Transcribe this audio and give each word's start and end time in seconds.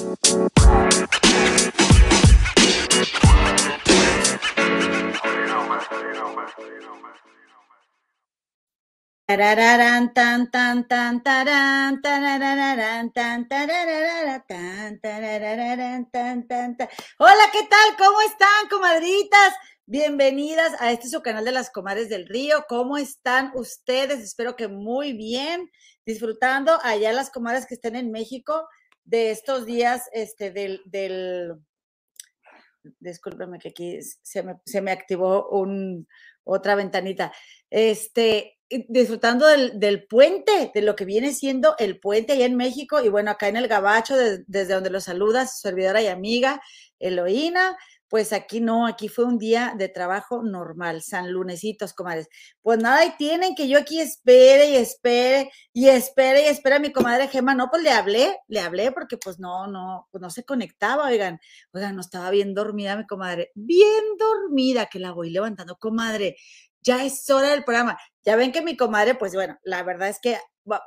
Hola, 0.00 0.14
¿qué 17.52 17.62
tal? 17.68 17.96
¿Cómo 17.98 18.20
están, 18.20 18.68
comadritas? 18.70 19.54
Bienvenidas 19.86 20.80
a 20.80 20.92
este 20.92 21.08
su 21.08 21.22
canal 21.22 21.44
de 21.44 21.50
las 21.50 21.70
comadres 21.70 22.08
del 22.08 22.28
río. 22.28 22.64
¿Cómo 22.68 22.98
están 22.98 23.50
ustedes? 23.56 24.20
Espero 24.20 24.54
que 24.54 24.68
muy 24.68 25.12
bien, 25.12 25.72
disfrutando 26.06 26.78
allá 26.84 27.12
las 27.12 27.30
comadres 27.30 27.66
que 27.66 27.74
estén 27.74 27.96
en 27.96 28.12
México 28.12 28.68
de 29.08 29.30
estos 29.30 29.64
días 29.64 30.02
este 30.12 30.50
del 30.50 30.82
del 30.84 31.54
discúlpeme 33.00 33.58
que 33.58 33.70
aquí 33.70 33.98
se 34.22 34.42
me, 34.42 34.56
se 34.64 34.80
me 34.80 34.90
activó 34.90 35.48
un, 35.50 36.06
otra 36.44 36.74
ventanita. 36.74 37.32
Este, 37.70 38.58
disfrutando 38.88 39.46
del, 39.46 40.06
puente, 40.06 40.70
de 40.74 40.82
lo 40.82 40.96
que 40.96 41.04
viene 41.04 41.32
siendo 41.32 41.74
el 41.78 42.00
puente 42.00 42.34
allá 42.34 42.46
en 42.46 42.56
México 42.56 43.00
y 43.02 43.08
bueno, 43.08 43.30
acá 43.30 43.48
en 43.48 43.56
el 43.56 43.68
Gabacho, 43.68 44.16
desde 44.16 44.74
donde 44.74 44.90
lo 44.90 45.00
saluda 45.00 45.46
su 45.46 45.60
servidora 45.60 46.02
y 46.02 46.06
amiga 46.06 46.60
Eloína, 46.98 47.76
pues 48.08 48.32
aquí 48.32 48.60
no, 48.60 48.86
aquí 48.86 49.08
fue 49.08 49.24
un 49.24 49.38
día 49.38 49.74
de 49.76 49.88
trabajo 49.88 50.42
normal, 50.42 51.02
San 51.02 51.30
Lunesitos, 51.32 51.92
comadres. 51.92 52.28
Pues 52.62 52.78
nada, 52.78 53.04
y 53.04 53.16
tienen 53.16 53.54
que 53.54 53.68
yo 53.68 53.78
aquí 53.78 54.00
espere 54.00 54.70
y 54.70 54.76
espere 54.76 55.50
y 55.72 55.88
espere 55.88 56.42
y 56.42 56.46
espere 56.46 56.76
a 56.76 56.80
mi 56.80 56.92
comadre 56.92 57.28
Gema. 57.28 57.54
No, 57.54 57.68
pues 57.70 57.82
le 57.82 57.90
hablé, 57.90 58.38
le 58.48 58.60
hablé 58.60 58.92
porque 58.92 59.16
pues 59.18 59.38
no, 59.38 59.66
no, 59.66 60.08
pues 60.10 60.22
no 60.22 60.30
se 60.30 60.44
conectaba, 60.44 61.06
oigan, 61.06 61.38
oigan, 61.72 61.94
no 61.94 62.00
estaba 62.00 62.30
bien 62.30 62.54
dormida 62.54 62.96
mi 62.96 63.06
comadre, 63.06 63.52
bien 63.54 64.04
dormida, 64.18 64.86
que 64.86 64.98
la 64.98 65.12
voy 65.12 65.30
levantando, 65.30 65.76
comadre 65.76 66.36
ya 66.82 67.04
es 67.04 67.28
hora 67.30 67.50
del 67.50 67.64
programa. 67.64 67.98
Ya 68.24 68.36
ven 68.36 68.52
que 68.52 68.62
mi 68.62 68.76
comadre, 68.76 69.14
pues 69.14 69.34
bueno, 69.34 69.58
la 69.62 69.82
verdad 69.82 70.08
es 70.08 70.18
que 70.20 70.38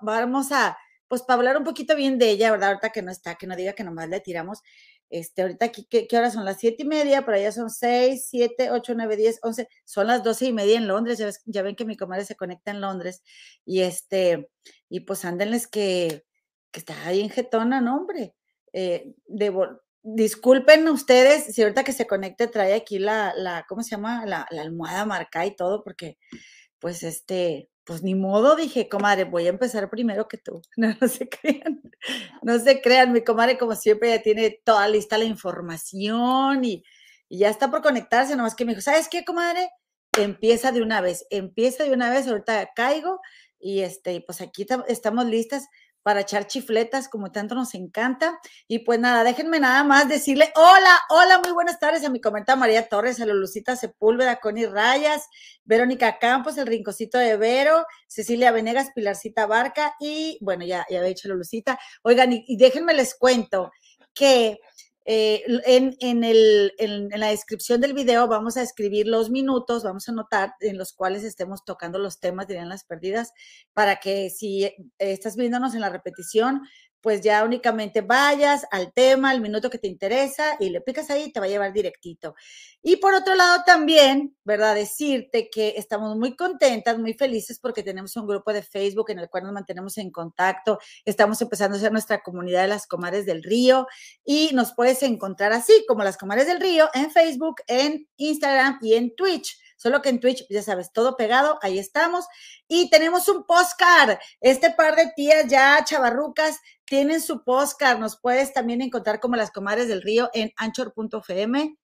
vamos 0.01 0.51
a, 0.51 0.77
pues 1.11 1.23
para 1.23 1.39
hablar 1.39 1.57
un 1.57 1.65
poquito 1.65 1.93
bien 1.93 2.17
de 2.17 2.29
ella, 2.29 2.51
¿verdad? 2.51 2.69
Ahorita 2.69 2.91
que 2.91 3.01
no 3.01 3.11
está, 3.11 3.35
que 3.35 3.45
no 3.45 3.57
diga 3.57 3.73
que 3.73 3.83
nomás 3.83 4.07
le 4.07 4.21
tiramos. 4.21 4.61
Este, 5.09 5.41
ahorita 5.41 5.65
aquí, 5.65 5.85
¿qué, 5.89 6.07
horas 6.17 6.31
son? 6.31 6.45
Las 6.45 6.57
siete 6.57 6.83
y 6.83 6.85
media, 6.85 7.25
por 7.25 7.33
allá 7.33 7.51
son 7.51 7.69
seis, 7.69 8.27
siete, 8.29 8.71
ocho, 8.71 8.93
nueve, 8.95 9.17
diez, 9.17 9.37
once, 9.43 9.67
son 9.83 10.07
las 10.07 10.23
doce 10.23 10.45
y 10.45 10.53
media 10.53 10.77
en 10.77 10.87
Londres, 10.87 11.21
ya, 11.45 11.63
ven 11.63 11.75
que 11.75 11.83
mi 11.83 11.97
comadre 11.97 12.23
se 12.23 12.37
conecta 12.37 12.71
en 12.71 12.79
Londres, 12.79 13.23
y 13.65 13.81
este, 13.81 14.49
y 14.87 15.01
pues 15.01 15.25
ándenles 15.25 15.67
que, 15.67 16.23
que 16.71 16.79
está 16.79 16.95
ahí 17.05 17.19
en 17.19 17.29
Getona, 17.29 17.81
¿no, 17.81 17.97
hombre? 17.97 18.33
Eh, 18.71 19.13
disculpen 20.01 20.87
ustedes 20.87 21.53
si 21.53 21.61
ahorita 21.61 21.83
que 21.83 21.91
se 21.91 22.07
conecte 22.07 22.47
trae 22.47 22.73
aquí 22.73 22.99
la, 22.99 23.33
la 23.35 23.65
¿cómo 23.67 23.83
se 23.83 23.89
llama? 23.91 24.25
La, 24.25 24.47
la 24.49 24.61
almohada 24.61 25.05
marcada 25.05 25.45
y 25.45 25.57
todo, 25.57 25.83
porque 25.83 26.17
pues 26.79 27.03
este, 27.03 27.69
pues 27.91 28.03
ni 28.03 28.15
modo, 28.15 28.55
dije, 28.55 28.87
comadre, 28.87 29.25
voy 29.25 29.47
a 29.47 29.49
empezar 29.49 29.89
primero 29.89 30.29
que 30.29 30.37
tú. 30.37 30.61
No, 30.77 30.95
se 31.09 31.27
crean, 31.27 31.81
no 32.41 32.57
se 32.57 32.81
crean, 32.81 33.11
mi 33.11 33.21
comadre 33.21 33.57
como 33.57 33.75
siempre 33.75 34.11
ya 34.11 34.21
tiene 34.21 34.61
toda 34.63 34.87
lista 34.87 35.17
la 35.17 35.25
información 35.25 36.63
y, 36.63 36.85
y 37.27 37.39
ya 37.39 37.49
está 37.49 37.69
por 37.69 37.81
conectarse, 37.81 38.37
nomás 38.37 38.55
que 38.55 38.63
me 38.63 38.71
dijo, 38.71 38.81
¿sabes 38.81 39.09
qué, 39.09 39.25
comadre? 39.25 39.71
Empieza 40.17 40.71
de 40.71 40.81
una 40.81 41.01
vez, 41.01 41.25
empieza 41.31 41.83
de 41.83 41.91
una 41.91 42.09
vez, 42.09 42.29
ahorita 42.29 42.69
caigo 42.73 43.19
y 43.59 43.81
este, 43.81 44.21
pues 44.21 44.39
aquí 44.39 44.65
estamos 44.87 45.25
listas 45.25 45.67
para 46.03 46.21
echar 46.21 46.47
chifletas, 46.47 47.07
como 47.07 47.31
tanto 47.31 47.55
nos 47.55 47.75
encanta. 47.75 48.39
Y 48.67 48.79
pues 48.79 48.99
nada, 48.99 49.23
déjenme 49.23 49.59
nada 49.59 49.83
más 49.83 50.09
decirle 50.09 50.51
hola, 50.55 50.99
hola, 51.09 51.39
muy 51.43 51.51
buenas 51.51 51.79
tardes 51.79 52.03
a 52.03 52.09
mi 52.09 52.19
comentario 52.19 52.59
María 52.59 52.87
Torres, 52.89 53.19
a 53.21 53.25
Lulusita 53.25 53.75
Sepúlveda, 53.75 54.39
Connie 54.39 54.67
Rayas, 54.67 55.27
Verónica 55.63 56.17
Campos, 56.19 56.57
el 56.57 56.67
Rincocito 56.67 57.17
de 57.17 57.37
Vero, 57.37 57.85
Cecilia 58.07 58.51
Venegas, 58.51 58.91
Pilarcita 58.93 59.45
Barca 59.45 59.95
y 59.99 60.37
bueno, 60.41 60.65
ya, 60.65 60.85
ya 60.89 60.97
había 60.97 61.09
dicho 61.09 61.29
Lulusita. 61.29 61.79
Oigan, 62.03 62.31
y 62.33 62.57
déjenme 62.57 62.93
les 62.93 63.15
cuento 63.15 63.71
que 64.13 64.59
eh, 65.05 65.43
en, 65.65 65.95
en, 65.99 66.23
el, 66.23 66.73
en, 66.77 67.09
la 67.09 67.27
descripción 67.29 67.81
del 67.81 67.93
video 67.93 68.27
vamos 68.27 68.55
a 68.57 68.61
escribir 68.61 69.07
los 69.07 69.31
minutos, 69.31 69.83
vamos 69.83 70.07
a 70.07 70.11
anotar 70.11 70.53
en 70.59 70.77
los 70.77 70.93
cuales 70.93 71.23
estemos 71.23 71.65
tocando 71.65 71.97
los 71.97 72.19
temas, 72.19 72.47
dirían 72.47 72.69
las 72.69 72.83
perdidas, 72.83 73.33
para 73.73 73.95
que 73.95 74.29
si 74.29 74.65
eh, 74.65 74.75
estás 74.99 75.35
viéndonos 75.35 75.73
en 75.73 75.81
la 75.81 75.89
repetición, 75.89 76.61
pues 77.01 77.21
ya 77.21 77.43
únicamente 77.43 78.01
vayas 78.01 78.65
al 78.71 78.93
tema, 78.93 79.31
al 79.31 79.41
minuto 79.41 79.69
que 79.69 79.77
te 79.77 79.87
interesa 79.87 80.55
y 80.59 80.69
le 80.69 80.81
picas 80.81 81.09
ahí 81.09 81.31
te 81.31 81.39
va 81.39 81.47
a 81.47 81.49
llevar 81.49 81.73
directito. 81.73 82.35
Y 82.83 82.97
por 82.97 83.13
otro 83.13 83.35
lado 83.35 83.63
también, 83.65 84.35
¿verdad? 84.43 84.75
Decirte 84.75 85.49
que 85.49 85.75
estamos 85.77 86.15
muy 86.15 86.35
contentas, 86.35 86.97
muy 86.97 87.13
felices 87.13 87.59
porque 87.59 87.83
tenemos 87.83 88.15
un 88.15 88.27
grupo 88.27 88.53
de 88.53 88.61
Facebook 88.61 89.11
en 89.11 89.19
el 89.19 89.29
cual 89.29 89.43
nos 89.43 89.53
mantenemos 89.53 89.97
en 89.97 90.11
contacto. 90.11 90.79
Estamos 91.05 91.41
empezando 91.41 91.77
a 91.77 91.79
ser 91.79 91.91
nuestra 91.91 92.21
comunidad 92.21 92.61
de 92.63 92.67
las 92.67 92.87
comares 92.87 93.25
del 93.25 93.43
río 93.43 93.87
y 94.23 94.51
nos 94.53 94.73
puedes 94.73 95.03
encontrar 95.03 95.53
así 95.53 95.85
como 95.87 96.03
las 96.03 96.17
comares 96.17 96.47
del 96.47 96.59
río 96.59 96.89
en 96.93 97.11
Facebook, 97.11 97.61
en 97.67 98.07
Instagram 98.17 98.79
y 98.81 98.93
en 98.93 99.15
Twitch. 99.15 99.57
Solo 99.81 100.03
que 100.03 100.09
en 100.09 100.19
Twitch, 100.19 100.45
ya 100.47 100.61
sabes, 100.61 100.93
todo 100.93 101.17
pegado, 101.17 101.57
ahí 101.63 101.79
estamos. 101.79 102.25
Y 102.67 102.91
tenemos 102.91 103.27
un 103.27 103.47
postcard. 103.47 104.19
Este 104.39 104.69
par 104.69 104.95
de 104.95 105.11
tías 105.15 105.47
ya 105.47 105.83
chavarrucas 105.83 106.59
tienen 106.85 107.19
su 107.19 107.43
postcard. 107.43 107.97
Nos 107.97 108.19
puedes 108.19 108.53
también 108.53 108.83
encontrar 108.83 109.19
como 109.19 109.37
las 109.37 109.49
comadres 109.49 109.87
del 109.87 110.03
río 110.03 110.29
en 110.35 110.51
anchor.fm, 110.55 111.79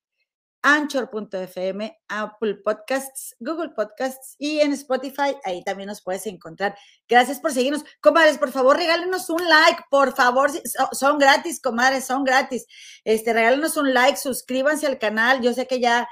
anchor.fm, 0.62 2.00
Apple 2.08 2.56
Podcasts, 2.63 3.35
Google 3.40 3.69
Podcasts 3.69 4.35
y 4.38 4.59
en 4.59 4.74
Spotify. 4.74 5.35
Ahí 5.44 5.64
también 5.64 5.88
nos 5.88 6.03
puedes 6.03 6.28
encontrar. 6.28 6.78
Gracias 7.09 7.40
por 7.40 7.52
seguirnos. 7.52 7.84
Comadres, 8.00 8.38
por 8.38 8.52
favor, 8.52 8.78
regálenos 8.78 9.31
un 9.31 9.44
like, 9.44 9.85
por 9.90 10.16
favor. 10.16 10.52
Son 10.91 11.18
gratis, 11.18 11.59
comadres, 11.59 12.06
son 12.06 12.24
gratis. 12.24 12.68
Este, 13.03 13.34
regálenos 13.34 13.75
un 13.75 13.91
like, 13.91 14.19
suscríbanse 14.19 14.85
al 14.85 15.00
canal. 15.00 15.41
Yo 15.41 15.52
sé 15.56 15.66
que 15.66 15.79
ya 15.79 16.08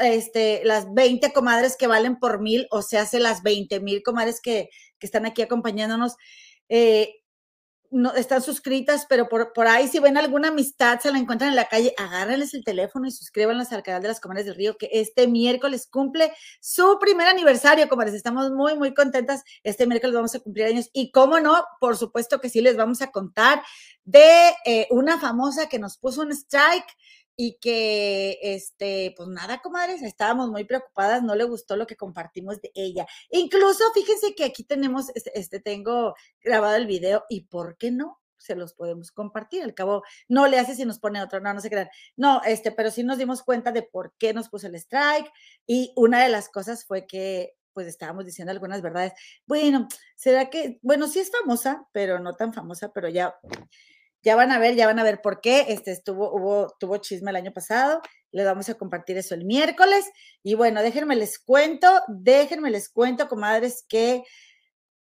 este, 0.00 0.62
las 0.64 0.92
20 0.92 1.32
comadres 1.32 1.76
que 1.76 1.86
valen 1.86 2.18
por 2.18 2.40
mil, 2.40 2.66
o 2.70 2.82
se 2.82 2.98
hace 2.98 3.20
las 3.20 3.42
20 3.42 3.80
mil 3.80 4.02
comadres 4.02 4.40
que, 4.40 4.70
que, 4.98 5.06
están 5.06 5.26
aquí 5.26 5.42
acompañándonos. 5.42 6.16
Eh, 6.68 7.14
no, 7.90 8.12
están 8.14 8.42
suscritas, 8.42 9.06
pero 9.08 9.28
por, 9.28 9.52
por, 9.52 9.66
ahí 9.66 9.88
si 9.88 9.98
ven 9.98 10.18
alguna 10.18 10.48
amistad, 10.48 11.00
se 11.00 11.10
la 11.10 11.18
encuentran 11.18 11.50
en 11.50 11.56
la 11.56 11.68
calle, 11.68 11.94
agárrenles 11.96 12.52
el 12.52 12.64
teléfono 12.64 13.06
y 13.06 13.10
suscríbanlos 13.10 13.72
al 13.72 13.82
canal 13.82 14.02
de 14.02 14.08
las 14.08 14.20
Comadres 14.20 14.46
del 14.46 14.56
Río, 14.56 14.76
que 14.76 14.90
este 14.92 15.26
miércoles 15.26 15.88
cumple 15.90 16.32
su 16.60 16.98
primer 17.00 17.26
aniversario, 17.28 17.88
comadres. 17.88 18.14
Estamos 18.14 18.50
muy, 18.50 18.76
muy 18.76 18.92
contentas. 18.92 19.42
Este 19.62 19.86
miércoles 19.86 20.14
vamos 20.14 20.34
a 20.34 20.40
cumplir 20.40 20.66
años 20.66 20.90
y, 20.92 21.10
cómo 21.12 21.40
no, 21.40 21.64
por 21.80 21.96
supuesto 21.96 22.40
que 22.40 22.50
sí 22.50 22.60
les 22.60 22.76
vamos 22.76 23.00
a 23.00 23.10
contar 23.10 23.62
de 24.04 24.52
eh, 24.64 24.86
una 24.90 25.18
famosa 25.18 25.68
que 25.68 25.78
nos 25.78 25.96
puso 25.96 26.22
un 26.22 26.32
strike 26.32 26.94
y 27.40 27.56
que, 27.60 28.40
este, 28.42 29.14
pues 29.16 29.28
nada, 29.28 29.60
comadres, 29.62 30.02
estábamos 30.02 30.50
muy 30.50 30.64
preocupadas, 30.64 31.22
no 31.22 31.36
le 31.36 31.44
gustó 31.44 31.76
lo 31.76 31.86
que 31.86 31.94
compartimos 31.94 32.60
de 32.60 32.72
ella. 32.74 33.06
Incluso, 33.30 33.84
fíjense 33.94 34.34
que 34.34 34.42
aquí 34.42 34.64
tenemos, 34.64 35.10
este, 35.14 35.38
este, 35.38 35.60
tengo 35.60 36.16
grabado 36.42 36.74
el 36.74 36.88
video 36.88 37.26
y 37.28 37.42
¿por 37.42 37.76
qué 37.78 37.92
no? 37.92 38.20
Se 38.38 38.56
los 38.56 38.74
podemos 38.74 39.12
compartir. 39.12 39.62
Al 39.62 39.72
cabo, 39.72 40.02
no 40.26 40.48
le 40.48 40.58
hace 40.58 40.74
si 40.74 40.84
nos 40.84 40.98
pone 40.98 41.22
otro, 41.22 41.38
no, 41.38 41.54
no 41.54 41.60
se 41.60 41.70
crean. 41.70 41.88
No, 42.16 42.42
este, 42.44 42.72
pero 42.72 42.90
sí 42.90 43.04
nos 43.04 43.18
dimos 43.18 43.44
cuenta 43.44 43.70
de 43.70 43.82
por 43.84 44.14
qué 44.18 44.34
nos 44.34 44.48
puso 44.48 44.66
el 44.66 44.74
strike 44.74 45.30
y 45.64 45.92
una 45.94 46.20
de 46.24 46.30
las 46.30 46.48
cosas 46.48 46.84
fue 46.84 47.06
que 47.06 47.54
pues 47.72 47.86
estábamos 47.86 48.26
diciendo 48.26 48.50
algunas 48.50 48.82
verdades. 48.82 49.12
Bueno, 49.46 49.86
será 50.16 50.50
que, 50.50 50.80
bueno, 50.82 51.06
sí 51.06 51.20
es 51.20 51.30
famosa, 51.30 51.86
pero 51.92 52.18
no 52.18 52.32
tan 52.32 52.52
famosa, 52.52 52.92
pero 52.92 53.08
ya 53.08 53.38
ya 54.22 54.36
van 54.36 54.52
a 54.52 54.58
ver, 54.58 54.74
ya 54.74 54.86
van 54.86 54.98
a 54.98 55.04
ver 55.04 55.20
por 55.20 55.40
qué. 55.40 55.66
Este 55.68 55.92
estuvo, 55.92 56.32
hubo, 56.32 56.74
tuvo 56.78 56.98
chisme 56.98 57.30
el 57.30 57.36
año 57.36 57.52
pasado. 57.52 58.00
Les 58.30 58.44
vamos 58.44 58.68
a 58.68 58.74
compartir 58.74 59.16
eso 59.18 59.34
el 59.34 59.44
miércoles. 59.44 60.04
Y 60.42 60.54
bueno, 60.54 60.82
déjenme 60.82 61.16
les 61.16 61.38
cuento, 61.38 61.88
déjenme 62.08 62.70
les 62.70 62.88
cuento, 62.88 63.28
comadres, 63.28 63.84
que 63.88 64.24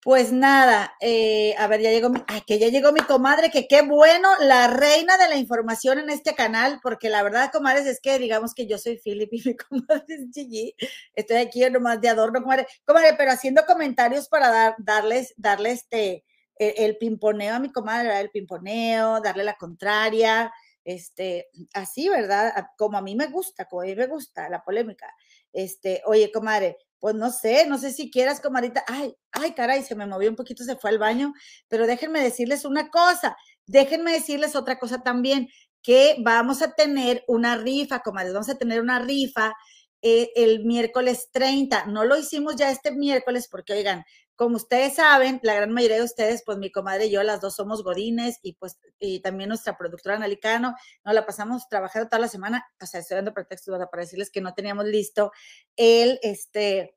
pues 0.00 0.32
nada, 0.32 0.94
eh, 1.00 1.55
a 1.58 1.66
ver, 1.66 1.81
ya 1.81 1.90
llegó 1.90 2.08
mi, 2.08 2.22
ay, 2.28 2.43
que 2.46 2.58
ya 2.58 2.69
llegó 2.69 2.93
mi 2.93 3.00
comadre, 3.00 3.50
que 3.50 3.66
qué 3.66 3.82
bueno, 3.82 4.28
la 4.40 4.69
reina 4.69 5.19
de 5.19 5.28
la 5.28 5.37
información 5.37 5.99
en 5.99 6.08
este 6.08 6.34
canal, 6.34 6.78
porque 6.82 7.08
la 7.08 7.22
verdad, 7.25 7.50
comadres, 7.52 7.84
es 7.87 8.00
que 8.00 8.19
digamos 8.19 8.54
que 8.54 8.66
yo 8.69 8.78
soy 8.78 8.99
Philip 8.99 9.28
y 9.32 9.43
mi 9.44 9.56
comadre 9.69 10.04
es 10.08 10.26
Gigi. 10.32 10.75
Estoy 11.14 11.38
aquí 11.38 11.69
nomás 11.70 12.00
de 12.00 12.08
adorno, 12.11 12.43
comadre, 12.43 12.66
comadre, 12.84 13.14
pero 13.19 13.32
haciendo 13.32 13.66
comentarios 13.66 14.28
para 14.28 14.50
dar, 14.50 14.75
darles, 14.78 15.34
darles 15.37 15.81
este, 15.81 16.25
el, 16.58 16.96
pimponeo 16.99 17.55
a 17.55 17.58
mi 17.58 17.70
comadre, 17.72 18.19
el 18.20 18.31
pimponeo, 18.31 19.20
darle 19.20 19.44
la 19.44 19.55
contraria, 19.55 20.52
este, 20.84 21.49
así, 21.75 22.08
¿verdad? 22.08 22.52
Como 22.76 22.96
a 22.99 23.02
mí 23.02 23.14
me 23.14 23.26
gusta, 23.26 23.66
como 23.66 23.82
a 23.82 23.84
mí 23.84 23.94
me 23.94 24.06
gusta 24.06 24.49
la 24.49 24.62
polémica. 24.62 25.12
Este, 25.52 26.02
oye, 26.06 26.32
comadre, 26.32 26.78
pues 26.99 27.14
no 27.14 27.31
sé, 27.31 27.66
no 27.66 27.78
sé 27.78 27.93
si 27.93 28.10
quieras, 28.10 28.40
comadita. 28.40 28.84
Ay, 28.87 29.14
ay, 29.32 29.52
caray, 29.52 29.82
se 29.82 29.94
me 29.94 30.06
movió 30.06 30.31
un 30.31 30.37
poquito, 30.37 30.64
se 30.64 30.76
fue 30.76 30.90
al 30.90 30.99
baño, 30.99 31.32
pero 31.69 31.87
déjenme 31.87 32.22
decirles 32.22 32.64
una 32.64 32.90
cosa. 32.90 33.37
déjenme 33.66 34.12
decirles 34.12 34.56
otra 34.56 34.78
cosa 34.78 35.02
también, 35.02 35.49
que 35.82 36.16
vamos 36.20 36.62
a 36.62 36.72
tener 36.72 37.22
una 37.28 37.56
rifa, 37.56 38.00
comadres, 38.00 38.32
vamos 38.32 38.49
a 38.49 38.56
tener 38.58 38.81
una 38.81 38.99
rifa 38.99 39.54
eh, 40.02 40.31
el 40.37 40.64
miércoles 40.64 41.28
30. 41.32 41.87
No 41.87 42.04
lo 42.04 42.16
hicimos 42.16 42.56
ya 42.56 42.70
este 42.70 42.93
miércoles 42.93 43.49
porque, 43.50 43.75
oigan, 43.75 44.04
como 44.38 44.55
ustedes 44.55 44.94
saben, 44.94 45.40
la 45.43 45.55
gran 45.55 45.73
mayoría 45.73 45.96
de 45.96 46.05
ustedes, 46.05 46.44
pues 46.46 46.58
mi 46.58 46.70
comadre 46.70 47.06
y 47.06 47.11
yo, 47.11 47.25
las 47.25 47.40
dos 47.40 47.56
somos 47.56 47.82
godines 47.82 48.38
y 48.40 48.52
pues 48.52 48.79
y 49.00 49.19
también 49.19 49.49
nuestra 49.49 49.76
productora 49.76 50.14
Analicano, 50.14 50.76
nos 51.05 51.12
la 51.12 51.26
pasamos 51.26 51.69
trabajando 51.69 52.08
toda 52.08 52.20
la 52.20 52.29
semana, 52.29 52.64
o 52.81 52.87
sea, 52.87 53.00
estoy 53.00 53.17
dando 53.17 53.35
pretextos 53.35 53.76
para 53.90 54.02
decirles 54.05 54.31
que 54.31 54.40
no 54.40 54.55
teníamos 54.55 54.85
listo 54.85 55.32
el, 55.75 56.20
este, 56.23 56.94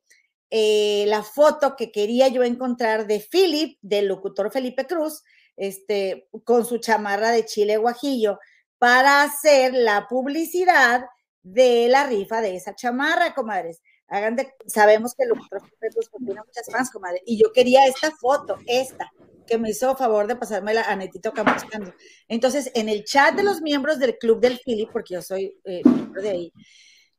eh, 0.52 1.06
la 1.08 1.24
foto 1.24 1.76
que 1.76 1.92
quería 1.92 2.28
yo 2.28 2.44
encontrar 2.44 3.08
de 3.08 3.20
Philip, 3.20 3.80
del 3.82 4.06
locutor 4.06 4.52
Felipe 4.52 4.86
Cruz, 4.86 5.24
este, 5.58 6.30
con 6.44 6.64
su 6.64 6.78
chamarra 6.78 7.32
de 7.32 7.46
chile 7.46 7.78
guajillo, 7.78 8.38
para 8.78 9.24
hacer 9.24 9.74
la 9.74 10.06
publicidad 10.08 11.06
de 11.42 11.88
la 11.90 12.06
rifa 12.06 12.40
de 12.42 12.56
esa 12.56 12.76
chamarra, 12.76 13.34
comadres. 13.34 13.82
Hagan 14.12 14.36
de, 14.36 14.54
sabemos 14.68 15.16
que 15.16 15.24
pues, 15.50 16.10
tiene 16.25 16.42
muchas 16.46 16.69
fans, 16.69 16.92
comadre, 16.92 17.22
y 17.25 17.42
yo 17.42 17.54
quería 17.54 17.88
esta 17.88 18.12
foto, 18.12 18.58
esta, 18.68 19.10
que 19.48 19.58
me 19.58 19.69
hizo 19.69 19.96
favor 19.96 20.28
de 20.28 20.36
pasármela 20.36 20.81
a 20.84 20.96
Netito 20.98 21.31
Campostando. 21.31 21.94
Entonces, 22.28 22.72
en 22.75 22.90
el 22.90 23.06
chat 23.06 23.36
de 23.36 23.44
los 23.44 23.62
miembros 23.62 24.00
del 24.00 24.18
club 24.18 24.42
del 24.42 24.60
Philip, 24.60 24.90
porque 24.92 25.13
yo 25.13 25.22
soy 25.22 25.58
eh, 25.63 25.81
miembro 25.86 26.22
de 26.22 26.30
ahí, 26.30 26.54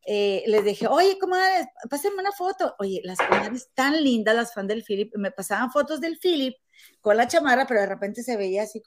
eh, 0.04 0.42
les 0.46 0.64
dije, 0.64 0.86
oye, 0.86 1.18
comadres, 1.18 1.66
pásenme 1.88 2.20
una 2.20 2.32
foto. 2.32 2.74
Oye, 2.78 3.00
las 3.04 3.18
comadres 3.18 3.70
tan 3.72 4.02
lindas, 4.02 4.34
las 4.34 4.52
fans 4.52 4.68
del 4.68 4.84
Philip, 4.84 5.14
me 5.16 5.30
pasaban 5.30 5.70
fotos 5.70 5.98
del 5.98 6.18
Philip 6.18 6.56
con 7.00 7.16
la 7.16 7.26
chamarra, 7.26 7.66
pero 7.66 7.80
de 7.80 7.86
repente 7.86 8.22
se 8.22 8.36
veía 8.36 8.64
así 8.64 8.82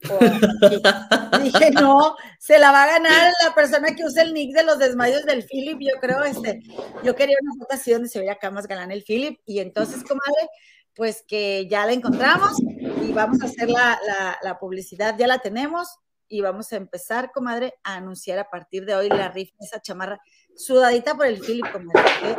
dije, 1.42 1.70
no, 1.72 2.16
se 2.38 2.58
la 2.58 2.70
va 2.70 2.84
a 2.84 2.98
ganar 2.98 3.32
la 3.44 3.54
persona 3.54 3.94
que 3.94 4.04
usa 4.04 4.22
el 4.22 4.32
nick 4.32 4.54
de 4.54 4.64
los 4.64 4.78
desmayos 4.78 5.24
del 5.24 5.44
Philip, 5.44 5.78
yo 5.80 6.00
creo, 6.00 6.22
este, 6.24 6.62
yo 7.02 7.14
quería 7.14 7.36
una 7.42 7.54
foto 7.58 7.74
así 7.74 7.92
donde 7.92 8.08
se 8.08 8.18
veía 8.18 8.32
acá 8.32 8.50
más 8.50 8.66
galán 8.66 8.92
el 8.92 9.02
Philip, 9.02 9.40
y 9.44 9.58
entonces, 9.58 10.04
comadre, 10.04 10.48
pues 10.94 11.24
que 11.26 11.66
ya 11.68 11.86
la 11.86 11.92
encontramos 11.92 12.52
y 12.60 13.12
vamos 13.12 13.42
a 13.42 13.46
hacer 13.46 13.70
la, 13.70 13.98
la, 14.06 14.38
la 14.42 14.58
publicidad, 14.58 15.16
ya 15.18 15.26
la 15.26 15.38
tenemos, 15.38 15.98
y 16.28 16.42
vamos 16.42 16.72
a 16.72 16.76
empezar, 16.76 17.32
comadre, 17.32 17.74
a 17.82 17.96
anunciar 17.96 18.38
a 18.38 18.50
partir 18.50 18.84
de 18.84 18.94
hoy 18.94 19.08
la 19.08 19.28
rifa, 19.28 19.54
esa 19.60 19.80
chamarra 19.80 20.20
sudadita 20.54 21.14
por 21.14 21.26
el 21.26 21.40
Philip, 21.40 21.70
comadre. 21.72 22.36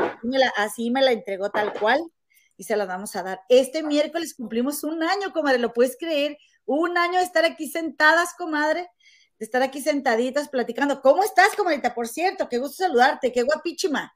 así 0.57 0.91
me 0.91 1.01
la 1.01 1.11
entregó 1.11 1.49
tal 1.49 1.73
cual 1.73 1.99
y 2.55 2.63
se 2.63 2.75
la 2.75 2.85
vamos 2.85 3.15
a 3.15 3.23
dar. 3.23 3.41
Este 3.49 3.83
miércoles 3.83 4.35
cumplimos 4.35 4.83
un 4.83 5.01
año, 5.01 5.33
comadre, 5.33 5.59
¿lo 5.59 5.73
puedes 5.73 5.97
creer? 5.97 6.37
Un 6.71 6.99
año 6.99 7.17
de 7.17 7.25
estar 7.25 7.45
aquí 7.45 7.67
sentadas, 7.67 8.35
comadre, 8.35 8.91
de 9.39 9.45
estar 9.45 9.63
aquí 9.63 9.81
sentaditas 9.81 10.49
platicando. 10.49 11.01
¿Cómo 11.01 11.23
estás, 11.23 11.55
comadita? 11.55 11.95
Por 11.95 12.07
cierto, 12.07 12.47
qué 12.47 12.59
gusto 12.59 12.83
saludarte, 12.83 13.31
qué 13.31 13.41
guapichima. 13.41 14.15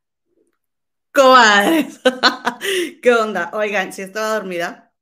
Comadre, 1.12 1.88
¿qué 3.02 3.12
onda? 3.12 3.50
Oigan, 3.54 3.92
si 3.92 4.04
estaba 4.04 4.36
dormida, 4.36 4.94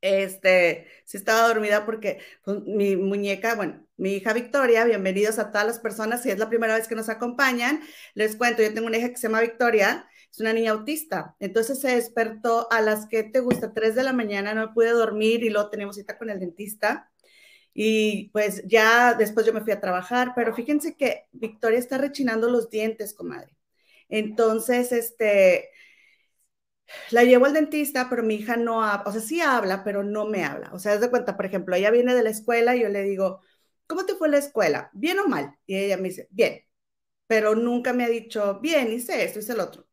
este, 0.00 0.88
si 1.04 1.16
estaba 1.16 1.46
dormida 1.46 1.86
porque 1.86 2.20
pues, 2.42 2.62
mi 2.66 2.96
muñeca, 2.96 3.54
bueno, 3.54 3.86
mi 3.96 4.14
hija 4.14 4.32
Victoria, 4.32 4.84
bienvenidos 4.84 5.38
a 5.38 5.52
todas 5.52 5.68
las 5.68 5.78
personas. 5.78 6.24
Si 6.24 6.32
es 6.32 6.40
la 6.40 6.48
primera 6.48 6.74
vez 6.74 6.88
que 6.88 6.96
nos 6.96 7.08
acompañan, 7.08 7.82
les 8.14 8.34
cuento, 8.34 8.64
yo 8.64 8.74
tengo 8.74 8.88
una 8.88 8.98
hija 8.98 9.10
que 9.10 9.16
se 9.16 9.28
llama 9.28 9.42
Victoria, 9.42 10.08
es 10.34 10.40
una 10.40 10.52
niña 10.52 10.72
autista. 10.72 11.36
Entonces 11.40 11.80
se 11.80 11.94
despertó 11.96 12.68
a 12.72 12.80
las 12.80 13.06
que 13.06 13.22
te 13.24 13.40
gusta, 13.40 13.72
3 13.72 13.94
de 13.94 14.02
la 14.04 14.12
mañana, 14.12 14.54
no 14.54 14.74
pude 14.74 14.90
dormir 14.90 15.44
y 15.44 15.50
luego 15.50 15.70
teníamos 15.70 15.96
cita 15.96 16.18
con 16.18 16.30
el 16.30 16.40
dentista. 16.40 17.10
Y 17.74 18.30
pues 18.32 18.62
ya 18.66 19.14
después 19.14 19.46
yo 19.46 19.52
me 19.52 19.62
fui 19.62 19.72
a 19.72 19.80
trabajar, 19.80 20.32
pero 20.36 20.54
fíjense 20.54 20.96
que 20.96 21.26
Victoria 21.32 21.78
está 21.78 21.98
rechinando 21.98 22.50
los 22.50 22.70
dientes, 22.70 23.14
comadre. 23.14 23.56
Entonces, 24.08 24.92
este, 24.92 25.70
la 27.10 27.24
llevo 27.24 27.46
al 27.46 27.52
dentista, 27.54 28.08
pero 28.10 28.22
mi 28.22 28.34
hija 28.36 28.56
no 28.56 28.82
habla, 28.82 29.04
o 29.08 29.12
sea, 29.12 29.20
sí 29.20 29.40
habla, 29.40 29.84
pero 29.84 30.02
no 30.02 30.26
me 30.26 30.44
habla. 30.44 30.70
O 30.72 30.78
sea, 30.78 30.94
es 30.94 31.00
de 31.00 31.10
cuenta, 31.10 31.36
por 31.36 31.46
ejemplo, 31.46 31.74
ella 31.76 31.90
viene 31.90 32.14
de 32.14 32.22
la 32.22 32.30
escuela 32.30 32.76
y 32.76 32.82
yo 32.82 32.88
le 32.88 33.02
digo, 33.02 33.40
¿cómo 33.86 34.04
te 34.06 34.14
fue 34.14 34.28
la 34.28 34.38
escuela? 34.38 34.90
¿Bien 34.92 35.18
o 35.18 35.26
mal? 35.28 35.56
Y 35.66 35.76
ella 35.76 35.96
me 35.96 36.08
dice, 36.08 36.28
bien, 36.30 36.60
pero 37.28 37.54
nunca 37.56 37.92
me 37.92 38.04
ha 38.04 38.08
dicho, 38.10 38.60
bien, 38.60 38.92
hice 38.92 39.24
esto, 39.24 39.40
hice 39.40 39.52
el 39.52 39.60
otro. 39.60 39.88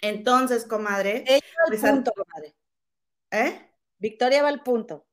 Entonces, 0.00 0.64
comadre. 0.64 1.24
Ella 1.26 1.40
va 1.58 1.74
al 1.74 1.94
punto, 1.94 2.12
comadre. 2.12 2.54
¿Eh? 3.30 3.70
Victoria 3.98 4.42
va 4.42 4.48
al 4.48 4.62
punto. 4.62 5.06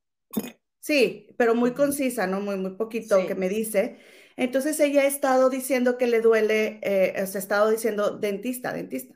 Sí, 0.79 1.27
pero 1.37 1.55
muy 1.55 1.73
concisa, 1.73 2.27
¿no? 2.27 2.39
Muy, 2.39 2.57
muy 2.57 2.75
poquito 2.75 3.25
que 3.25 3.35
me 3.35 3.49
dice. 3.49 3.97
Entonces 4.37 4.79
ella 4.79 5.01
ha 5.01 5.05
estado 5.05 5.49
diciendo 5.49 5.97
que 5.97 6.07
le 6.07 6.21
duele, 6.21 6.79
eh, 6.83 7.25
se 7.25 7.37
ha 7.37 7.41
estado 7.41 7.69
diciendo 7.69 8.17
dentista, 8.17 8.73
dentista. 8.73 9.15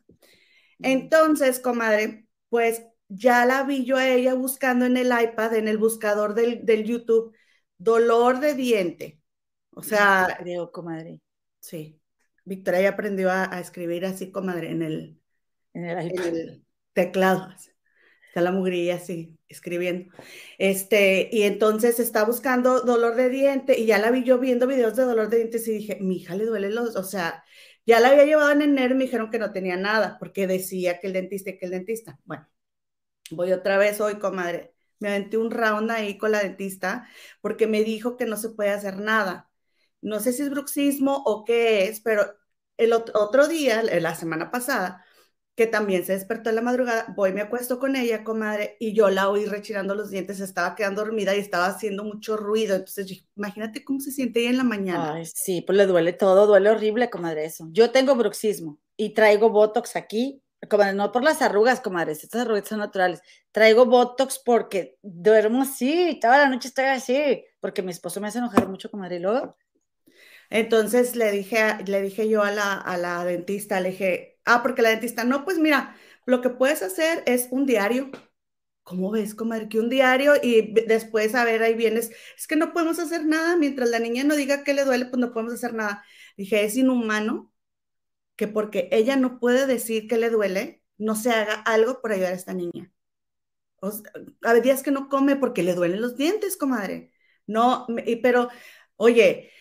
Entonces, 0.80 1.60
comadre, 1.60 2.26
pues 2.50 2.84
ya 3.10 3.46
la 3.46 3.64
vi 3.64 3.86
yo 3.86 3.98
a 3.98 4.08
ella 4.08 4.34
buscando 4.34 4.86
en 4.86 4.98
el 4.98 5.08
iPad, 5.08 5.56
en 5.56 5.68
el 5.68 5.78
buscador 5.78 6.34
del, 6.34 6.66
del 6.66 6.86
YouTube, 6.86 7.36
dolor 7.78 8.40
de 8.40 8.54
diente. 8.54 9.22
O 9.72 9.84
sea. 9.84 10.38
Creo, 10.40 10.72
comadre. 10.72 11.22
Sí. 11.60 12.00
Victoria 12.46 12.82
ya 12.82 12.90
aprendió 12.90 13.30
a, 13.30 13.60
escribir 13.60 14.06
así, 14.06 14.32
comadre, 14.32 14.72
en 14.72 14.82
el, 14.82 15.19
en 15.74 15.86
el, 15.86 16.66
teclado. 16.94 17.50
Está 18.28 18.42
la 18.42 18.52
mugrilla 18.52 18.96
así, 18.96 19.38
escribiendo. 19.48 20.14
Este, 20.58 21.30
y 21.32 21.44
entonces 21.44 22.00
está 22.00 22.24
buscando 22.26 22.82
dolor 22.82 23.16
de 23.16 23.30
diente 23.30 23.80
y 23.80 23.86
ya 23.86 23.98
la 23.98 24.12
vi 24.12 24.24
yo 24.24 24.38
viendo 24.38 24.68
videos 24.68 24.96
de 24.96 25.04
dolor 25.04 25.30
de 25.30 25.38
dientes 25.38 25.68
y 25.68 25.72
dije, 25.72 25.98
mi 26.02 26.18
hija 26.18 26.36
le 26.36 26.46
duele 26.46 26.70
los, 26.70 26.96
o 26.96 27.04
sea, 27.04 27.44
ya 27.86 28.00
la 28.00 28.10
había 28.10 28.26
llevado 28.26 28.52
en 28.52 28.62
enero 28.62 28.94
y 28.94 28.98
me 28.98 29.06
dijeron 29.06 29.32
que 29.32 29.40
no 29.40 29.52
tenía 29.52 29.78
nada 29.78 30.18
porque 30.20 30.46
decía 30.48 31.00
que 31.00 31.08
el 31.08 31.14
dentista 31.14 31.52
y 31.52 31.58
que 31.58 31.66
el 31.66 31.72
dentista. 31.72 32.20
Bueno, 32.26 32.48
voy 33.32 33.52
otra 33.54 33.78
vez 33.78 34.02
hoy, 34.02 34.20
comadre 34.20 34.74
me 35.00 35.10
aventé 35.10 35.38
un 35.38 35.52
round 35.52 35.92
ahí 35.92 36.18
con 36.18 36.32
la 36.32 36.40
dentista 36.44 37.08
porque 37.42 37.68
me 37.68 37.84
dijo 37.84 38.18
que 38.18 38.26
no 38.26 38.38
se 38.38 38.50
puede 38.50 38.72
hacer 38.72 38.98
nada. 39.00 39.50
No 40.02 40.20
sé 40.20 40.34
si 40.34 40.44
es 40.44 40.50
bruxismo 40.50 41.24
o 41.26 41.46
qué 41.46 41.86
es, 41.86 42.02
pero 42.02 42.38
el 42.78 42.94
otro 42.94 43.48
día, 43.48 43.84
la 43.84 44.16
semana 44.16 44.52
pasada, 44.52 45.06
que 45.60 45.68
también 45.68 46.06
se 46.06 46.14
despertó 46.14 46.48
en 46.48 46.56
la 46.56 46.62
madrugada, 46.62 47.14
voy, 47.18 47.34
me 47.34 47.42
acuesto 47.42 47.80
con 47.80 47.98
ella, 47.98 48.24
comadre, 48.24 48.78
y 48.80 48.94
yo 48.94 49.10
la 49.10 49.28
oí 49.28 49.46
rechinando 49.46 49.94
los 49.94 50.10
dientes, 50.10 50.40
estaba 50.40 50.74
quedando 50.74 51.04
dormida 51.04 51.36
y 51.36 51.40
estaba 51.40 51.66
haciendo 51.66 52.06
mucho 52.06 52.38
ruido. 52.38 52.78
Entonces, 52.78 53.26
imagínate 53.36 53.84
cómo 53.84 54.00
se 54.00 54.14
siente 54.14 54.40
ella 54.40 54.52
en 54.52 54.58
la 54.58 54.64
mañana. 54.64 55.16
Ay, 55.16 55.26
sí, 55.26 55.60
pues 55.60 55.78
le 55.78 55.86
duele 55.86 56.14
todo, 56.14 56.48
duele 56.48 56.70
horrible, 56.70 57.10
comadre, 57.10 57.44
eso. 57.44 57.68
Yo 57.74 57.92
tengo 57.92 58.16
bruxismo 58.16 58.80
y 58.96 59.14
traigo 59.14 59.50
Botox 59.50 59.98
aquí 59.98 60.42
comadre, 60.70 60.94
no 60.94 61.12
por 61.12 61.24
las 61.24 61.42
arrugas, 61.42 61.82
comadres, 61.82 62.24
estas 62.24 62.44
arrugas 62.44 62.70
son 62.70 62.80
naturales. 62.80 63.22
Traigo 63.52 63.86
Botox 63.86 64.40
porque 64.40 64.98
duermo 65.02 65.64
así, 65.64 66.20
toda 66.22 66.38
la 66.38 66.48
noche 66.48 66.70
estoy 66.70 66.86
así, 66.86 67.44
porque 67.60 67.82
mi 67.82 67.92
esposo 67.92 68.22
me 68.22 68.30
hace 68.30 68.38
enojar 68.38 68.70
mucho, 68.70 68.90
comadre, 68.90 69.18
y 69.18 69.20
luego. 69.20 69.58
Entonces 70.50 71.18
le 71.18 71.32
dije, 71.32 71.78
le 71.86 72.02
dije 72.02 72.30
yo 72.30 72.44
a 72.44 72.52
la, 72.52 72.74
a 72.74 72.98
la 72.98 73.24
dentista, 73.26 73.82
le 73.82 73.92
dije, 73.92 74.39
ah, 74.56 74.62
porque 74.64 74.82
la 74.82 74.90
dentista, 74.90 75.24
no, 75.24 75.46
pues 75.46 75.58
mira, 75.60 75.96
lo 76.26 76.42
que 76.42 76.50
puedes 76.50 76.82
hacer 76.84 77.24
es 77.26 77.48
un 77.52 77.66
diario. 77.66 78.12
¿Cómo 78.84 79.12
ves, 79.12 79.36
comadre? 79.36 79.70
Que 79.70 79.80
un 79.80 79.90
diario 79.90 80.34
y 80.42 80.74
después, 80.88 81.36
a 81.36 81.46
ver, 81.46 81.64
ahí 81.64 81.76
vienes. 81.76 82.12
Es 82.38 82.48
que 82.48 82.56
no 82.56 82.74
podemos 82.74 83.00
hacer 83.00 83.26
nada. 83.26 83.56
Mientras 83.58 83.90
la 83.90 84.00
niña 84.00 84.24
no 84.24 84.36
diga 84.36 84.64
que 84.64 84.74
le 84.74 84.86
duele, 84.86 85.06
pues 85.06 85.20
no 85.20 85.32
podemos 85.34 85.54
hacer 85.54 85.74
nada. 85.74 86.04
Dije, 86.38 86.64
es 86.66 86.76
inhumano 86.78 87.54
que 88.36 88.48
porque 88.48 88.90
ella 88.92 89.16
no 89.18 89.40
puede 89.40 89.68
decir 89.68 90.08
que 90.08 90.18
le 90.18 90.30
duele, 90.30 90.84
no 90.98 91.16
se 91.16 91.32
haga 91.32 91.56
algo 91.56 92.02
por 92.02 92.12
ayudar 92.14 92.34
a 92.34 92.36
esta 92.36 92.54
niña. 92.54 92.92
O 93.82 93.92
a 94.44 94.54
días 94.56 94.84
que 94.84 94.92
no 94.92 95.10
come 95.10 95.36
porque 95.36 95.64
le 95.64 95.76
duelen 95.76 96.02
los 96.02 96.18
dientes, 96.18 96.58
comadre. 96.58 97.12
No, 97.48 97.88
pero, 98.24 98.50
oye, 98.98 99.52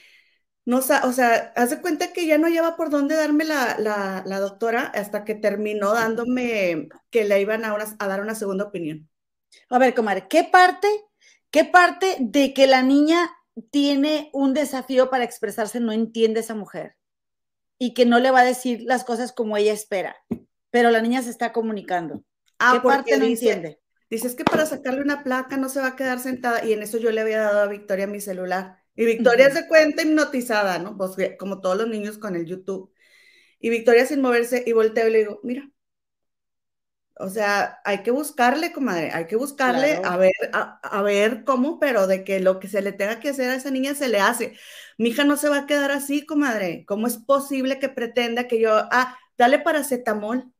no, 0.68 0.78
o 0.78 1.12
sea, 1.12 1.52
haz 1.56 1.70
de 1.70 1.80
cuenta 1.80 2.12
que 2.12 2.26
ya 2.26 2.38
no 2.38 2.48
lleva 2.48 2.76
por 2.76 2.90
dónde 2.90 3.14
darme 3.14 3.44
la, 3.44 4.22
doctora 4.40 4.82
hasta 4.94 5.24
que 5.24 5.34
terminó 5.34 5.94
dándome 5.94 6.88
que 7.10 7.24
le 7.24 7.40
iban 7.40 7.64
a, 7.64 7.76
a 7.98 8.06
dar 8.06 8.20
una 8.20 8.34
segunda 8.34 8.64
opinión. 8.64 9.08
A 9.70 9.78
ver, 9.78 9.94
comadre, 9.94 10.26
¿qué 10.28 10.44
parte, 10.44 10.88
qué 11.50 11.64
parte 11.64 12.16
de 12.20 12.54
que 12.54 12.66
la 12.66 12.82
niña 12.82 13.30
tiene 13.70 14.30
un 14.32 14.54
desafío 14.54 15.10
para 15.10 15.24
expresarse 15.24 15.80
no 15.80 15.92
entiende 15.92 16.40
esa 16.40 16.54
mujer? 16.54 16.98
y 17.78 17.94
que 17.94 18.04
no 18.04 18.18
le 18.18 18.30
va 18.30 18.40
a 18.40 18.44
decir 18.44 18.82
las 18.84 19.04
cosas 19.04 19.32
como 19.32 19.56
ella 19.56 19.72
espera, 19.72 20.16
pero 20.70 20.90
la 20.90 21.00
niña 21.00 21.22
se 21.22 21.30
está 21.30 21.52
comunicando. 21.52 22.24
Ah, 22.58 22.72
¿Qué 22.74 22.80
parte 22.80 23.16
no 23.16 23.24
entiende? 23.24 23.80
Dices 24.10 24.34
que 24.34 24.44
para 24.44 24.66
sacarle 24.66 25.02
una 25.02 25.22
placa 25.22 25.56
no 25.56 25.68
se 25.68 25.80
va 25.80 25.88
a 25.88 25.96
quedar 25.96 26.18
sentada 26.18 26.64
y 26.64 26.72
en 26.72 26.82
eso 26.82 26.98
yo 26.98 27.10
le 27.10 27.20
había 27.20 27.40
dado 27.40 27.60
a 27.60 27.66
Victoria 27.66 28.06
mi 28.06 28.20
celular. 28.20 28.77
Y 28.98 29.06
Victoria 29.06 29.48
se 29.52 29.68
cuenta 29.68 30.02
hipnotizada, 30.02 30.80
¿no? 30.80 30.96
Pues 30.96 31.12
como 31.38 31.60
todos 31.60 31.76
los 31.78 31.88
niños 31.88 32.18
con 32.18 32.34
el 32.34 32.46
YouTube. 32.46 32.92
Y 33.60 33.70
Victoria 33.70 34.04
sin 34.06 34.20
moverse 34.20 34.64
y 34.66 34.72
volteo 34.72 35.06
y 35.06 35.12
le 35.12 35.18
digo, 35.18 35.40
mira. 35.44 35.70
O 37.14 37.28
sea, 37.28 37.78
hay 37.84 38.02
que 38.02 38.10
buscarle, 38.10 38.72
comadre, 38.72 39.12
hay 39.12 39.28
que 39.28 39.36
buscarle 39.36 40.00
a 40.04 40.16
ver, 40.16 40.32
a, 40.52 41.02
ver 41.02 41.44
cómo, 41.44 41.78
pero 41.78 42.08
de 42.08 42.24
que 42.24 42.40
lo 42.40 42.58
que 42.58 42.66
se 42.66 42.82
le 42.82 42.92
tenga 42.92 43.20
que 43.20 43.28
hacer 43.28 43.50
a 43.50 43.54
esa 43.54 43.70
niña 43.70 43.94
se 43.94 44.08
le 44.08 44.18
hace. 44.18 44.56
Mi 44.98 45.10
hija 45.10 45.22
no 45.24 45.36
se 45.36 45.48
va 45.48 45.58
a 45.58 45.66
quedar 45.66 45.92
así, 45.92 46.26
comadre. 46.26 46.84
¿Cómo 46.84 47.06
es 47.06 47.18
posible 47.18 47.78
que 47.78 47.88
pretenda 47.88 48.48
que 48.48 48.60
yo, 48.60 48.72
ah, 48.72 49.16
dale 49.36 49.60
paracetamol? 49.60 50.52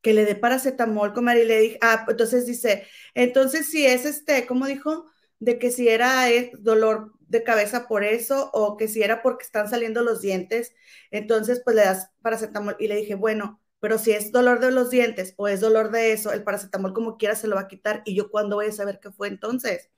Que 0.00 0.14
le 0.14 0.24
dé 0.24 0.34
paracetamol, 0.34 1.12
comadre, 1.12 1.44
y 1.44 1.46
le 1.46 1.60
dije, 1.60 1.78
ah, 1.82 2.06
entonces 2.08 2.46
dice, 2.46 2.86
entonces 3.14 3.70
si 3.70 3.84
es 3.84 4.06
este, 4.06 4.46
¿cómo 4.46 4.66
dijo? 4.66 5.06
De 5.40 5.58
que 5.58 5.70
si 5.70 5.88
era 5.88 6.30
eh, 6.30 6.52
dolor 6.58 7.15
de 7.28 7.42
cabeza 7.42 7.88
por 7.88 8.04
eso 8.04 8.50
o 8.52 8.76
que 8.76 8.88
si 8.88 9.02
era 9.02 9.22
porque 9.22 9.44
están 9.44 9.68
saliendo 9.68 10.02
los 10.02 10.20
dientes, 10.20 10.74
entonces 11.10 11.60
pues 11.64 11.76
le 11.76 11.84
das 11.84 12.10
paracetamol. 12.22 12.76
Y 12.78 12.88
le 12.88 12.96
dije, 12.96 13.14
bueno, 13.14 13.60
pero 13.80 13.98
si 13.98 14.12
es 14.12 14.32
dolor 14.32 14.60
de 14.60 14.70
los 14.70 14.90
dientes 14.90 15.34
o 15.36 15.48
es 15.48 15.60
dolor 15.60 15.90
de 15.90 16.12
eso, 16.12 16.32
el 16.32 16.44
paracetamol 16.44 16.92
como 16.92 17.16
quiera 17.16 17.34
se 17.34 17.48
lo 17.48 17.56
va 17.56 17.62
a 17.62 17.68
quitar 17.68 18.02
y 18.04 18.14
yo 18.14 18.30
cuándo 18.30 18.56
voy 18.56 18.66
a 18.66 18.72
saber 18.72 19.00
qué 19.00 19.10
fue 19.10 19.28
entonces. 19.28 19.90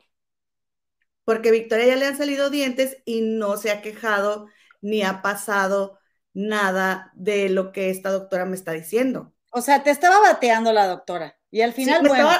Porque 1.24 1.50
Victoria 1.50 1.86
ya 1.86 1.96
le 1.96 2.06
han 2.06 2.16
salido 2.16 2.48
dientes 2.48 2.98
y 3.04 3.20
no 3.20 3.56
se 3.58 3.70
ha 3.70 3.82
quejado 3.82 4.46
ni 4.80 5.02
ha 5.02 5.20
pasado 5.20 5.98
nada 6.32 7.12
de 7.14 7.50
lo 7.50 7.72
que 7.72 7.90
esta 7.90 8.10
doctora 8.10 8.46
me 8.46 8.56
está 8.56 8.72
diciendo. 8.72 9.34
O 9.50 9.60
sea, 9.60 9.82
te 9.82 9.90
estaba 9.90 10.20
bateando 10.20 10.72
la 10.72 10.86
doctora 10.86 11.36
y 11.50 11.60
al 11.60 11.72
final, 11.72 12.06
bueno. 12.06 12.30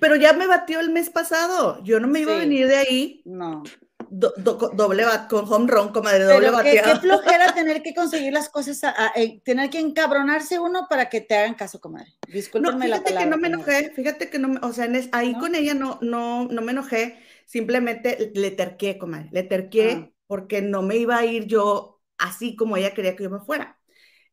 pero 0.00 0.16
ya 0.16 0.32
me 0.32 0.46
batió 0.46 0.78
el 0.78 0.90
mes 0.90 1.10
pasado. 1.10 1.82
Yo 1.82 1.98
no 1.98 2.06
me 2.06 2.20
iba 2.20 2.34
a 2.34 2.38
venir 2.38 2.68
de 2.68 2.76
ahí. 2.76 3.22
No 3.24 3.62
doble 4.08 5.04
bat, 5.04 5.28
con 5.28 5.50
home 5.50 5.66
run, 5.70 5.92
comadre, 5.92 6.24
doble 6.24 6.50
qué, 6.62 6.82
qué, 6.82 6.96
flojera 6.96 7.52
tener 7.54 7.82
que 7.82 7.94
conseguir 7.94 8.32
las 8.32 8.48
cosas, 8.48 8.82
eh, 9.16 9.40
tener 9.44 9.70
que 9.70 9.78
encabronarse 9.78 10.58
uno 10.58 10.86
para 10.88 11.08
que 11.08 11.20
te 11.20 11.36
hagan 11.36 11.54
caso, 11.54 11.80
comadre. 11.80 12.14
Discúlpeme 12.28 12.88
no, 12.88 12.96
fíjate 12.96 13.14
que 13.14 13.26
no 13.26 13.36
me 13.38 13.48
enojé, 13.48 13.92
fíjate 13.94 14.30
que 14.30 14.38
no, 14.38 14.58
o 14.66 14.72
sea, 14.72 14.88
ahí 15.12 15.34
con 15.34 15.54
ella 15.54 15.74
no, 15.74 15.98
no, 16.02 16.46
no 16.46 16.62
me 16.62 16.72
enojé, 16.72 17.18
simplemente 17.46 18.32
le 18.34 18.50
terqué, 18.50 18.98
comadre, 18.98 19.28
le 19.32 19.42
terqué 19.42 19.90
ah. 19.92 20.10
porque 20.26 20.62
no 20.62 20.82
me 20.82 20.96
iba 20.96 21.18
a 21.18 21.24
ir 21.24 21.46
yo 21.46 22.00
así 22.18 22.56
como 22.56 22.76
ella 22.76 22.94
quería 22.94 23.16
que 23.16 23.24
yo 23.24 23.30
me 23.30 23.40
fuera. 23.40 23.78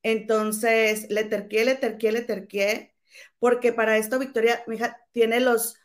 Entonces, 0.03 1.07
le 1.09 1.23
terqué, 1.23 1.65
le 1.65 1.75
terqué, 1.75 2.11
le 2.11 2.21
terqué, 2.21 2.95
porque 3.39 3.73
para 3.73 3.97
esto 3.97 4.19
Victoria, 4.19 4.63
mi 4.67 4.75
hija, 4.75 4.97
tiene 5.11 5.39
los, 5.39 5.75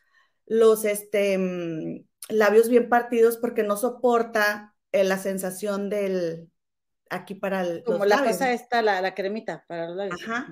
los, 0.46 0.84
este, 0.84 1.38
mm, 1.38 2.04
labios 2.32 2.68
bien 2.68 2.88
partidos 2.88 3.36
porque 3.36 3.62
no 3.62 3.76
soporta 3.76 4.74
eh, 4.92 5.04
la 5.04 5.18
sensación 5.18 5.90
del 5.90 6.50
aquí 7.10 7.34
para 7.34 7.62
el 7.62 7.82
como 7.84 8.04
la 8.04 8.24
cosa 8.24 8.52
esta 8.52 8.80
la, 8.80 9.00
la, 9.02 9.14
cremita 9.14 9.64
para 9.68 9.88
los 9.88 9.96
labios 9.96 10.22
Ajá. 10.22 10.48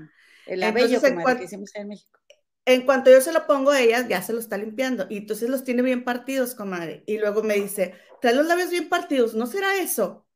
el 0.47 0.61
labello 0.61 1.01
como 1.01 1.25
que 1.25 1.45
hicimos 1.45 1.75
en 1.75 1.89
México 1.89 2.21
en 2.67 2.83
cuanto 2.83 3.11
yo 3.11 3.21
se 3.21 3.33
lo 3.33 3.47
pongo 3.47 3.71
a 3.71 3.81
ella, 3.81 4.07
ya 4.07 4.23
se 4.23 4.33
lo 4.33 4.39
está 4.39 4.57
limpiando. 4.57 5.07
Y 5.09 5.19
entonces 5.19 5.49
los 5.49 5.65
tiene 5.65 5.83
bien 5.83 6.05
partidos, 6.05 6.55
comadre. 6.55 7.03
Y 7.07 7.19
luego 7.19 7.43
me 7.43 7.55
dice, 7.55 7.95
trae 8.21 8.35
los 8.35 8.47
labios 8.47 8.71
bien 8.71 8.89
partidos, 8.89 9.35
¿no 9.35 9.47
será 9.47 9.77
eso? 9.77 10.27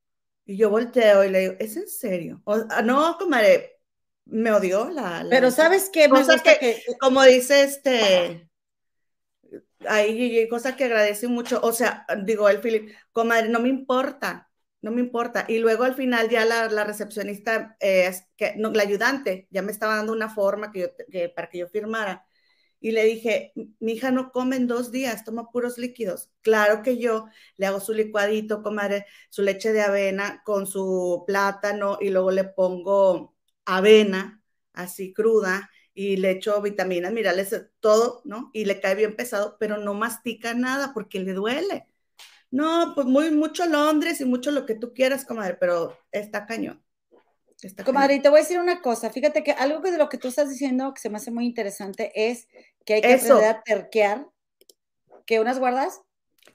Y 0.44 0.56
yo 0.56 0.70
volteo 0.70 1.24
y 1.24 1.30
le 1.30 1.40
digo, 1.40 1.54
¿es 1.58 1.76
en 1.76 1.88
serio? 1.88 2.42
Ah, 2.46 2.82
no, 2.82 3.16
comadre, 3.18 3.80
me 4.26 4.52
odió 4.52 4.90
la... 4.90 5.24
Pero 5.28 5.50
¿sabes 5.50 5.90
qué? 5.90 6.08
Me 6.08 6.22
que, 6.42 6.58
que, 6.58 6.82
como 6.98 7.22
dice 7.22 7.62
este, 7.62 8.48
ahí 9.88 10.48
cosa 10.48 10.76
que 10.76 10.84
agradece 10.84 11.28
mucho, 11.28 11.60
o 11.62 11.72
sea, 11.72 12.06
digo, 12.24 12.48
el 12.48 12.60
Philip, 12.60 12.90
comadre, 13.12 13.48
no 13.48 13.60
me 13.60 13.68
importa, 13.68 14.50
no 14.82 14.90
me 14.90 15.00
importa. 15.00 15.46
Y 15.48 15.58
luego 15.58 15.84
al 15.84 15.94
final 15.94 16.28
ya 16.28 16.44
la, 16.44 16.84
recepcionista, 16.84 17.76
eh, 17.80 18.12
que, 18.36 18.54
no, 18.56 18.70
la 18.72 18.82
ayudante, 18.82 19.48
ya 19.50 19.62
me 19.62 19.72
estaba 19.72 19.96
dando 19.96 20.12
una 20.12 20.28
forma 20.28 20.72
que 20.72 20.80
yo, 21.08 21.34
para 21.34 21.48
que 21.48 21.58
yo 21.58 21.68
firmara. 21.68 22.26
Y 22.80 22.92
le 22.92 23.04
dije, 23.04 23.52
mi 23.80 23.92
hija 23.92 24.10
no 24.10 24.30
come 24.30 24.56
en 24.56 24.66
dos 24.66 24.92
días, 24.92 25.24
toma 25.24 25.50
puros 25.50 25.78
líquidos. 25.78 26.30
Claro 26.42 26.82
que 26.82 26.98
yo 26.98 27.26
le 27.56 27.66
hago 27.66 27.80
su 27.80 27.94
licuadito, 27.94 28.62
comadre, 28.62 29.06
su 29.30 29.42
leche 29.42 29.72
de 29.72 29.82
avena 29.82 30.42
con 30.44 30.66
su 30.66 31.24
plátano 31.26 31.98
y 32.00 32.10
luego 32.10 32.30
le 32.30 32.44
pongo 32.44 33.34
avena 33.64 34.42
así 34.74 35.14
cruda 35.14 35.70
y 35.94 36.16
le 36.16 36.32
echo 36.32 36.60
vitaminas, 36.60 37.12
minerales, 37.12 37.54
todo, 37.80 38.20
¿no? 38.24 38.50
Y 38.52 38.64
le 38.64 38.80
cae 38.80 38.94
bien 38.94 39.16
pesado, 39.16 39.56
pero 39.58 39.78
no 39.78 39.94
mastica 39.94 40.52
nada 40.54 40.92
porque 40.92 41.20
le 41.20 41.32
duele. 41.32 41.86
No, 42.50 42.92
pues 42.94 43.06
muy 43.06 43.30
mucho 43.30 43.66
Londres 43.66 44.20
y 44.20 44.24
mucho 44.24 44.50
lo 44.50 44.66
que 44.66 44.74
tú 44.74 44.92
quieras, 44.92 45.24
comadre, 45.24 45.54
pero 45.54 45.96
está 46.12 46.46
cañón. 46.46 46.84
comadre, 47.84 48.16
y 48.16 48.22
te 48.22 48.28
voy 48.28 48.40
a 48.40 48.42
decir 48.42 48.60
una 48.60 48.82
cosa, 48.82 49.10
fíjate 49.10 49.42
que 49.42 49.52
algo 49.52 49.80
de 49.80 49.98
lo 49.98 50.08
que 50.08 50.18
tú 50.18 50.28
estás 50.28 50.50
diciendo 50.50 50.92
que 50.94 51.00
se 51.00 51.10
me 51.10 51.16
hace 51.16 51.30
muy 51.30 51.46
interesante 51.46 52.12
es 52.14 52.48
que 52.84 52.94
hay 52.94 53.00
que 53.00 53.14
aprender 53.14 53.44
a 53.44 53.62
terquear, 53.62 54.26
unas 55.40 55.58
guardas. 55.58 56.02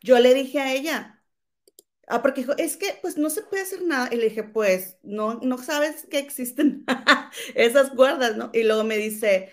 Yo 0.02 0.20
le 0.20 0.34
dije 0.34 0.60
a 0.62 0.72
ella, 0.74 1.19
Ah, 2.10 2.22
porque 2.24 2.42
dijo, 2.42 2.54
es 2.58 2.76
que 2.76 2.98
pues 3.02 3.18
no 3.18 3.30
se 3.30 3.44
puede 3.44 3.64
hacer 3.64 3.84
nada. 3.84 4.10
Y 4.12 4.18
le 4.18 4.26
dije, 4.30 4.44
pues 4.44 4.98
no, 5.04 5.36
no 5.36 5.58
sabes 5.60 6.08
que 6.10 6.18
existen 6.20 6.84
esas 7.56 7.96
guardas, 7.96 8.36
¿no? 8.36 8.50
Y 8.54 8.64
luego 8.64 8.84
me 8.84 8.98
dice, 8.98 9.52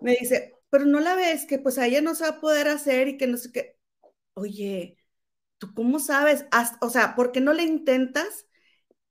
me 0.00 0.16
dice, 0.16 0.54
pero 0.70 0.86
no 0.86 1.00
la 1.00 1.14
ves, 1.16 1.44
que 1.46 1.58
pues 1.58 1.78
a 1.78 1.86
ella 1.86 2.00
no 2.00 2.14
se 2.14 2.24
va 2.24 2.30
a 2.30 2.40
poder 2.40 2.68
hacer 2.68 3.08
y 3.08 3.18
que 3.18 3.26
no 3.26 3.36
sé 3.36 3.52
qué. 3.52 3.76
Oye, 4.34 4.98
¿tú 5.58 5.74
cómo 5.74 6.00
sabes? 6.00 6.46
o 6.80 6.90
sea, 6.90 7.14
¿por 7.16 7.32
qué 7.32 7.40
no 7.40 7.52
le 7.54 7.64
intentas? 7.64 8.46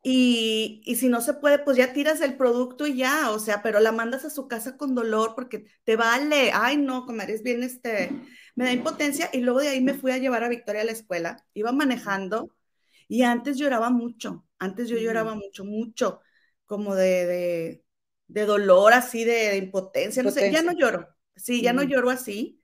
Y, 0.04 0.82
y, 0.86 0.96
si 0.98 1.10
no 1.10 1.22
se 1.22 1.34
puede, 1.34 1.60
pues 1.60 1.78
ya 1.78 1.94
tiras 1.94 2.22
el 2.22 2.38
producto 2.38 2.88
y 2.88 2.98
ya, 2.98 3.32
o 3.32 3.40
sea, 3.40 3.62
pero 3.62 3.80
la 3.82 3.92
mandas 3.92 4.24
a 4.26 4.30
su 4.30 4.48
casa 4.48 4.78
con 4.78 4.96
dolor 4.96 5.36
porque 5.36 5.66
te 5.84 5.98
vale. 5.98 6.52
Ay, 6.54 6.78
no, 6.78 7.06
comadre, 7.06 7.34
es 7.34 7.44
bien 7.44 7.64
este, 7.64 8.12
me 8.56 8.66
da 8.66 8.72
impotencia. 8.74 9.30
Y 9.34 9.42
luego 9.42 9.60
de 9.62 9.70
ahí 9.70 9.82
me 9.82 9.96
fui 9.96 10.12
a 10.12 10.18
llevar 10.18 10.44
a 10.46 10.50
Victoria 10.50 10.82
a 10.84 10.86
la 10.86 10.94
escuela. 10.94 11.46
Iba 11.54 11.72
manejando 11.74 12.57
y 13.08 13.24
antes 13.24 13.58
lloraba 13.58 13.90
mucho, 13.90 14.46
antes 14.60 14.90
yo 14.90 14.98
lloraba 14.98 15.36
mucho, 15.36 15.64
mucho, 15.66 16.22
como 16.66 16.96
de, 16.96 17.84
de, 18.28 18.46
dolor, 18.46 18.94
así, 18.94 19.24
de, 19.24 19.58
impotencia, 19.58 20.24
no 20.24 20.32
sé, 20.32 20.52
ya 20.52 20.62
no 20.62 20.74
lloro, 20.74 21.08
sí, 21.36 21.62
ya 21.62 21.74
no 21.74 21.84
lloro 21.84 22.10
así, 22.10 22.62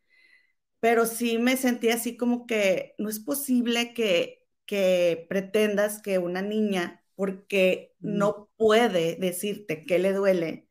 pero 0.80 1.06
sí 1.06 1.38
me 1.38 1.56
sentí 1.56 1.90
así 1.90 2.18
como 2.18 2.46
que 2.46 2.96
no 2.98 3.10
es 3.10 3.20
posible 3.20 3.94
que, 3.94 4.46
que 4.66 5.26
pretendas 5.30 6.02
que 6.02 6.18
una 6.18 6.42
niña, 6.42 7.04
porque 7.16 7.94
no 8.00 8.50
puede 8.58 9.16
decirte 9.16 9.86
que 9.86 10.00
le 10.00 10.14
duele, 10.14 10.68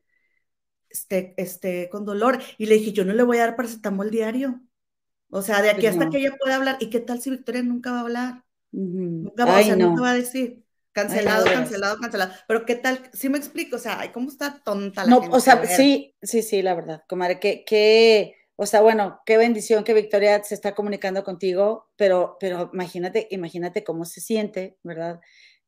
esté, 0.93 1.33
esté 1.37 1.89
con 1.89 2.05
dolor. 2.05 2.39
Y 2.57 2.67
le 2.67 2.75
dije, 2.75 2.93
yo 2.93 3.05
no 3.05 3.13
le 3.13 3.23
voy 3.23 3.37
a 3.37 3.47
dar 3.47 3.55
paracetamol 3.55 4.11
diario. 4.11 4.61
O 5.29 5.41
sea, 5.41 5.61
de 5.61 5.71
aquí 5.71 5.87
hasta 5.87 6.09
que 6.09 6.19
ella 6.19 6.35
pueda 6.39 6.55
hablar. 6.55 6.77
¿Y 6.79 6.89
qué 6.89 6.99
tal 6.99 7.19
si 7.19 7.31
Victoria 7.31 7.63
nunca 7.63 7.91
va 7.91 7.97
a 7.97 8.01
hablar? 8.01 8.43
Nunca, 8.73 9.45
va, 9.45 9.57
a 10.09 10.13
decir. 10.13 10.63
Cancelado, 10.91 11.45
cancelado, 11.45 11.97
cancelado. 11.99 12.33
Pero 12.47 12.65
qué 12.65 12.75
tal, 12.75 13.09
si 13.13 13.29
me 13.29 13.37
explico, 13.37 13.77
o 13.77 13.79
sea, 13.79 14.11
¿cómo 14.11 14.29
está 14.29 14.61
tonta 14.63 15.03
la 15.03 15.09
no, 15.11 15.17
O 15.31 15.39
sea, 15.39 15.65
sí, 15.65 16.15
sí, 16.21 16.41
sí, 16.41 16.61
la 16.61 16.75
verdad, 16.75 17.03
comadre, 17.07 17.39
que, 17.39 17.63
que, 17.65 18.35
o 18.55 18.65
sea, 18.65 18.81
bueno, 18.81 19.21
qué 19.25 19.37
bendición 19.37 19.83
que 19.83 19.93
Victoria 19.93 20.43
se 20.43 20.55
está 20.55 20.75
comunicando 20.75 21.23
contigo, 21.23 21.89
pero, 21.95 22.37
pero 22.39 22.69
imagínate, 22.73 23.27
imagínate 23.31 23.83
cómo 23.83 24.05
se 24.05 24.21
siente, 24.21 24.77
¿verdad? 24.83 25.19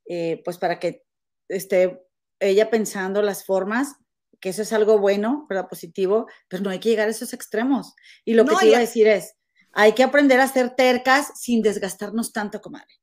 Eh, 0.07 0.41
pues 0.43 0.57
para 0.57 0.79
que 0.79 1.03
esté 1.47 2.03
ella 2.39 2.69
pensando 2.69 3.21
las 3.21 3.45
formas, 3.45 3.95
que 4.39 4.50
eso 4.50 4.62
es 4.62 4.74
algo 4.74 5.00
bueno, 5.00 5.45
¿verdad? 5.50 5.67
Positivo, 5.67 6.27
pero 6.47 6.63
no 6.63 6.69
hay 6.69 6.79
que 6.79 6.89
llegar 6.89 7.07
a 7.07 7.12
esos 7.12 7.33
extremos. 7.33 7.95
Y 8.25 8.33
lo 8.33 8.45
que 8.45 8.55
te 8.55 8.67
iba 8.67 8.77
a 8.77 8.81
decir 8.81 9.07
es, 9.07 9.35
hay 9.75 9.94
que 9.94 10.03
aprender 10.03 10.39
a 10.39 10.48
ser 10.48 10.75
tercas 10.75 11.34
sin 11.36 11.62
desgastarnos 11.62 12.32
tanto, 12.32 12.62
comadre. 12.62 12.94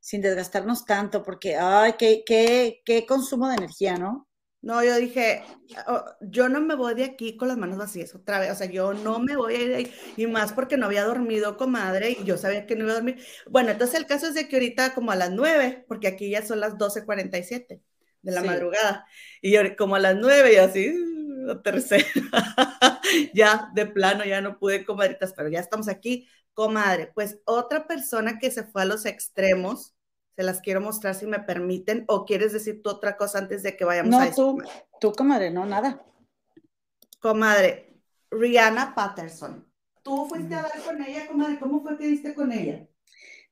Sin 0.00 0.20
desgastarnos 0.20 0.84
tanto, 0.84 1.22
porque, 1.22 1.56
ay, 1.56 1.94
qué, 1.96 2.24
qué, 2.26 2.82
qué 2.84 3.06
consumo 3.06 3.48
de 3.48 3.54
energía, 3.54 3.96
¿no? 3.96 4.28
No, 4.60 4.82
yo 4.82 4.96
dije, 4.96 5.44
oh, 5.86 6.04
yo 6.20 6.48
no 6.48 6.60
me 6.60 6.74
voy 6.74 6.94
de 6.94 7.04
aquí 7.04 7.36
con 7.36 7.46
las 7.46 7.56
manos 7.56 7.78
vacías 7.78 8.12
otra 8.16 8.40
vez, 8.40 8.50
o 8.50 8.56
sea, 8.56 8.66
yo 8.66 8.92
no 8.92 9.20
me 9.20 9.36
voy 9.36 9.54
a 9.54 9.62
ir 9.62 9.68
de 9.68 9.76
ahí, 9.76 9.94
y 10.16 10.26
más 10.26 10.52
porque 10.52 10.76
no 10.76 10.86
había 10.86 11.04
dormido, 11.04 11.56
comadre, 11.56 12.10
y 12.20 12.24
yo 12.24 12.36
sabía 12.36 12.66
que 12.66 12.74
no 12.74 12.82
iba 12.82 12.92
a 12.92 12.96
dormir. 12.96 13.24
Bueno, 13.48 13.70
entonces 13.70 14.00
el 14.00 14.06
caso 14.06 14.26
es 14.26 14.34
de 14.34 14.48
que 14.48 14.56
ahorita 14.56 14.94
como 14.94 15.12
a 15.12 15.16
las 15.16 15.30
nueve, 15.30 15.84
porque 15.86 16.08
aquí 16.08 16.30
ya 16.30 16.44
son 16.44 16.58
las 16.58 16.74
12.47 16.74 17.80
de 18.22 18.32
la 18.32 18.42
madrugada, 18.42 19.06
y 19.40 19.52
yo 19.52 19.60
como 19.76 19.94
a 19.94 20.00
las 20.00 20.16
nueve 20.16 20.54
y 20.54 20.56
así, 20.56 20.92
la 21.48 21.62
tercera. 21.62 22.04
ya 23.34 23.70
de 23.74 23.86
plano 23.86 24.24
ya 24.24 24.40
no 24.40 24.58
pude, 24.58 24.84
comadritas, 24.84 25.32
pero 25.32 25.48
ya 25.48 25.60
estamos 25.60 25.88
aquí, 25.88 26.28
comadre. 26.52 27.10
Pues 27.14 27.40
otra 27.44 27.86
persona 27.86 28.38
que 28.38 28.50
se 28.50 28.64
fue 28.64 28.82
a 28.82 28.84
los 28.84 29.06
extremos, 29.06 29.94
se 30.36 30.42
las 30.42 30.60
quiero 30.60 30.80
mostrar 30.80 31.14
si 31.14 31.26
me 31.26 31.40
permiten, 31.40 32.04
o 32.06 32.24
quieres 32.24 32.52
decir 32.52 32.82
tú 32.82 32.90
otra 32.90 33.16
cosa 33.16 33.38
antes 33.38 33.62
de 33.62 33.76
que 33.76 33.84
vayamos 33.84 34.14
a 34.14 34.26
esto. 34.26 34.56
Tú, 34.56 34.68
tú, 35.00 35.12
comadre, 35.12 35.50
no, 35.50 35.66
nada. 35.66 36.04
Comadre, 37.18 38.00
Rihanna 38.30 38.94
Patterson. 38.94 39.66
¿Tú 40.02 40.26
fuiste 40.26 40.54
a 40.54 40.62
dar 40.62 40.82
con 40.84 41.02
ella, 41.02 41.26
comadre? 41.26 41.58
¿Cómo 41.58 41.82
fue 41.82 41.98
que 41.98 42.06
diste 42.06 42.34
con 42.34 42.52
ella? 42.52 42.86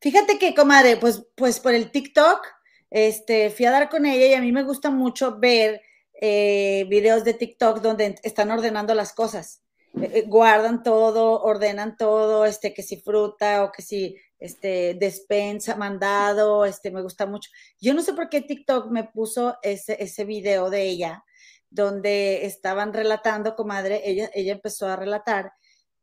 Fíjate 0.00 0.38
que, 0.38 0.54
comadre, 0.54 0.96
pues, 0.98 1.26
pues 1.34 1.58
por 1.58 1.74
el 1.74 1.90
TikTok, 1.90 2.46
este, 2.90 3.50
fui 3.50 3.66
a 3.66 3.72
dar 3.72 3.88
con 3.88 4.06
ella 4.06 4.26
y 4.26 4.34
a 4.34 4.40
mí 4.40 4.52
me 4.52 4.62
gusta 4.62 4.90
mucho 4.90 5.38
ver 5.38 5.80
eh, 6.20 6.86
videos 6.88 7.24
de 7.24 7.34
TikTok 7.34 7.80
donde 7.80 8.16
están 8.22 8.50
ordenando 8.50 8.94
las 8.94 9.12
cosas. 9.12 9.62
eh, 10.00 10.10
eh, 10.14 10.24
guardan 10.26 10.82
todo, 10.82 11.42
ordenan 11.42 11.96
todo, 11.96 12.44
este, 12.44 12.74
que 12.74 12.82
si 12.82 12.98
fruta 13.00 13.64
o 13.64 13.72
que 13.72 13.82
si 13.82 14.16
este, 14.38 14.94
despensa, 14.94 15.76
mandado, 15.76 16.64
este, 16.66 16.90
me 16.90 17.02
gusta 17.02 17.26
mucho. 17.26 17.50
Yo 17.80 17.94
no 17.94 18.02
sé 18.02 18.12
por 18.14 18.28
qué 18.28 18.42
TikTok 18.42 18.90
me 18.90 19.04
puso 19.04 19.56
ese, 19.62 19.96
ese 20.02 20.24
video 20.24 20.70
de 20.70 20.82
ella, 20.82 21.24
donde 21.70 22.46
estaban 22.46 22.92
relatando, 22.92 23.56
comadre, 23.56 24.02
ella, 24.04 24.30
ella 24.34 24.52
empezó 24.52 24.86
a 24.88 24.96
relatar 24.96 25.52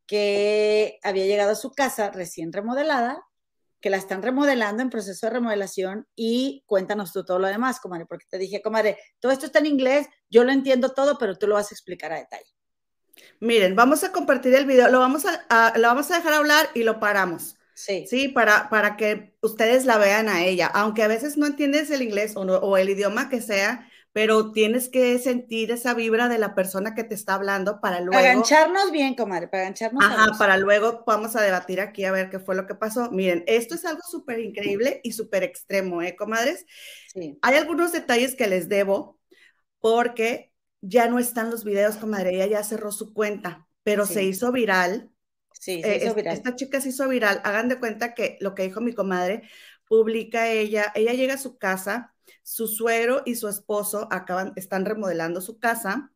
que 0.07 0.99
había 1.03 1.25
llegado 1.25 1.51
a 1.51 1.55
su 1.55 1.71
casa 1.71 2.11
recién 2.11 2.51
remodelada, 2.53 3.23
que 3.83 3.89
la 3.89 3.97
están 3.97 4.21
remodelando 4.23 4.81
en 4.81 4.89
proceso 4.89 5.25
de 5.25 5.33
remodelación 5.33 6.07
y 6.15 6.63
cuéntanos 6.67 7.11
tú 7.11 7.25
todo 7.25 7.37
lo 7.37 7.47
demás, 7.47 7.81
comadre, 7.81 8.05
porque 8.05 8.25
te 8.29 8.37
dije, 8.37 8.61
comadre, 8.61 8.97
todo 9.19 9.33
esto 9.33 9.45
está 9.45 9.59
en 9.59 9.65
inglés, 9.65 10.07
yo 10.29 10.45
lo 10.45 10.53
entiendo 10.53 10.93
todo, 10.93 11.17
pero 11.17 11.37
tú 11.37 11.47
lo 11.47 11.55
vas 11.55 11.69
a 11.69 11.75
explicar 11.75 12.13
a 12.13 12.17
detalle. 12.17 12.49
Miren, 13.41 13.75
vamos 13.75 14.05
a 14.05 14.13
compartir 14.13 14.55
el 14.55 14.65
video, 14.65 14.87
lo 14.89 14.99
vamos 14.99 15.25
a, 15.25 15.77
lo 15.77 15.85
vamos 15.89 16.09
a 16.11 16.15
dejar 16.15 16.31
hablar 16.31 16.69
y 16.73 16.83
lo 16.83 17.01
paramos. 17.01 17.57
Sí. 17.73 18.05
Sí, 18.07 18.29
para, 18.29 18.69
para 18.69 18.95
que 18.95 19.35
ustedes 19.41 19.83
la 19.83 19.97
vean 19.97 20.29
a 20.29 20.45
ella, 20.45 20.67
aunque 20.67 21.03
a 21.03 21.09
veces 21.09 21.35
no 21.35 21.45
entiendes 21.45 21.91
el 21.91 22.03
inglés 22.03 22.37
o, 22.37 22.43
o 22.43 22.77
el 22.77 22.89
idioma 22.89 23.27
que 23.27 23.41
sea, 23.41 23.89
pero 24.13 24.51
tienes 24.51 24.89
que 24.89 25.17
sentir 25.19 25.71
esa 25.71 25.93
vibra 25.93 26.29
de 26.29 26.37
la 26.37 26.55
persona 26.55 26.93
que 26.95 27.03
te 27.03 27.15
está 27.15 27.33
hablando 27.33 27.81
para 27.81 27.99
luego. 27.99 28.13
Para 28.13 28.33
gancharnos 28.33 28.91
bien, 28.91 29.15
comadre, 29.15 29.47
para 29.47 29.63
gancharnos. 29.63 30.03
Ajá, 30.05 30.37
para 30.37 30.57
luego 30.57 31.03
vamos 31.05 31.35
a 31.35 31.41
debatir 31.41 31.81
aquí 31.81 32.05
a 32.05 32.11
ver 32.11 32.29
qué 32.29 32.39
fue 32.39 32.55
lo 32.55 32.67
que 32.67 32.75
pasó. 32.75 33.11
Miren, 33.11 33.43
esto 33.47 33.75
es 33.75 33.83
algo 33.85 34.01
súper 34.09 34.39
increíble 34.39 35.01
y 35.03 35.13
súper 35.13 35.43
extremo, 35.43 36.01
¿eh, 36.01 36.15
comadres? 36.15 36.65
Sí. 37.13 37.37
Hay 37.41 37.55
algunos 37.55 37.91
detalles 37.91 38.35
que 38.35 38.47
les 38.47 38.69
debo 38.69 39.19
porque 39.79 40.51
ya 40.81 41.07
no 41.07 41.19
están 41.19 41.49
los 41.49 41.63
videos, 41.63 41.95
comadre, 41.97 42.35
ella 42.35 42.45
ya 42.47 42.63
cerró 42.63 42.91
su 42.91 43.13
cuenta, 43.13 43.67
pero 43.83 44.05
Sí. 44.05 44.13
se 44.15 44.23
hizo 44.23 44.51
viral. 44.51 45.09
Sí, 45.59 45.81
se 45.81 45.95
Eh, 45.95 46.05
hizo 46.05 46.15
viral. 46.15 46.35
Esta 46.35 46.55
chica 46.55 46.81
se 46.81 46.89
hizo 46.89 47.07
viral. 47.07 47.41
Hagan 47.43 47.69
de 47.69 47.79
cuenta 47.79 48.13
que 48.13 48.37
lo 48.41 48.53
que 48.53 48.63
dijo 48.63 48.81
mi 48.81 48.93
comadre, 48.93 49.43
publica 49.87 50.49
ella, 50.49 50.91
ella 50.95 51.13
llega 51.13 51.35
a 51.35 51.37
su 51.37 51.57
casa, 51.57 52.12
su 52.43 52.67
suegro 52.67 53.23
y 53.25 53.35
su 53.35 53.47
esposo 53.47 54.07
acaban, 54.11 54.53
están 54.55 54.85
remodelando 54.85 55.41
su 55.41 55.59
casa. 55.59 56.11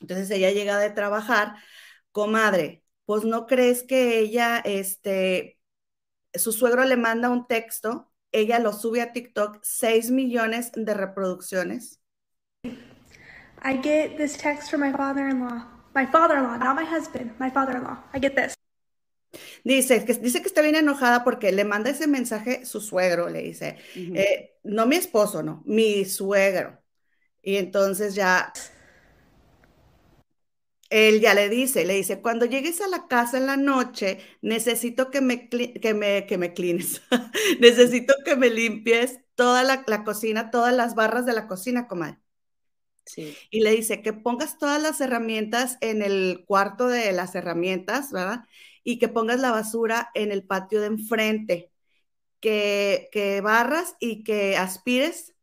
Entonces 0.00 0.30
ella 0.30 0.50
llega 0.50 0.78
de 0.78 0.90
trabajar, 0.90 1.54
comadre, 2.12 2.84
pues 3.06 3.24
no 3.24 3.46
crees 3.46 3.82
que 3.82 4.18
ella, 4.18 4.58
este, 4.58 5.58
su 6.34 6.52
suegro 6.52 6.84
le 6.84 6.96
manda 6.96 7.30
un 7.30 7.46
texto, 7.46 8.10
ella 8.32 8.58
lo 8.58 8.72
sube 8.72 9.00
a 9.00 9.12
TikTok, 9.12 9.60
6 9.62 10.10
millones 10.10 10.72
de 10.74 10.94
reproducciones. 10.94 12.00
I 13.62 13.80
get 13.80 14.16
this 14.16 14.36
text 14.36 14.70
from 14.70 14.80
my 14.80 14.92
father 14.92 15.28
in 15.28 15.40
law. 15.40 15.62
My 15.94 16.04
father 16.06 16.36
in 16.36 16.42
law, 16.42 16.56
not 16.58 16.74
my 16.76 16.84
husband, 16.84 17.30
my 17.38 17.50
father 17.50 17.76
in 17.76 17.84
law. 17.84 17.98
I 18.12 18.18
get 18.18 18.34
this. 18.34 18.54
Dice 19.64 20.04
que, 20.04 20.14
dice 20.14 20.40
que 20.42 20.48
está 20.48 20.62
bien 20.62 20.76
enojada 20.76 21.24
porque 21.24 21.52
le 21.52 21.64
manda 21.64 21.90
ese 21.90 22.06
mensaje 22.06 22.64
su 22.66 22.80
suegro, 22.80 23.28
le 23.28 23.42
dice, 23.42 23.76
eh, 24.12 24.56
no 24.64 24.86
mi 24.86 24.96
esposo, 24.96 25.42
no, 25.42 25.62
mi 25.66 26.04
suegro. 26.04 26.78
Y 27.42 27.56
entonces 27.56 28.14
ya 28.14 28.52
él 30.90 31.20
ya 31.20 31.34
le 31.34 31.48
dice, 31.48 31.84
le 31.84 31.94
dice, 31.94 32.20
cuando 32.20 32.46
llegues 32.46 32.80
a 32.80 32.86
la 32.88 33.08
casa 33.08 33.38
en 33.38 33.46
la 33.46 33.56
noche, 33.56 34.18
necesito 34.42 35.10
que 35.10 35.20
me, 35.20 35.48
que 35.48 35.94
me, 35.94 36.26
que 36.26 36.38
me 36.38 36.52
clines, 36.54 37.02
necesito 37.60 38.14
que 38.24 38.36
me 38.36 38.50
limpies 38.50 39.20
toda 39.34 39.64
la, 39.64 39.82
la 39.86 40.04
cocina, 40.04 40.50
todas 40.50 40.74
las 40.74 40.94
barras 40.94 41.26
de 41.26 41.32
la 41.34 41.48
cocina, 41.48 41.88
comadre. 41.88 42.18
Sí. 43.06 43.36
Y 43.50 43.60
le 43.60 43.70
dice 43.72 44.02
que 44.02 44.12
pongas 44.12 44.58
todas 44.58 44.80
las 44.82 45.00
herramientas 45.00 45.78
en 45.80 46.02
el 46.02 46.44
cuarto 46.46 46.88
de 46.88 47.12
las 47.12 47.34
herramientas, 47.34 48.10
¿verdad? 48.12 48.44
Y 48.84 48.98
que 48.98 49.08
pongas 49.08 49.40
la 49.40 49.50
basura 49.50 50.10
en 50.14 50.30
el 50.32 50.44
patio 50.46 50.80
de 50.80 50.86
enfrente, 50.88 51.72
que, 52.40 53.08
que 53.12 53.40
barras 53.40 53.96
y 54.00 54.24
que 54.24 54.56
aspires 54.56 55.34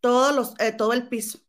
todos 0.00 0.34
los, 0.34 0.54
eh, 0.60 0.72
todo 0.72 0.92
el 0.94 1.08
piso. 1.08 1.40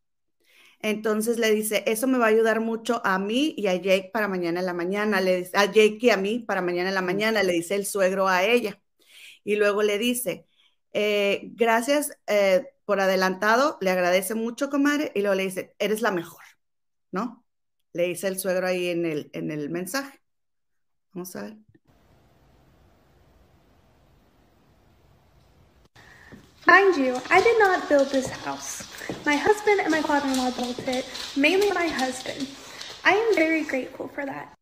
Entonces 0.80 1.38
le 1.38 1.50
dice, 1.50 1.82
eso 1.86 2.06
me 2.06 2.18
va 2.18 2.26
a 2.26 2.28
ayudar 2.28 2.60
mucho 2.60 3.02
a 3.04 3.18
mí 3.18 3.54
y 3.56 3.66
a 3.66 3.74
Jake 3.74 4.10
para 4.12 4.28
mañana 4.28 4.60
en 4.60 4.66
la 4.66 4.74
mañana, 4.74 5.20
le 5.20 5.38
dice, 5.38 5.56
a 5.56 5.64
Jake 5.66 5.98
y 6.02 6.10
a 6.10 6.16
mí 6.16 6.40
para 6.40 6.62
mañana 6.62 6.90
en 6.90 6.94
la 6.94 7.02
mañana, 7.02 7.42
le 7.42 7.52
dice 7.52 7.74
el 7.74 7.86
suegro 7.86 8.28
a 8.28 8.44
ella. 8.44 8.80
Y 9.44 9.56
luego 9.56 9.82
le 9.82 9.98
dice, 9.98 10.46
eh, 10.92 11.42
gracias 11.54 12.12
eh, 12.26 12.66
por 12.84 13.00
adelantado, 13.00 13.78
le 13.80 13.90
agradece 13.90 14.34
mucho, 14.34 14.70
comadre, 14.70 15.12
y 15.14 15.20
luego 15.20 15.34
le 15.36 15.44
dice, 15.44 15.74
eres 15.78 16.02
la 16.02 16.12
mejor, 16.12 16.42
¿no? 17.12 17.44
Le 17.92 18.04
dice 18.04 18.28
el 18.28 18.38
suegro 18.38 18.66
ahí 18.68 18.88
en 18.88 19.06
el, 19.06 19.30
en 19.34 19.50
el 19.50 19.70
mensaje. 19.70 20.17
Vamos 21.12 21.34
a 21.36 21.42
ver. 21.42 21.56
Mind 26.66 26.96
you, 26.96 27.16
I 27.30 27.40
did 27.40 27.58
not 27.58 27.88
build 27.88 28.08
this 28.10 28.28
house. 28.28 28.84
My 29.24 29.36
husband 29.36 29.80
and 29.80 29.90
my 29.90 30.02
father 30.02 30.28
in 30.28 30.36
law 30.36 30.50
built 30.50 30.78
it, 30.86 31.04
mainly 31.36 31.70
my 31.72 31.86
husband. 31.88 32.46
I 33.04 33.12
am 33.12 33.34
very 33.34 33.64
grateful 33.64 34.08
for 34.08 34.26
that. 34.26 34.54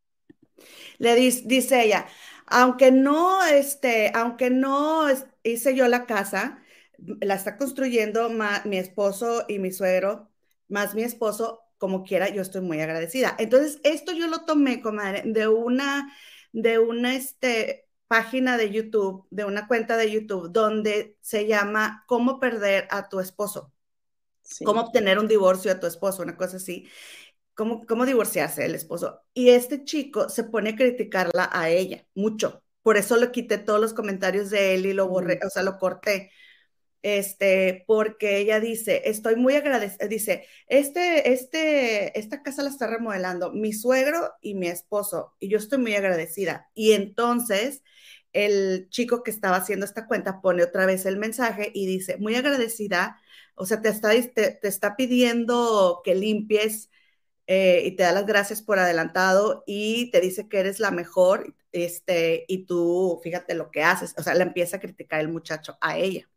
Le 0.98 1.14
dice, 1.16 1.42
dice 1.46 1.82
ella, 1.82 2.06
aunque 2.46 2.90
no, 2.92 3.44
este, 3.44 4.12
aunque 4.14 4.50
no 4.50 5.08
hice 5.42 5.74
yo 5.74 5.88
la 5.88 6.06
casa, 6.06 6.62
la 7.20 7.34
está 7.34 7.56
construyendo 7.58 8.30
ma- 8.30 8.62
mi 8.64 8.78
esposo 8.78 9.44
y 9.48 9.58
mi 9.58 9.72
suegro, 9.72 10.30
más 10.68 10.94
mi 10.94 11.02
esposo, 11.02 11.62
como 11.78 12.04
quiera, 12.04 12.28
yo 12.28 12.40
estoy 12.40 12.62
muy 12.62 12.80
agradecida. 12.80 13.34
Entonces, 13.38 13.80
esto 13.84 14.12
yo 14.12 14.28
lo 14.28 14.44
tomé, 14.44 14.80
comadre, 14.80 15.22
de 15.26 15.48
una, 15.48 16.10
de 16.60 16.78
una, 16.78 17.14
este, 17.14 17.88
página 18.08 18.56
de 18.56 18.70
YouTube, 18.70 19.26
de 19.30 19.44
una 19.44 19.68
cuenta 19.68 19.96
de 19.96 20.10
YouTube, 20.10 20.50
donde 20.52 21.16
se 21.20 21.46
llama 21.46 22.04
Cómo 22.06 22.40
perder 22.40 22.88
a 22.90 23.08
tu 23.08 23.20
esposo 23.20 23.72
sí. 24.46 24.64
cómo 24.64 24.82
obtener 24.82 25.18
un 25.18 25.28
divorcio 25.28 25.72
a 25.72 25.80
tu 25.80 25.86
esposo, 25.86 26.22
una 26.22 26.36
cosa 26.36 26.56
así, 26.56 26.88
cómo, 27.54 27.86
cómo 27.86 28.06
divorciarse 28.06 28.62
del 28.62 28.74
esposo. 28.74 29.22
Y 29.34 29.50
este 29.50 29.84
chico 29.84 30.28
se 30.28 30.44
pone 30.44 30.70
a 30.70 30.76
criticarla 30.76 31.50
a 31.52 31.68
ella 31.70 32.06
mucho. 32.14 32.62
Por 32.82 32.96
eso 32.96 33.16
le 33.16 33.32
quité 33.32 33.58
todos 33.58 33.80
los 33.80 33.94
comentarios 33.94 34.50
de 34.50 34.74
él 34.74 34.86
y 34.86 34.92
lo 34.92 35.08
borré, 35.08 35.40
o 35.44 35.50
sea, 35.50 35.62
lo 35.62 35.78
corté. 35.78 36.30
Este, 37.06 37.84
porque 37.86 38.38
ella 38.38 38.58
dice, 38.58 39.02
estoy 39.04 39.36
muy 39.36 39.54
agradecida, 39.54 40.08
dice, 40.08 40.44
este, 40.66 41.32
este, 41.32 42.18
esta 42.18 42.42
casa 42.42 42.64
la 42.64 42.68
está 42.70 42.88
remodelando 42.88 43.52
mi 43.52 43.72
suegro 43.72 44.32
y 44.40 44.54
mi 44.56 44.66
esposo, 44.66 45.34
y 45.38 45.48
yo 45.48 45.58
estoy 45.58 45.78
muy 45.78 45.94
agradecida. 45.94 46.68
Y 46.74 46.92
entonces 46.94 47.84
el 48.32 48.88
chico 48.90 49.22
que 49.22 49.30
estaba 49.30 49.56
haciendo 49.56 49.86
esta 49.86 50.06
cuenta 50.08 50.40
pone 50.40 50.64
otra 50.64 50.84
vez 50.84 51.06
el 51.06 51.16
mensaje 51.16 51.70
y 51.74 51.86
dice, 51.86 52.16
muy 52.18 52.34
agradecida, 52.34 53.20
o 53.54 53.66
sea, 53.66 53.80
te 53.80 53.88
está, 53.90 54.10
te, 54.10 54.50
te 54.60 54.66
está 54.68 54.96
pidiendo 54.96 56.02
que 56.04 56.14
limpies 56.16 56.90
eh, 57.46 57.82
y 57.86 57.92
te 57.96 58.04
da 58.04 58.12
las 58.12 58.26
gracias 58.26 58.62
por 58.62 58.78
adelantado 58.80 59.64
y 59.66 60.10
te 60.12 60.20
dice 60.20 60.48
que 60.48 60.60
eres 60.60 60.80
la 60.80 60.90
mejor, 60.92 61.54
este, 61.72 62.44
y 62.48 62.66
tú, 62.66 63.20
fíjate 63.24 63.54
lo 63.54 63.70
que 63.70 63.82
haces, 63.84 64.14
o 64.18 64.22
sea, 64.24 64.34
le 64.34 64.42
empieza 64.44 64.78
a 64.78 64.80
criticar 64.80 65.20
el 65.20 65.28
muchacho 65.28 65.78
a 65.80 65.98
ella. 65.98 66.28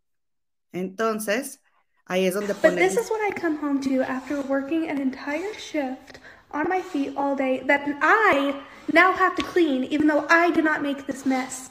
Entonces, 0.72 1.62
ahí 2.06 2.26
es 2.26 2.34
donde 2.34 2.54
But 2.54 2.76
this 2.76 2.98
is 2.98 3.10
what 3.10 3.20
I 3.28 3.32
come 3.40 3.58
home 3.58 3.80
to 3.82 4.04
after 4.04 4.42
working 4.42 4.90
an 4.90 5.00
entire 5.00 5.54
shift 5.58 6.20
on 6.52 6.68
my 6.70 6.82
feet 6.82 7.14
all 7.16 7.36
day 7.36 7.62
that 7.68 7.82
I 8.02 8.54
now 8.94 9.14
have 9.14 9.36
to 9.36 9.44
clean, 9.44 9.84
even 9.86 10.08
though 10.08 10.26
I 10.30 10.52
did 10.52 10.64
not 10.64 10.82
make 10.82 11.06
this 11.06 11.26
mess. 11.26 11.70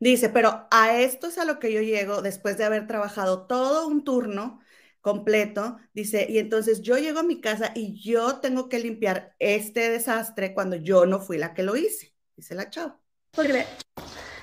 Dice, 0.00 0.28
pero 0.30 0.66
a 0.72 1.00
esto 1.00 1.28
es 1.28 1.38
a 1.38 1.44
lo 1.44 1.60
que 1.60 1.72
yo 1.72 1.80
llego 1.80 2.22
después 2.22 2.58
de 2.58 2.64
haber 2.64 2.88
trabajado 2.88 3.46
todo 3.46 3.86
un 3.86 4.02
turno 4.02 4.58
completo. 5.00 5.78
Dice, 5.94 6.26
y 6.28 6.38
entonces 6.38 6.82
yo 6.82 6.98
llego 6.98 7.20
a 7.20 7.22
mi 7.22 7.40
casa 7.40 7.70
y 7.74 8.00
yo 8.02 8.40
tengo 8.40 8.68
que 8.68 8.80
limpiar 8.80 9.36
este 9.38 9.90
desastre 9.90 10.54
cuando 10.54 10.74
yo 10.74 11.06
no 11.06 11.20
fui 11.20 11.38
la 11.38 11.54
que 11.54 11.62
lo 11.62 11.76
hice. 11.76 12.12
Dice 12.36 12.56
la 12.56 12.68
chava. 12.68 12.98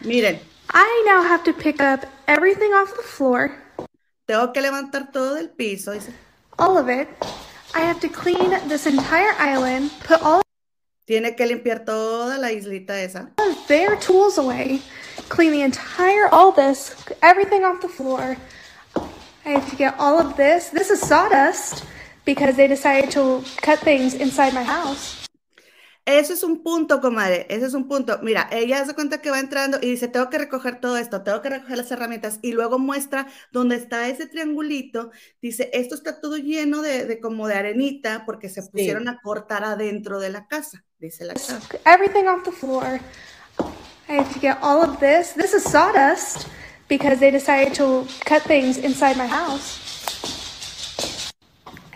Miren, 0.01 0.39
I 0.71 1.03
now 1.05 1.23
have 1.23 1.43
to 1.45 1.53
pick 1.53 1.81
up 1.81 2.05
everything 2.27 2.71
off 2.73 2.95
the 2.95 3.03
floor, 3.03 3.51
tengo 4.27 4.53
que 4.53 4.61
levantar 4.61 5.11
todo 5.11 5.35
del 5.35 5.49
piso. 5.49 5.93
Dice, 5.93 6.13
all 6.57 6.77
of 6.77 6.89
it. 6.89 7.07
I 7.73 7.81
have 7.81 7.99
to 8.01 8.09
clean 8.09 8.51
this 8.67 8.85
entire 8.85 9.33
island, 9.37 9.91
put 10.03 10.21
all 10.21 10.41
tiene 11.07 11.35
que 11.35 11.45
limpiar 11.45 11.85
toda 11.85 12.37
la 12.37 12.51
islita 12.51 12.93
esa. 12.93 13.31
of 13.39 13.67
their 13.67 13.95
tools 13.95 14.37
away, 14.37 14.81
clean 15.29 15.51
the 15.51 15.61
entire, 15.61 16.27
all 16.31 16.51
this, 16.51 16.95
everything 17.23 17.63
off 17.63 17.81
the 17.81 17.89
floor. 17.89 18.37
I 19.45 19.49
have 19.49 19.69
to 19.71 19.75
get 19.75 19.95
all 19.97 20.19
of 20.19 20.37
this. 20.37 20.69
This 20.69 20.91
is 20.91 21.01
sawdust 21.01 21.83
because 22.25 22.55
they 22.55 22.67
decided 22.67 23.09
to 23.11 23.43
cut 23.61 23.79
things 23.79 24.13
inside 24.13 24.53
my 24.53 24.63
house. 24.63 25.28
Ese 26.09 26.33
es 26.33 26.41
un 26.41 26.63
punto, 26.63 27.01
comadre, 27.01 27.45
ese 27.49 27.67
es 27.67 27.75
un 27.75 27.87
punto. 27.87 28.17
Mira, 28.23 28.49
ella 28.51 28.83
se 28.83 28.95
cuenta 28.95 29.21
que 29.21 29.29
va 29.29 29.39
entrando 29.39 29.77
y 29.79 29.91
dice, 29.91 30.07
tengo 30.07 30.27
que 30.31 30.39
recoger 30.39 30.79
todo 30.79 30.97
esto, 30.97 31.21
tengo 31.21 31.39
que 31.43 31.51
recoger 31.51 31.77
las 31.77 31.91
herramientas 31.91 32.39
y 32.41 32.51
luego 32.51 32.79
muestra 32.79 33.27
donde 33.51 33.75
está 33.75 34.07
ese 34.07 34.25
triangulito, 34.25 35.11
dice, 35.39 35.69
esto 35.71 35.93
está 35.93 36.19
todo 36.19 36.37
lleno 36.37 36.81
de, 36.81 37.19
como 37.19 37.47
de 37.47 37.53
arenita 37.53 38.23
porque 38.25 38.49
se 38.49 38.63
pusieron 38.63 39.07
a 39.07 39.21
cortar 39.21 39.63
adentro 39.63 40.19
de 40.19 40.31
la 40.31 40.47
casa, 40.47 40.83
dice 40.97 41.25
la 41.25 41.35
casa. 41.35 41.59
Everything 41.85 42.25
off 42.25 42.43
the 42.43 42.51
floor. 42.51 42.99
I 44.09 44.13
have 44.13 44.33
to 44.33 44.39
get 44.39 44.57
all 44.63 44.81
of 44.81 44.99
this. 44.99 45.33
This 45.35 45.53
is 45.53 45.61
sawdust 45.61 46.47
because 46.87 47.19
they 47.19 47.29
decided 47.29 47.75
to 47.75 48.07
cut 48.25 48.41
things 48.41 48.79
inside 48.79 49.15
my 49.15 49.27
house. 49.27 49.88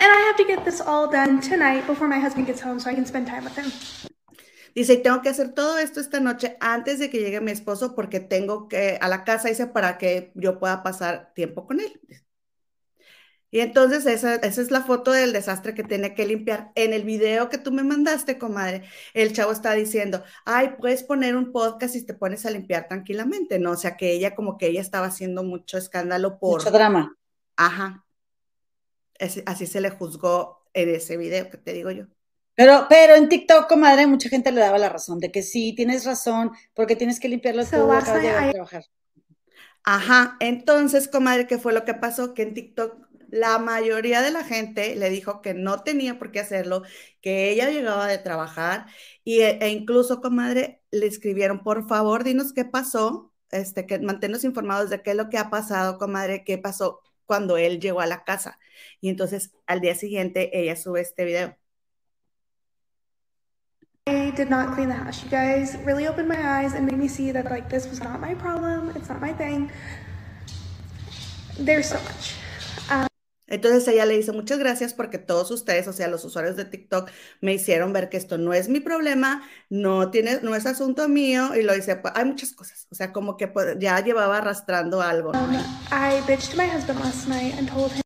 And 0.03 0.11
I 0.11 0.19
have 0.27 0.35
to 0.35 0.43
get 0.43 0.65
this 0.65 0.81
all 0.81 1.07
done 1.09 1.39
tonight 1.39 1.87
before 1.87 2.09
my 2.09 2.19
husband 2.19 2.45
gets 2.45 2.61
home 2.61 2.77
so 2.77 2.89
I 2.89 2.93
can 2.93 3.05
spend 3.05 3.25
time 3.25 3.45
with 3.45 3.57
him. 3.57 3.71
Dice, 4.75 4.97
tengo 4.97 5.21
que 5.21 5.29
hacer 5.29 5.53
todo 5.53 5.77
esto 5.77 6.01
esta 6.01 6.19
noche 6.19 6.57
antes 6.59 6.99
de 6.99 7.09
que 7.09 7.19
llegue 7.19 7.39
mi 7.39 7.51
esposo 7.51 7.95
porque 7.95 8.19
tengo 8.19 8.67
que 8.67 8.97
a 8.99 9.07
la 9.07 9.23
casa, 9.23 9.47
dice, 9.47 9.67
para 9.67 9.97
que 9.97 10.33
yo 10.35 10.59
pueda 10.59 10.83
pasar 10.83 11.31
tiempo 11.33 11.65
con 11.65 11.79
él. 11.79 12.01
Y 13.49 13.61
entonces 13.61 14.05
esa, 14.05 14.35
esa, 14.35 14.61
es 14.61 14.71
la 14.71 14.81
foto 14.81 15.11
del 15.11 15.31
desastre 15.31 15.73
que 15.73 15.85
tiene 15.85 16.13
que 16.13 16.25
limpiar. 16.25 16.73
En 16.75 16.91
el 16.91 17.03
video 17.03 17.47
que 17.47 17.57
tú 17.57 17.71
me 17.71 17.83
mandaste, 17.83 18.37
comadre, 18.37 18.83
el 19.13 19.31
chavo 19.31 19.53
está 19.53 19.71
diciendo, 19.71 20.21
ay, 20.43 20.71
puedes 20.81 21.03
poner 21.03 21.37
un 21.37 21.53
podcast 21.53 21.95
y 21.95 22.05
te 22.05 22.13
pones 22.13 22.45
a 22.45 22.51
limpiar 22.51 22.89
tranquilamente, 22.89 23.57
¿no? 23.57 23.71
O 23.71 23.77
sea, 23.77 23.95
que 23.95 24.11
ella 24.11 24.35
como 24.35 24.57
que 24.57 24.67
ella 24.67 24.81
estaba 24.81 25.05
haciendo 25.05 25.43
mucho 25.43 25.77
escándalo 25.77 26.39
por... 26.39 26.59
Mucho 26.59 26.71
drama. 26.71 27.15
Ajá, 27.55 28.03
así 29.45 29.65
se 29.67 29.81
le 29.81 29.89
juzgó 29.89 30.63
en 30.73 30.89
ese 30.89 31.17
video 31.17 31.49
que 31.49 31.57
te 31.57 31.73
digo 31.73 31.91
yo. 31.91 32.05
Pero, 32.55 32.85
pero 32.87 33.15
en 33.15 33.29
TikTok, 33.29 33.67
comadre, 33.67 34.05
mucha 34.05 34.29
gente 34.29 34.51
le 34.51 34.61
daba 34.61 34.77
la 34.77 34.89
razón 34.89 35.19
de 35.19 35.31
que 35.31 35.41
sí, 35.41 35.73
tienes 35.75 36.05
razón, 36.05 36.51
porque 36.75 36.95
tienes 36.95 37.19
que 37.19 37.29
limpiarlo 37.29 37.65
tú, 37.65 37.91
acabas 37.91 38.21
de 38.21 38.51
trabajar. 38.51 38.85
Ajá, 39.83 40.37
entonces, 40.39 41.07
comadre, 41.07 41.47
¿qué 41.47 41.57
fue 41.57 41.73
lo 41.73 41.83
que 41.83 41.93
pasó? 41.93 42.33
Que 42.33 42.43
en 42.43 42.53
TikTok 42.53 43.07
la 43.33 43.57
mayoría 43.57 44.21
de 44.21 44.31
la 44.31 44.43
gente 44.43 44.95
le 44.95 45.09
dijo 45.09 45.41
que 45.41 45.55
no 45.55 45.81
tenía 45.81 46.19
por 46.19 46.31
qué 46.31 46.39
hacerlo, 46.39 46.83
que 47.19 47.49
ella 47.49 47.71
llegaba 47.71 48.07
de 48.07 48.19
trabajar 48.19 48.85
y, 49.23 49.39
e, 49.41 49.57
e 49.59 49.69
incluso, 49.69 50.21
comadre, 50.21 50.83
le 50.91 51.07
escribieron, 51.07 51.63
por 51.63 51.87
favor, 51.87 52.23
dinos 52.23 52.53
qué 52.53 52.63
pasó, 52.65 53.33
este, 53.49 53.87
que 53.87 53.97
manténnos 53.99 54.43
informados 54.43 54.91
de 54.91 55.01
qué 55.01 55.11
es 55.11 55.17
lo 55.17 55.29
que 55.29 55.39
ha 55.39 55.49
pasado, 55.49 55.97
comadre, 55.97 56.43
qué 56.43 56.59
pasó 56.59 56.99
cuando 57.33 57.57
él 57.57 57.79
llegó 57.79 57.99
a 57.99 58.05
la 58.05 58.23
casa. 58.23 58.59
Y 59.01 59.09
entonces 59.09 59.55
al 59.65 59.81
día 59.81 59.95
siguiente 59.95 60.51
ella 60.53 60.75
sube 60.75 61.01
este 61.01 61.25
video. 61.25 61.57
I 64.05 64.29
did 64.35 64.51
not 64.51 64.75
clean 64.75 64.89
the 64.89 64.93
house. 64.93 65.23
You 65.23 65.31
guys 65.31 65.75
really 65.83 66.05
opened 66.05 66.27
my 66.27 66.37
eyes 66.37 66.75
and 66.75 66.85
made 66.85 66.99
me 66.99 67.07
see 67.07 67.31
that 67.31 67.45
like 67.45 67.69
this 67.69 67.87
was 67.89 68.03
not 68.03 68.19
my 68.19 68.35
problem. 68.35 68.91
It's 68.95 69.09
not 69.09 69.19
my 69.19 69.33
thing. 69.33 69.71
There's 71.57 71.89
so 71.89 71.97
much. 72.03 72.35
Entonces 73.47 73.87
ella 73.87 74.05
le 74.05 74.17
dice 74.17 74.31
muchas 74.31 74.59
gracias 74.59 74.93
porque 74.93 75.17
todos 75.17 75.51
ustedes, 75.51 75.87
o 75.87 75.93
sea, 75.93 76.07
los 76.07 76.23
usuarios 76.25 76.55
de 76.55 76.65
TikTok, 76.65 77.09
me 77.41 77.53
hicieron 77.53 77.93
ver 77.93 78.09
que 78.09 78.17
esto 78.17 78.37
no 78.37 78.53
es 78.53 78.69
mi 78.69 78.79
problema, 78.79 79.47
no 79.69 80.11
tiene, 80.11 80.39
no 80.41 80.55
es 80.55 80.65
asunto 80.65 81.07
mío 81.09 81.55
y 81.55 81.63
lo 81.63 81.73
dice, 81.73 81.95
pues, 81.97 82.13
hay 82.15 82.25
muchas 82.25 82.53
cosas, 82.53 82.87
o 82.91 82.95
sea, 82.95 83.11
como 83.11 83.37
que 83.37 83.47
pues, 83.47 83.77
ya 83.79 83.99
llevaba 83.99 84.37
arrastrando 84.37 85.01
algo. 85.01 85.31
Um, 85.31 85.55
I 85.91 86.21
bitched 86.27 86.55
my 86.55 86.67
husband 86.67 86.99
last 86.99 87.27
night 87.27 87.53
and 87.57 87.69
told 87.69 87.91
him 87.91 88.03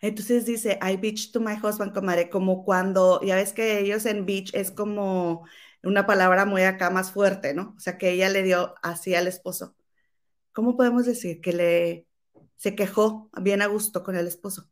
entonces 0.00 0.46
dice, 0.46 0.78
I 0.82 0.96
bitch 0.96 1.32
to 1.32 1.40
my 1.40 1.56
husband, 1.56 1.92
comadre, 1.92 2.30
como 2.30 2.64
cuando, 2.64 3.20
ya 3.22 3.36
ves 3.36 3.52
que 3.52 3.80
ellos 3.80 4.06
en 4.06 4.24
bitch 4.24 4.54
es 4.54 4.70
como 4.70 5.46
una 5.82 6.06
palabra 6.06 6.46
muy 6.46 6.62
acá 6.62 6.90
más 6.90 7.12
fuerte, 7.12 7.54
¿no? 7.54 7.74
O 7.76 7.80
sea, 7.80 7.98
que 7.98 8.10
ella 8.10 8.28
le 8.30 8.42
dio 8.42 8.74
así 8.82 9.14
al 9.14 9.26
esposo. 9.26 9.76
¿Cómo 10.52 10.76
podemos 10.76 11.06
decir? 11.06 11.40
Que 11.40 11.52
le, 11.52 12.06
se 12.60 12.74
quejó 12.74 13.30
bien 13.40 13.62
a 13.62 13.66
gusto 13.68 14.02
con 14.02 14.16
el 14.16 14.26
esposo. 14.26 14.68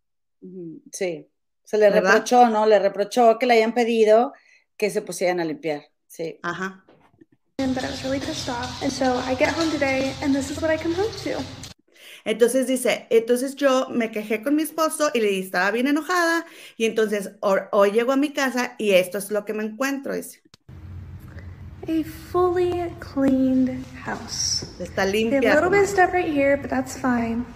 Sí, 0.92 1.26
se 1.64 1.78
le 1.78 1.88
reprochó, 1.88 2.50
¿no? 2.50 2.66
Le 2.66 2.78
reprochó 2.78 3.38
que 3.38 3.46
le 3.46 3.54
hayan 3.54 3.72
pedido 3.72 4.34
que 4.76 4.90
se 4.90 5.00
pusieran 5.00 5.40
a 5.40 5.44
limpiar. 5.46 5.84
Sí. 6.06 6.38
Ajá. 6.42 6.84
But 7.56 7.82
I 7.82 7.86
was 7.86 8.02
really 8.04 8.20
pissed 8.20 8.50
off. 8.50 8.82
And 8.82 8.92
so 8.92 9.18
I 9.26 9.34
get 9.34 9.48
home 9.54 9.70
today 9.70 10.12
and 10.22 10.34
this 10.34 10.50
is 10.50 10.60
what 10.60 10.70
I 10.70 10.76
come 10.76 10.94
home 10.94 11.10
to. 11.24 11.42
Entonces 12.26 12.66
dice, 12.66 13.06
entonces 13.08 13.56
yo 13.56 13.88
me 13.88 14.10
quejé 14.10 14.42
con 14.42 14.54
mi 14.54 14.64
esposo 14.64 15.10
y 15.14 15.20
le 15.20 15.38
estaba 15.38 15.70
bien 15.70 15.86
enojada 15.86 16.44
y 16.76 16.84
entonces 16.84 17.30
hoy 17.40 17.92
llego 17.92 18.12
a 18.12 18.16
mi 18.16 18.34
casa 18.34 18.74
y 18.76 18.90
esto 18.90 19.16
es 19.16 19.30
lo 19.30 19.46
que 19.46 19.54
me 19.54 19.64
encuentro, 19.64 20.14
dice. 20.14 20.42
A 21.88 22.04
fully 22.04 22.92
cleaned 23.00 23.82
house. 24.04 24.66
Está 24.78 25.06
limpia. 25.06 25.52
A 25.52 25.54
little 25.54 25.70
bit 25.70 25.84
of 25.84 25.88
stuff 25.88 26.12
right 26.12 26.30
here, 26.30 26.58
but 26.58 26.68
that's 26.68 26.98
fine. 26.98 27.46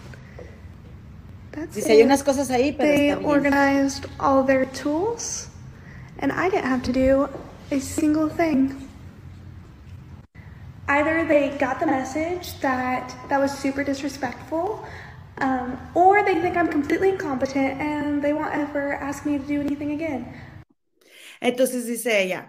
That's 1.53 1.75
Dice, 1.75 1.89
hay 1.93 2.03
unas 2.03 2.23
cosas 2.23 2.51
ahí, 2.51 2.73
pero 2.73 2.89
They 2.89 3.09
está 3.09 3.19
bien. 3.19 3.31
organized 3.31 4.07
all 4.19 4.43
their 4.45 4.67
tools 4.67 5.49
and 6.19 6.33
I 6.33 6.49
didn't 6.49 6.67
have 6.69 6.83
to 6.85 6.93
do 6.93 7.29
a 7.71 7.81
single 7.81 8.29
thing 8.29 8.89
either 10.89 11.25
they 11.27 11.57
got 11.59 11.81
the 11.81 11.87
message 11.87 12.59
that 12.61 13.15
that 13.29 13.41
was 13.41 13.51
super 13.57 13.83
disrespectful, 13.85 14.85
um, 15.39 15.79
or 15.95 16.23
they 16.25 16.35
think 16.41 16.57
I'm 16.57 16.69
completely 16.69 17.11
incompetent 17.11 17.81
and 17.81 18.23
they 18.23 18.33
won't 18.33 18.55
ever 18.55 18.95
ask 18.95 19.25
me 19.25 19.39
to 19.39 19.45
do 19.45 19.61
anything 19.61 19.93
again. 19.93 20.27
Entonces 21.41 21.87
dice 21.87 22.07
ella, 22.07 22.47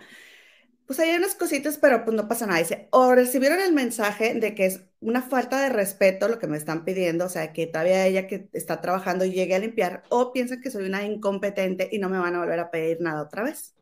pues 0.87 0.99
hay 0.99 1.15
unas 1.15 1.35
cositas, 1.35 1.77
pero 1.77 2.03
pues 2.03 2.15
no 2.15 2.27
pasa 2.27 2.45
nada. 2.45 2.59
Dice, 2.59 2.87
o 2.91 3.13
recibieron 3.15 3.59
el 3.59 3.73
mensaje 3.73 4.33
de 4.35 4.55
que 4.55 4.65
es 4.65 4.81
una 4.99 5.21
falta 5.21 5.61
de 5.61 5.69
respeto 5.69 6.27
lo 6.27 6.39
que 6.39 6.47
me 6.47 6.57
están 6.57 6.85
pidiendo, 6.85 7.25
o 7.25 7.29
sea, 7.29 7.53
que 7.53 7.67
todavía 7.67 8.05
ella 8.05 8.27
que 8.27 8.49
está 8.53 8.81
trabajando 8.81 9.25
llegue 9.25 9.55
a 9.55 9.59
limpiar, 9.59 10.03
o 10.09 10.31
piensan 10.31 10.61
que 10.61 10.71
soy 10.71 10.85
una 10.85 11.03
incompetente 11.03 11.89
y 11.91 11.99
no 11.99 12.09
me 12.09 12.19
van 12.19 12.35
a 12.35 12.39
volver 12.39 12.59
a 12.59 12.71
pedir 12.71 13.01
nada 13.01 13.21
otra 13.23 13.43
vez, 13.43 13.75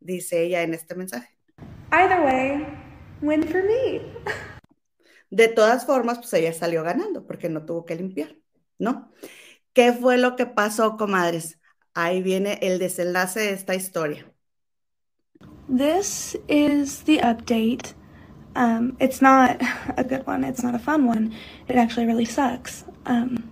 dice 0.00 0.42
ella 0.42 0.62
en 0.62 0.74
este 0.74 0.94
mensaje. 0.94 1.36
Either 1.92 2.20
way, 2.20 2.66
Win 3.22 3.42
for 3.44 3.62
me. 3.62 4.02
De 5.30 5.48
todas 5.48 5.86
formas, 5.86 6.18
pues 6.18 6.32
ella 6.34 6.52
salió 6.52 6.82
ganando 6.82 7.26
porque 7.26 7.48
no 7.48 7.64
tuvo 7.64 7.84
que 7.84 7.96
limpiar, 7.96 8.36
¿no? 8.78 9.12
¿Qué 9.72 9.92
fue 9.92 10.18
lo 10.18 10.36
que 10.36 10.46
pasó, 10.46 10.96
comadres? 10.96 11.58
Ahí 11.94 12.22
viene 12.22 12.58
el 12.62 12.78
desenlace 12.78 13.40
de 13.40 13.50
esta 13.50 13.74
historia. 13.74 14.32
This 15.68 16.36
is 16.48 17.02
the 17.02 17.18
update. 17.18 17.94
Um, 18.54 18.96
it's 19.00 19.20
not 19.20 19.60
a 19.96 20.04
good 20.04 20.26
one. 20.26 20.44
It's 20.44 20.62
not 20.62 20.74
a 20.74 20.78
fun 20.78 21.06
one. 21.06 21.34
It 21.68 21.76
actually 21.76 22.06
really 22.06 22.24
sucks. 22.24 22.84
Um, 23.04 23.50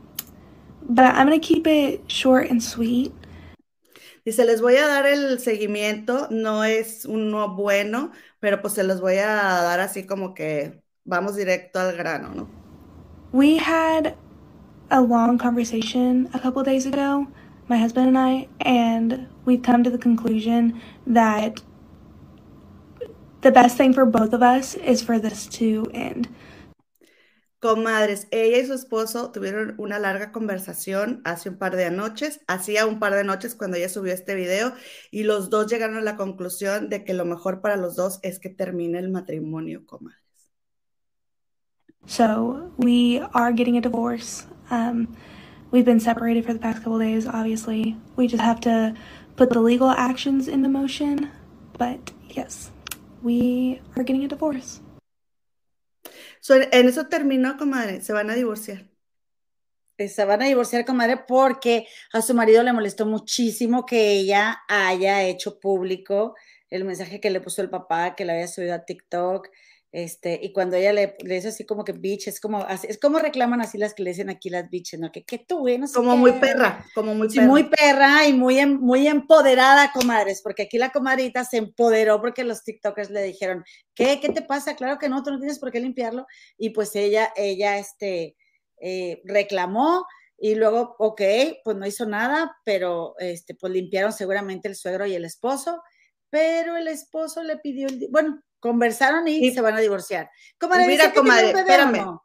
but 0.83 1.14
I'm 1.14 1.27
going 1.27 1.40
to 1.40 1.46
keep 1.46 1.66
it 1.66 2.11
short 2.11 2.50
and 2.50 2.62
sweet. 2.62 3.12
Dice, 4.24 4.38
les 4.38 4.61
voy 4.61 4.77
a 4.77 4.87
dar 4.87 5.07
el 5.07 5.38
seguimiento, 5.38 6.31
no 6.31 6.62
es 6.62 7.05
uno 7.05 7.48
bueno, 7.48 8.11
pero 8.40 8.62
pues 8.62 8.72
se 8.74 8.83
los 8.83 9.00
voy 9.00 9.18
a 9.18 9.27
dar 9.27 9.81
así 9.81 10.07
como 10.07 10.35
que 10.35 10.81
vamos 11.05 11.37
directo 11.37 11.81
al 11.81 11.94
grano, 11.94 12.31
¿no? 12.35 12.48
We 13.33 13.59
had 13.59 14.16
a 14.90 15.03
long 15.03 15.37
conversation 15.37 16.31
a 16.33 16.38
couple 16.38 16.62
days 16.62 16.87
ago, 16.87 17.27
my 17.68 17.77
husband 17.77 18.09
and 18.09 18.18
I, 18.18 18.48
and 18.61 19.29
we've 19.44 19.62
come 19.62 19.85
to 19.85 19.90
the 19.90 19.98
conclusion 19.98 20.81
that 21.07 21.61
the 23.44 23.52
best 23.52 23.76
thing 23.76 23.92
for 23.92 24.07
both 24.07 24.33
of 24.33 24.42
us 24.42 24.74
is 24.74 25.02
for 25.02 25.20
this 25.20 25.46
to 25.46 25.87
end. 25.92 26.28
Comadres, 27.61 28.26
ella 28.30 28.59
y 28.59 28.66
su 28.66 28.74
esposo 28.74 29.30
tuvieron 29.33 29.74
una 29.78 29.98
larga 29.98 30.33
conversación 30.33 31.22
hace 31.24 31.50
un 31.50 31.57
par 31.57 31.76
de 31.76 31.90
noches, 31.90 32.40
hacía 32.46 32.87
un 32.87 32.98
par 32.98 33.14
de 33.14 33.24
noches 33.24 33.54
cuando 33.54 33.76
ella 33.76 33.88
subió 33.88 34.12
este 34.12 34.35
video 34.35 34.72
y 35.11 35.24
los 35.24 35.48
dos 35.48 35.70
llegaron 35.70 35.96
a 35.96 36.02
la 36.02 36.16
conclusión 36.16 36.88
de 36.88 37.04
que 37.04 37.14
lo 37.14 37.24
mejor 37.24 37.61
para 37.61 37.76
los 37.76 37.96
dos 37.96 38.18
es 38.22 38.38
que 38.38 38.50
termine 38.50 38.98
el 38.98 39.11
matrimonio, 39.11 39.87
comadres. 39.87 40.20
So 42.07 42.70
we 42.76 43.20
are 43.33 43.52
getting 43.52 43.78
a 43.78 43.80
divorce. 43.80 44.46
Um, 44.70 45.16
we've 45.70 45.87
been 45.87 46.00
separated 46.00 46.44
for 46.44 46.52
the 46.52 46.59
past 46.59 46.83
couple 46.83 46.98
days, 46.98 47.26
obviously. 47.26 47.96
We 48.16 48.26
just 48.26 48.42
have 48.42 48.61
to 48.61 48.94
put 49.37 49.50
the 49.50 49.61
legal 49.61 49.88
actions 49.88 50.48
into 50.48 50.68
motion. 50.68 51.30
But 51.78 52.12
yes, 52.28 52.70
we 53.24 53.80
are 53.96 54.04
getting 54.04 54.24
a 54.24 54.28
divorce 54.28 54.80
en 56.48 56.88
eso 56.88 57.06
terminó, 57.06 57.56
comadre, 57.56 58.00
se 58.00 58.12
van 58.12 58.30
a 58.30 58.34
divorciar. 58.34 58.84
Eh, 59.96 60.08
se 60.08 60.24
van 60.24 60.42
a 60.42 60.46
divorciar, 60.46 60.84
comadre, 60.84 61.16
porque 61.16 61.87
a 62.12 62.20
su 62.20 62.34
marido 62.34 62.62
le 62.62 62.72
molestó 62.72 63.06
muchísimo 63.06 63.87
que 63.87 64.12
ella 64.12 64.62
haya 64.68 65.22
hecho 65.22 65.60
público 65.60 66.34
el 66.68 66.84
mensaje 66.84 67.20
que 67.20 67.30
le 67.30 67.40
puso 67.40 67.62
el 67.62 67.70
papá, 67.70 68.16
que 68.16 68.24
le 68.24 68.32
había 68.32 68.48
subido 68.48 68.74
a 68.74 68.84
TikTok. 68.84 69.48
Este, 69.96 70.40
y 70.42 70.52
cuando 70.52 70.76
ella 70.76 70.92
le, 70.92 71.16
le 71.22 71.37
dice 71.37 71.46
así 71.48 71.64
como 71.64 71.85
que 71.85 71.92
bitch, 71.92 72.26
es 72.26 72.40
como, 72.40 72.66
es 72.66 72.98
como 72.98 73.20
reclaman 73.20 73.61
así 73.61 73.78
las 73.78 73.94
que 73.94 74.02
le 74.02 74.11
dicen 74.11 74.28
aquí 74.28 74.50
las 74.50 74.68
bitches, 74.68 74.98
¿no? 74.98 75.12
Que, 75.12 75.22
que 75.22 75.38
tú, 75.38 75.59
güey, 75.59 75.78
no 75.78 75.87
sé 75.87 75.94
Como 75.94 76.11
qué. 76.14 76.16
muy 76.18 76.33
perra, 76.33 76.85
como 76.96 77.14
muy 77.14 77.30
Sí, 77.30 77.37
perra. 77.37 77.46
muy 77.48 77.62
perra 77.62 78.26
y 78.26 78.33
muy, 78.33 78.59
em- 78.59 78.80
muy 78.80 79.07
empoderada, 79.07 79.92
comadres, 79.94 80.42
porque 80.42 80.64
aquí 80.64 80.78
la 80.78 80.90
comadrita 80.90 81.44
se 81.44 81.59
empoderó 81.59 82.20
porque 82.20 82.42
los 82.42 82.64
TikTokers 82.64 83.11
le 83.11 83.22
dijeron, 83.22 83.62
¿qué? 83.94 84.18
¿Qué 84.20 84.30
te 84.30 84.42
pasa? 84.42 84.74
Claro 84.74 84.98
que 84.98 85.09
no, 85.09 85.22
tú 85.22 85.30
no 85.30 85.38
tienes 85.38 85.61
por 85.61 85.70
qué 85.70 85.78
limpiarlo. 85.78 86.26
Y 86.59 86.70
pues 86.70 86.96
ella, 86.96 87.33
ella, 87.37 87.78
este, 87.78 88.37
eh, 88.80 89.22
reclamó 89.24 90.04
y 90.37 90.57
luego, 90.57 90.96
ok, 90.98 91.22
pues 91.62 91.76
no 91.76 91.87
hizo 91.87 92.04
nada, 92.04 92.57
pero, 92.64 93.14
este, 93.20 93.54
pues 93.54 93.72
limpiaron 93.72 94.12
seguramente 94.12 94.66
el 94.66 94.74
suegro 94.74 95.07
y 95.07 95.14
el 95.14 95.24
esposo, 95.24 95.80
pero 96.34 96.76
el 96.76 96.88
esposo 96.88 97.44
le 97.44 97.58
pidió 97.58 97.86
el, 97.86 98.08
bueno, 98.10 98.42
conversaron 98.58 99.28
y, 99.28 99.36
Y- 99.36 99.54
se 99.54 99.60
van 99.60 99.76
a 99.76 99.80
divorciar. 99.80 100.28
Comadre, 100.58 100.88
Mira, 100.88 101.04
¿dice 101.04 101.14
que 101.14 101.20
tiene 101.20 101.30
un 101.30 101.36
comadre, 101.36 101.60
espérame. 101.60 101.96
no? 102.04 102.24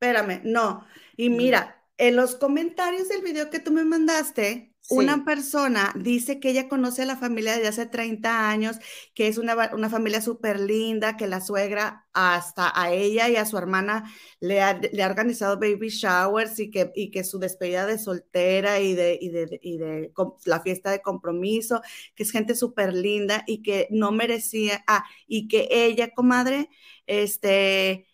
Espérame, 0.00 0.40
no. 0.42 0.84
Y 1.16 1.30
Mm. 1.30 1.36
mira, 1.36 1.84
en 1.96 2.16
los 2.16 2.34
comentarios 2.34 3.08
del 3.08 3.22
video 3.22 3.50
que 3.50 3.60
tú 3.60 3.70
me 3.70 3.84
mandaste, 3.84 4.73
Una 4.88 5.24
persona 5.24 5.92
dice 5.96 6.38
que 6.40 6.50
ella 6.50 6.68
conoce 6.68 7.02
a 7.02 7.06
la 7.06 7.16
familia 7.16 7.54
desde 7.54 7.68
hace 7.68 7.86
30 7.86 8.50
años, 8.50 8.76
que 9.14 9.28
es 9.28 9.38
una, 9.38 9.56
una 9.72 9.88
familia 9.88 10.20
súper 10.20 10.60
linda, 10.60 11.16
que 11.16 11.26
la 11.26 11.40
suegra 11.40 12.06
hasta 12.12 12.70
a 12.78 12.92
ella 12.92 13.28
y 13.30 13.36
a 13.36 13.46
su 13.46 13.56
hermana 13.56 14.04
le 14.40 14.60
ha, 14.60 14.74
le 14.78 15.02
ha 15.02 15.06
organizado 15.08 15.58
baby 15.58 15.88
showers 15.88 16.60
y 16.60 16.70
que, 16.70 16.92
y 16.94 17.10
que 17.10 17.24
su 17.24 17.38
despedida 17.38 17.86
de 17.86 17.98
soltera 17.98 18.78
y 18.80 18.94
de, 18.94 19.18
y 19.20 19.30
de, 19.30 19.58
y 19.62 19.78
de 19.78 20.12
la 20.44 20.60
fiesta 20.60 20.90
de 20.90 21.00
compromiso, 21.00 21.80
que 22.14 22.22
es 22.22 22.30
gente 22.30 22.54
súper 22.54 22.92
linda 22.94 23.42
y 23.46 23.62
que 23.62 23.88
no 23.90 24.12
merecía, 24.12 24.84
ah, 24.86 25.04
y 25.26 25.48
que 25.48 25.66
ella, 25.70 26.10
comadre, 26.12 26.68
este, 27.06 28.06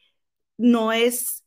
no 0.57 0.93
es 0.93 1.40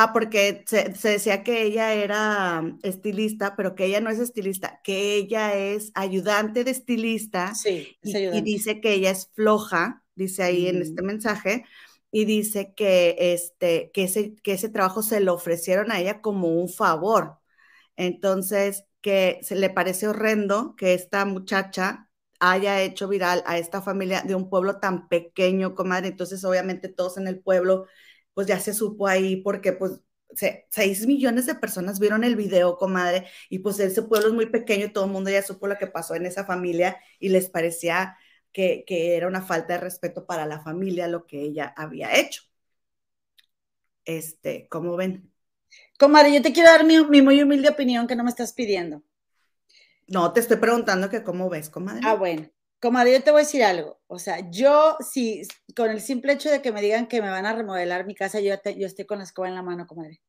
Ah, 0.00 0.12
porque 0.12 0.64
se, 0.68 0.94
se 0.94 1.08
decía 1.10 1.42
que 1.42 1.62
ella 1.62 1.92
era 1.92 2.62
estilista, 2.84 3.56
pero 3.56 3.74
que 3.74 3.86
ella 3.86 4.00
no 4.00 4.10
es 4.10 4.20
estilista, 4.20 4.80
que 4.84 5.16
ella 5.16 5.54
es 5.56 5.90
ayudante 5.94 6.62
de 6.64 6.70
estilista 6.70 7.60
Sí, 7.62 7.96
es 8.02 8.14
y, 8.14 8.24
y 8.30 8.42
dice 8.42 8.80
que 8.80 8.92
ella 8.94 9.10
es 9.10 9.30
floja, 9.34 10.04
dice 10.14 10.44
ahí 10.44 10.68
en 10.68 10.76
Mm. 10.76 10.82
este 10.82 11.02
mensaje, 11.02 11.64
y 12.12 12.24
dice 12.26 12.74
que, 12.76 13.16
este, 13.18 13.90
que, 13.92 14.04
ese, 14.04 14.36
que 14.36 14.52
ese 14.52 14.68
trabajo 14.68 15.02
se 15.02 15.18
lo 15.20 15.34
ofrecieron 15.34 15.90
a 15.90 15.98
ella 16.00 16.20
como 16.20 16.48
un 16.48 16.68
favor. 16.68 17.38
Entonces, 17.96 18.84
que 19.00 19.40
se 19.42 19.54
le 19.56 19.70
parece 19.70 20.08
horrendo 20.08 20.74
que 20.76 20.94
esta 20.94 21.24
muchacha 21.24 22.08
haya 22.40 22.82
hecho 22.82 23.08
viral 23.08 23.42
a 23.46 23.58
esta 23.58 23.82
familia 23.82 24.22
de 24.22 24.34
un 24.34 24.48
pueblo 24.48 24.78
tan 24.80 25.08
pequeño, 25.08 25.74
comadre. 25.74 26.08
Entonces, 26.08 26.44
obviamente 26.44 26.88
todos 26.88 27.16
en 27.18 27.26
el 27.28 27.40
pueblo 27.40 27.86
pues 28.38 28.46
ya 28.46 28.60
se 28.60 28.72
supo 28.72 29.08
ahí 29.08 29.34
porque 29.34 29.72
pues 29.72 30.00
se, 30.32 30.68
6 30.70 31.08
millones 31.08 31.46
de 31.46 31.56
personas 31.56 31.98
vieron 31.98 32.22
el 32.22 32.36
video, 32.36 32.76
comadre, 32.76 33.26
y 33.50 33.58
pues 33.58 33.80
ese 33.80 34.00
pueblo 34.02 34.28
es 34.28 34.32
muy 34.32 34.46
pequeño 34.46 34.86
y 34.86 34.92
todo 34.92 35.06
el 35.06 35.10
mundo 35.10 35.28
ya 35.28 35.42
supo 35.42 35.66
lo 35.66 35.76
que 35.76 35.88
pasó 35.88 36.14
en 36.14 36.24
esa 36.24 36.44
familia 36.44 36.98
y 37.18 37.30
les 37.30 37.50
parecía 37.50 38.16
que, 38.52 38.84
que 38.86 39.16
era 39.16 39.26
una 39.26 39.42
falta 39.42 39.72
de 39.72 39.80
respeto 39.80 40.24
para 40.24 40.46
la 40.46 40.60
familia 40.60 41.08
lo 41.08 41.26
que 41.26 41.42
ella 41.42 41.74
había 41.76 42.16
hecho. 42.16 42.42
Este, 44.04 44.68
¿cómo 44.68 44.94
ven? 44.94 45.32
Comadre, 45.98 46.32
yo 46.32 46.40
te 46.40 46.52
quiero 46.52 46.70
dar 46.70 46.84
mi, 46.84 47.04
mi 47.06 47.22
muy 47.22 47.42
humilde 47.42 47.70
opinión 47.70 48.06
que 48.06 48.14
no 48.14 48.22
me 48.22 48.30
estás 48.30 48.52
pidiendo. 48.52 49.02
No, 50.06 50.32
te 50.32 50.38
estoy 50.38 50.58
preguntando 50.58 51.10
que 51.10 51.24
cómo 51.24 51.50
ves, 51.50 51.70
comadre. 51.70 52.02
Ah, 52.04 52.14
bueno. 52.14 52.48
Comadre, 52.80 53.12
yo 53.12 53.22
te 53.24 53.30
voy 53.32 53.40
a 53.40 53.44
decir 53.44 53.64
algo. 53.64 54.00
O 54.06 54.18
sea, 54.20 54.48
yo, 54.50 54.96
si 55.00 55.42
con 55.74 55.90
el 55.90 56.00
simple 56.00 56.32
hecho 56.34 56.48
de 56.50 56.62
que 56.62 56.70
me 56.72 56.80
digan 56.80 57.08
que 57.08 57.20
me 57.20 57.28
van 57.30 57.44
a 57.46 57.52
remodelar 57.54 58.06
mi 58.06 58.14
casa, 58.14 58.40
yo, 58.40 58.58
te- 58.60 58.78
yo 58.78 58.86
estoy 58.86 59.04
con 59.06 59.18
la 59.18 59.24
escoba 59.24 59.48
en 59.48 59.54
la 59.56 59.62
mano, 59.62 59.86
comadre, 59.86 60.20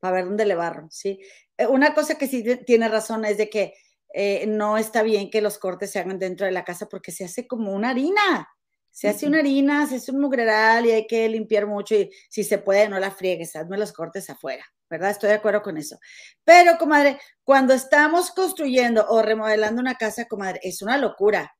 para 0.00 0.16
ver 0.16 0.26
dónde 0.26 0.46
le 0.46 0.54
barro, 0.56 0.88
¿sí? 0.90 1.20
Eh, 1.58 1.66
Una 1.68 1.94
cosa 1.94 2.16
que 2.18 2.28
sí 2.28 2.44
tiene 2.66 2.88
razón 2.88 3.24
es 3.26 3.38
de 3.38 3.50
que 3.50 3.74
eh, 4.14 4.46
no 4.48 4.78
está 4.78 5.02
bien 5.04 5.30
que 5.30 5.42
los 5.42 5.58
cortes 5.58 5.92
se 5.92 6.00
hagan 6.00 6.18
dentro 6.20 6.46
de 6.46 6.52
la 6.52 6.64
casa 6.64 6.86
porque 6.88 7.12
se 7.12 7.24
hace 7.26 7.46
como 7.48 7.72
una 7.74 7.90
harina. 7.90 8.48
Se 8.90 9.08
hace 9.08 9.26
una 9.26 9.38
harina, 9.40 9.86
se 9.86 9.96
hace 9.96 10.12
un 10.12 10.20
mugreral 10.20 10.86
y 10.86 10.92
hay 10.92 11.06
que 11.06 11.28
limpiar 11.28 11.66
mucho 11.66 11.94
y 11.96 12.10
si 12.30 12.44
se 12.44 12.58
puede 12.58 12.88
no 12.88 12.98
la 13.00 13.10
friegues, 13.10 13.56
hazme 13.56 13.78
los 13.78 13.92
cortes 13.92 14.30
afuera, 14.30 14.64
¿verdad? 14.90 15.10
Estoy 15.10 15.30
de 15.30 15.36
acuerdo 15.36 15.62
con 15.62 15.76
eso. 15.78 15.98
Pero, 16.44 16.78
comadre, 16.78 17.18
cuando 17.44 17.74
estamos 17.74 18.30
construyendo 18.32 19.06
o 19.08 19.22
remodelando 19.22 19.80
una 19.82 19.96
casa, 19.96 20.26
comadre, 20.26 20.60
es 20.62 20.82
una 20.82 20.98
locura 20.98 21.55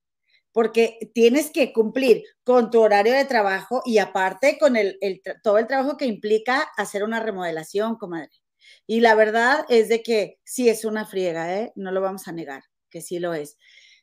porque 0.57 1.11
tienes 1.13 1.51
que 1.51 1.71
cumplir 1.71 2.25
con 2.43 2.71
tu 2.71 2.81
horario 2.81 3.13
de 3.13 3.27
trabajo 3.27 3.83
y 3.85 3.99
aparte 3.99 4.57
con 4.59 4.75
el, 4.75 4.99
todo 5.43 5.59
el 5.59 5.67
trabajo 5.67 5.99
que 5.99 6.07
implica 6.07 6.67
hacer 6.79 7.05
una 7.05 7.21
remodelación, 7.21 7.97
comadre. 7.97 8.31
Y 8.87 9.01
la 9.01 9.15
verdad 9.15 9.67
es 9.69 9.91
de 9.91 10.03
que 10.03 10.39
sí 10.45 10.71
es 10.71 10.87
una 10.87 11.05
friega, 11.05 11.55
¿eh? 11.55 11.73
No 11.77 11.93
lo 11.93 12.01
vamos 12.01 12.27
a 12.27 12.33
negar, 12.33 12.63
que 12.89 13.03
sí 13.03 13.19
lo 13.19 13.35
es. 13.35 13.59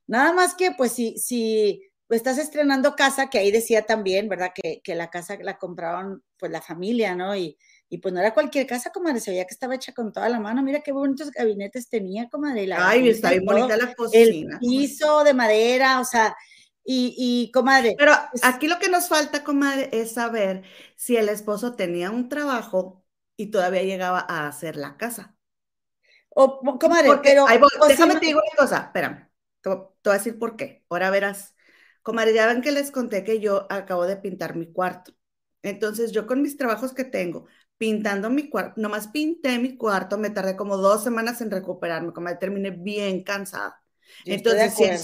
Nada 0.05 0.31
más 0.31 0.53
que, 0.53 0.69
pues, 0.77 0.91
si, 0.91 1.17
si 1.17 1.89
estás 2.07 2.37
estrenando 2.37 2.95
casa, 2.95 3.31
que 3.31 3.39
ahí 3.39 3.49
decía 3.49 3.87
también, 3.87 4.29
¿verdad? 4.29 4.51
Que, 4.53 4.79
que 4.83 4.93
la 4.93 5.09
casa 5.09 5.39
la 5.41 5.57
compraron, 5.57 6.23
pues, 6.37 6.51
la 6.51 6.61
familia, 6.61 7.15
¿no? 7.15 7.35
Y, 7.35 7.57
y 7.93 7.99
pues 7.99 8.13
no 8.13 8.19
era 8.21 8.33
cualquier 8.33 8.67
casa, 8.67 8.91
comadre, 8.91 9.19
se 9.19 9.31
veía 9.31 9.45
que 9.45 9.53
estaba 9.53 9.75
hecha 9.75 9.93
con 9.93 10.11
toda 10.13 10.29
la 10.29 10.39
mano. 10.39 10.63
Mira 10.63 10.81
qué 10.81 10.91
bonitos 10.91 11.31
gabinetes 11.31 11.89
tenía, 11.89 12.29
comadre. 12.29 12.67
la 12.67 12.89
Ay, 12.89 13.09
está 13.09 13.31
bien 13.31 13.45
bonita 13.45 13.77
la 13.77 13.93
el 14.11 14.35
cocina. 14.35 14.59
piso 14.59 15.23
de 15.23 15.33
madera, 15.33 15.99
o 15.99 16.05
sea, 16.05 16.35
y, 16.83 17.15
y 17.17 17.51
comadre, 17.51 17.95
Pero 17.95 18.11
aquí 18.41 18.67
lo 18.67 18.79
que 18.79 18.89
nos 18.89 19.07
falta, 19.09 19.43
comadre, 19.43 19.89
es 19.93 20.13
saber 20.13 20.63
si 20.95 21.17
el 21.17 21.29
esposo 21.29 21.75
tenía 21.75 22.11
un 22.11 22.29
trabajo 22.29 23.03
y 23.37 23.47
todavía 23.51 23.83
llegaba 23.83 24.19
a 24.27 24.47
hacer 24.47 24.75
la 24.77 24.97
casa. 24.97 25.35
o, 26.29 26.43
comadre, 26.79 27.09
Porque, 27.09 27.27
pero 27.27 27.43
voy, 27.59 27.69
o 27.81 27.87
déjame 27.87 28.15
te 28.17 28.25
digo 28.27 28.39
una 28.39 28.55
cosa, 28.57 28.77
espérame, 28.85 29.29
te, 29.61 29.69
te 29.69 29.75
voy 29.75 30.11
a 30.15 30.17
decir 30.17 30.39
por 30.39 30.55
qué. 30.55 30.85
Ahora 30.89 31.09
verás, 31.09 31.55
comadre, 32.01 32.33
ya 32.33 32.47
ven 32.47 32.61
que 32.61 32.71
les 32.71 32.91
conté 32.91 33.23
que 33.23 33.39
yo 33.39 33.67
acabo 33.69 34.05
de 34.05 34.17
pintar 34.17 34.55
mi 34.55 34.71
cuarto. 34.71 35.13
Entonces, 35.61 36.11
yo 36.11 36.27
con 36.27 36.41
mis 36.41 36.57
trabajos 36.57 36.93
que 36.93 37.03
tengo, 37.05 37.47
pintando 37.83 38.29
mi 38.29 38.49
cuarto, 38.49 38.79
nomás 38.81 39.07
pinté 39.09 39.59
mi 39.59 39.75
cuarto, 39.77 40.17
me 40.17 40.29
tardé 40.29 40.55
como 40.55 40.77
dos 40.77 41.03
semanas 41.03 41.41
en 41.41 41.51
recuperarme, 41.51 42.13
comadre, 42.13 42.37
terminé 42.39 42.71
bien 42.71 43.23
cansada. 43.23 43.81
yo 44.25 44.35
Entonces, 44.35 44.75
si 44.75 44.83
el, 44.85 44.97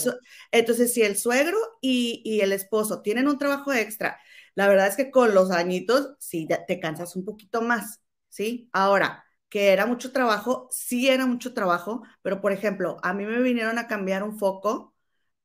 entonces, 0.51 0.93
si 0.93 1.01
el 1.01 1.17
suegro 1.17 1.57
y, 1.81 2.21
y 2.25 2.41
el 2.41 2.53
esposo 2.53 3.01
tienen 3.01 3.27
un 3.27 3.37
trabajo 3.37 3.73
extra, 3.73 4.19
la 4.55 4.67
verdad 4.67 4.87
es 4.87 4.95
que 4.95 5.11
con 5.11 5.33
los 5.33 5.51
añitos, 5.51 6.13
sí, 6.19 6.47
te 6.67 6.79
cansas 6.79 7.15
un 7.15 7.25
poquito 7.25 7.61
más, 7.61 8.01
¿sí? 8.29 8.69
Ahora, 8.73 9.25
que 9.49 9.69
era 9.73 9.85
mucho 9.85 10.11
trabajo, 10.11 10.67
sí 10.71 11.09
era 11.09 11.25
mucho 11.25 11.53
trabajo, 11.53 12.03
pero 12.21 12.41
por 12.41 12.51
ejemplo, 12.53 12.97
a 13.03 13.13
mí 13.13 13.25
me 13.25 13.41
vinieron 13.41 13.77
a 13.79 13.87
cambiar 13.87 14.23
un 14.23 14.37
foco, 14.37 14.95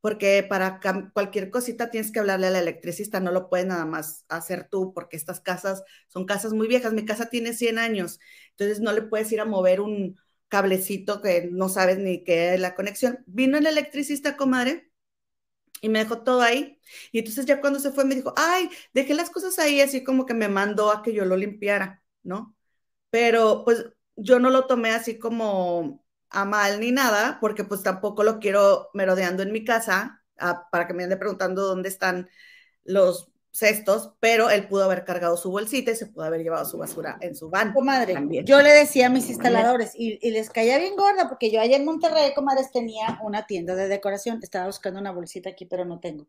porque 0.05 0.45
para 0.47 0.81
cualquier 1.15 1.51
cosita 1.51 1.91
tienes 1.91 2.13
que 2.13 2.19
hablarle 2.21 2.49
al 2.49 2.57
electricista, 2.57 3.21
no 3.21 3.33
lo 3.33 3.49
puedes 3.49 3.65
nada 3.67 3.87
más 3.87 4.27
hacer 4.29 4.69
tú, 4.71 4.93
porque 4.93 5.17
estas 5.17 5.41
casas 5.41 5.83
son 6.09 6.27
casas 6.27 6.53
muy 6.53 6.69
viejas, 6.69 6.93
mi 6.93 7.07
casa 7.07 7.31
tiene 7.31 7.55
100 7.55 7.79
años, 7.79 8.21
entonces 8.51 8.81
no 8.81 8.93
le 8.93 9.01
puedes 9.01 9.33
ir 9.33 9.41
a 9.41 9.47
mover 9.47 9.81
un 9.81 10.21
cablecito 10.49 11.23
que 11.23 11.49
no 11.51 11.71
sabes 11.71 11.97
ni 11.99 12.23
qué 12.23 12.53
es 12.53 12.61
la 12.61 12.75
conexión. 12.75 13.21
Vino 13.27 13.57
el 13.57 13.65
electricista, 13.67 14.37
comadre, 14.37 14.91
y 15.81 15.89
me 15.89 16.01
dejó 16.01 16.23
todo 16.23 16.43
ahí. 16.43 16.79
Y 17.11 17.21
entonces 17.21 17.47
ya 17.47 17.63
cuando 17.63 17.81
se 17.81 17.93
fue 17.93 18.05
me 18.05 18.15
dijo, 18.15 18.35
ay, 18.37 18.69
dejé 18.93 19.15
las 19.15 19.31
cosas 19.31 19.59
ahí, 19.59 19.81
así 19.81 20.05
como 20.05 20.27
que 20.27 20.35
me 20.35 20.49
mandó 20.49 20.93
a 20.93 21.03
que 21.03 21.15
yo 21.15 21.25
lo 21.25 21.37
limpiara, 21.39 22.03
¿no? 22.23 22.55
Pero 23.11 23.65
pues 23.65 23.87
yo 24.17 24.39
no 24.41 24.51
lo 24.51 24.67
tomé 24.67 24.91
así 24.93 25.19
como 25.19 26.04
a 26.35 26.45
mal 26.45 26.81
ni 26.81 26.93
nada, 26.93 27.39
porque 27.41 27.65
pues 27.65 27.83
tampoco 27.83 28.25
lo 28.25 28.39
quiero 28.41 28.91
merodeando 28.93 29.43
en 29.43 29.53
mi 29.53 29.65
casa 29.65 30.23
ah, 30.39 30.69
para 30.71 30.87
que 30.87 30.95
me 30.95 31.05
ande 31.05 31.17
preguntando 31.17 31.63
dónde 31.63 31.89
están 31.89 32.29
los 32.85 33.31
cestos, 33.55 34.15
pero 34.19 34.51
él 34.51 34.67
pudo 34.67 34.83
haber 34.83 35.05
cargado 35.05 35.37
su 35.37 35.49
bolsita 35.49 35.93
y 35.93 35.95
se 35.95 36.07
pudo 36.07 36.25
haber 36.25 36.43
llevado 36.43 36.65
su 36.65 36.77
basura 36.77 37.19
en 37.21 37.37
su 37.37 37.51
van. 37.51 37.73
Comadre, 37.73 38.13
también. 38.13 38.45
yo 38.45 38.61
le 38.61 38.71
decía 38.71 39.07
a 39.07 39.11
mis 39.11 39.29
instaladores 39.29 39.93
y, 39.95 40.19
y 40.21 40.33
les 40.33 40.51
caía 40.51 40.77
bien 40.77 40.97
gorda 40.97 41.29
porque 41.29 41.53
yo 41.53 41.61
allá 41.61 41.77
en 41.77 41.85
Monterrey, 41.85 42.35
comadres, 42.35 42.73
tenía 42.73 43.21
una 43.23 43.47
tienda 43.47 43.77
de 43.77 43.87
decoración. 43.87 44.41
Estaba 44.43 44.67
buscando 44.67 44.99
una 44.99 45.13
bolsita 45.13 45.51
aquí, 45.51 45.67
pero 45.67 45.85
no 45.85 46.01
tengo. 46.01 46.27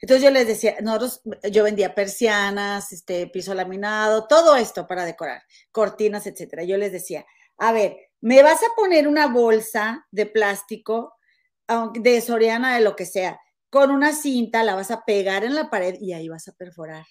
Entonces 0.00 0.22
yo 0.22 0.30
les 0.30 0.46
decía, 0.46 0.76
nosotros, 0.80 1.22
yo 1.50 1.64
vendía 1.64 1.96
persianas, 1.96 2.92
este, 2.92 3.26
piso 3.26 3.54
laminado, 3.54 4.28
todo 4.28 4.54
esto 4.54 4.86
para 4.86 5.04
decorar, 5.04 5.42
cortinas, 5.72 6.28
etcétera. 6.28 6.62
Yo 6.62 6.76
les 6.76 6.92
decía, 6.92 7.26
a 7.56 7.72
ver, 7.72 8.07
me 8.20 8.42
vas 8.42 8.62
a 8.62 8.74
poner 8.76 9.08
una 9.08 9.26
bolsa 9.28 10.06
de 10.10 10.26
plástico, 10.26 11.14
de 11.94 12.20
Soriana, 12.20 12.74
de 12.76 12.80
lo 12.82 12.96
que 12.96 13.06
sea, 13.06 13.40
con 13.70 13.90
una 13.90 14.12
cinta, 14.14 14.62
la 14.64 14.74
vas 14.74 14.90
a 14.90 15.04
pegar 15.04 15.44
en 15.44 15.54
la 15.54 15.68
pared 15.70 15.94
y 16.00 16.12
ahí 16.14 16.28
vas 16.28 16.48
a 16.48 16.52
perforar. 16.52 17.04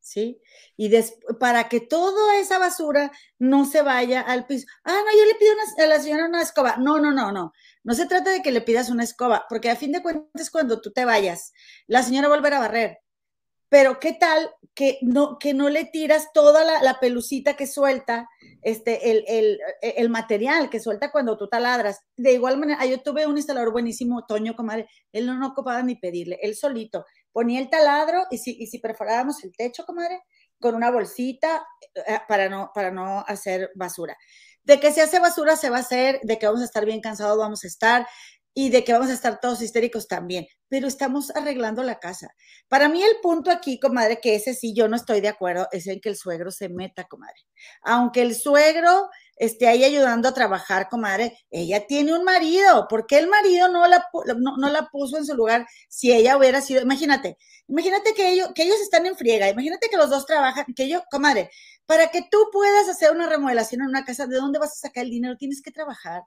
¿Sí? 0.00 0.40
Y 0.76 0.88
des- 0.88 1.14
para 1.38 1.68
que 1.68 1.80
toda 1.80 2.36
esa 2.38 2.58
basura 2.58 3.12
no 3.38 3.64
se 3.64 3.82
vaya 3.82 4.20
al 4.20 4.46
piso. 4.46 4.66
Ah, 4.84 5.00
no, 5.06 5.12
yo 5.18 5.24
le 5.26 5.36
pido 5.36 5.52
a 5.78 5.86
la 5.86 6.00
señora 6.00 6.26
una 6.26 6.42
escoba. 6.42 6.76
No, 6.78 6.98
no, 6.98 7.12
no, 7.12 7.30
no. 7.32 7.52
No 7.84 7.94
se 7.94 8.06
trata 8.06 8.30
de 8.30 8.42
que 8.42 8.50
le 8.50 8.62
pidas 8.62 8.90
una 8.90 9.04
escoba, 9.04 9.46
porque 9.48 9.70
a 9.70 9.76
fin 9.76 9.92
de 9.92 10.02
cuentas, 10.02 10.50
cuando 10.50 10.80
tú 10.80 10.90
te 10.92 11.04
vayas, 11.04 11.52
la 11.86 12.02
señora 12.02 12.28
volverá 12.28 12.56
a 12.58 12.60
barrer. 12.60 12.98
Pero 13.72 13.98
¿qué 13.98 14.12
tal 14.12 14.50
que 14.74 14.98
no, 15.00 15.38
que 15.38 15.54
no 15.54 15.70
le 15.70 15.86
tiras 15.86 16.28
toda 16.34 16.62
la, 16.62 17.00
pelucita 17.00 17.56
que 17.56 17.66
suelta, 17.66 18.28
este, 18.60 19.10
el, 19.10 19.58
el, 19.80 20.10
material 20.10 20.68
que 20.68 20.78
suelta 20.78 21.10
cuando 21.10 21.38
tú 21.38 21.48
taladras? 21.48 22.02
De 22.14 22.34
igual 22.34 22.58
manera, 22.58 22.84
yo 22.84 23.00
tuve 23.02 23.26
un 23.26 23.38
instalador 23.38 23.72
buenísimo, 23.72 24.26
Toño, 24.26 24.54
comadre, 24.54 24.90
él 25.10 25.24
no, 25.24 25.38
no 25.38 25.46
ocupaba 25.48 25.82
ni 25.82 25.96
pedirle, 25.96 26.38
él 26.42 26.54
solito 26.54 27.06
ponía 27.32 27.60
el 27.60 27.70
taladro 27.70 28.26
y 28.30 28.36
si, 28.36 28.54
y 28.62 28.66
si 28.66 28.78
perforábamos 28.78 29.42
el 29.42 29.52
techo, 29.56 29.86
comadre, 29.86 30.20
con 30.60 30.74
una 30.74 30.90
bolsita 30.90 31.66
eh, 31.94 32.18
para 32.28 32.50
no, 32.50 32.72
para 32.74 32.90
no 32.90 33.24
hacer 33.26 33.70
basura. 33.74 34.18
De 34.64 34.80
que 34.80 34.92
se 34.92 35.00
hace 35.00 35.18
basura 35.18 35.56
se 35.56 35.70
va 35.70 35.78
a 35.78 35.80
hacer, 35.80 36.20
de 36.24 36.38
que 36.38 36.44
vamos 36.44 36.60
a 36.60 36.66
estar 36.66 36.84
bien 36.84 37.00
cansados, 37.00 37.38
vamos 37.38 37.64
a 37.64 37.68
estar, 37.68 38.06
y 38.54 38.70
de 38.70 38.84
que 38.84 38.92
vamos 38.92 39.08
a 39.08 39.14
estar 39.14 39.40
todos 39.40 39.62
histéricos 39.62 40.08
también, 40.08 40.46
pero 40.68 40.86
estamos 40.86 41.34
arreglando 41.34 41.82
la 41.82 41.98
casa. 41.98 42.34
Para 42.68 42.88
mí 42.88 43.02
el 43.02 43.16
punto 43.22 43.50
aquí, 43.50 43.78
comadre, 43.78 44.20
que 44.20 44.34
ese 44.34 44.54
sí 44.54 44.74
yo 44.74 44.88
no 44.88 44.96
estoy 44.96 45.20
de 45.20 45.28
acuerdo, 45.28 45.68
es 45.72 45.86
en 45.86 46.00
que 46.00 46.10
el 46.10 46.16
suegro 46.16 46.50
se 46.50 46.68
meta, 46.68 47.04
comadre. 47.04 47.40
Aunque 47.82 48.22
el 48.22 48.34
suegro 48.34 49.08
esté 49.36 49.68
ahí 49.68 49.84
ayudando 49.84 50.28
a 50.28 50.34
trabajar, 50.34 50.88
comadre, 50.88 51.38
ella 51.50 51.86
tiene 51.86 52.14
un 52.14 52.24
marido, 52.24 52.86
¿por 52.88 53.06
qué 53.06 53.18
el 53.18 53.28
marido 53.28 53.68
no 53.68 53.86
la, 53.86 54.06
no, 54.36 54.68
la 54.68 54.88
puso 54.88 55.16
en 55.16 55.24
su 55.24 55.34
lugar 55.34 55.66
si 55.88 56.12
ella 56.12 56.36
hubiera 56.36 56.60
sido, 56.60 56.82
imagínate, 56.82 57.38
imagínate 57.68 58.14
que 58.14 58.32
ellos, 58.32 58.50
que 58.54 58.64
ellos 58.64 58.80
están 58.80 59.06
en 59.06 59.16
friega, 59.16 59.48
imagínate 59.48 59.88
que 59.88 59.96
los 59.96 60.10
dos 60.10 60.26
trabajan, 60.26 60.66
que 60.76 60.88
yo, 60.88 61.02
comadre, 61.10 61.50
para 61.86 62.08
que 62.10 62.22
tú 62.30 62.38
puedas 62.52 62.88
hacer 62.88 63.10
una 63.12 63.28
remodelación 63.28 63.82
en 63.82 63.88
una 63.88 64.04
casa, 64.04 64.26
¿de 64.26 64.36
dónde 64.36 64.58
vas 64.58 64.72
a 64.72 64.88
sacar 64.88 65.04
el 65.04 65.10
dinero? 65.10 65.36
Tienes 65.36 65.62
que 65.62 65.72
trabajar. 65.72 66.22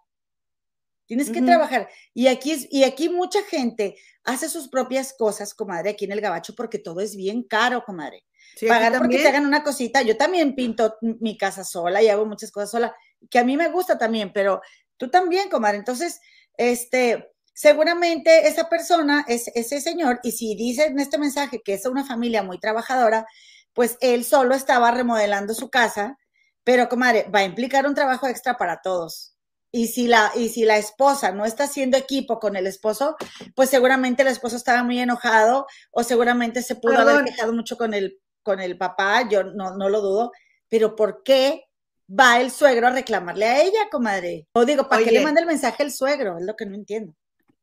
Tienes 1.05 1.29
que 1.29 1.41
trabajar. 1.41 1.87
Y 2.13 2.27
aquí, 2.27 2.67
y 2.71 2.83
aquí 2.83 3.09
mucha 3.09 3.43
gente 3.43 3.95
hace 4.23 4.49
sus 4.49 4.67
propias 4.67 5.13
cosas, 5.13 5.53
comadre, 5.53 5.91
aquí 5.91 6.05
en 6.05 6.11
el 6.11 6.21
Gabacho, 6.21 6.55
porque 6.55 6.79
todo 6.79 6.99
es 7.01 7.15
bien 7.15 7.43
caro, 7.43 7.83
comadre. 7.85 8.25
Pagar 8.67 8.97
porque 8.97 9.19
te 9.19 9.27
hagan 9.27 9.45
una 9.45 9.63
cosita. 9.63 10.01
Yo 10.01 10.17
también 10.17 10.55
pinto 10.55 10.95
mi 11.01 11.37
casa 11.37 11.63
sola 11.63 12.01
y 12.01 12.07
hago 12.07 12.25
muchas 12.25 12.51
cosas 12.51 12.71
sola, 12.71 12.95
que 13.29 13.37
a 13.37 13.43
mí 13.43 13.55
me 13.55 13.69
gusta 13.69 13.97
también, 13.97 14.31
pero 14.33 14.61
tú 14.97 15.09
también, 15.09 15.49
comadre. 15.49 15.77
Entonces, 15.77 16.19
este, 16.57 17.31
seguramente 17.53 18.47
esa 18.47 18.67
persona 18.67 19.25
es 19.27 19.49
ese 19.53 19.81
señor, 19.81 20.19
y 20.23 20.31
si 20.31 20.55
dice 20.55 20.85
en 20.85 20.99
este 20.99 21.19
mensaje 21.19 21.61
que 21.63 21.73
es 21.73 21.85
una 21.85 22.05
familia 22.05 22.41
muy 22.41 22.59
trabajadora, 22.59 23.27
pues 23.73 23.97
él 24.01 24.23
solo 24.23 24.55
estaba 24.55 24.89
remodelando 24.89 25.53
su 25.53 25.69
casa, 25.69 26.17
pero, 26.63 26.89
comadre, 26.89 27.29
va 27.29 27.39
a 27.39 27.43
implicar 27.43 27.85
un 27.85 27.93
trabajo 27.93 28.27
extra 28.27 28.57
para 28.57 28.81
todos 28.81 29.34
y 29.75 29.87
si 29.87 30.07
la 30.07 30.31
y 30.33 30.47
si 30.47 30.63
la 30.63 30.77
esposa 30.77 31.33
no 31.33 31.43
está 31.43 31.65
haciendo 31.65 31.97
equipo 31.97 32.39
con 32.39 32.55
el 32.55 32.65
esposo, 32.65 33.17
pues 33.55 33.69
seguramente 33.69 34.21
el 34.21 34.29
esposo 34.29 34.55
estaba 34.55 34.83
muy 34.83 34.99
enojado 34.99 35.67
o 35.91 36.01
seguramente 36.01 36.61
se 36.61 36.75
pudo 36.75 36.97
haber 36.97 37.25
quejado 37.25 37.51
mucho 37.51 37.75
con 37.75 37.93
el 37.93 38.21
con 38.41 38.61
el 38.61 38.77
papá, 38.77 39.27
yo 39.27 39.43
no, 39.43 39.75
no 39.75 39.89
lo 39.89 39.99
dudo, 39.99 40.31
pero 40.69 40.95
¿por 40.95 41.23
qué 41.23 41.65
va 42.07 42.39
el 42.39 42.51
suegro 42.51 42.87
a 42.87 42.91
reclamarle 42.91 43.45
a 43.47 43.63
ella, 43.63 43.89
comadre? 43.91 44.47
O 44.53 44.63
digo, 44.63 44.87
¿para 44.87 45.03
qué 45.03 45.11
le 45.11 45.19
manda 45.19 45.41
el 45.41 45.47
mensaje 45.47 45.83
el 45.83 45.91
suegro? 45.91 46.37
Es 46.37 46.45
lo 46.45 46.55
que 46.55 46.65
no 46.65 46.75
entiendo. 46.75 47.13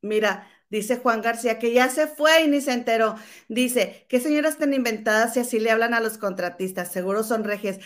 Mira, 0.03 0.51
dice 0.68 0.98
Juan 0.98 1.22
García 1.22 1.59
que 1.59 1.72
ya 1.72 1.88
se 1.88 2.09
fue 2.09 2.42
y 2.42 2.48
ni 2.48 2.61
se 2.61 2.72
enteró. 2.72 3.14
Dice, 3.48 4.05
¿qué 4.11 4.20
señoras 4.20 4.59
tan 4.59 4.75
inventadas 4.75 5.33
si 5.33 5.40
así 5.40 5.59
le 5.61 5.70
hablan 5.70 5.94
a 5.94 6.01
los 6.01 6.18
contratistas? 6.18 6.92
Seguro 6.92 7.22
son 7.22 7.44
regias. 7.44 7.79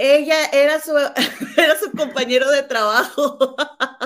Ella 0.00 0.44
era 0.52 0.80
su, 0.80 0.96
era 1.56 1.76
su 1.76 1.90
compañero 1.90 2.48
de 2.50 2.62
trabajo. 2.62 3.56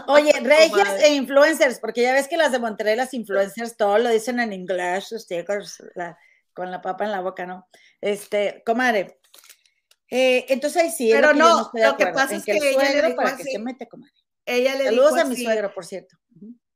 Oye, 0.08 0.32
regias 0.42 1.02
e 1.02 1.14
influencers, 1.14 1.78
porque 1.78 2.00
ya 2.00 2.14
ves 2.14 2.28
que 2.28 2.38
las 2.38 2.50
de 2.50 2.58
Monterrey, 2.58 2.96
las 2.96 3.12
influencers, 3.12 3.76
todo 3.76 3.98
lo 3.98 4.08
dicen 4.08 4.40
en 4.40 4.54
inglés, 4.54 5.14
con 6.54 6.70
la 6.70 6.80
papa 6.80 7.04
en 7.04 7.12
la 7.12 7.20
boca, 7.20 7.44
¿no? 7.44 7.68
Este, 8.00 8.62
comadre. 8.64 9.20
Eh, 10.08 10.46
entonces 10.48 10.82
ahí 10.82 10.90
sí. 10.90 11.10
Pero 11.12 11.34
no, 11.34 11.70
lo 11.74 11.96
que 11.96 12.06
pasa 12.06 12.36
es 12.36 12.44
que, 12.44 12.56
ella 12.56 12.90
le 12.90 13.02
dijo 13.08 13.16
para 13.16 13.28
así, 13.28 13.44
que 13.44 13.52
se 13.52 13.58
mete, 13.58 13.86
comadre. 13.86 14.12
Ella 14.46 14.74
le 14.74 14.84
Saludos 14.86 15.14
dijo 15.14 15.26
a 15.26 15.28
mi 15.28 15.36
suegro, 15.36 15.74
por 15.74 15.84
cierto. 15.84 16.16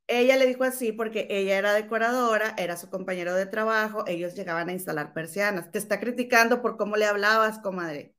Ella 0.05 0.37
le 0.37 0.45
dijo 0.45 0.63
así 0.63 0.91
porque 0.91 1.27
ella 1.29 1.57
era 1.57 1.73
decoradora, 1.73 2.53
era 2.57 2.77
su 2.77 2.89
compañero 2.89 3.33
de 3.33 3.45
trabajo, 3.45 4.05
ellos 4.07 4.35
llegaban 4.35 4.69
a 4.69 4.73
instalar 4.73 5.11
persianas. 5.11 5.71
Te 5.71 5.79
está 5.79 5.99
criticando 5.99 6.61
por 6.61 6.77
cómo 6.77 6.95
le 6.95 7.05
hablabas, 7.05 7.59
comadre. 7.59 8.16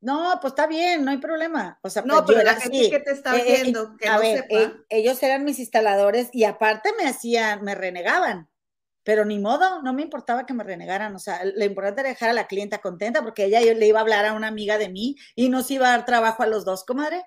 No, 0.00 0.38
pues 0.40 0.52
está 0.52 0.66
bien, 0.66 1.04
no 1.04 1.10
hay 1.10 1.18
problema. 1.18 1.78
O 1.82 1.90
sea, 1.90 2.02
no, 2.02 2.24
pues 2.24 2.38
pero 2.38 2.42
la 2.42 2.58
gente 2.58 2.88
que 2.88 3.00
te 3.00 3.10
está 3.12 3.36
eh, 3.36 3.42
eh, 3.46 3.62
viendo, 3.62 3.96
que 3.98 4.08
a 4.08 4.14
no 4.14 4.20
ver, 4.20 4.46
sepa. 4.48 4.72
ellos 4.88 5.22
eran 5.22 5.44
mis 5.44 5.58
instaladores 5.58 6.30
y 6.32 6.44
aparte 6.44 6.90
me 6.96 7.06
hacían, 7.06 7.62
me 7.62 7.74
renegaban. 7.74 8.48
Pero 9.02 9.24
ni 9.24 9.38
modo, 9.38 9.82
no 9.82 9.92
me 9.92 10.02
importaba 10.02 10.46
que 10.46 10.54
me 10.54 10.64
renegaran. 10.64 11.14
O 11.14 11.18
sea, 11.18 11.44
lo 11.44 11.64
importante 11.64 12.00
era 12.00 12.10
dejar 12.10 12.30
a 12.30 12.34
la 12.34 12.46
clienta 12.46 12.78
contenta 12.78 13.22
porque 13.22 13.44
ella 13.44 13.60
le 13.60 13.86
iba 13.86 13.98
a 13.98 14.02
hablar 14.02 14.24
a 14.24 14.32
una 14.32 14.48
amiga 14.48 14.78
de 14.78 14.88
mí 14.88 15.16
y 15.34 15.48
nos 15.50 15.70
iba 15.70 15.88
a 15.88 15.90
dar 15.90 16.06
trabajo 16.06 16.42
a 16.42 16.46
los 16.46 16.64
dos, 16.64 16.84
comadre. 16.84 17.22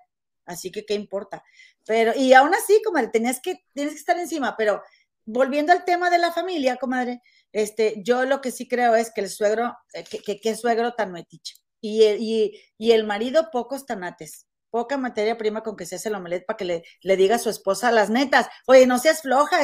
Así 0.45 0.71
que, 0.71 0.85
¿qué 0.85 0.95
importa? 0.95 1.43
Pero, 1.85 2.13
y 2.15 2.33
aún 2.33 2.53
así, 2.55 2.81
comadre, 2.83 3.09
tenías 3.09 3.39
que, 3.39 3.65
tienes 3.73 3.93
que 3.93 3.99
estar 3.99 4.17
encima. 4.19 4.55
Pero 4.57 4.81
volviendo 5.25 5.73
al 5.73 5.85
tema 5.85 6.09
de 6.09 6.17
la 6.17 6.31
familia, 6.31 6.77
comadre, 6.77 7.21
este, 7.51 7.95
yo 8.03 8.25
lo 8.25 8.41
que 8.41 8.51
sí 8.51 8.67
creo 8.67 8.95
es 8.95 9.11
que 9.13 9.21
el 9.21 9.29
suegro, 9.29 9.75
eh, 9.93 10.03
que, 10.03 10.19
que, 10.19 10.39
que 10.39 10.55
suegro 10.55 10.93
tan 10.93 11.11
metiche 11.11 11.62
y, 11.83 12.91
el 12.91 13.05
marido 13.05 13.49
pocos 13.51 13.85
tanates, 13.85 14.47
poca 14.69 14.97
materia 14.97 15.37
prima 15.37 15.61
con 15.61 15.75
que 15.75 15.85
se 15.85 15.95
hace 15.95 16.09
el 16.09 16.15
omelet 16.15 16.45
para 16.45 16.57
que 16.57 16.65
le, 17.01 17.17
diga 17.17 17.35
a 17.35 17.39
su 17.39 17.49
esposa 17.49 17.91
las 17.91 18.09
netas, 18.09 18.47
oye, 18.65 18.87
no 18.87 18.97
seas 18.97 19.21
floja, 19.21 19.57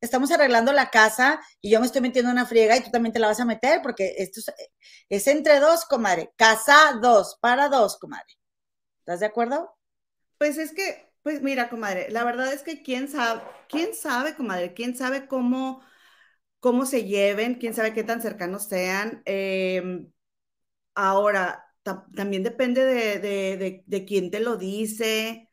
estamos 0.00 0.30
arreglando 0.30 0.72
la 0.72 0.90
casa 0.90 1.40
y 1.60 1.70
yo 1.70 1.80
me 1.80 1.86
estoy 1.86 2.00
metiendo 2.00 2.30
en 2.30 2.38
una 2.38 2.46
friega 2.46 2.76
y 2.76 2.82
tú 2.82 2.90
también 2.90 3.12
te 3.12 3.18
la 3.18 3.26
vas 3.26 3.40
a 3.40 3.44
meter 3.44 3.82
porque 3.82 4.14
esto 4.18 4.40
es, 5.08 5.26
entre 5.26 5.58
dos, 5.58 5.84
comadre, 5.84 6.32
casa 6.36 6.98
dos, 7.02 7.36
para 7.40 7.68
dos, 7.68 7.98
comadre. 7.98 8.38
¿Estás 9.00 9.20
de 9.20 9.26
acuerdo? 9.26 9.76
Pues 10.38 10.56
es 10.56 10.72
que, 10.72 11.12
pues 11.22 11.42
mira, 11.42 11.68
comadre, 11.68 12.10
la 12.10 12.24
verdad 12.24 12.52
es 12.52 12.62
que 12.62 12.82
quién 12.82 13.08
sabe, 13.08 13.42
quién 13.68 13.94
sabe, 13.94 14.34
comadre, 14.34 14.74
quién 14.74 14.96
sabe 14.96 15.26
cómo, 15.26 15.82
cómo 16.60 16.86
se 16.86 17.04
lleven, 17.04 17.56
quién 17.56 17.74
sabe 17.74 17.92
qué 17.92 18.04
tan 18.04 18.22
cercanos 18.22 18.64
sean. 18.64 19.22
Em, 19.26 20.10
ahora, 20.94 21.63
también 21.84 22.42
depende 22.42 22.84
de, 22.84 24.04
quién 24.06 24.30
te 24.30 24.40
lo 24.40 24.56
dice. 24.56 25.50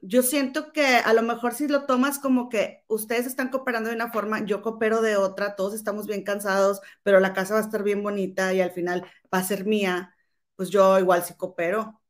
Yo 0.00 0.22
siento 0.22 0.72
que 0.72 0.84
a 0.86 1.12
lo 1.12 1.22
mejor 1.22 1.54
si 1.54 1.66
lo 1.66 1.86
tomas 1.86 2.18
como 2.18 2.48
que 2.48 2.84
ustedes 2.88 3.26
están 3.26 3.48
cooperando 3.48 3.88
de 3.88 3.96
una 3.96 4.12
forma, 4.12 4.44
yo 4.44 4.62
coopero 4.62 5.02
de 5.02 5.16
otra, 5.16 5.56
todos 5.56 5.74
estamos 5.74 6.06
bien 6.06 6.22
cansados, 6.22 6.80
pero 7.02 7.20
la 7.20 7.32
casa 7.32 7.54
va 7.54 7.60
a 7.60 7.64
estar 7.64 7.82
bien 7.82 8.02
bonita 8.02 8.52
y 8.52 8.60
al 8.60 8.70
final 8.70 9.02
va 9.32 9.38
a 9.38 9.44
ser 9.44 9.66
mía, 9.66 10.14
pues 10.56 10.70
yo 10.70 10.98
igual 10.98 11.24
sí 11.24 11.34
coopero. 11.34 12.00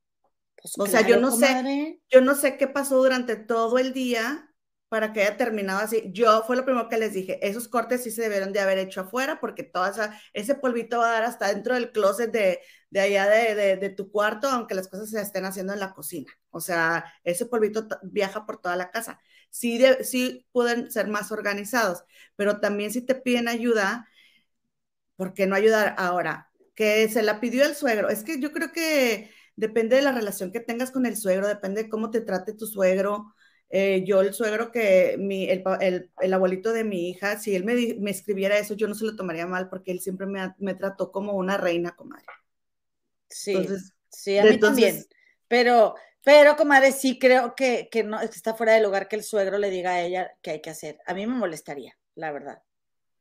Pues 0.57 0.75
o 0.79 0.87
sea, 0.87 1.07
yo 1.07 1.21
no 1.21 1.31
sé, 1.31 2.01
yo 2.11 2.21
no 2.21 2.35
sé 2.35 2.57
qué 2.57 2.67
pasó 2.67 2.97
durante 2.97 3.37
todo 3.37 3.79
el 3.79 3.93
día 3.93 4.54
para 4.95 5.13
que 5.13 5.23
haya 5.23 5.37
terminado 5.37 5.81
así. 5.81 6.05
Yo 6.13 6.45
fue 6.47 6.55
lo 6.55 6.65
primero 6.65 6.89
que 6.89 6.97
les 6.99 7.13
dije, 7.13 7.45
esos 7.45 7.67
cortes 7.67 8.05
sí 8.05 8.13
se 8.13 8.23
debieron 8.23 8.53
de 8.53 8.61
haber 8.61 8.79
hecho 8.79 9.01
afuera 9.01 9.41
porque 9.41 9.65
todo 9.65 9.91
ese 10.33 10.55
polvito 10.55 10.99
va 10.99 11.09
a 11.09 11.13
dar 11.15 11.25
hasta 11.25 11.49
dentro 11.53 11.75
del 11.75 11.91
closet 11.91 12.31
de, 12.31 12.61
de 12.91 13.01
allá 13.01 13.27
de, 13.27 13.77
de, 13.77 13.91
tu 13.91 14.13
cuarto, 14.13 14.49
aunque 14.49 14.77
las 14.77 14.87
cosas 14.87 15.11
se 15.11 15.21
estén 15.21 15.47
haciendo 15.47 15.73
en 15.73 15.81
la 15.81 15.95
cocina. 15.95 16.33
O 16.51 16.61
sea, 16.61 17.13
ese 17.25 17.45
polvito 17.47 17.89
viaja 18.05 18.47
por 18.47 18.61
toda 18.61 18.77
la 18.77 18.93
casa. 18.93 19.19
Sí, 19.51 19.83
sí 20.05 20.47
pueden 20.53 20.93
ser 20.93 21.09
más 21.09 21.33
organizados, 21.33 22.05
pero 22.37 22.61
también 22.61 22.93
si 22.93 23.01
te 23.03 23.17
piden 23.17 23.49
ayuda, 23.49 24.09
¿por 25.17 25.35
qué 25.35 25.49
no 25.49 25.57
ayudar 25.57 25.97
ahora? 25.99 26.51
Que 26.77 27.09
se 27.09 27.23
la 27.23 27.41
pidió 27.41 27.65
el 27.67 27.75
suegro. 27.75 28.11
Es 28.11 28.23
que 28.23 28.41
yo 28.41 28.53
creo 28.53 28.71
que 28.71 29.33
depende 29.57 29.97
de 29.97 30.03
la 30.03 30.13
relación 30.13 30.53
que 30.53 30.61
tengas 30.61 30.93
con 30.93 31.05
el 31.05 31.17
suegro, 31.17 31.49
depende 31.49 31.83
de 31.83 31.89
cómo 31.89 32.11
te 32.13 32.21
trate 32.21 32.53
tu 32.53 32.67
suegro 32.69 33.35
eh, 33.77 34.05
yo 34.05 34.21
el 34.21 34.33
suegro 34.33 34.71
que 34.71 35.17
mi, 35.19 35.51
el, 35.51 35.65
el, 35.81 36.09
el, 36.21 36.33
abuelito 36.33 36.73
de 36.73 36.85
mi 36.85 37.11
hija, 37.11 37.41
si 37.41 37.57
él 37.57 37.65
me, 37.65 37.75
me, 37.99 38.13
escribiera 38.13 38.57
eso, 38.57 38.75
yo 38.75 38.87
no 38.87 38.95
se 38.95 39.05
lo 39.05 39.17
tomaría 39.17 39.49
mal 39.49 39.69
porque 39.69 39.91
él 39.91 39.99
siempre 39.99 40.29
me, 40.29 40.55
me 40.59 40.77
trató 40.77 41.11
como 41.11 41.33
una 41.33 41.57
reina, 41.57 41.97
comadre. 41.97 42.25
Sí, 43.29 43.67
sí, 44.09 44.39
a 44.39 44.45
mí 44.45 44.61
también. 44.61 45.05
Pero, 45.49 45.97
pero, 46.23 46.55
comadre, 46.55 46.93
sí 46.93 47.19
creo 47.19 47.57
que, 47.57 47.89
que 47.91 48.05
no 48.05 48.21
está 48.21 48.55
fuera 48.55 48.75
de 48.75 48.81
lugar 48.81 49.09
que 49.09 49.17
el 49.17 49.25
suegro 49.25 49.59
le 49.59 49.71
diga 49.71 49.95
a 49.95 50.03
ella 50.03 50.31
qué 50.41 50.53
hay 50.53 50.63
que 50.63 50.71
hacer. 50.71 50.99
A 51.05 51.13
mí 51.13 51.27
me 51.27 51.35
molestaría, 51.35 51.99
la 52.15 52.31
verdad. 52.31 52.63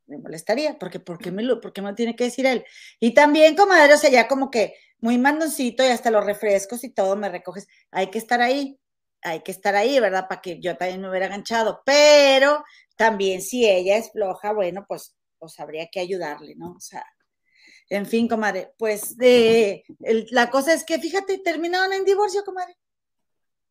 Me 0.06 0.20
molestaría, 0.20 0.78
porque 0.78 1.00
¿por 1.00 1.18
qué 1.18 1.32
me 1.32 1.42
lo, 1.42 1.62
por 1.62 1.74
qué 1.74 1.82
me 1.82 1.90
lo 1.90 1.96
tiene 1.96 2.16
que 2.16 2.26
decir 2.26 2.46
él? 2.46 2.64
Y 3.00 3.16
también, 3.16 3.56
comadre, 3.56 3.96
o 3.96 3.98
sea, 3.98 4.12
ya 4.12 4.28
como 4.28 4.52
que 4.52 4.76
muy 5.00 5.18
mandoncito 5.18 5.84
y 5.84 5.88
hasta 5.88 6.12
los 6.12 6.24
refrescos 6.24 6.84
y 6.84 6.92
todo 6.92 7.16
me 7.16 7.30
recoges. 7.30 7.68
Hay 7.90 8.12
que 8.12 8.20
estar 8.20 8.40
ahí 8.40 8.80
hay 9.24 9.42
que 9.42 9.52
estar 9.52 9.76
ahí, 9.76 10.00
¿verdad? 10.00 10.28
Para 10.28 10.42
que 10.42 10.60
yo 10.60 10.76
también 10.78 11.02
me 11.02 11.10
hubiera 11.10 11.28
ganchado, 11.28 11.82
pero 11.86 12.64
también 12.96 13.42
si 13.42 13.70
ella 13.70 13.98
es 13.98 14.12
floja, 14.12 14.54
bueno, 14.54 14.86
pues, 14.88 15.16
pues 15.40 15.60
habría 15.60 15.88
que 15.88 16.00
ayudarle, 16.00 16.56
¿no? 16.56 16.74
O 16.74 16.80
sea, 16.80 17.06
en 17.90 18.06
fin, 18.06 18.28
comadre, 18.28 18.74
pues 18.78 19.16
la 20.32 20.50
cosa 20.50 20.74
es 20.74 20.84
que, 20.84 21.00
fíjate, 21.00 21.40
terminaron 21.40 21.94
en 21.94 22.06
divorcio, 22.06 22.44
comadre. 22.44 22.78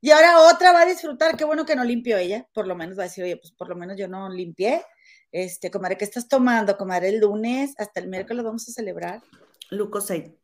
Y 0.00 0.10
ahora 0.10 0.40
otra 0.40 0.72
va 0.72 0.82
a 0.82 0.86
disfrutar, 0.86 1.36
qué 1.36 1.44
bueno 1.44 1.64
que 1.64 1.76
no 1.76 1.84
limpió 1.84 2.18
ella, 2.18 2.46
por 2.52 2.66
lo 2.66 2.74
menos 2.74 2.98
va 2.98 3.02
a 3.02 3.06
decir, 3.06 3.22
oye, 3.24 3.36
pues 3.36 3.52
por 3.52 3.68
lo 3.68 3.76
menos 3.76 3.96
yo 3.96 4.08
no 4.08 4.28
limpié. 4.28 4.84
Este, 5.30 5.70
comadre, 5.70 5.96
¿qué 5.96 6.04
estás 6.04 6.28
tomando, 6.28 6.76
comadre? 6.76 7.08
El 7.08 7.20
lunes 7.20 7.74
hasta 7.78 8.00
el 8.00 8.08
miércoles 8.08 8.44
vamos 8.44 8.68
a 8.68 8.72
celebrar. 8.72 9.22
Lucosade. 9.70 10.36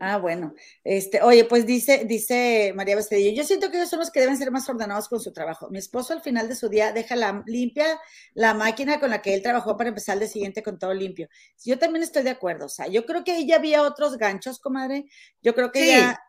Ah, 0.00 0.18
bueno. 0.18 0.54
Este, 0.84 1.22
oye, 1.22 1.44
pues 1.44 1.66
dice, 1.66 2.04
dice 2.04 2.72
María 2.74 2.96
Bestedillo, 2.96 3.32
yo 3.36 3.44
siento 3.44 3.70
que 3.70 3.76
ellos 3.76 3.90
son 3.90 4.00
los 4.00 4.10
que 4.10 4.20
deben 4.20 4.36
ser 4.36 4.50
más 4.50 4.68
ordenados 4.68 5.08
con 5.08 5.20
su 5.20 5.32
trabajo. 5.32 5.68
Mi 5.70 5.78
esposo 5.78 6.12
al 6.12 6.22
final 6.22 6.48
de 6.48 6.56
su 6.56 6.68
día 6.68 6.92
deja 6.92 7.16
la, 7.16 7.42
limpia 7.46 8.00
la 8.34 8.54
máquina 8.54 8.98
con 8.98 9.10
la 9.10 9.22
que 9.22 9.34
él 9.34 9.42
trabajó 9.42 9.76
para 9.76 9.88
empezar 9.88 10.14
el 10.14 10.20
día 10.20 10.28
siguiente 10.28 10.62
con 10.62 10.78
todo 10.78 10.92
limpio. 10.92 11.28
Yo 11.64 11.78
también 11.78 12.02
estoy 12.02 12.22
de 12.22 12.30
acuerdo. 12.30 12.66
O 12.66 12.68
sea, 12.68 12.86
yo 12.88 13.06
creo 13.06 13.24
que 13.24 13.32
ahí 13.32 13.46
ya 13.46 13.56
había 13.56 13.82
otros 13.82 14.18
ganchos, 14.18 14.58
comadre. 14.58 15.06
Yo 15.42 15.54
creo 15.54 15.70
que 15.70 15.86
ya 15.86 16.20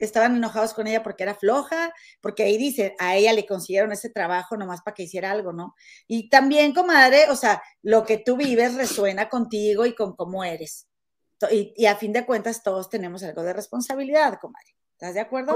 estaban 0.00 0.36
enojados 0.36 0.74
con 0.74 0.86
ella 0.86 1.02
porque 1.02 1.22
era 1.22 1.34
floja, 1.34 1.92
porque 2.20 2.42
ahí 2.42 2.56
dice, 2.56 2.94
a 2.98 3.16
ella 3.16 3.32
le 3.32 3.46
consiguieron 3.46 3.92
ese 3.92 4.10
trabajo 4.10 4.56
nomás 4.56 4.82
para 4.82 4.94
que 4.94 5.04
hiciera 5.04 5.30
algo, 5.30 5.52
¿no? 5.52 5.74
Y 6.06 6.28
también, 6.28 6.74
comadre, 6.74 7.28
o 7.30 7.36
sea, 7.36 7.62
lo 7.82 8.04
que 8.04 8.18
tú 8.18 8.36
vives 8.36 8.74
resuena 8.74 9.28
contigo 9.28 9.86
y 9.86 9.94
con 9.94 10.16
cómo 10.16 10.42
eres. 10.42 10.89
Y, 11.50 11.86
a 11.86 11.96
fin 11.96 12.12
de 12.12 12.26
cuentas 12.26 12.62
todos 12.62 12.90
tenemos 12.90 13.22
algo 13.22 13.42
de 13.42 13.52
responsabilidad, 13.52 14.38
comadre. 14.40 14.76
¿Estás 14.92 15.14
de 15.14 15.20
acuerdo? 15.20 15.54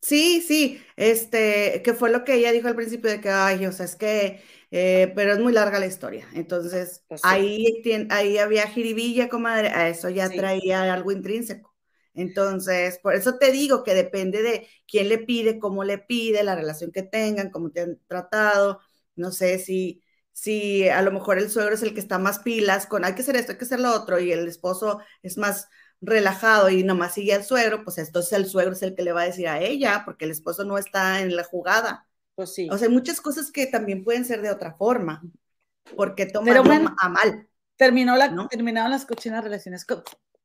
Sí, 0.00 0.40
sí, 0.40 0.80
este, 0.94 1.82
que 1.82 1.92
fue 1.92 2.10
lo 2.10 2.22
que 2.22 2.34
ella 2.34 2.52
dijo 2.52 2.68
al 2.68 2.76
principio 2.76 3.10
de 3.10 3.20
que, 3.20 3.30
ay, 3.30 3.66
o 3.66 3.72
sea, 3.72 3.84
es 3.84 3.96
que, 3.96 4.40
eh, 4.70 5.12
pero 5.16 5.32
es 5.32 5.40
muy 5.40 5.52
larga 5.52 5.80
la 5.80 5.86
historia. 5.86 6.28
Entonces, 6.34 7.02
pues 7.08 7.22
ahí, 7.24 7.82
ahí 8.10 8.38
había 8.38 8.68
jiribilla, 8.68 9.28
comadre, 9.28 9.70
a 9.70 9.88
eso 9.88 10.08
ya 10.08 10.28
traía 10.28 10.92
algo 10.94 11.10
intrínseco. 11.10 11.76
Entonces, 12.14 12.98
por 13.02 13.14
eso 13.14 13.38
te 13.38 13.52
digo 13.52 13.84
que 13.84 13.94
depende 13.94 14.42
de 14.42 14.68
quién 14.88 15.08
le 15.08 15.18
pide, 15.18 15.58
cómo 15.58 15.84
le 15.84 15.98
pide, 15.98 16.42
la 16.44 16.54
relación 16.54 16.90
que 16.90 17.02
tengan, 17.02 17.50
cómo 17.50 17.70
te 17.70 17.80
han 17.82 18.00
tratado. 18.06 18.80
No 19.16 19.32
sé 19.32 19.58
si, 19.58 20.02
si 20.36 20.86
a 20.86 21.00
lo 21.00 21.12
mejor 21.12 21.38
el 21.38 21.48
suegro 21.48 21.74
es 21.74 21.82
el 21.82 21.94
que 21.94 22.00
está 22.00 22.18
más 22.18 22.40
pilas 22.40 22.86
con 22.86 23.06
hay 23.06 23.14
que 23.14 23.22
hacer 23.22 23.36
esto, 23.36 23.52
hay 23.52 23.58
que 23.58 23.64
hacer 23.64 23.80
lo 23.80 23.94
otro, 23.94 24.20
y 24.20 24.32
el 24.32 24.46
esposo 24.46 25.00
es 25.22 25.38
más 25.38 25.70
relajado 26.02 26.68
y 26.68 26.82
nomás 26.84 27.14
sigue 27.14 27.32
al 27.32 27.42
suegro, 27.42 27.82
pues 27.84 27.96
entonces 27.96 28.34
el 28.34 28.44
suegro 28.44 28.74
es 28.74 28.82
el 28.82 28.94
que 28.94 29.02
le 29.02 29.12
va 29.12 29.22
a 29.22 29.24
decir 29.24 29.48
a 29.48 29.62
ella, 29.62 30.02
porque 30.04 30.26
el 30.26 30.30
esposo 30.30 30.64
no 30.64 30.76
está 30.76 31.22
en 31.22 31.34
la 31.34 31.42
jugada. 31.42 32.06
Pues 32.34 32.52
sí. 32.52 32.68
O 32.70 32.76
sea, 32.76 32.90
muchas 32.90 33.22
cosas 33.22 33.50
que 33.50 33.66
también 33.66 34.04
pueden 34.04 34.26
ser 34.26 34.42
de 34.42 34.50
otra 34.50 34.74
forma, 34.74 35.22
porque 35.96 36.26
toman 36.26 36.94
a 36.98 37.08
mal. 37.08 37.48
Terminó 37.76 38.14
la, 38.14 38.46
Terminaron 38.50 38.90
las 38.90 39.06
cochinas 39.06 39.42
relaciones. 39.42 39.86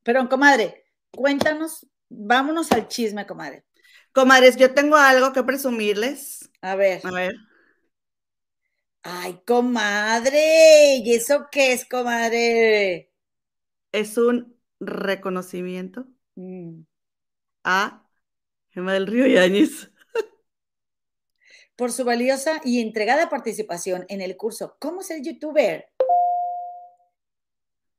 Pero, 0.03 0.29
comadre, 0.29 0.85
cuéntanos, 1.11 1.85
vámonos 2.07 2.71
al 2.71 2.87
chisme, 2.87 3.27
comadre. 3.27 3.65
Comadres, 4.13 4.55
yo 4.55 4.73
tengo 4.73 4.95
algo 4.95 5.33
que 5.33 5.43
presumirles. 5.43 6.49
A 6.61 6.75
ver. 6.75 7.01
A 7.03 7.11
ver. 7.11 7.35
Ay, 9.03 9.41
comadre, 9.47 10.97
¿y 10.97 11.13
eso 11.15 11.47
qué 11.51 11.73
es, 11.73 11.85
comadre? 11.85 13.11
Es 13.91 14.17
un 14.17 14.55
reconocimiento 14.79 16.05
mm. 16.35 16.81
a 17.63 18.07
Gemma 18.69 18.93
del 18.93 19.07
Río 19.07 19.25
Yáñez. 19.25 19.91
Por 21.75 21.91
su 21.91 22.05
valiosa 22.05 22.61
y 22.63 22.79
entregada 22.79 23.27
participación 23.27 24.05
en 24.07 24.21
el 24.21 24.37
curso 24.37 24.77
¿Cómo 24.79 25.01
ser 25.01 25.23
youtuber? 25.23 25.89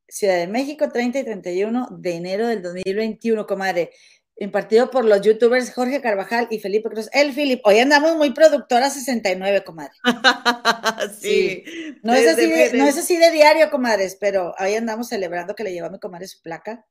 Ciudad 0.06 0.36
de 0.36 0.46
México, 0.46 0.88
30 0.88 1.18
y 1.18 1.24
31 1.24 1.88
de 1.98 2.14
enero 2.14 2.46
del 2.46 2.62
2021, 2.62 3.44
comadre 3.46 3.90
impartido 4.36 4.90
por 4.90 5.04
los 5.04 5.20
youtubers 5.20 5.72
Jorge 5.72 6.00
Carvajal 6.00 6.48
y 6.50 6.58
Felipe 6.58 6.88
Cruz. 6.88 7.08
El 7.12 7.32
Filip, 7.32 7.60
hoy 7.64 7.78
andamos 7.78 8.16
muy 8.16 8.32
productora 8.32 8.90
69, 8.90 9.64
comadre. 9.64 9.92
sí. 11.20 11.64
No, 12.02 12.14
es 12.14 12.28
así 12.28 12.50
de, 12.50 12.72
no 12.74 12.86
es 12.86 12.98
así 12.98 13.16
de 13.16 13.30
diario, 13.30 13.70
comadres, 13.70 14.16
pero 14.18 14.54
hoy 14.58 14.74
andamos 14.74 15.08
celebrando 15.08 15.54
que 15.54 15.64
le 15.64 15.72
llevó 15.72 15.88
a 15.88 15.90
mi 15.90 15.98
comadre 15.98 16.26
su 16.26 16.40
placa. 16.40 16.86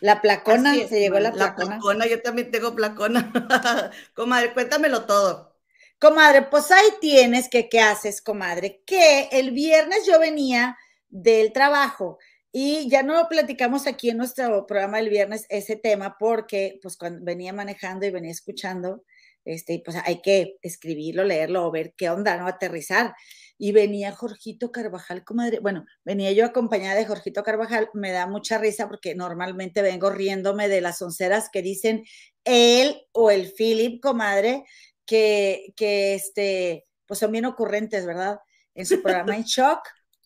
La 0.00 0.20
placona, 0.20 0.74
se 0.74 1.00
llegó 1.00 1.18
la 1.18 1.32
placona. 1.32 1.76
La 1.76 1.80
placona, 1.80 2.06
yo 2.06 2.20
también 2.20 2.50
tengo 2.50 2.74
placona. 2.74 3.32
comadre, 4.14 4.52
cuéntamelo 4.52 5.06
todo. 5.06 5.56
Comadre, 5.98 6.42
pues 6.42 6.70
ahí 6.70 6.88
tienes 7.00 7.48
que, 7.48 7.70
¿qué 7.70 7.80
haces, 7.80 8.20
comadre? 8.20 8.82
Que 8.84 9.28
el 9.32 9.52
viernes 9.52 10.06
yo 10.06 10.20
venía 10.20 10.76
del 11.08 11.52
trabajo 11.52 12.18
y 12.58 12.88
ya 12.88 13.02
no 13.02 13.28
platicamos 13.28 13.86
aquí 13.86 14.08
en 14.08 14.16
nuestro 14.16 14.66
programa 14.66 14.96
del 14.96 15.10
viernes 15.10 15.44
ese 15.50 15.76
tema 15.76 16.16
porque 16.18 16.78
pues 16.80 16.96
cuando 16.96 17.22
venía 17.22 17.52
manejando 17.52 18.06
y 18.06 18.10
venía 18.10 18.30
escuchando, 18.30 19.04
este, 19.44 19.82
pues 19.84 19.98
hay 20.02 20.22
que 20.22 20.56
escribirlo, 20.62 21.22
leerlo 21.22 21.66
o 21.66 21.70
ver 21.70 21.92
qué 21.98 22.08
onda, 22.08 22.38
¿no? 22.38 22.46
Aterrizar. 22.46 23.14
Y 23.58 23.72
venía 23.72 24.10
Jorgito 24.12 24.72
Carvajal, 24.72 25.22
comadre. 25.22 25.58
Bueno, 25.60 25.84
venía 26.02 26.32
yo 26.32 26.46
acompañada 26.46 26.94
de 26.94 27.04
Jorgito 27.04 27.42
Carvajal. 27.42 27.90
Me 27.92 28.10
da 28.10 28.26
mucha 28.26 28.56
risa 28.56 28.88
porque 28.88 29.14
normalmente 29.14 29.82
vengo 29.82 30.08
riéndome 30.08 30.70
de 30.70 30.80
las 30.80 31.02
onceras 31.02 31.50
que 31.52 31.60
dicen 31.60 32.04
él 32.44 33.02
o 33.12 33.30
el 33.30 33.52
Philip, 33.52 34.00
comadre, 34.00 34.64
que, 35.04 35.74
que 35.76 36.14
este, 36.14 36.86
pues 37.04 37.20
son 37.20 37.32
bien 37.32 37.44
ocurrentes, 37.44 38.06
¿verdad? 38.06 38.38
En 38.74 38.86
su 38.86 39.02
programa 39.02 39.36
En 39.36 39.42
Shock 39.42 39.80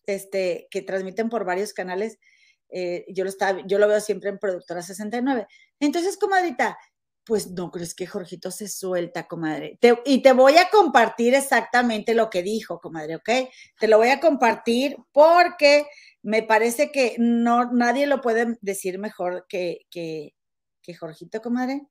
este, 0.07 0.69
que 0.71 0.83
transmiten 0.83 1.29
por 1.29 1.45
varios 1.45 1.73
canales. 1.73 2.19
Eh, 2.69 3.05
yo, 3.09 3.25
lo 3.25 3.31
yo 3.67 3.79
lo 3.79 3.89
veo 3.89 4.01
siempre 4.01 4.31
en 4.31 4.39
Productora 4.39 4.83
69. 4.83 5.47
Entonces, 5.81 6.17
comadrita, 6.17 6.79
pues 7.25 7.51
no 7.51 7.71
crees 7.71 7.95
que 7.95 8.07
Jorgito 8.07 8.51
se 8.51 8.69
suelta, 8.69 9.27
comadre. 9.27 9.79
y 10.05 10.23
te 10.23 10.33
voy 10.33 10.57
a 10.57 10.69
compartir 10.71 11.35
exactamente 11.35 12.15
lo 12.15 12.31
que 12.31 12.43
dijo, 12.43 12.81
comadre, 12.81 13.17
¿ok? 13.17 13.31
Te 13.79 13.89
lo 13.89 13.99
voy 13.99 14.09
a 14.09 14.21
compartir 14.21 14.97
porque 15.13 15.87
me 16.23 16.43
parece 16.43 16.91
que 16.91 17.17
no, 17.19 17.73
nadie 17.73 18.07
lo 18.07 18.21
puede 18.21 18.59
decir 18.63 18.99
mejor 18.99 19.47
que, 19.49 19.87
que, 19.91 20.35
que 20.83 20.95
Jorgito, 20.95 21.41
comadre. 21.41 21.83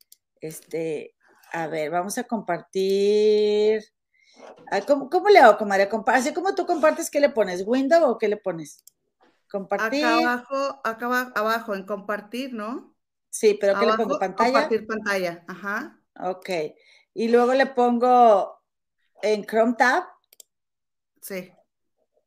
Este, 0.42 1.16
a 1.52 1.68
ver, 1.68 1.90
vamos 1.90 2.18
a 2.18 2.24
compartir. 2.24 3.84
Ah, 4.72 4.82
¿Cómo, 4.82 5.10
cómo 5.10 5.30
le 5.30 5.40
hago, 5.40 5.58
comadre? 5.58 5.90
Así 6.08 6.34
como 6.34 6.54
tú 6.56 6.66
compartes, 6.66 7.10
¿qué 7.10 7.20
le 7.20 7.30
pones? 7.30 7.64
¿Window 7.66 8.10
o 8.10 8.18
qué 8.18 8.28
le 8.28 8.38
pones? 8.38 8.84
Compartir. 9.50 10.06
Acá 10.06 10.18
abajo, 10.18 10.82
acá 10.84 11.32
abajo, 11.36 11.74
en 11.74 11.86
compartir, 11.86 12.54
¿no? 12.54 12.96
Sí, 13.30 13.58
pero 13.60 13.80
¿qué 13.80 13.86
le 13.86 13.94
pongo? 13.94 14.20
¿Pantalla? 14.20 14.52
Compartir 14.52 14.88
pantalla, 14.88 15.44
ajá. 15.48 16.00
Ok. 16.20 16.50
Y 17.14 17.30
luego 17.30 17.54
le 17.54 17.66
pongo 17.66 18.62
en 19.22 19.44
Chrome 19.46 19.76
Tab. 19.78 20.04
Sí. 21.22 21.52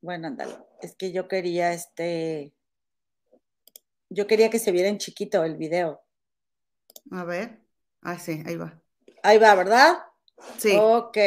Bueno, 0.01 0.29
ándale. 0.29 0.57
Es 0.81 0.97
que 0.97 1.13
yo 1.13 1.29
quería 1.29 1.73
este. 1.73 2.53
Yo 4.09 4.27
quería 4.27 4.51
que 4.51 4.59
se 4.59 4.73
viera 4.73 4.89
en 4.89 4.99
chiquito 4.99 5.45
el 5.45 5.57
video. 5.57 6.03
A 7.11 7.25
ver. 7.25 7.61
Ah, 8.03 8.19
sí, 8.19 8.43
ahí 8.47 8.57
va. 8.57 8.81
Ahí 9.23 9.39
va, 9.39 9.55
¿verdad? 9.55 9.99
Sí. 10.59 10.77
Ok. 10.79 11.19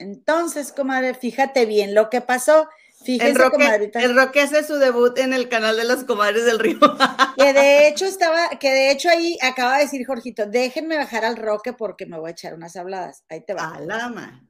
Entonces, 0.00 0.72
comadre, 0.72 1.12
fíjate 1.12 1.66
bien 1.66 1.94
lo 1.94 2.08
que 2.08 2.22
pasó. 2.22 2.68
Fíjese, 3.04 3.30
el 3.30 3.36
Roque, 3.36 3.90
El 3.94 4.16
Roque 4.16 4.40
hace 4.40 4.64
su 4.64 4.76
debut 4.76 5.18
en 5.18 5.34
el 5.34 5.50
canal 5.50 5.76
de 5.76 5.84
las 5.84 6.04
comadres 6.04 6.46
del 6.46 6.58
río. 6.58 6.78
Que 7.36 7.52
de 7.52 7.88
hecho 7.88 8.06
estaba, 8.06 8.48
que 8.58 8.70
de 8.70 8.90
hecho 8.90 9.08
ahí 9.08 9.38
acaba 9.42 9.76
de 9.76 9.84
decir 9.84 10.06
Jorgito, 10.06 10.46
déjenme 10.46 10.96
bajar 10.96 11.24
al 11.24 11.36
Roque 11.36 11.72
porque 11.72 12.06
me 12.06 12.18
voy 12.18 12.28
a 12.28 12.32
echar 12.32 12.54
unas 12.54 12.76
habladas. 12.76 13.24
Ahí 13.28 13.42
te 13.42 13.54
va. 13.54 13.74
Alama. 13.74 14.42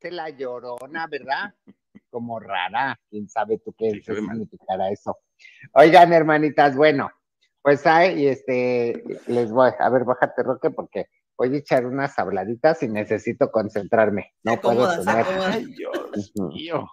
Se 0.00 0.10
la 0.10 0.28
llorona, 0.28 1.06
¿verdad? 1.06 1.54
Como 2.10 2.38
rara. 2.38 2.98
¿Quién 3.10 3.28
sabe 3.28 3.58
tú 3.58 3.74
qué 3.78 3.90
significará 4.04 4.90
eso? 4.90 5.18
Oigan, 5.72 6.12
hermanitas, 6.12 6.76
bueno, 6.76 7.10
pues 7.62 7.86
hay, 7.86 8.26
este, 8.28 9.02
les 9.26 9.50
voy, 9.50 9.70
a 9.78 9.88
ver, 9.88 10.04
bájate, 10.04 10.42
Roque, 10.42 10.70
porque 10.70 11.08
voy 11.36 11.54
a 11.54 11.58
echar 11.58 11.86
unas 11.86 12.18
habladitas 12.18 12.82
y 12.82 12.88
necesito 12.88 13.50
concentrarme. 13.50 14.34
No 14.42 14.60
puedo 14.60 14.88
tener. 14.98 15.24
Ay, 15.40 15.66
Dios 15.66 16.32
mío. 16.34 16.88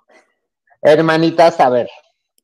Hermanitas, 0.82 1.60
a 1.60 1.70
ver, 1.70 1.90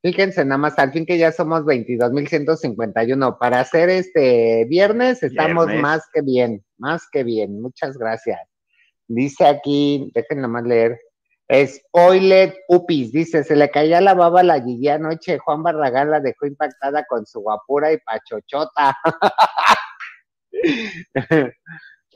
fíjense 0.02 0.46
nada 0.46 0.58
más, 0.58 0.80
al 0.80 0.92
fin 0.92 1.06
que 1.06 1.18
ya 1.18 1.32
somos 1.32 1.64
22.151. 1.64 3.38
Para 3.38 3.60
hacer 3.60 3.90
este 3.90 4.66
viernes 4.66 5.24
estamos 5.24 5.68
más 5.76 6.04
que 6.14 6.22
bien, 6.22 6.64
más 6.78 7.08
que 7.12 7.24
bien. 7.24 7.62
Muchas 7.62 7.98
gracias. 7.98 8.40
Dice 9.08 9.46
aquí, 9.46 10.12
déjenme 10.14 10.48
más 10.48 10.64
leer. 10.64 11.00
Spoiler 11.52 12.56
Upis, 12.68 13.12
dice, 13.12 13.44
se 13.44 13.56
le 13.56 13.72
caía 13.72 14.00
la 14.02 14.14
baba 14.14 14.42
a 14.42 14.44
la 14.44 14.62
Gigi 14.62 14.88
anoche. 14.88 15.40
Juan 15.40 15.64
Barragán 15.64 16.12
la 16.12 16.20
dejó 16.20 16.46
impactada 16.46 17.06
con 17.06 17.26
su 17.26 17.42
guapura 17.42 17.92
y 17.92 17.98
pachochota. 17.98 18.96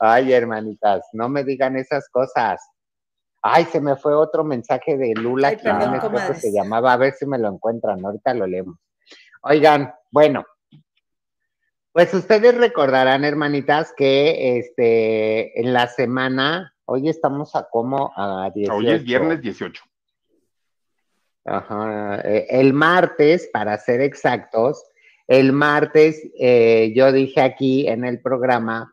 Ay, 0.00 0.32
hermanitas, 0.32 1.06
no 1.12 1.28
me 1.28 1.44
digan 1.44 1.76
esas 1.76 2.08
cosas. 2.08 2.60
Ay, 3.42 3.64
se 3.66 3.80
me 3.80 3.96
fue 3.96 4.14
otro 4.14 4.42
mensaje 4.42 4.96
de 4.96 5.12
Lula 5.14 5.54
que 5.54 5.62
que 6.26 6.34
se 6.34 6.52
llamaba, 6.52 6.94
a 6.94 6.96
ver 6.96 7.12
si 7.12 7.26
me 7.26 7.38
lo 7.38 7.48
encuentran, 7.48 8.04
ahorita 8.04 8.34
lo 8.34 8.46
leemos. 8.46 8.78
Oigan, 9.42 9.92
bueno, 10.10 10.44
pues 11.92 12.12
ustedes 12.14 12.56
recordarán, 12.56 13.24
hermanitas, 13.24 13.92
que 13.96 14.58
este 14.58 15.60
en 15.60 15.72
la 15.72 15.86
semana, 15.86 16.74
hoy 16.86 17.08
estamos 17.08 17.54
a 17.54 17.68
como 17.70 18.12
a 18.16 18.50
18. 18.52 18.74
Hoy 18.74 18.90
es 18.90 19.04
viernes 19.04 19.40
18. 19.42 19.84
Ajá, 21.44 22.20
eh, 22.24 22.46
el 22.48 22.72
martes, 22.72 23.48
para 23.52 23.76
ser 23.78 24.00
exactos, 24.00 24.82
el 25.26 25.52
martes 25.52 26.22
eh, 26.38 26.92
yo 26.94 27.12
dije 27.12 27.40
aquí 27.40 27.88
en 27.88 28.04
el 28.04 28.20
programa 28.20 28.92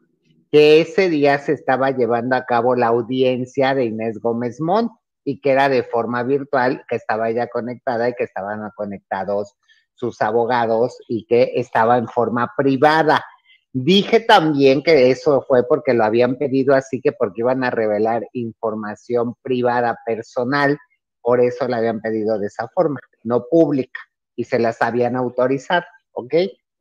que 0.52 0.82
ese 0.82 1.10
día 1.10 1.40
se 1.40 1.54
estaba 1.54 1.92
llevando 1.92 2.36
a 2.36 2.46
cabo 2.46 2.76
la 2.76 2.88
audiencia 2.88 3.74
de 3.74 3.86
Inés 3.86 4.20
Gómez 4.20 4.60
Montt 4.60 4.92
y 5.24 5.40
que 5.40 5.52
era 5.52 5.70
de 5.70 5.84
forma 5.84 6.24
virtual, 6.24 6.84
que 6.90 6.96
estaba 6.96 7.30
ella 7.30 7.48
conectada 7.48 8.10
y 8.10 8.14
que 8.14 8.24
estaban 8.24 8.70
conectados 8.76 9.56
sus 9.94 10.22
abogados 10.22 10.98
y 11.08 11.26
que 11.26 11.54
estaba 11.56 11.98
en 11.98 12.08
forma 12.08 12.52
privada. 12.58 13.24
Dije 13.72 14.20
también 14.20 14.84
que 14.84 15.12
eso 15.12 15.46
fue 15.48 15.66
porque 15.66 15.94
lo 15.94 16.04
habían 16.04 16.38
pedido 16.38 16.76
así 16.76 17.00
que 17.00 17.14
porque 17.14 17.42
iban 17.42 17.64
a 17.64 17.70
revelar 17.70 18.28
información 18.34 19.36
privada 19.42 19.98
personal, 20.06 20.78
por 21.22 21.40
eso 21.40 21.68
la 21.68 21.78
habían 21.78 22.02
pedido 22.02 22.38
de 22.40 22.48
esa 22.48 22.68
forma, 22.68 23.00
no 23.24 23.46
pública, 23.50 24.00
y 24.36 24.44
se 24.44 24.60
las 24.60 24.82
habían 24.82 25.16
autorizado, 25.16 25.86
¿ok? 26.22 26.34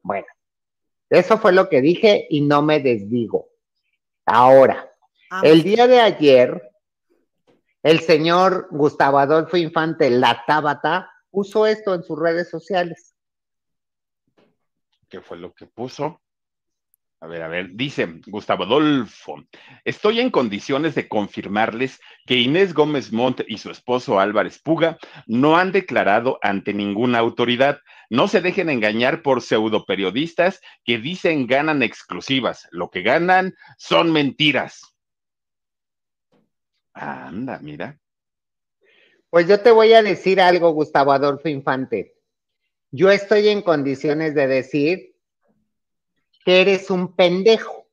Bueno, 0.03 0.27
eso 1.09 1.39
fue 1.39 1.53
lo 1.53 1.69
que 1.69 1.81
dije 1.81 2.27
y 2.31 2.41
no 2.43 2.63
me 2.63 2.81
desdigo. 2.81 3.49
Ahora, 4.27 4.91
ah, 5.31 5.41
el 5.45 5.63
día 5.63 5.87
de 5.87 6.01
ayer, 6.01 6.71
el 7.83 8.01
señor 8.01 8.69
Gustavo 8.71 9.19
Adolfo 9.19 9.57
Infante, 9.57 10.11
la 10.11 10.45
Tábata, 10.47 11.11
puso 11.31 11.67
esto 11.67 11.95
en 11.95 12.03
sus 12.03 12.19
redes 12.19 12.49
sociales. 12.49 13.15
¿Qué 15.09 15.21
fue 15.21 15.39
lo 15.39 15.53
que 15.53 15.67
puso? 15.67 16.21
A 17.23 17.27
ver, 17.27 17.43
a 17.43 17.49
ver, 17.49 17.71
dice 17.75 18.09
Gustavo 18.29 18.65
Adolfo, 18.65 19.45
estoy 19.85 20.21
en 20.21 20.31
condiciones 20.31 20.95
de 20.95 21.07
confirmarles 21.07 22.01
que 22.25 22.37
Inés 22.37 22.73
Gómez 22.73 23.13
Montt 23.13 23.43
y 23.47 23.59
su 23.59 23.71
esposo 23.71 24.19
Álvarez 24.19 24.59
Puga 24.59 24.97
no 25.27 25.59
han 25.59 25.71
declarado 25.71 26.39
ante 26.41 26.73
ninguna 26.73 27.19
autoridad. 27.19 27.81
No 28.11 28.27
se 28.27 28.41
dejen 28.41 28.69
engañar 28.69 29.23
por 29.23 29.41
pseudoperiodistas 29.41 30.61
que 30.85 30.99
dicen 30.99 31.47
ganan 31.47 31.83
exclusivas. 31.85 32.67
Lo 32.73 32.91
que 32.91 33.03
ganan 33.03 33.55
son 33.79 34.13
mentiras. 34.13 34.83
Anda, 36.93 37.61
mira. 37.61 38.01
Pues 39.31 39.47
yo 39.47 39.61
te 39.61 39.71
voy 39.71 39.93
a 39.93 40.03
decir 40.03 40.41
algo, 40.41 40.73
Gustavo 40.73 41.13
Adolfo 41.13 41.49
Infante. 41.49 42.17
Yo 42.91 43.13
estoy 43.13 43.49
en 43.49 43.63
condiciones 43.63 44.35
de 44.35 44.49
decir 44.49 45.15
que 46.45 46.63
eres 46.63 46.91
un 46.91 47.15
pendejo. 47.15 47.87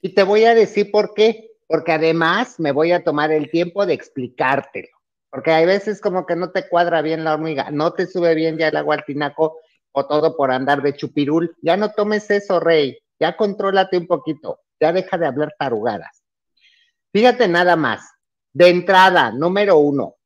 Y 0.00 0.08
te 0.08 0.24
voy 0.24 0.44
a 0.44 0.56
decir 0.56 0.90
por 0.90 1.14
qué. 1.14 1.52
Porque 1.68 1.92
además 1.92 2.58
me 2.58 2.72
voy 2.72 2.90
a 2.90 3.04
tomar 3.04 3.30
el 3.30 3.48
tiempo 3.48 3.86
de 3.86 3.94
explicártelo. 3.94 5.01
Porque 5.32 5.50
hay 5.50 5.64
veces 5.64 5.98
como 6.02 6.26
que 6.26 6.36
no 6.36 6.50
te 6.50 6.68
cuadra 6.68 7.00
bien 7.00 7.24
la 7.24 7.32
hormiga, 7.32 7.70
no 7.70 7.94
te 7.94 8.06
sube 8.06 8.34
bien 8.34 8.58
ya 8.58 8.68
el 8.68 8.76
agua 8.76 8.96
al 8.96 9.04
tinaco 9.06 9.56
o 9.90 10.06
todo 10.06 10.36
por 10.36 10.52
andar 10.52 10.82
de 10.82 10.94
chupirul. 10.94 11.56
Ya 11.62 11.78
no 11.78 11.92
tomes 11.92 12.30
eso, 12.30 12.60
rey. 12.60 12.98
Ya 13.18 13.34
contrólate 13.34 13.96
un 13.96 14.06
poquito. 14.06 14.60
Ya 14.78 14.92
deja 14.92 15.16
de 15.16 15.26
hablar 15.26 15.54
tarugadas. 15.58 16.22
Fíjate 17.14 17.48
nada 17.48 17.76
más. 17.76 18.06
De 18.52 18.68
entrada, 18.68 19.32
número 19.32 19.78
uno, 19.78 20.16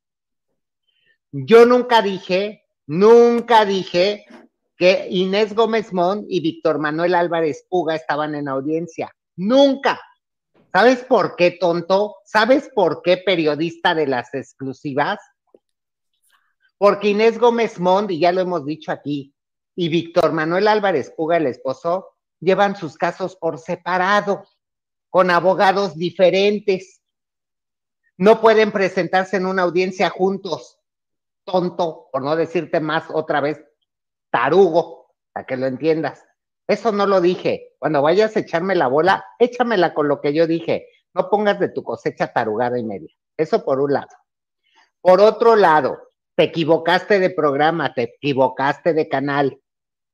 yo 1.31 1.65
nunca 1.65 2.01
dije, 2.01 2.65
nunca 2.87 3.63
dije 3.63 4.25
que 4.75 5.07
Inés 5.09 5.55
Gómez 5.55 5.93
Mont 5.93 6.25
y 6.27 6.41
Víctor 6.41 6.79
Manuel 6.79 7.15
Álvarez 7.15 7.65
Puga 7.69 7.95
estaban 7.95 8.35
en 8.35 8.49
audiencia. 8.49 9.15
Nunca. 9.37 10.01
¿Sabes 10.77 11.03
por 11.05 11.35
qué, 11.35 11.49
tonto? 11.49 12.17
¿Sabes 12.23 12.69
por 12.69 13.01
qué, 13.01 13.17
periodista 13.17 13.95
de 13.95 14.05
las 14.05 14.31
exclusivas? 14.35 15.17
Porque 16.77 17.09
Inés 17.09 17.39
Gómez 17.39 17.79
Mont, 17.79 18.11
y 18.11 18.19
ya 18.19 18.31
lo 18.31 18.41
hemos 18.41 18.63
dicho 18.63 18.91
aquí, 18.91 19.33
y 19.75 19.89
Víctor 19.89 20.33
Manuel 20.33 20.67
Álvarez 20.67 21.11
Puga, 21.17 21.37
el 21.37 21.47
esposo, 21.47 22.09
llevan 22.39 22.75
sus 22.75 22.95
casos 22.95 23.35
por 23.35 23.57
separado, 23.57 24.43
con 25.09 25.31
abogados 25.31 25.97
diferentes. 25.97 27.01
No 28.15 28.39
pueden 28.39 28.71
presentarse 28.71 29.37
en 29.37 29.47
una 29.47 29.63
audiencia 29.63 30.11
juntos. 30.11 30.77
Tonto, 31.43 32.07
por 32.11 32.21
no 32.21 32.35
decirte 32.35 32.79
más 32.79 33.05
otra 33.11 33.41
vez, 33.41 33.59
tarugo, 34.29 35.11
para 35.33 35.47
que 35.47 35.57
lo 35.57 35.65
entiendas. 35.65 36.23
Eso 36.67 36.91
no 36.91 37.07
lo 37.07 37.21
dije. 37.21 37.75
Cuando 37.79 38.01
vayas 38.01 38.35
a 38.35 38.39
echarme 38.39 38.75
la 38.75 38.87
bola, 38.87 39.25
échamela 39.39 39.93
con 39.93 40.07
lo 40.07 40.19
que 40.21 40.33
yo 40.33 40.47
dije. 40.47 40.87
No 41.13 41.29
pongas 41.29 41.59
de 41.59 41.69
tu 41.69 41.83
cosecha 41.83 42.33
tarugada 42.33 42.77
y 42.77 42.83
media. 42.83 43.09
Eso 43.37 43.63
por 43.63 43.79
un 43.79 43.93
lado. 43.93 44.09
Por 45.01 45.21
otro 45.21 45.55
lado, 45.55 45.97
te 46.35 46.43
equivocaste 46.43 47.19
de 47.19 47.29
programa, 47.29 47.93
te 47.93 48.03
equivocaste 48.03 48.93
de 48.93 49.07
canal. 49.07 49.61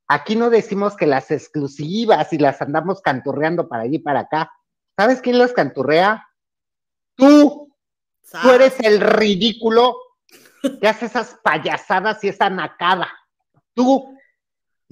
Aquí 0.08 0.36
no 0.36 0.50
decimos 0.50 0.96
que 0.96 1.08
las 1.08 1.32
exclusivas 1.32 2.32
y 2.32 2.38
las 2.38 2.62
andamos 2.62 3.02
canturreando 3.02 3.68
para 3.68 3.84
allí 3.84 3.96
y 3.96 4.00
para 4.00 4.22
acá. 4.22 4.52
¿Sabes 4.96 5.22
quién 5.22 5.40
las 5.40 5.54
canturrea? 5.54 6.28
Tú. 7.16 7.74
Tú 8.42 8.50
eres 8.52 8.80
el 8.80 9.02
ridículo 9.02 9.96
que 10.80 10.88
hace 10.88 11.06
esas 11.06 11.38
payasadas 11.44 12.24
y 12.24 12.30
esa 12.30 12.50
nacada. 12.50 13.12
Tú, 13.74 14.16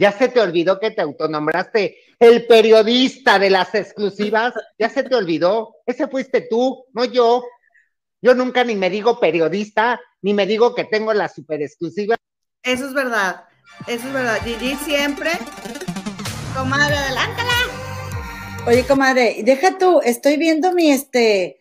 ya 0.01 0.11
se 0.11 0.29
te 0.29 0.41
olvidó 0.41 0.79
que 0.79 0.89
te 0.89 1.01
autonombraste 1.03 1.95
el 2.17 2.47
periodista 2.47 3.37
de 3.37 3.51
las 3.51 3.75
exclusivas, 3.75 4.51
ya 4.79 4.89
se 4.89 5.03
te 5.03 5.13
olvidó, 5.13 5.75
ese 5.85 6.07
fuiste 6.07 6.47
tú, 6.49 6.85
no 6.93 7.05
yo. 7.05 7.43
Yo 8.19 8.33
nunca 8.33 8.63
ni 8.63 8.73
me 8.73 8.89
digo 8.89 9.19
periodista, 9.19 10.01
ni 10.23 10.33
me 10.33 10.47
digo 10.47 10.73
que 10.73 10.85
tengo 10.85 11.13
la 11.13 11.29
super 11.29 11.61
exclusiva. 11.61 12.15
Eso 12.63 12.87
es 12.87 12.95
verdad, 12.95 13.45
eso 13.85 14.07
es 14.07 14.13
verdad. 14.13 14.39
Gigi 14.43 14.75
siempre, 14.77 15.29
comadre, 16.55 16.97
adelántala. 16.97 17.51
Oye, 18.65 18.83
comadre, 18.87 19.41
deja 19.43 19.77
tú, 19.77 20.01
estoy 20.03 20.37
viendo 20.37 20.71
mi 20.73 20.89
este. 20.89 21.59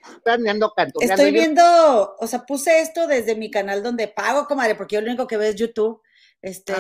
Estoy 0.99 1.31
viendo, 1.31 2.17
o 2.19 2.27
sea, 2.27 2.47
puse 2.47 2.81
esto 2.81 3.07
desde 3.07 3.37
mi 3.37 3.51
canal 3.51 3.83
donde 3.83 4.09
pago, 4.09 4.47
comadre, 4.47 4.77
porque 4.77 4.95
yo 4.95 5.03
lo 5.03 5.09
único 5.09 5.27
que 5.27 5.37
veo 5.37 5.51
es 5.51 5.57
YouTube. 5.57 6.01
Este, 6.41 6.73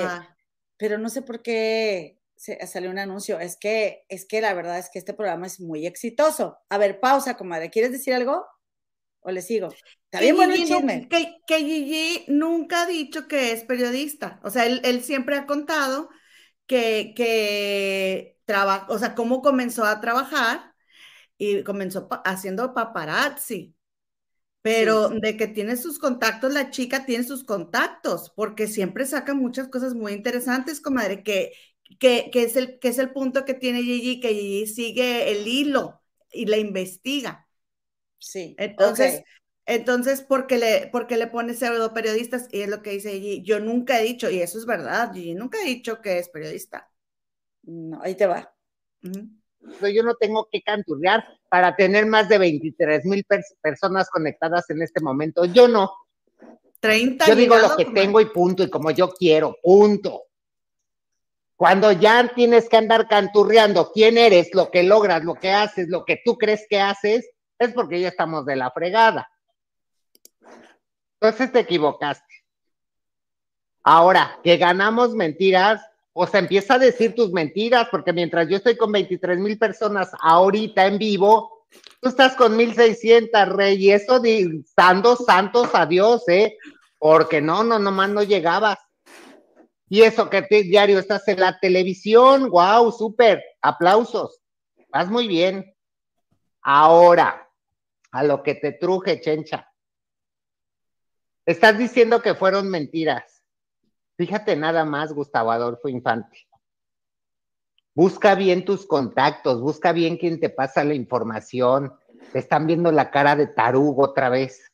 pero 0.80 0.96
no 0.96 1.10
sé 1.10 1.20
por 1.20 1.42
qué 1.42 2.18
se, 2.36 2.66
salió 2.66 2.90
un 2.90 2.98
anuncio. 2.98 3.38
Es 3.38 3.58
que, 3.58 4.06
es 4.08 4.24
que 4.24 4.40
la 4.40 4.54
verdad 4.54 4.78
es 4.78 4.88
que 4.88 4.98
este 4.98 5.12
programa 5.12 5.46
es 5.46 5.60
muy 5.60 5.86
exitoso. 5.86 6.56
A 6.70 6.78
ver, 6.78 7.00
pausa, 7.00 7.36
comadre. 7.36 7.68
¿Quieres 7.68 7.92
decir 7.92 8.14
algo? 8.14 8.46
¿O 9.20 9.30
le 9.30 9.42
sigo? 9.42 9.68
Está 10.04 10.20
bien 10.20 10.36
bueno 10.36 10.54
el 10.54 10.64
chisme. 10.64 11.06
Que, 11.10 11.36
que, 11.46 11.58
Gigi 11.58 12.24
nunca 12.28 12.84
ha 12.84 12.86
dicho 12.86 13.28
que 13.28 13.52
es 13.52 13.62
periodista. 13.64 14.40
O 14.42 14.48
sea, 14.48 14.64
él, 14.64 15.04
siempre 15.04 15.36
ha 15.36 15.44
contado 15.44 16.08
que, 16.66 17.12
que 17.14 18.38
trabaja, 18.46 18.86
o 18.88 18.98
sea, 18.98 19.14
cómo 19.14 19.42
comenzó 19.42 19.84
a 19.84 20.00
trabajar 20.00 20.72
y 21.36 21.62
comenzó 21.62 22.08
haciendo 22.24 22.72
paparazzi. 22.72 23.76
Pero 24.62 25.08
de 25.08 25.36
que 25.36 25.46
tiene 25.46 25.76
sus 25.76 25.98
contactos, 25.98 26.52
la 26.52 26.70
chica 26.70 27.06
tiene 27.06 27.24
sus 27.24 27.44
contactos, 27.44 28.30
porque 28.36 28.66
siempre 28.66 29.06
saca 29.06 29.34
muchas 29.34 29.68
cosas 29.68 29.94
muy 29.94 30.12
interesantes, 30.12 30.80
comadre, 30.80 31.22
que, 31.22 31.52
que, 31.98 32.30
que, 32.30 32.42
es, 32.42 32.56
el, 32.56 32.78
que 32.78 32.88
es 32.88 32.98
el 32.98 33.10
punto 33.12 33.44
que 33.44 33.54
tiene 33.54 33.82
Gigi, 33.82 34.20
que 34.20 34.34
Gigi 34.34 34.66
sigue 34.66 35.30
el 35.32 35.46
hilo 35.48 36.02
y 36.30 36.44
la 36.44 36.58
investiga. 36.58 37.48
Sí. 38.18 38.54
Entonces, 38.58 39.22
entonces 39.64 40.20
porque 40.20 40.58
le, 40.58 40.88
porque 40.92 41.16
le 41.16 41.26
pone 41.26 41.54
pseudo 41.54 41.94
periodistas, 41.94 42.48
y 42.52 42.60
es 42.60 42.68
lo 42.68 42.82
que 42.82 42.90
dice 42.90 43.12
Gigi, 43.12 43.42
yo 43.42 43.60
nunca 43.60 43.98
he 43.98 44.04
dicho, 44.04 44.28
y 44.28 44.40
eso 44.40 44.58
es 44.58 44.66
verdad, 44.66 45.12
Gigi 45.14 45.34
nunca 45.34 45.58
he 45.62 45.64
dicho 45.64 46.02
que 46.02 46.18
es 46.18 46.28
periodista. 46.28 46.90
No, 47.62 48.00
ahí 48.02 48.14
te 48.14 48.26
va 48.26 48.54
yo 49.92 50.02
no 50.02 50.14
tengo 50.14 50.48
que 50.50 50.62
canturrear 50.62 51.24
para 51.48 51.76
tener 51.76 52.06
más 52.06 52.28
de 52.28 52.38
23 52.38 53.04
mil 53.04 53.24
personas 53.60 54.08
conectadas 54.10 54.68
en 54.70 54.82
este 54.82 55.00
momento. 55.00 55.44
Yo 55.44 55.68
no. 55.68 55.92
30 56.80 57.26
yo 57.26 57.36
digo 57.36 57.58
lo 57.58 57.76
que 57.76 57.84
tengo 57.86 58.20
y 58.20 58.26
punto, 58.26 58.62
y 58.62 58.70
como 58.70 58.90
yo 58.90 59.10
quiero, 59.10 59.56
punto. 59.62 60.22
Cuando 61.54 61.92
ya 61.92 62.32
tienes 62.34 62.70
que 62.70 62.78
andar 62.78 63.06
canturreando 63.06 63.92
quién 63.92 64.16
eres, 64.16 64.54
lo 64.54 64.70
que 64.70 64.82
logras, 64.82 65.24
lo 65.24 65.34
que 65.34 65.50
haces, 65.50 65.88
lo 65.90 66.06
que 66.06 66.22
tú 66.24 66.38
crees 66.38 66.66
que 66.70 66.80
haces, 66.80 67.28
es 67.58 67.72
porque 67.74 68.00
ya 68.00 68.08
estamos 68.08 68.46
de 68.46 68.56
la 68.56 68.70
fregada. 68.70 69.30
Entonces 71.20 71.52
te 71.52 71.60
equivocaste. 71.60 72.34
Ahora, 73.82 74.38
que 74.42 74.56
ganamos 74.56 75.14
mentiras, 75.14 75.82
o 76.12 76.26
sea, 76.26 76.40
empieza 76.40 76.74
a 76.74 76.78
decir 76.78 77.14
tus 77.14 77.32
mentiras, 77.32 77.88
porque 77.90 78.12
mientras 78.12 78.48
yo 78.48 78.56
estoy 78.56 78.76
con 78.76 78.92
23 78.92 79.38
mil 79.38 79.58
personas 79.58 80.10
ahorita 80.20 80.86
en 80.86 80.98
vivo, 80.98 81.66
tú 82.00 82.08
estás 82.08 82.34
con 82.34 82.56
1600, 82.56 83.48
rey, 83.50 83.76
y 83.76 83.90
eso 83.92 84.20
de 84.20 84.62
santos, 84.74 85.24
santos 85.24 85.70
a 85.74 85.86
Dios, 85.86 86.28
¿eh? 86.28 86.56
Porque 86.98 87.40
no, 87.40 87.62
no, 87.62 87.78
nomás 87.78 88.10
no 88.10 88.22
llegabas. 88.22 88.78
Y 89.88 90.02
eso 90.02 90.30
que 90.30 90.42
te, 90.42 90.62
diario 90.62 90.98
estás 90.98 91.26
en 91.28 91.40
la 91.40 91.58
televisión, 91.58 92.50
wow, 92.50 92.92
súper, 92.92 93.42
aplausos, 93.60 94.40
vas 94.88 95.08
muy 95.08 95.26
bien. 95.26 95.74
Ahora, 96.62 97.48
a 98.12 98.22
lo 98.22 98.42
que 98.42 98.54
te 98.54 98.72
truje, 98.72 99.20
chencha. 99.20 99.68
Estás 101.46 101.78
diciendo 101.78 102.22
que 102.22 102.34
fueron 102.34 102.68
mentiras. 102.68 103.39
Fíjate 104.20 104.54
nada 104.54 104.84
más, 104.84 105.14
Gustavo 105.14 105.50
Adolfo 105.50 105.88
Infante. 105.88 106.46
Busca 107.94 108.34
bien 108.34 108.66
tus 108.66 108.84
contactos, 108.84 109.62
busca 109.62 109.92
bien 109.92 110.18
quién 110.18 110.38
te 110.38 110.50
pasa 110.50 110.84
la 110.84 110.92
información. 110.92 111.94
Te 112.30 112.40
están 112.40 112.66
viendo 112.66 112.92
la 112.92 113.10
cara 113.10 113.34
de 113.34 113.46
tarugo 113.46 114.04
otra 114.04 114.28
vez. 114.28 114.70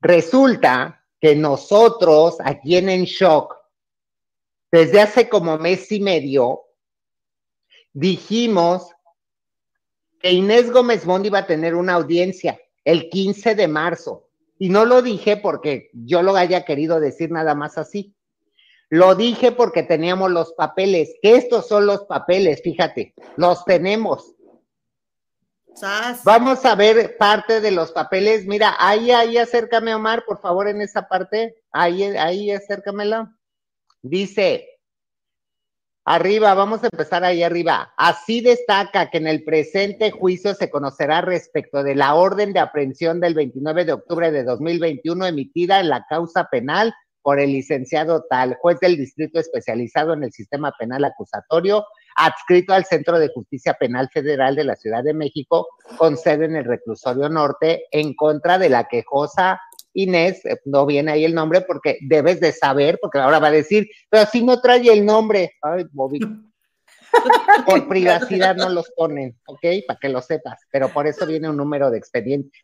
Resulta 0.00 1.04
que 1.20 1.36
nosotros 1.36 2.38
aquí 2.44 2.76
en 2.76 2.88
En 2.88 3.04
Shock, 3.04 3.54
desde 4.72 5.02
hace 5.02 5.28
como 5.28 5.56
mes 5.56 5.92
y 5.92 6.00
medio, 6.00 6.62
dijimos 7.92 8.90
que 10.18 10.32
Inés 10.32 10.72
Gómez 10.72 11.06
Mondi 11.06 11.28
iba 11.28 11.38
a 11.38 11.46
tener 11.46 11.76
una 11.76 11.94
audiencia 11.94 12.60
el 12.82 13.08
15 13.08 13.54
de 13.54 13.68
marzo. 13.68 14.26
Y 14.58 14.68
no 14.68 14.84
lo 14.84 15.00
dije 15.00 15.36
porque 15.36 15.90
yo 15.92 16.22
lo 16.22 16.34
haya 16.34 16.64
querido 16.64 16.98
decir 16.98 17.30
nada 17.30 17.54
más 17.54 17.78
así. 17.78 18.15
Lo 18.88 19.14
dije 19.14 19.52
porque 19.52 19.82
teníamos 19.82 20.30
los 20.30 20.52
papeles, 20.52 21.14
que 21.20 21.36
estos 21.36 21.66
son 21.66 21.86
los 21.86 22.04
papeles, 22.04 22.62
fíjate, 22.62 23.14
los 23.36 23.64
tenemos. 23.64 24.36
Vamos 26.24 26.64
a 26.64 26.74
ver 26.74 27.16
parte 27.18 27.60
de 27.60 27.70
los 27.70 27.92
papeles. 27.92 28.46
Mira, 28.46 28.74
ahí, 28.78 29.10
ahí, 29.10 29.36
acércame, 29.36 29.94
Omar, 29.94 30.24
por 30.24 30.40
favor, 30.40 30.68
en 30.68 30.80
esa 30.80 31.06
parte. 31.06 31.56
Ahí, 31.70 32.02
ahí, 32.02 32.50
acércamela. 32.50 33.36
Dice, 34.00 34.66
arriba, 36.04 36.54
vamos 36.54 36.82
a 36.82 36.86
empezar 36.86 37.24
ahí 37.24 37.42
arriba. 37.42 37.92
Así 37.98 38.40
destaca 38.40 39.10
que 39.10 39.18
en 39.18 39.26
el 39.26 39.44
presente 39.44 40.10
juicio 40.10 40.54
se 40.54 40.70
conocerá 40.70 41.20
respecto 41.20 41.82
de 41.82 41.94
la 41.94 42.14
orden 42.14 42.54
de 42.54 42.60
aprehensión 42.60 43.20
del 43.20 43.34
29 43.34 43.84
de 43.84 43.92
octubre 43.92 44.30
de 44.30 44.44
2021 44.44 45.26
emitida 45.26 45.80
en 45.80 45.90
la 45.90 46.06
causa 46.08 46.48
penal 46.50 46.94
por 47.26 47.40
el 47.40 47.50
licenciado 47.50 48.24
tal, 48.30 48.54
juez 48.54 48.78
del 48.78 48.96
distrito 48.96 49.40
especializado 49.40 50.12
en 50.12 50.22
el 50.22 50.30
sistema 50.30 50.72
penal 50.78 51.04
acusatorio, 51.04 51.84
adscrito 52.14 52.72
al 52.72 52.84
Centro 52.84 53.18
de 53.18 53.30
Justicia 53.34 53.74
Penal 53.74 54.08
Federal 54.12 54.54
de 54.54 54.62
la 54.62 54.76
Ciudad 54.76 55.02
de 55.02 55.12
México, 55.12 55.66
con 55.96 56.16
sede 56.16 56.44
en 56.44 56.54
el 56.54 56.64
reclusorio 56.64 57.28
norte, 57.28 57.86
en 57.90 58.14
contra 58.14 58.58
de 58.58 58.68
la 58.68 58.84
quejosa 58.84 59.60
Inés, 59.92 60.44
eh, 60.44 60.60
no 60.66 60.86
viene 60.86 61.10
ahí 61.10 61.24
el 61.24 61.34
nombre 61.34 61.62
porque 61.62 61.98
debes 62.00 62.38
de 62.38 62.52
saber, 62.52 63.00
porque 63.02 63.18
ahora 63.18 63.40
va 63.40 63.48
a 63.48 63.50
decir, 63.50 63.88
pero 64.08 64.24
si 64.30 64.44
no 64.44 64.60
trae 64.60 64.88
el 64.88 65.04
nombre, 65.04 65.54
ay, 65.62 65.84
Bobby. 65.90 66.20
Por 67.66 67.88
privacidad 67.88 68.54
no 68.54 68.68
los 68.68 68.88
ponen, 68.92 69.36
¿ok? 69.48 69.64
Para 69.88 69.98
que 69.98 70.10
lo 70.10 70.22
sepas, 70.22 70.60
pero 70.70 70.90
por 70.90 71.08
eso 71.08 71.26
viene 71.26 71.50
un 71.50 71.56
número 71.56 71.90
de 71.90 71.98
expediente 71.98 72.56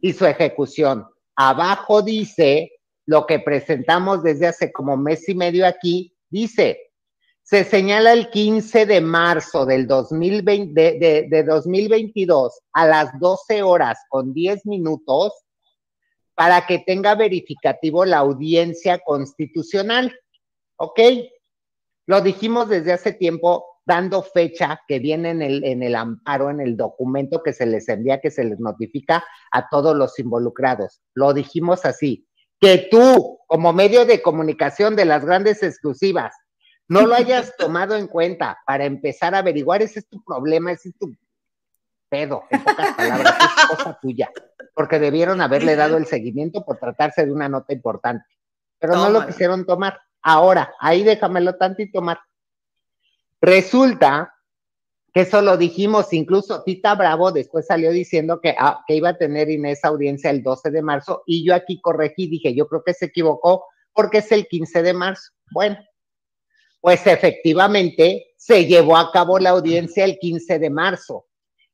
y 0.00 0.12
su 0.12 0.24
ejecución. 0.24 1.04
Abajo 1.34 2.00
dice 2.00 2.70
lo 3.06 3.26
que 3.26 3.38
presentamos 3.38 4.22
desde 4.22 4.46
hace 4.46 4.72
como 4.72 4.96
mes 4.96 5.28
y 5.28 5.34
medio 5.34 5.66
aquí, 5.66 6.16
dice, 6.30 6.78
se 7.42 7.64
señala 7.64 8.12
el 8.12 8.30
15 8.30 8.86
de 8.86 9.00
marzo 9.00 9.66
del 9.66 9.86
2020, 9.86 10.98
de, 10.98 11.26
de 11.28 11.42
2022 11.44 12.60
a 12.72 12.86
las 12.86 13.18
12 13.20 13.62
horas 13.62 13.98
con 14.08 14.32
10 14.32 14.64
minutos 14.64 15.32
para 16.34 16.66
que 16.66 16.78
tenga 16.78 17.14
verificativo 17.14 18.04
la 18.04 18.18
audiencia 18.18 18.98
constitucional. 18.98 20.18
¿Ok? 20.76 21.00
Lo 22.06 22.20
dijimos 22.20 22.68
desde 22.68 22.92
hace 22.92 23.12
tiempo, 23.12 23.66
dando 23.86 24.22
fecha 24.22 24.80
que 24.88 24.98
viene 24.98 25.30
en 25.30 25.42
el, 25.42 25.64
en 25.64 25.82
el 25.82 25.94
amparo, 25.94 26.50
en 26.50 26.60
el 26.60 26.76
documento 26.76 27.42
que 27.42 27.52
se 27.52 27.66
les 27.66 27.88
envía, 27.88 28.20
que 28.20 28.30
se 28.30 28.44
les 28.44 28.58
notifica 28.58 29.24
a 29.52 29.68
todos 29.68 29.94
los 29.96 30.18
involucrados. 30.18 31.02
Lo 31.14 31.34
dijimos 31.34 31.84
así, 31.84 32.23
que 32.60 32.88
tú, 32.90 33.40
como 33.46 33.72
medio 33.72 34.04
de 34.04 34.22
comunicación 34.22 34.96
de 34.96 35.04
las 35.04 35.24
grandes 35.24 35.62
exclusivas, 35.62 36.34
no 36.88 37.06
lo 37.06 37.14
hayas 37.14 37.54
tomado 37.58 37.96
en 37.96 38.06
cuenta 38.06 38.58
para 38.66 38.84
empezar 38.84 39.34
a 39.34 39.38
averiguar, 39.38 39.82
ese 39.82 40.00
es 40.00 40.08
tu 40.08 40.22
problema, 40.22 40.72
ese 40.72 40.90
es 40.90 40.98
tu 40.98 41.14
pedo, 42.08 42.44
en 42.50 42.62
pocas 42.62 42.94
palabras, 42.94 43.34
es 43.40 43.76
cosa 43.76 43.98
tuya, 44.00 44.30
porque 44.74 44.98
debieron 44.98 45.40
haberle 45.40 45.76
dado 45.76 45.96
el 45.96 46.06
seguimiento 46.06 46.64
por 46.64 46.78
tratarse 46.78 47.26
de 47.26 47.32
una 47.32 47.48
nota 47.48 47.72
importante, 47.72 48.26
pero 48.78 48.94
no 48.94 49.10
lo 49.10 49.26
quisieron 49.26 49.66
tomar. 49.66 50.00
Ahora, 50.22 50.72
ahí 50.78 51.02
déjamelo 51.02 51.56
tantito, 51.56 51.98
tomar. 51.98 52.20
Resulta 53.40 54.34
que 55.14 55.20
eso 55.20 55.40
lo 55.42 55.56
dijimos, 55.56 56.12
incluso 56.12 56.64
Tita 56.64 56.96
Bravo 56.96 57.30
después 57.30 57.66
salió 57.66 57.92
diciendo 57.92 58.40
que, 58.40 58.56
ah, 58.58 58.82
que 58.84 58.96
iba 58.96 59.10
a 59.10 59.16
tener 59.16 59.48
Inés 59.48 59.84
audiencia 59.84 60.28
el 60.28 60.42
12 60.42 60.72
de 60.72 60.82
marzo 60.82 61.22
y 61.24 61.46
yo 61.46 61.54
aquí 61.54 61.80
corregí, 61.80 62.26
dije, 62.26 62.52
yo 62.52 62.66
creo 62.66 62.82
que 62.82 62.94
se 62.94 63.06
equivocó 63.06 63.64
porque 63.92 64.18
es 64.18 64.32
el 64.32 64.48
15 64.48 64.82
de 64.82 64.92
marzo. 64.92 65.30
Bueno, 65.52 65.78
pues 66.80 67.06
efectivamente 67.06 68.34
se 68.36 68.66
llevó 68.66 68.96
a 68.96 69.12
cabo 69.12 69.38
la 69.38 69.50
audiencia 69.50 70.04
el 70.04 70.18
15 70.18 70.58
de 70.58 70.70
marzo. 70.70 71.26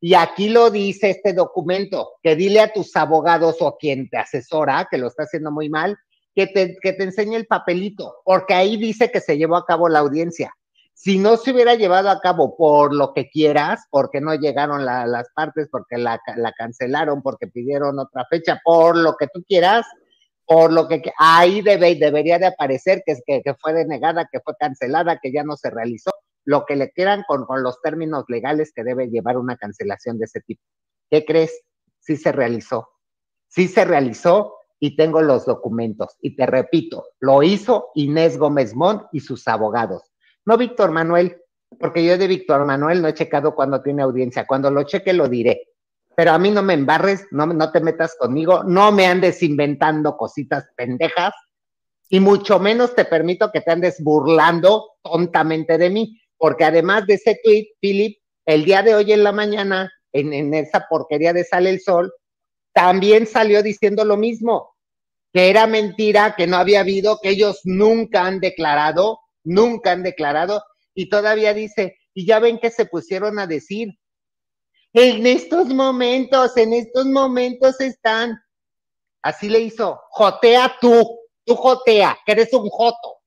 Y 0.02 0.12
aquí 0.12 0.50
lo 0.50 0.70
dice 0.70 1.08
este 1.08 1.32
documento, 1.32 2.10
que 2.22 2.36
dile 2.36 2.60
a 2.60 2.72
tus 2.72 2.94
abogados 2.94 3.56
o 3.60 3.78
quien 3.78 4.10
te 4.10 4.18
asesora, 4.18 4.86
que 4.90 4.98
lo 4.98 5.06
está 5.06 5.22
haciendo 5.22 5.50
muy 5.50 5.70
mal, 5.70 5.96
que 6.34 6.46
te, 6.46 6.76
que 6.82 6.92
te 6.92 7.04
enseñe 7.04 7.36
el 7.36 7.46
papelito, 7.46 8.16
porque 8.22 8.52
ahí 8.52 8.76
dice 8.76 9.10
que 9.10 9.20
se 9.20 9.38
llevó 9.38 9.56
a 9.56 9.64
cabo 9.64 9.88
la 9.88 10.00
audiencia. 10.00 10.54
Si 11.02 11.16
no 11.16 11.38
se 11.38 11.52
hubiera 11.52 11.76
llevado 11.76 12.10
a 12.10 12.20
cabo 12.20 12.58
por 12.58 12.94
lo 12.94 13.14
que 13.14 13.30
quieras, 13.30 13.86
porque 13.88 14.20
no 14.20 14.34
llegaron 14.34 14.84
las 14.84 15.30
partes, 15.34 15.66
porque 15.72 15.96
la, 15.96 16.20
cancelaron, 16.58 17.22
porque 17.22 17.46
pidieron 17.46 17.98
otra 17.98 18.26
fecha, 18.28 18.60
por 18.62 18.98
lo 18.98 19.16
que 19.16 19.26
tú 19.32 19.42
quieras, 19.48 19.86
por 20.44 20.70
lo 20.70 20.88
que 20.88 21.00
ahí 21.16 21.62
debe, 21.62 21.94
debería 21.94 22.38
de 22.38 22.48
aparecer 22.48 23.02
que, 23.06 23.16
que, 23.24 23.54
fue 23.54 23.72
denegada, 23.72 24.28
que 24.30 24.40
fue 24.40 24.52
cancelada, 24.60 25.18
que 25.22 25.32
ya 25.32 25.42
no 25.42 25.56
se 25.56 25.70
realizó, 25.70 26.10
lo 26.44 26.66
que 26.66 26.76
le 26.76 26.90
quieran 26.90 27.24
con, 27.26 27.46
con 27.46 27.62
los 27.62 27.80
términos 27.80 28.26
legales 28.28 28.70
que 28.76 28.84
debe 28.84 29.08
llevar 29.08 29.38
una 29.38 29.56
cancelación 29.56 30.18
de 30.18 30.26
ese 30.26 30.42
tipo. 30.42 30.62
¿Qué 31.08 31.24
crees? 31.24 31.62
Sí 32.00 32.18
se 32.18 32.30
realizó. 32.30 32.90
Sí 33.48 33.68
se 33.68 33.86
realizó 33.86 34.54
y 34.78 34.96
tengo 34.96 35.22
los 35.22 35.46
documentos. 35.46 36.18
Y 36.20 36.36
te 36.36 36.44
repito, 36.44 37.06
lo 37.20 37.42
hizo 37.42 37.88
Inés 37.94 38.36
Gómez 38.36 38.74
Mont 38.74 39.04
y 39.12 39.20
sus 39.20 39.48
abogados 39.48 40.09
no 40.50 40.58
Víctor 40.58 40.90
Manuel, 40.90 41.36
porque 41.78 42.04
yo 42.04 42.18
de 42.18 42.26
Víctor 42.26 42.66
Manuel 42.66 43.00
no 43.00 43.06
he 43.06 43.14
checado 43.14 43.54
cuando 43.54 43.80
tiene 43.80 44.02
audiencia. 44.02 44.48
Cuando 44.48 44.68
lo 44.68 44.82
cheque 44.82 45.12
lo 45.12 45.28
diré. 45.28 45.68
Pero 46.16 46.32
a 46.32 46.38
mí 46.40 46.50
no 46.50 46.60
me 46.60 46.74
embarres, 46.74 47.24
no, 47.30 47.46
no 47.46 47.70
te 47.70 47.80
metas 47.80 48.16
conmigo, 48.18 48.64
no 48.64 48.90
me 48.90 49.06
andes 49.06 49.44
inventando 49.44 50.16
cositas 50.16 50.64
pendejas 50.76 51.32
y 52.08 52.18
mucho 52.18 52.58
menos 52.58 52.96
te 52.96 53.04
permito 53.04 53.52
que 53.52 53.60
te 53.60 53.70
andes 53.70 54.02
burlando 54.02 54.96
tontamente 55.02 55.78
de 55.78 55.88
mí, 55.88 56.20
porque 56.36 56.64
además 56.64 57.06
de 57.06 57.14
ese 57.14 57.38
tweet, 57.44 57.68
Philip, 57.80 58.18
el 58.44 58.64
día 58.64 58.82
de 58.82 58.96
hoy 58.96 59.12
en 59.12 59.22
la 59.22 59.30
mañana, 59.30 59.92
en, 60.12 60.32
en 60.32 60.52
esa 60.52 60.86
porquería 60.90 61.32
de 61.32 61.44
Sale 61.44 61.70
el 61.70 61.80
Sol, 61.80 62.12
también 62.72 63.28
salió 63.28 63.62
diciendo 63.62 64.04
lo 64.04 64.16
mismo, 64.16 64.74
que 65.32 65.48
era 65.48 65.68
mentira, 65.68 66.34
que 66.36 66.48
no 66.48 66.56
había 66.56 66.80
habido, 66.80 67.20
que 67.22 67.28
ellos 67.30 67.60
nunca 67.62 68.26
han 68.26 68.40
declarado 68.40 69.20
nunca 69.44 69.92
han 69.92 70.02
declarado 70.02 70.62
y 70.94 71.08
todavía 71.08 71.54
dice, 71.54 71.98
y 72.14 72.26
ya 72.26 72.38
ven 72.38 72.58
que 72.58 72.70
se 72.70 72.86
pusieron 72.86 73.38
a 73.38 73.46
decir, 73.46 73.98
en 74.92 75.26
estos 75.26 75.68
momentos, 75.68 76.56
en 76.56 76.72
estos 76.72 77.06
momentos 77.06 77.80
están, 77.80 78.42
así 79.22 79.48
le 79.48 79.60
hizo, 79.60 80.00
jotea 80.10 80.76
tú, 80.80 81.20
tú 81.44 81.54
jotea, 81.54 82.18
que 82.26 82.32
eres 82.32 82.52
un 82.52 82.68
joto. 82.68 83.18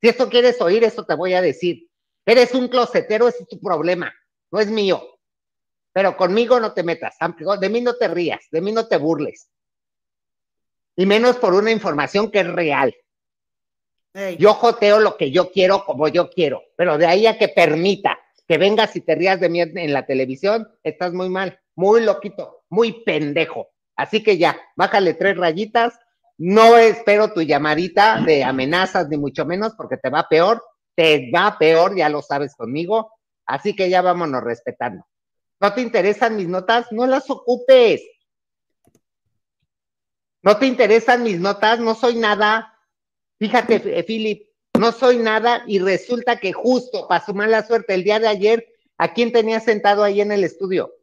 Si 0.00 0.08
eso 0.08 0.28
quieres 0.28 0.60
oír, 0.60 0.82
eso 0.82 1.04
te 1.04 1.14
voy 1.14 1.34
a 1.34 1.40
decir. 1.40 1.88
Eres 2.26 2.54
un 2.54 2.68
closetero, 2.68 3.28
ese 3.28 3.44
es 3.44 3.48
tu 3.48 3.60
problema, 3.60 4.12
no 4.50 4.58
es 4.58 4.68
mío. 4.68 5.00
Pero 5.92 6.16
conmigo 6.16 6.58
no 6.58 6.72
te 6.72 6.82
metas, 6.82 7.16
de 7.60 7.68
mí 7.68 7.80
no 7.80 7.94
te 7.94 8.08
rías, 8.08 8.44
de 8.50 8.60
mí 8.60 8.72
no 8.72 8.88
te 8.88 8.96
burles. 8.96 9.48
Y 10.96 11.06
menos 11.06 11.36
por 11.36 11.54
una 11.54 11.70
información 11.70 12.30
que 12.30 12.40
es 12.40 12.46
real. 12.48 12.94
Yo 14.38 14.54
joteo 14.54 15.00
lo 15.00 15.16
que 15.16 15.30
yo 15.30 15.50
quiero 15.50 15.84
como 15.84 16.06
yo 16.08 16.28
quiero, 16.28 16.62
pero 16.76 16.98
de 16.98 17.06
ahí 17.06 17.26
a 17.26 17.38
que 17.38 17.48
permita 17.48 18.18
que 18.46 18.58
vengas 18.58 18.94
y 18.96 19.00
te 19.00 19.14
rías 19.14 19.40
de 19.40 19.48
mí 19.48 19.60
en 19.60 19.92
la 19.92 20.04
televisión, 20.04 20.68
estás 20.82 21.12
muy 21.12 21.30
mal, 21.30 21.58
muy 21.74 22.02
loquito, 22.02 22.64
muy 22.68 23.02
pendejo. 23.04 23.70
Así 23.96 24.22
que 24.22 24.36
ya, 24.36 24.60
bájale 24.76 25.14
tres 25.14 25.36
rayitas. 25.36 25.98
No 26.38 26.76
espero 26.76 27.32
tu 27.32 27.42
llamadita 27.42 28.20
de 28.20 28.42
amenazas, 28.44 29.08
ni 29.08 29.16
mucho 29.16 29.46
menos, 29.46 29.74
porque 29.76 29.96
te 29.96 30.10
va 30.10 30.26
peor, 30.28 30.62
te 30.94 31.30
va 31.30 31.56
peor, 31.58 31.96
ya 31.96 32.08
lo 32.08 32.20
sabes 32.20 32.54
conmigo. 32.54 33.12
Así 33.46 33.74
que 33.74 33.88
ya 33.88 34.02
vámonos 34.02 34.42
respetando. 34.42 35.06
¿No 35.60 35.72
te 35.72 35.80
interesan 35.80 36.36
mis 36.36 36.48
notas? 36.48 36.90
No 36.90 37.06
las 37.06 37.30
ocupes. 37.30 38.02
¿No 40.42 40.56
te 40.56 40.66
interesan 40.66 41.22
mis 41.22 41.38
notas? 41.38 41.78
No 41.78 41.94
soy 41.94 42.16
nada. 42.16 42.71
Fíjate, 43.42 43.98
eh, 43.98 44.04
Philip, 44.04 44.46
no 44.78 44.92
soy 44.92 45.16
nada 45.16 45.64
y 45.66 45.80
resulta 45.80 46.36
que 46.36 46.52
justo 46.52 47.08
para 47.08 47.26
su 47.26 47.34
mala 47.34 47.66
suerte 47.66 47.92
el 47.92 48.04
día 48.04 48.20
de 48.20 48.28
ayer, 48.28 48.68
¿a 48.98 49.14
quién 49.14 49.32
tenía 49.32 49.58
sentado 49.58 50.04
ahí 50.04 50.20
en 50.20 50.30
el 50.30 50.44
estudio? 50.44 50.94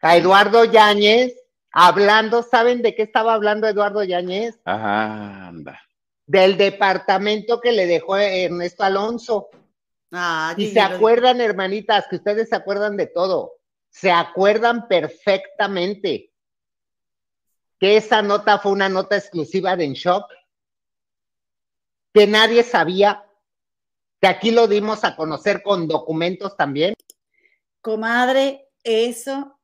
A 0.00 0.16
Eduardo 0.16 0.64
Yáñez, 0.64 1.34
hablando, 1.70 2.42
¿saben 2.42 2.80
de 2.80 2.94
qué 2.94 3.02
estaba 3.02 3.34
hablando 3.34 3.68
Eduardo 3.68 4.02
Yáñez? 4.02 4.58
Ajá, 4.64 5.48
anda. 5.48 5.78
del 6.24 6.56
departamento 6.56 7.60
que 7.60 7.72
le 7.72 7.86
dejó 7.86 8.16
Ernesto 8.16 8.82
Alonso. 8.82 9.50
Ah, 10.10 10.54
y 10.56 10.68
se 10.68 10.80
acuerdan, 10.80 11.42
hermanitas, 11.42 12.06
que 12.08 12.16
ustedes 12.16 12.48
se 12.48 12.56
acuerdan 12.56 12.96
de 12.96 13.08
todo. 13.08 13.52
Se 13.90 14.10
acuerdan 14.10 14.88
perfectamente 14.88 16.32
que 17.78 17.98
esa 17.98 18.22
nota 18.22 18.58
fue 18.58 18.72
una 18.72 18.88
nota 18.88 19.18
exclusiva 19.18 19.76
de 19.76 19.84
En 19.84 19.92
Shock, 19.92 20.24
que 22.16 22.26
nadie 22.26 22.62
sabía, 22.62 23.26
que 24.22 24.26
aquí 24.26 24.50
lo 24.50 24.66
dimos 24.68 25.04
a 25.04 25.16
conocer 25.16 25.62
con 25.62 25.86
documentos 25.86 26.56
también. 26.56 26.94
Comadre, 27.82 28.70
eso, 28.82 29.60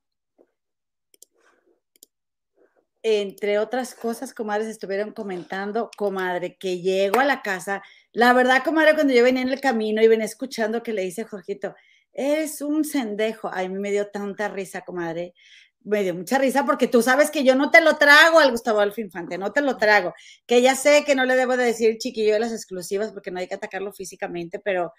entre 3.03 3.59
otras 3.59 3.95
cosas, 3.95 4.35
comadres 4.35 4.69
estuvieron 4.69 5.13
comentando, 5.13 5.91
comadre, 5.97 6.59
que 6.59 6.83
llego 6.83 7.21
a 7.21 7.25
la 7.25 7.41
casa. 7.41 7.83
La 8.13 8.35
verdad, 8.35 8.63
comadre, 8.63 8.97
cuando 8.97 9.15
yo 9.15 9.25
venía 9.25 9.41
en 9.41 9.49
el 9.49 9.63
camino 9.63 10.03
y 10.03 10.09
venía 10.09 10.27
escuchando 10.27 10.83
que 10.83 10.93
le 10.93 11.05
dice 11.05 11.25
Jorgito, 11.25 11.75
eres 12.13 12.61
un 12.61 12.85
sendejo. 12.85 13.49
A 13.49 13.67
mí 13.67 13.79
me 13.79 13.93
dio 13.93 14.11
tanta 14.11 14.49
risa, 14.49 14.83
comadre. 14.83 15.33
Me 15.85 16.03
dio 16.03 16.15
mucha 16.15 16.39
risa 16.39 16.65
porque 16.65 16.87
tú 16.87 17.03
sabes 17.03 17.31
que 17.31 17.45
yo 17.45 17.55
no 17.55 17.71
te 17.71 17.81
lo 17.81 17.97
trago 17.97 18.39
al 18.39 18.51
Gustavo 18.51 18.79
Adolfo 18.81 19.01
Infante, 19.01 19.39
no 19.39 19.53
te 19.53 19.61
lo 19.61 19.77
trago. 19.77 20.15
Que 20.47 20.63
ya 20.63 20.75
sé 20.75 21.05
que 21.05 21.15
no 21.15 21.25
le 21.25 21.37
debo 21.37 21.57
de 21.57 21.65
decir 21.65 21.99
chiquillo 21.99 22.35
de 22.35 22.41
las 22.41 22.53
exclusivas 22.53 23.13
porque 23.13 23.31
no 23.31 23.41
hay 23.41 23.49
que 23.49 23.55
atacarlo 23.55 23.93
físicamente, 23.93 24.59
pero 24.61 24.93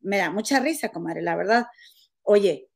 me 0.00 0.18
da 0.18 0.30
mucha 0.30 0.60
risa, 0.60 0.90
comadre, 0.90 1.22
la 1.22 1.36
verdad. 1.36 1.66
Oye, 2.22 2.68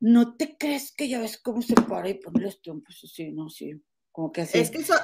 ¿no 0.00 0.36
te 0.36 0.56
crees 0.56 0.92
que 0.92 1.08
ya 1.08 1.20
ves 1.20 1.38
cómo 1.38 1.62
se 1.62 1.74
para 1.74 2.08
y 2.08 2.14
pone 2.14 2.42
los 2.42 2.60
trompos 2.60 3.00
así, 3.04 3.30
no? 3.30 3.48
Sí, 3.48 3.80
como 4.10 4.32
que 4.32 4.42
así. 4.42 4.58
Es 4.58 4.70
que 4.70 4.78
eso, 4.78 4.94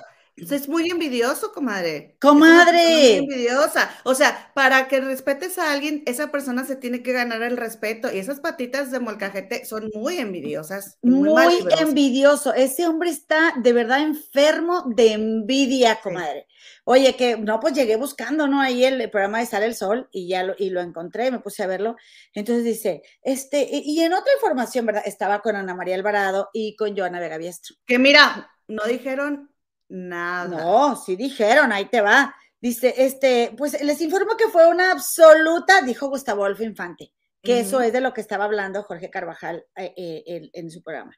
es 0.51 0.69
muy 0.69 0.91
envidioso, 0.91 1.53
comadre. 1.53 2.17
¡Comadre! 2.21 3.17
Es 3.17 3.23
muy 3.23 3.33
envidiosa. 3.33 3.91
O 4.05 4.15
sea, 4.15 4.51
para 4.55 4.89
que 4.89 5.01
respetes 5.01 5.59
a 5.59 5.73
alguien, 5.73 6.03
esa 6.07 6.31
persona 6.31 6.65
se 6.65 6.77
tiene 6.77 7.03
que 7.03 7.13
ganar 7.13 7.43
el 7.43 7.57
respeto. 7.57 8.13
Y 8.13 8.19
esas 8.19 8.41
patitas 8.41 8.91
de 8.91 9.01
molcajete 9.01 9.65
son 9.65 9.91
muy 9.95 10.19
envidiosas. 10.19 10.99
Muy, 11.03 11.33
malvibrosas. 11.33 11.81
envidioso. 11.81 12.55
Ese 12.55 12.87
hombre 12.87 13.11
está 13.11 13.55
de 13.57 13.73
verdad 13.73 14.01
enfermo 14.01 14.85
de 14.87 15.13
envidia, 15.13 16.01
comadre. 16.03 16.47
Oye, 16.85 17.17
que 17.17 17.37
no, 17.37 17.61
pues 17.61 17.75
llegué 17.75 17.97
buscando, 17.97 18.47
¿no? 18.47 18.61
Ahí 18.61 18.85
el, 18.85 19.01
el 19.01 19.11
programa 19.11 19.41
de 19.41 19.47
Sale 19.47 19.67
el 19.67 19.75
Sol 19.75 20.09
y 20.11 20.29
ya 20.29 20.43
lo, 20.43 20.55
y 20.59 20.71
lo 20.71 20.81
encontré, 20.81 21.31
me 21.31 21.41
puse 21.41 21.63
a 21.63 21.67
verlo. 21.67 21.97
Entonces 22.33 22.65
dice, 22.65 23.03
este, 23.23 23.69
y, 23.71 23.83
y 23.85 24.01
en 24.01 24.15
otra 24.15 24.33
información, 24.33 24.87
¿verdad? 24.87 25.03
Estaba 25.05 25.41
con 25.41 25.55
Ana 25.55 25.75
María 25.75 25.95
Alvarado 25.95 26.49
y 26.53 26.77
con 26.77 26.97
Joana 26.97 27.21
Vega 27.21 27.37
Biestro. 27.37 27.77
Que 27.87 27.99
mira, 27.99 28.51
no 28.69 28.85
dijeron 28.85 29.51
nada. 29.89 30.63
No, 30.63 30.97
sí 30.97 31.17
dijeron, 31.17 31.73
ahí 31.73 31.87
te 31.87 32.01
va. 32.01 32.35
Dice, 32.61 32.95
este, 32.97 33.55
pues 33.57 33.81
les 33.83 34.01
informo 34.01 34.37
que 34.37 34.49
fue 34.49 34.67
una 34.69 34.91
absoluta, 34.91 35.81
dijo 35.83 36.09
Gustavo 36.09 36.45
Adolfo 36.45 36.65
Infante, 36.65 37.13
que 37.41 37.61
eso 37.61 37.81
es 37.81 37.93
de 37.93 38.01
lo 38.01 38.13
que 38.13 38.21
estaba 38.21 38.45
hablando 38.45 38.83
Jorge 38.83 39.11
Carvajal 39.11 39.65
eh, 39.77 39.95
eh, 39.97 40.23
en, 40.27 40.51
en 40.53 40.71
su 40.71 40.83
programa. 40.83 41.15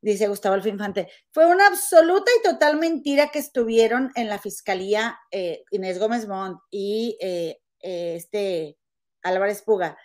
Dice 0.00 0.28
Gustavo 0.28 0.54
Adolfo 0.54 0.70
Infante, 0.70 1.08
fue 1.30 1.46
una 1.46 1.66
absoluta 1.66 2.30
y 2.38 2.42
total 2.42 2.78
mentira 2.78 3.28
que 3.28 3.38
estuvieron 3.38 4.10
en 4.14 4.28
la 4.28 4.38
fiscalía 4.38 5.18
eh, 5.30 5.62
Inés 5.70 5.98
Gómez 5.98 6.26
Montt 6.26 6.58
y 6.70 7.18
este 7.20 8.78
Álvarez 9.22 9.62
Puga. 9.62 9.98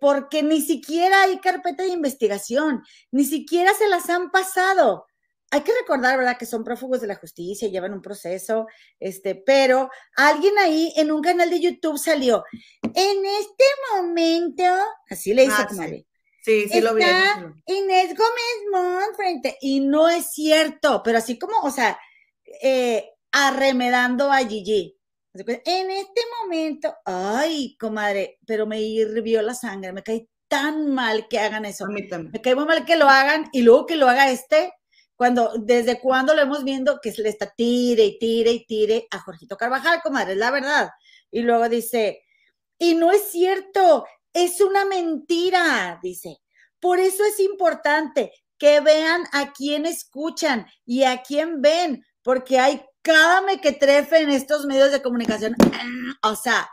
porque 0.00 0.42
ni 0.42 0.62
siquiera 0.62 1.24
hay 1.24 1.38
carpeta 1.40 1.82
de 1.82 1.90
investigación, 1.90 2.82
ni 3.10 3.24
siquiera 3.26 3.74
se 3.74 3.88
las 3.88 4.08
han 4.08 4.30
pasado 4.30 5.06
hay 5.56 5.62
que 5.62 5.72
recordar, 5.80 6.16
¿verdad?, 6.18 6.38
que 6.38 6.46
son 6.46 6.62
prófugos 6.64 7.00
de 7.00 7.06
la 7.06 7.16
justicia, 7.16 7.68
llevan 7.68 7.92
un 7.94 8.02
proceso, 8.02 8.66
este, 9.00 9.34
pero 9.34 9.90
alguien 10.16 10.56
ahí 10.58 10.92
en 10.96 11.10
un 11.10 11.22
canal 11.22 11.50
de 11.50 11.60
YouTube 11.60 11.98
salió, 11.98 12.44
en 12.82 13.26
este 13.26 13.64
momento, 13.94 14.64
así 15.10 15.34
le 15.34 15.44
hizo 15.44 15.54
Ah, 15.58 15.68
Sí, 16.42 16.68
sí 16.68 16.80
lo 16.80 16.94
vi. 16.94 17.02
Está- 17.02 17.34
sí 17.34 17.40
lo 17.40 17.48
vi. 17.48 17.62
Inés 17.78 18.14
Gómez 18.16 18.56
Mont 18.70 19.16
frente, 19.16 19.56
y 19.60 19.80
no 19.80 20.08
es 20.08 20.30
cierto, 20.30 21.02
pero 21.02 21.18
así 21.18 21.38
como, 21.38 21.58
o 21.62 21.70
sea, 21.70 21.98
eh, 22.62 23.10
arremedando 23.32 24.30
a 24.30 24.38
Gigi. 24.38 24.96
En 25.34 25.90
este 25.90 26.20
momento, 26.40 26.94
ay, 27.04 27.76
comadre, 27.78 28.38
pero 28.46 28.64
me 28.66 28.80
hirvió 28.80 29.42
la 29.42 29.54
sangre, 29.54 29.92
me 29.92 30.02
cae 30.02 30.28
tan 30.48 30.94
mal 30.94 31.26
que 31.28 31.38
hagan 31.40 31.64
eso. 31.64 31.84
A 31.84 31.88
mí 31.88 32.08
también. 32.08 32.32
Me 32.32 32.40
cae 32.40 32.54
muy 32.54 32.64
mal 32.64 32.84
que 32.86 32.96
lo 32.96 33.06
hagan 33.08 33.48
y 33.52 33.62
luego 33.62 33.84
que 33.84 33.96
lo 33.96 34.08
haga 34.08 34.30
este, 34.30 34.72
cuando, 35.16 35.52
desde 35.58 35.98
cuando 36.00 36.34
lo 36.34 36.42
hemos 36.42 36.62
viendo 36.62 37.00
que 37.00 37.12
le 37.16 37.30
está 37.30 37.50
tire 37.50 38.04
y 38.04 38.18
tire 38.18 38.52
y 38.52 38.66
tire 38.66 39.08
a 39.10 39.18
Jorgito 39.18 39.56
Carvajal, 39.56 40.02
comadre, 40.02 40.32
es 40.32 40.38
la 40.38 40.50
verdad. 40.50 40.90
Y 41.30 41.40
luego 41.40 41.68
dice, 41.68 42.22
y 42.78 42.94
no 42.94 43.10
es 43.10 43.30
cierto, 43.30 44.04
es 44.32 44.60
una 44.60 44.84
mentira, 44.84 45.98
dice. 46.02 46.38
Por 46.78 47.00
eso 47.00 47.24
es 47.24 47.40
importante 47.40 48.32
que 48.58 48.80
vean 48.80 49.24
a 49.32 49.52
quién 49.52 49.86
escuchan 49.86 50.66
y 50.84 51.04
a 51.04 51.22
quién 51.22 51.62
ven, 51.62 52.04
porque 52.22 52.58
hay 52.58 52.84
cada 53.02 53.40
mequetrefe 53.40 54.20
en 54.20 54.30
estos 54.30 54.66
medios 54.66 54.92
de 54.92 55.02
comunicación. 55.02 55.54
O 56.22 56.36
sea, 56.36 56.68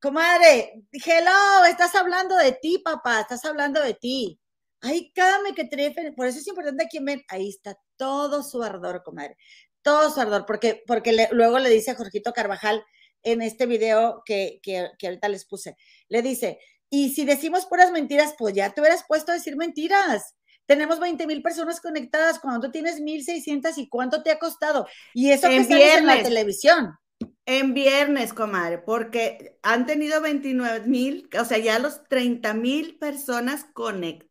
comadre, 0.00 0.84
hello, 0.92 1.64
estás 1.68 1.94
hablando 1.94 2.36
de 2.36 2.52
ti, 2.52 2.78
papá, 2.78 3.20
estás 3.20 3.44
hablando 3.44 3.80
de 3.80 3.94
ti. 3.94 4.38
Hay 4.86 5.12
cada 5.12 5.42
mequetrefe, 5.42 6.12
por 6.12 6.26
eso 6.26 6.38
es 6.38 6.46
importante 6.46 6.84
a 6.84 6.88
quién 6.88 7.04
ven. 7.04 7.22
Ahí 7.28 7.48
está 7.48 7.76
todo 7.96 8.42
su 8.42 8.62
ardor, 8.62 9.02
comadre. 9.04 9.36
Todo 9.82 10.10
su 10.10 10.20
ardor, 10.20 10.46
porque, 10.46 10.82
porque 10.86 11.12
le- 11.12 11.28
luego 11.32 11.58
le 11.58 11.70
dice 11.70 11.92
a 11.92 11.94
Jorgito 11.94 12.32
Carvajal 12.32 12.82
en 13.22 13.42
este 13.42 13.66
video 13.66 14.22
que, 14.24 14.60
que, 14.62 14.88
que 14.98 15.06
ahorita 15.08 15.28
les 15.28 15.44
puse, 15.46 15.76
le 16.08 16.22
dice, 16.22 16.58
y 16.90 17.10
si 17.14 17.24
decimos 17.24 17.66
puras 17.66 17.90
mentiras, 17.92 18.34
pues 18.38 18.54
ya 18.54 18.70
te 18.70 18.80
hubieras 18.80 19.04
puesto 19.08 19.32
a 19.32 19.34
decir 19.34 19.56
mentiras. 19.56 20.34
Tenemos 20.66 20.98
20 20.98 21.26
mil 21.28 21.42
personas 21.42 21.80
conectadas 21.80 22.40
cuando 22.40 22.66
tú 22.66 22.72
tienes 22.72 23.00
1.600 23.00 23.78
y 23.78 23.88
cuánto 23.88 24.22
te 24.22 24.30
ha 24.32 24.38
costado. 24.38 24.86
Y 25.14 25.30
eso 25.30 25.48
que 25.48 25.56
En 25.56 25.68
sales 25.68 25.98
en 25.98 26.06
la 26.06 26.14
televisión. 26.24 26.94
En 27.46 27.74
viernes, 27.74 28.32
comadre, 28.32 28.78
porque 28.78 29.56
han 29.62 29.86
tenido 29.86 30.20
29 30.20 30.86
mil, 30.86 31.28
o 31.40 31.44
sea, 31.44 31.58
ya 31.58 31.78
los 31.78 32.02
30 32.08 32.54
mil 32.54 32.98
personas 32.98 33.64
conectadas. 33.72 34.26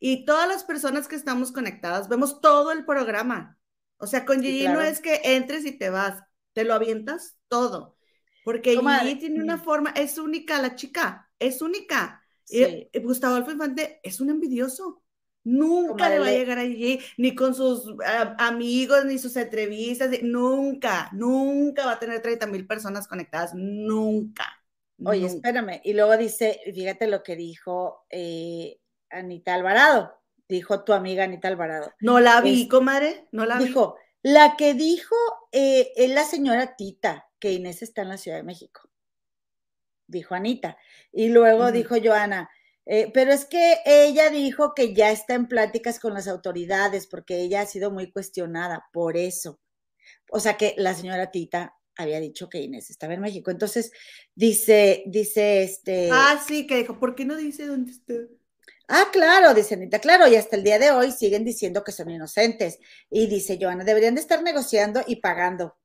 Y 0.00 0.24
todas 0.24 0.48
las 0.48 0.64
personas 0.64 1.08
que 1.08 1.16
estamos 1.16 1.52
conectadas, 1.52 2.08
vemos 2.08 2.40
todo 2.40 2.72
el 2.72 2.84
programa. 2.84 3.58
O 3.98 4.06
sea, 4.06 4.24
con 4.24 4.40
Sí, 4.40 4.46
Gigi 4.52 4.68
no 4.68 4.80
es 4.80 5.00
que 5.00 5.20
entres 5.24 5.64
y 5.64 5.72
te 5.78 5.90
vas, 5.90 6.22
te 6.52 6.64
lo 6.64 6.74
avientas 6.74 7.36
todo. 7.48 7.96
Porque 8.42 8.76
Gigi 8.76 9.16
tiene 9.16 9.40
una 9.42 9.58
forma, 9.58 9.90
es 9.90 10.18
única 10.18 10.60
la 10.60 10.74
chica, 10.76 11.30
es 11.38 11.62
única. 11.62 12.22
Sí. 12.44 12.88
Y- 12.92 12.98
y 12.98 13.00
Gustavo 13.02 13.34
Adolfo 13.34 13.52
Infante 13.52 14.00
es 14.02 14.20
un 14.20 14.30
envidioso. 14.30 15.02
Nunca 15.44 16.08
le 16.08 16.18
va 16.18 16.26
a 16.26 16.30
le- 16.30 16.38
llegar 16.38 16.58
allí, 16.58 17.00
ni 17.18 17.34
con 17.34 17.54
sus 17.54 17.84
ah, 18.06 18.34
amigos, 18.38 19.04
ni 19.04 19.18
sus 19.18 19.36
entrevistas, 19.36 20.10
nunca, 20.22 21.10
nunca 21.12 21.84
va 21.86 21.92
a 21.92 21.98
tener 21.98 22.22
30 22.22 22.46
mil 22.46 22.66
personas 22.66 23.06
conectadas, 23.08 23.52
nunca. 23.54 24.44
Oye, 25.02 25.26
nunca. 25.26 25.26
espérame. 25.26 25.80
Y 25.84 25.92
luego 25.94 26.16
dice, 26.16 26.60
fíjate 26.74 27.06
lo 27.08 27.22
que 27.22 27.36
dijo 27.36 28.06
eh, 28.10 28.80
Anita 29.14 29.54
Alvarado. 29.54 30.20
Dijo 30.48 30.84
tu 30.84 30.92
amiga 30.92 31.24
Anita 31.24 31.48
Alvarado. 31.48 31.92
No 32.00 32.20
la 32.20 32.40
vi, 32.40 32.62
es- 32.62 32.68
comadre, 32.68 33.28
no 33.32 33.46
la 33.46 33.58
vi. 33.58 33.66
Dijo, 33.66 33.96
la 34.22 34.56
que 34.56 34.74
dijo 34.74 35.16
eh, 35.52 35.92
es 35.96 36.10
la 36.10 36.24
señora 36.24 36.76
Tita, 36.76 37.28
que 37.38 37.52
Inés 37.52 37.82
está 37.82 38.02
en 38.02 38.08
la 38.10 38.18
Ciudad 38.18 38.38
de 38.38 38.42
México. 38.42 38.88
Dijo 40.06 40.34
Anita. 40.34 40.76
Y 41.12 41.28
luego 41.28 41.72
dijo 41.72 41.96
Joana, 42.02 42.50
eh, 42.86 43.10
pero 43.14 43.32
es 43.32 43.46
que 43.46 43.78
ella 43.86 44.28
dijo 44.30 44.74
que 44.74 44.94
ya 44.94 45.10
está 45.10 45.34
en 45.34 45.48
pláticas 45.48 45.98
con 45.98 46.12
las 46.12 46.28
autoridades 46.28 47.06
porque 47.06 47.40
ella 47.40 47.62
ha 47.62 47.66
sido 47.66 47.90
muy 47.90 48.10
cuestionada 48.12 48.86
por 48.92 49.16
eso. 49.16 49.60
O 50.30 50.40
sea 50.40 50.56
que 50.58 50.74
la 50.76 50.94
señora 50.94 51.30
Tita 51.30 51.74
había 51.96 52.20
dicho 52.20 52.48
que 52.50 52.60
Inés 52.60 52.90
estaba 52.90 53.14
en 53.14 53.20
México. 53.20 53.50
Entonces 53.50 53.92
dice, 54.34 55.04
dice 55.06 55.62
este. 55.62 56.10
Ah, 56.12 56.42
sí, 56.46 56.66
que 56.66 56.76
dijo, 56.76 56.98
¿por 56.98 57.14
qué 57.14 57.24
no 57.24 57.36
dice 57.36 57.66
dónde 57.66 57.92
está? 57.92 58.14
Ah, 58.88 59.06
claro, 59.12 59.54
dice 59.54 59.74
Anita, 59.74 59.98
claro, 59.98 60.28
y 60.28 60.36
hasta 60.36 60.56
el 60.56 60.62
día 60.62 60.78
de 60.78 60.90
hoy 60.90 61.10
siguen 61.10 61.44
diciendo 61.44 61.82
que 61.82 61.92
son 61.92 62.10
inocentes. 62.10 62.78
Y 63.10 63.26
dice 63.28 63.58
Joana, 63.60 63.84
deberían 63.84 64.14
de 64.14 64.20
estar 64.20 64.42
negociando 64.42 65.02
y 65.06 65.16
pagando. 65.16 65.76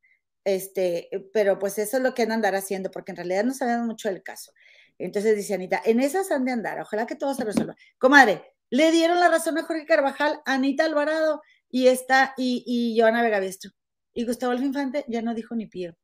Este, 0.43 1.09
pero 1.33 1.59
pues 1.59 1.77
eso 1.79 1.97
es 1.97 2.03
lo 2.03 2.13
que 2.13 2.23
han 2.23 2.29
de 2.29 2.35
andar 2.35 2.55
haciendo, 2.55 2.91
porque 2.91 3.11
en 3.11 3.17
realidad 3.17 3.43
no 3.45 3.53
sabemos 3.53 3.85
mucho 3.87 4.09
del 4.09 4.23
caso. 4.23 4.51
Entonces 4.97 5.35
dice 5.35 5.53
Anita, 5.53 5.81
en 5.85 6.01
esas 6.01 6.31
han 6.31 6.45
de 6.45 6.51
andar, 6.51 6.79
ojalá 6.81 7.05
que 7.07 7.15
todo 7.15 7.33
se 7.33 7.45
resuelva. 7.45 7.75
Comadre, 7.97 8.43
le 8.69 8.91
dieron 8.91 9.19
la 9.19 9.29
razón 9.29 9.57
a 9.57 9.63
Jorge 9.63 9.85
Carvajal, 9.85 10.41
Anita 10.45 10.85
Alvarado 10.85 11.41
y 11.69 11.87
esta, 11.87 12.33
y, 12.37 12.63
y 12.65 12.99
Joana 12.99 13.23
Vega 13.23 13.39
Biestro. 13.39 13.71
Y 14.13 14.25
Gustavo 14.25 14.53
Infante 14.53 15.05
ya 15.07 15.21
no 15.21 15.33
dijo 15.33 15.55
ni 15.55 15.67
pío. 15.67 15.95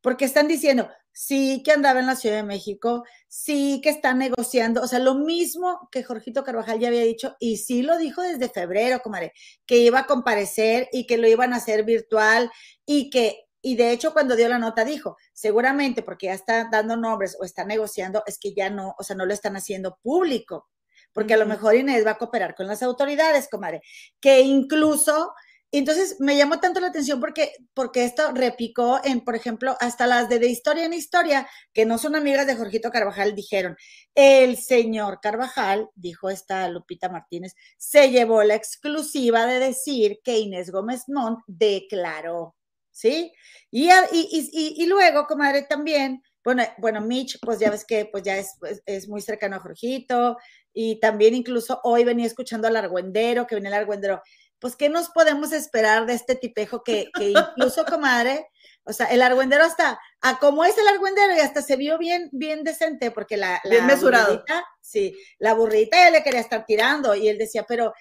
Porque 0.00 0.24
están 0.24 0.48
diciendo, 0.48 0.88
sí 1.12 1.62
que 1.64 1.72
andaba 1.72 2.00
en 2.00 2.06
la 2.06 2.16
Ciudad 2.16 2.36
de 2.36 2.42
México, 2.44 3.04
sí 3.26 3.80
que 3.82 3.90
está 3.90 4.14
negociando, 4.14 4.82
o 4.82 4.86
sea, 4.86 5.00
lo 5.00 5.14
mismo 5.14 5.88
que 5.90 6.04
Jorgito 6.04 6.44
Carvajal 6.44 6.78
ya 6.78 6.88
había 6.88 7.02
dicho, 7.02 7.36
y 7.40 7.56
sí 7.56 7.82
lo 7.82 7.98
dijo 7.98 8.22
desde 8.22 8.48
febrero, 8.48 9.00
comadre, 9.00 9.32
que 9.66 9.78
iba 9.78 10.00
a 10.00 10.06
comparecer 10.06 10.88
y 10.92 11.06
que 11.06 11.18
lo 11.18 11.26
iban 11.26 11.52
a 11.52 11.56
hacer 11.56 11.84
virtual 11.84 12.50
y 12.86 13.10
que 13.10 13.48
y 13.60 13.76
de 13.76 13.90
hecho 13.90 14.12
cuando 14.12 14.36
dio 14.36 14.48
la 14.48 14.58
nota 14.58 14.84
dijo, 14.84 15.16
seguramente 15.32 16.02
porque 16.02 16.26
ya 16.26 16.34
está 16.34 16.68
dando 16.70 16.96
nombres 16.96 17.36
o 17.40 17.44
está 17.44 17.64
negociando, 17.64 18.22
es 18.26 18.38
que 18.38 18.54
ya 18.54 18.70
no, 18.70 18.94
o 18.96 19.02
sea, 19.02 19.16
no 19.16 19.26
lo 19.26 19.34
están 19.34 19.56
haciendo 19.56 19.98
público, 20.00 20.68
porque 21.12 21.34
a 21.34 21.38
lo 21.38 21.46
mejor 21.46 21.74
Inés 21.74 22.06
va 22.06 22.12
a 22.12 22.18
cooperar 22.18 22.54
con 22.54 22.68
las 22.68 22.82
autoridades, 22.82 23.48
comadre, 23.50 23.82
que 24.20 24.40
incluso 24.42 25.32
entonces 25.70 26.16
me 26.18 26.36
llamó 26.36 26.60
tanto 26.60 26.80
la 26.80 26.88
atención 26.88 27.20
porque, 27.20 27.52
porque 27.74 28.04
esto 28.04 28.32
repicó 28.32 29.00
en, 29.04 29.20
por 29.20 29.36
ejemplo, 29.36 29.76
hasta 29.80 30.06
las 30.06 30.28
de, 30.28 30.38
de 30.38 30.48
historia 30.48 30.86
en 30.86 30.94
historia, 30.94 31.46
que 31.74 31.84
no 31.84 31.98
son 31.98 32.16
amigas 32.16 32.46
de 32.46 32.56
Jorgito 32.56 32.90
Carvajal, 32.90 33.34
dijeron, 33.34 33.76
el 34.14 34.56
señor 34.56 35.20
Carvajal, 35.20 35.88
dijo 35.94 36.30
esta 36.30 36.68
Lupita 36.68 37.08
Martínez, 37.10 37.54
se 37.76 38.10
llevó 38.10 38.42
la 38.42 38.54
exclusiva 38.54 39.46
de 39.46 39.58
decir 39.58 40.20
que 40.24 40.38
Inés 40.38 40.70
Gómez 40.70 41.02
Montt 41.08 41.40
declaró, 41.46 42.56
¿sí? 42.90 43.32
Y, 43.70 43.90
y, 44.12 44.74
y, 44.82 44.86
luego, 44.86 45.26
comadre, 45.26 45.62
también, 45.62 46.22
bueno, 46.42 46.62
bueno, 46.78 47.02
Mitch, 47.02 47.38
pues 47.42 47.58
ya 47.58 47.70
ves 47.70 47.84
que 47.84 48.06
pues 48.06 48.22
ya 48.22 48.38
es, 48.38 48.54
pues, 48.58 48.82
es 48.86 49.06
muy 49.06 49.20
cercano 49.20 49.56
a 49.56 49.60
Jorgito, 49.60 50.38
y 50.72 50.98
también 51.00 51.34
incluso 51.34 51.80
hoy 51.84 52.04
venía 52.04 52.26
escuchando 52.26 52.68
al 52.68 52.76
argüendero, 52.76 53.46
que 53.46 53.54
venía 53.56 53.68
el 53.68 53.74
argüendero, 53.74 54.22
pues, 54.58 54.76
¿qué 54.76 54.88
nos 54.88 55.10
podemos 55.10 55.52
esperar 55.52 56.06
de 56.06 56.14
este 56.14 56.34
tipejo 56.34 56.82
que, 56.82 57.10
que 57.14 57.30
incluso, 57.30 57.84
comadre, 57.84 58.46
o 58.84 58.92
sea, 58.92 59.06
el 59.06 59.22
argüendero 59.22 59.64
hasta, 59.64 60.00
a 60.20 60.38
cómo 60.38 60.64
es 60.64 60.76
el 60.78 60.88
argüendero 60.88 61.34
y 61.36 61.40
hasta 61.40 61.62
se 61.62 61.76
vio 61.76 61.98
bien, 61.98 62.28
bien 62.32 62.64
decente, 62.64 63.10
porque 63.10 63.36
la, 63.36 63.60
la 63.64 63.70
bien 63.70 63.86
mesurado. 63.86 64.44
sí, 64.80 65.14
la 65.38 65.54
burrita 65.54 65.96
ya 65.96 66.10
le 66.10 66.22
quería 66.22 66.40
estar 66.40 66.64
tirando 66.64 67.14
y 67.14 67.28
él 67.28 67.38
decía, 67.38 67.64
pero, 67.68 67.92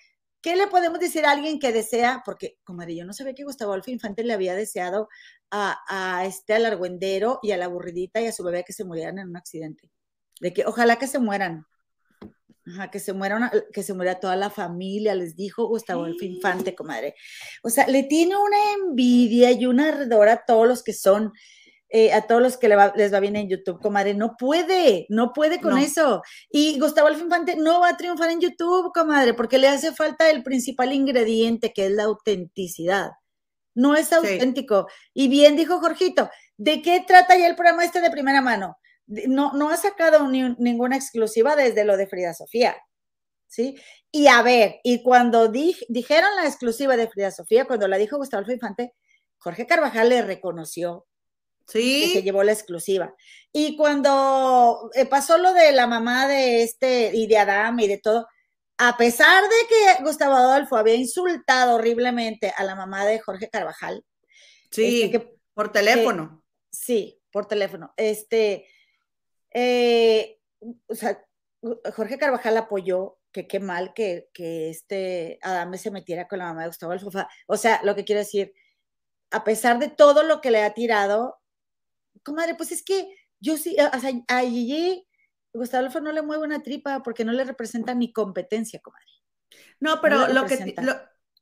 ¿qué 0.41 0.55
le 0.55 0.67
podemos 0.67 0.99
decir 0.99 1.25
a 1.25 1.31
alguien 1.31 1.59
que 1.59 1.73
desea? 1.73 2.21
Porque, 2.25 2.57
comadre, 2.63 2.95
yo 2.95 3.05
no 3.05 3.13
sabía 3.13 3.33
que 3.33 3.43
Gustavo 3.43 3.73
Alfa 3.73 3.91
Infante 3.91 4.23
le 4.23 4.33
había 4.33 4.55
deseado 4.55 5.09
a, 5.51 5.77
a 5.89 6.25
este, 6.25 6.53
al 6.53 6.65
argüendero 6.65 7.39
y 7.41 7.51
a 7.51 7.57
la 7.57 7.67
burridita 7.67 8.21
y 8.21 8.27
a 8.27 8.31
su 8.31 8.43
bebé 8.43 8.63
que 8.63 8.73
se 8.73 8.85
murieran 8.85 9.19
en 9.19 9.29
un 9.29 9.37
accidente. 9.37 9.91
De 10.39 10.53
que 10.53 10.65
ojalá 10.65 10.97
que 10.97 11.07
se 11.07 11.19
mueran. 11.19 11.65
Ajá, 12.69 12.91
que 12.91 12.99
se 12.99 13.13
muera 13.13 13.51
que 13.71 13.83
se 13.83 13.93
muera 13.93 14.19
toda 14.19 14.35
la 14.35 14.49
familia, 14.49 15.15
les 15.15 15.35
dijo 15.35 15.67
Gustavo 15.67 16.05
el 16.05 16.21
Infante, 16.21 16.75
comadre. 16.75 17.15
O 17.63 17.69
sea, 17.69 17.87
le 17.87 18.03
tiene 18.03 18.35
una 18.35 18.57
envidia 18.73 19.51
y 19.51 19.65
una 19.65 19.89
ardor 19.89 20.27
a 20.27 20.43
todos 20.45 20.67
los 20.67 20.83
que 20.83 20.93
son, 20.93 21.31
eh, 21.89 22.11
a 22.11 22.27
todos 22.27 22.41
los 22.41 22.57
que 22.57 22.67
les 22.67 23.13
va 23.13 23.19
bien 23.19 23.35
en 23.37 23.47
YouTube, 23.47 23.79
comadre. 23.79 24.15
No 24.15 24.35
puede, 24.37 25.05
no 25.09 25.31
puede 25.33 25.61
con 25.61 25.77
eso. 25.77 26.21
Y 26.49 26.77
Gustavo 26.79 27.07
el 27.07 27.19
Infante 27.19 27.55
no 27.55 27.79
va 27.79 27.89
a 27.89 27.97
triunfar 27.97 28.31
en 28.31 28.41
YouTube, 28.41 28.91
comadre, 28.93 29.33
porque 29.33 29.59
le 29.59 29.69
hace 29.69 29.93
falta 29.93 30.29
el 30.29 30.43
principal 30.43 30.91
ingrediente, 30.91 31.71
que 31.73 31.85
es 31.85 31.91
la 31.91 32.03
autenticidad. 32.03 33.11
No 33.75 33.95
es 33.95 34.11
auténtico. 34.11 34.87
Y 35.13 35.27
bien 35.29 35.55
dijo 35.55 35.79
Jorgito, 35.79 36.29
¿de 36.57 36.81
qué 36.81 37.03
trata 37.07 37.37
ya 37.37 37.47
el 37.47 37.55
programa 37.55 37.85
este 37.85 38.01
de 38.01 38.09
primera 38.09 38.41
mano? 38.41 38.77
No, 39.07 39.53
no 39.53 39.69
ha 39.69 39.77
sacado 39.77 40.27
ninguna 40.29 40.95
exclusiva 40.95 41.55
desde 41.55 41.85
lo 41.85 41.97
de 41.97 42.07
Frida 42.07 42.33
Sofía. 42.33 42.77
¿Sí? 43.47 43.77
Y 44.11 44.27
a 44.27 44.41
ver, 44.41 44.79
y 44.83 45.01
cuando 45.03 45.47
dijeron 45.47 46.35
la 46.35 46.45
exclusiva 46.45 46.97
de 46.97 47.07
Frida 47.07 47.31
Sofía, 47.31 47.65
cuando 47.65 47.87
la 47.87 47.97
dijo 47.97 48.17
Gustavo 48.17 48.51
Infante, 48.51 48.93
Jorge 49.37 49.65
Carvajal 49.65 50.09
le 50.09 50.21
reconoció 50.21 51.05
sí. 51.67 52.07
que 52.07 52.19
se 52.19 52.23
llevó 52.23 52.43
la 52.43 52.51
exclusiva. 52.51 53.13
Y 53.53 53.77
cuando 53.77 54.89
eh, 54.93 55.05
pasó 55.05 55.37
lo 55.37 55.53
de 55.53 55.71
la 55.71 55.87
mamá 55.87 56.27
de 56.27 56.63
este 56.63 57.11
y 57.13 57.27
de 57.27 57.37
Adam 57.37 57.79
y 57.79 57.87
de 57.87 57.99
todo, 57.99 58.27
a 58.77 58.97
pesar 58.97 59.43
de 59.43 59.67
que 59.67 60.03
Gustavo 60.03 60.35
Adolfo 60.35 60.75
había 60.77 60.95
insultado 60.95 61.75
horriblemente 61.75 62.53
a 62.55 62.63
la 62.63 62.75
mamá 62.75 63.05
de 63.05 63.19
Jorge 63.19 63.49
Carvajal. 63.49 64.03
Sí, 64.71 65.03
este, 65.03 65.37
por 65.53 65.71
teléfono. 65.71 66.43
sí, 66.69 67.19
por 67.31 67.47
teléfono. 67.47 67.93
Este, 67.97 68.67
eh, 69.59 70.39
o 70.85 70.93
sea, 70.93 71.25
Jorge 71.95 72.19
Carvajal 72.19 72.57
apoyó 72.57 73.17
que 73.31 73.47
qué 73.47 73.59
mal 73.59 73.95
que, 73.95 74.29
que 74.31 74.69
este 74.69 75.39
Adame 75.41 75.79
se 75.79 75.89
metiera 75.89 76.27
con 76.27 76.37
la 76.37 76.45
mamá 76.45 76.61
de 76.61 76.67
Gustavo 76.67 76.91
Alfofa. 76.91 77.27
O 77.47 77.57
sea, 77.57 77.81
lo 77.83 77.95
que 77.95 78.05
quiero 78.05 78.19
decir, 78.19 78.53
a 79.31 79.43
pesar 79.43 79.79
de 79.79 79.89
todo 79.89 80.21
lo 80.21 80.41
que 80.41 80.51
le 80.51 80.61
ha 80.61 80.75
tirado, 80.75 81.39
comadre, 82.21 82.53
pues 82.53 82.71
es 82.71 82.83
que 82.83 83.09
yo 83.39 83.57
sí, 83.57 83.75
o 83.79 83.99
sea, 83.99 84.11
a 84.27 84.41
Gigi, 84.41 85.07
Gustavo 85.53 85.85
Alfofa 85.85 86.01
no 86.01 86.11
le 86.11 86.21
mueve 86.21 86.43
una 86.43 86.61
tripa 86.61 87.01
porque 87.01 87.25
no 87.25 87.31
le 87.31 87.43
representa 87.43 87.95
ni 87.95 88.13
competencia, 88.13 88.79
comadre. 88.79 89.05
No, 89.79 90.01
pero 90.01 90.27
lo 90.27 90.45
que 90.45 90.75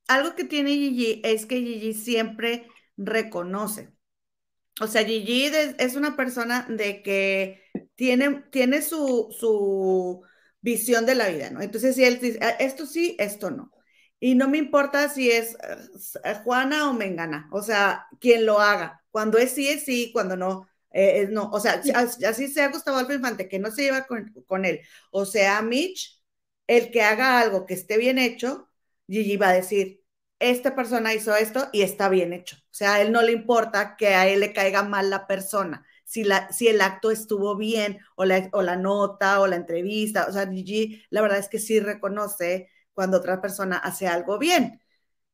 algo 0.08 0.36
que 0.36 0.46
tiene 0.46 0.70
Gigi 0.72 1.22
es 1.26 1.46
que 1.46 1.58
Gigi 1.58 1.94
siempre 1.94 2.70
reconoce. 2.96 3.94
O 4.80 4.88
sea, 4.88 5.04
Gigi 5.04 5.52
es 5.80 5.96
una 5.96 6.16
persona 6.16 6.66
de 6.70 7.04
que 7.04 7.65
tiene, 7.96 8.44
tiene 8.52 8.82
su, 8.82 9.34
su 9.38 10.24
visión 10.62 11.06
de 11.06 11.16
la 11.16 11.30
vida, 11.30 11.50
¿no? 11.50 11.62
Entonces, 11.62 11.96
si 11.96 12.04
él 12.04 12.20
dice, 12.20 12.40
ah, 12.42 12.50
esto 12.60 12.86
sí, 12.86 13.16
esto 13.20 13.52
no. 13.52 13.72
Y 14.20 14.36
no 14.36 14.48
me 14.50 14.58
importa 14.58 15.10
si 15.10 15.30
es 15.32 15.56
eh, 16.24 16.36
Juana 16.44 16.90
o 16.90 16.94
Mengana, 16.94 17.50
o 17.52 17.62
sea, 17.62 18.08
quien 18.20 18.46
lo 18.46 18.60
haga. 18.60 19.04
Cuando 19.12 19.38
es 19.38 19.52
sí, 19.52 19.68
es 19.68 19.86
sí, 19.86 20.12
cuando 20.14 20.36
no, 20.38 20.68
eh, 20.92 21.22
es 21.24 21.30
no. 21.30 21.50
O 21.52 21.60
sea, 21.60 21.82
así 22.28 22.48
sea 22.48 22.70
Gustavo 22.70 22.98
Alfa 22.98 23.14
Infante, 23.14 23.48
que 23.48 23.60
no 23.60 23.72
se 23.72 23.84
lleva 23.84 24.06
con, 24.08 24.34
con, 24.48 24.66
él, 24.66 24.82
o 25.12 25.26
sea, 25.26 25.62
Mitch, 25.62 26.22
el 26.68 26.92
que 26.92 27.02
haga 27.02 27.40
algo 27.40 27.66
que 27.66 27.74
esté 27.76 27.98
bien 27.98 28.18
hecho, 28.18 28.70
Gigi 29.08 29.38
va 29.38 29.50
a 29.50 29.54
decir, 29.54 30.04
esta 30.40 30.76
persona 30.76 31.14
hizo 31.14 31.36
esto 31.36 31.70
y 31.72 31.84
está 31.84 32.10
bien 32.10 32.34
hecho. 32.34 32.58
O 32.58 32.74
sea, 32.74 32.96
a 32.96 33.02
él 33.02 33.12
no 33.12 33.22
le 33.22 33.32
importa 33.32 33.96
que 33.98 34.10
a 34.10 34.28
él 34.28 34.40
le 34.42 34.54
caiga 34.54 34.84
mal 34.84 35.10
la 35.10 35.28
persona 35.28 35.86
si, 36.06 36.24
la, 36.24 36.52
si 36.52 36.68
el 36.68 36.82
acto 36.82 37.12
estuvo 37.12 37.56
bien 37.58 38.00
o 38.16 38.26
la, 38.26 38.50
o 38.54 38.62
la 38.62 38.78
nota 38.78 39.42
o 39.42 39.48
la 39.48 39.58
entrevista. 39.58 40.28
O 40.30 40.32
sea, 40.32 40.48
Gigi, 40.48 41.04
la 41.10 41.22
verdad 41.22 41.40
es 41.40 41.50
que 41.50 41.60
sí 41.60 41.80
reconoce 41.80 42.70
cuando 42.94 43.18
otra 43.18 43.42
persona 43.42 43.78
hace 43.78 44.08
algo 44.08 44.38
bien, 44.38 44.82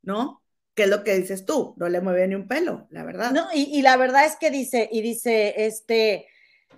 ¿no? 0.02 0.44
¿Qué 0.74 0.84
es 0.84 0.90
lo 0.90 1.04
que 1.04 1.18
dices 1.18 1.46
tú? 1.46 1.76
No 1.78 1.90
le 1.90 2.02
mueve 2.02 2.28
ni 2.28 2.36
un 2.36 2.48
pelo, 2.48 2.88
la 2.90 3.04
verdad. 3.04 3.32
No, 3.32 3.48
y, 3.54 3.64
y 3.78 3.82
la 3.82 3.98
verdad 3.98 4.26
es 4.26 4.38
que 4.38 4.50
dice, 4.50 4.90
y 4.92 5.02
dice, 5.02 5.54
este, 5.58 6.28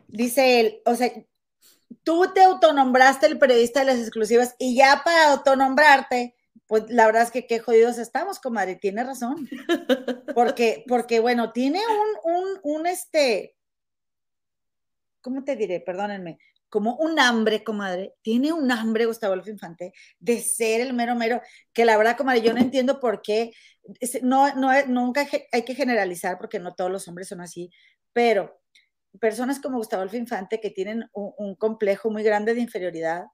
dice 0.07 0.59
él, 0.59 0.81
o 0.85 0.95
sea, 0.95 1.11
tú 2.03 2.31
te 2.33 2.41
autonombraste 2.43 3.27
el 3.27 3.39
periodista 3.39 3.79
de 3.81 3.85
las 3.85 3.99
exclusivas 3.99 4.55
y 4.59 4.75
ya 4.75 5.01
para 5.05 5.31
autonombrarte, 5.31 6.35
pues 6.67 6.83
la 6.89 7.05
verdad 7.05 7.23
es 7.23 7.31
que 7.31 7.45
qué 7.45 7.59
jodidos 7.59 7.97
estamos, 7.97 8.39
comadre, 8.39 8.75
tiene 8.75 9.03
razón. 9.03 9.47
Porque, 10.33 10.83
porque 10.87 11.19
bueno, 11.19 11.51
tiene 11.51 11.79
un, 12.25 12.33
un, 12.33 12.59
un, 12.63 12.87
este, 12.87 13.55
¿cómo 15.23 15.43
te 15.43 15.55
diré? 15.55 15.79
Perdónenme, 15.79 16.37
como 16.69 16.95
un 16.97 17.19
hambre, 17.19 17.63
comadre, 17.63 18.13
tiene 18.21 18.51
un 18.51 18.71
hambre 18.71 19.05
Gustavo 19.05 19.33
Adolfo 19.33 19.51
Infante 19.51 19.93
de 20.19 20.39
ser 20.39 20.81
el 20.81 20.93
mero 20.93 21.15
mero, 21.15 21.41
que 21.73 21.85
la 21.85 21.97
verdad, 21.97 22.17
comadre, 22.17 22.41
yo 22.41 22.53
no 22.53 22.59
entiendo 22.59 22.99
por 22.99 23.21
qué, 23.21 23.51
no, 24.21 24.53
no, 24.55 24.71
nunca 24.87 25.27
hay 25.51 25.63
que 25.63 25.75
generalizar 25.75 26.37
porque 26.37 26.59
no 26.59 26.75
todos 26.75 26.91
los 26.91 27.07
hombres 27.07 27.27
son 27.27 27.41
así, 27.41 27.71
pero 28.11 28.59
personas 29.19 29.59
como 29.59 29.77
Gustavo 29.77 30.01
Adolfo 30.01 30.17
Infante 30.17 30.59
que 30.59 30.71
tienen 30.71 31.09
un, 31.13 31.33
un 31.37 31.55
complejo 31.55 32.09
muy 32.09 32.23
grande 32.23 32.53
de 32.53 32.61
inferioridad, 32.61 33.25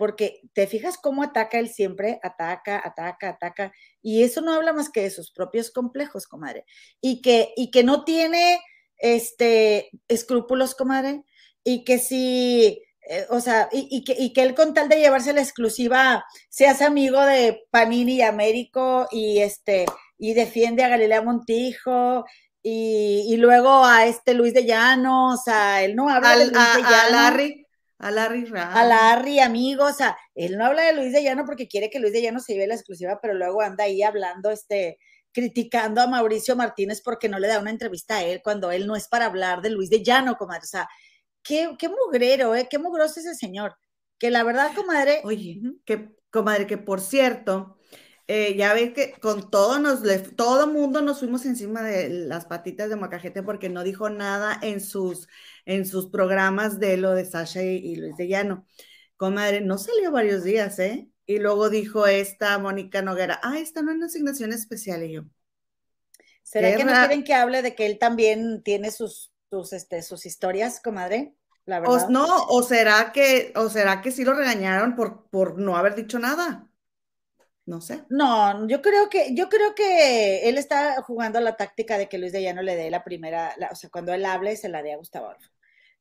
porque 0.00 0.40
te 0.54 0.66
fijas 0.66 0.96
cómo 0.96 1.22
ataca 1.22 1.58
él 1.58 1.68
siempre, 1.68 2.18
ataca, 2.22 2.80
ataca, 2.82 3.28
ataca, 3.28 3.72
y 4.00 4.22
eso 4.22 4.40
no 4.40 4.54
habla 4.54 4.72
más 4.72 4.88
que 4.88 5.02
de 5.02 5.10
sus 5.10 5.30
propios 5.30 5.70
complejos, 5.70 6.26
comadre, 6.26 6.64
y 7.02 7.20
que, 7.20 7.52
y 7.54 7.70
que 7.70 7.84
no 7.84 8.04
tiene 8.04 8.58
este, 9.00 9.90
escrúpulos, 10.08 10.74
comadre, 10.74 11.24
y 11.64 11.84
que 11.84 11.98
si, 11.98 12.82
eh, 13.08 13.26
o 13.30 13.40
sea, 13.40 13.68
y, 13.72 14.04
que, 14.04 14.14
y 14.18 14.32
que 14.32 14.42
él 14.42 14.54
con 14.54 14.74
tal 14.74 14.88
de 14.88 14.98
llevarse 14.98 15.32
la 15.32 15.42
exclusiva, 15.42 16.24
se 16.48 16.66
hace 16.66 16.84
amigo 16.84 17.20
de 17.20 17.66
Panini 17.70 18.16
y 18.16 18.22
Américo, 18.22 19.08
y 19.10 19.40
este, 19.40 19.86
y 20.18 20.34
defiende 20.34 20.84
a 20.84 20.88
Galilea 20.88 21.22
Montijo, 21.22 22.24
y, 22.62 23.36
luego 23.38 23.84
a 23.84 24.06
este 24.06 24.34
Luis 24.34 24.52
de 24.52 24.66
Llanos, 24.66 25.40
o 25.40 25.42
sea, 25.42 25.82
él 25.82 25.96
no 25.96 26.10
habla 26.10 26.36
de 26.36 26.46
Luis 26.46 26.58
a, 26.58 26.76
de 26.76 26.82
Llanos. 26.82 26.94
A 26.94 27.10
Larry. 27.10 27.66
A 28.02 28.10
Larry 28.10 28.50
A 28.54 28.84
Larry, 28.84 29.40
amigo, 29.40 29.84
o 29.84 29.92
sea, 29.92 30.16
él 30.34 30.56
no 30.56 30.64
habla 30.64 30.82
de 30.84 30.94
Luis 30.94 31.12
de 31.12 31.22
Llano 31.22 31.44
porque 31.44 31.68
quiere 31.68 31.90
que 31.90 31.98
Luis 32.00 32.14
de 32.14 32.22
Llano 32.22 32.40
se 32.40 32.54
lleve 32.54 32.66
la 32.66 32.74
exclusiva, 32.74 33.18
pero 33.20 33.34
luego 33.34 33.60
anda 33.60 33.84
ahí 33.84 34.02
hablando, 34.02 34.50
este, 34.50 34.98
criticando 35.32 36.00
a 36.00 36.06
Mauricio 36.06 36.56
Martínez 36.56 37.02
porque 37.02 37.28
no 37.28 37.38
le 37.38 37.48
da 37.48 37.60
una 37.60 37.70
entrevista 37.70 38.16
a 38.16 38.24
él 38.24 38.40
cuando 38.42 38.70
él 38.70 38.86
no 38.86 38.96
es 38.96 39.08
para 39.08 39.26
hablar 39.26 39.62
de 39.62 39.70
Luis 39.70 39.90
de 39.90 40.02
Llano, 40.02 40.36
comadre. 40.36 40.64
O 40.64 40.68
sea, 40.68 40.88
qué, 41.42 41.70
qué 41.78 41.88
mugrero, 41.88 42.54
¿eh? 42.54 42.68
Qué 42.70 42.78
mugroso 42.78 43.20
ese 43.20 43.34
señor. 43.34 43.76
Que 44.18 44.30
la 44.30 44.42
verdad, 44.42 44.72
comadre. 44.74 45.20
Oye, 45.24 45.60
que, 45.84 46.14
comadre, 46.30 46.66
que 46.66 46.78
por 46.78 47.00
cierto, 47.00 47.78
eh, 48.26 48.54
ya 48.56 48.74
ves 48.74 48.92
que 48.92 49.12
con 49.12 49.50
todo 49.50 49.78
nos, 49.78 50.02
todo 50.36 50.66
mundo 50.66 51.00
nos 51.00 51.20
fuimos 51.20 51.46
encima 51.46 51.82
de 51.82 52.08
las 52.08 52.46
patitas 52.46 52.90
de 52.90 52.96
Macajete 52.96 53.42
porque 53.42 53.68
no 53.68 53.82
dijo 53.82 54.10
nada 54.10 54.58
en 54.62 54.80
sus, 54.80 55.26
en 55.64 55.86
sus 55.86 56.10
programas 56.10 56.78
de 56.78 56.96
lo 56.96 57.12
de 57.12 57.24
Sasha 57.24 57.62
y, 57.62 57.76
y 57.76 57.96
Luis 57.96 58.16
de 58.16 58.28
Llano. 58.28 58.66
Comadre, 59.16 59.60
no 59.60 59.78
salió 59.78 60.10
varios 60.12 60.44
días, 60.44 60.78
¿eh? 60.78 61.09
Y 61.30 61.38
luego 61.38 61.70
dijo 61.70 62.06
esta 62.08 62.58
Mónica 62.58 63.02
Noguera, 63.02 63.38
ah, 63.42 63.58
esta 63.58 63.82
no 63.82 63.90
es 63.92 63.96
una 63.98 64.06
asignación 64.06 64.52
especial. 64.52 65.04
Y 65.04 65.12
yo. 65.12 65.22
¿Será 66.42 66.74
que 66.74 66.84
no 66.84 66.92
quieren 66.98 67.24
que 67.24 67.34
hable 67.34 67.62
de 67.62 67.74
que 67.74 67.86
él 67.86 67.98
también 67.98 68.62
tiene 68.62 68.90
sus, 68.90 69.32
sus, 69.50 69.72
este, 69.72 70.02
sus 70.02 70.26
historias, 70.26 70.80
comadre? 70.80 71.34
La 71.66 71.80
O, 71.82 71.94
verdad. 71.96 72.08
no, 72.16 72.26
o 72.56 72.58
será 72.70 73.12
que, 73.14 73.52
o 73.62 73.64
será 73.76 74.00
que 74.02 74.12
sí 74.12 74.24
lo 74.24 74.34
regañaron 74.34 74.96
por, 74.96 75.28
por 75.30 75.58
no 75.58 75.76
haber 75.76 75.94
dicho 75.94 76.18
nada. 76.18 76.70
No 77.66 77.80
sé. 77.80 78.00
No, 78.08 78.66
yo 78.66 78.82
creo 78.82 79.08
que, 79.08 79.34
yo 79.34 79.48
creo 79.48 79.74
que 79.74 80.48
él 80.48 80.58
está 80.58 81.00
jugando 81.02 81.40
la 81.40 81.56
táctica 81.56 81.96
de 81.96 82.08
que 82.08 82.18
Luis 82.18 82.32
de 82.32 82.42
Llano 82.42 82.62
le 82.62 82.74
dé 82.76 82.90
la 82.90 83.04
primera, 83.04 83.54
la- 83.56 83.68
o 83.70 83.76
sea, 83.76 83.88
cuando 83.90 84.12
él 84.12 84.24
hable, 84.24 84.56
se 84.56 84.68
la 84.68 84.82
dé 84.82 84.92
a 84.92 84.96
Gustavo 84.96 85.26
Adolfo. 85.28 85.48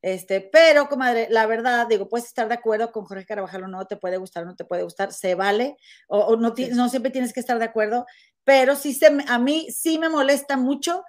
Este, 0.01 0.39
pero, 0.41 0.87
comadre, 0.87 1.27
la 1.29 1.45
verdad, 1.45 1.85
digo, 1.87 2.07
puedes 2.07 2.27
estar 2.27 2.47
de 2.47 2.53
acuerdo 2.53 2.91
con 2.91 3.03
Jorge 3.05 3.25
Carvajal 3.25 3.63
o 3.63 3.67
no, 3.67 3.85
te 3.85 3.97
puede 3.97 4.17
gustar 4.17 4.43
o 4.43 4.45
no 4.45 4.55
te 4.55 4.63
puede 4.63 4.83
gustar, 4.83 5.11
se 5.11 5.35
vale, 5.35 5.75
o, 6.07 6.19
o 6.19 6.35
no, 6.37 6.55
Sí. 6.55 6.69
no 6.71 6.87
siempre 6.87 7.11
tienes 7.11 7.33
que 7.33 7.41
estar 7.41 7.59
de 7.59 7.65
acuerdo, 7.65 8.05
pero 8.45 8.75
sí 8.75 8.93
se, 8.93 9.07
a 9.27 9.39
mí 9.39 9.67
sí 9.71 9.99
me 9.99 10.07
molesta 10.09 10.55
mucho 10.55 11.03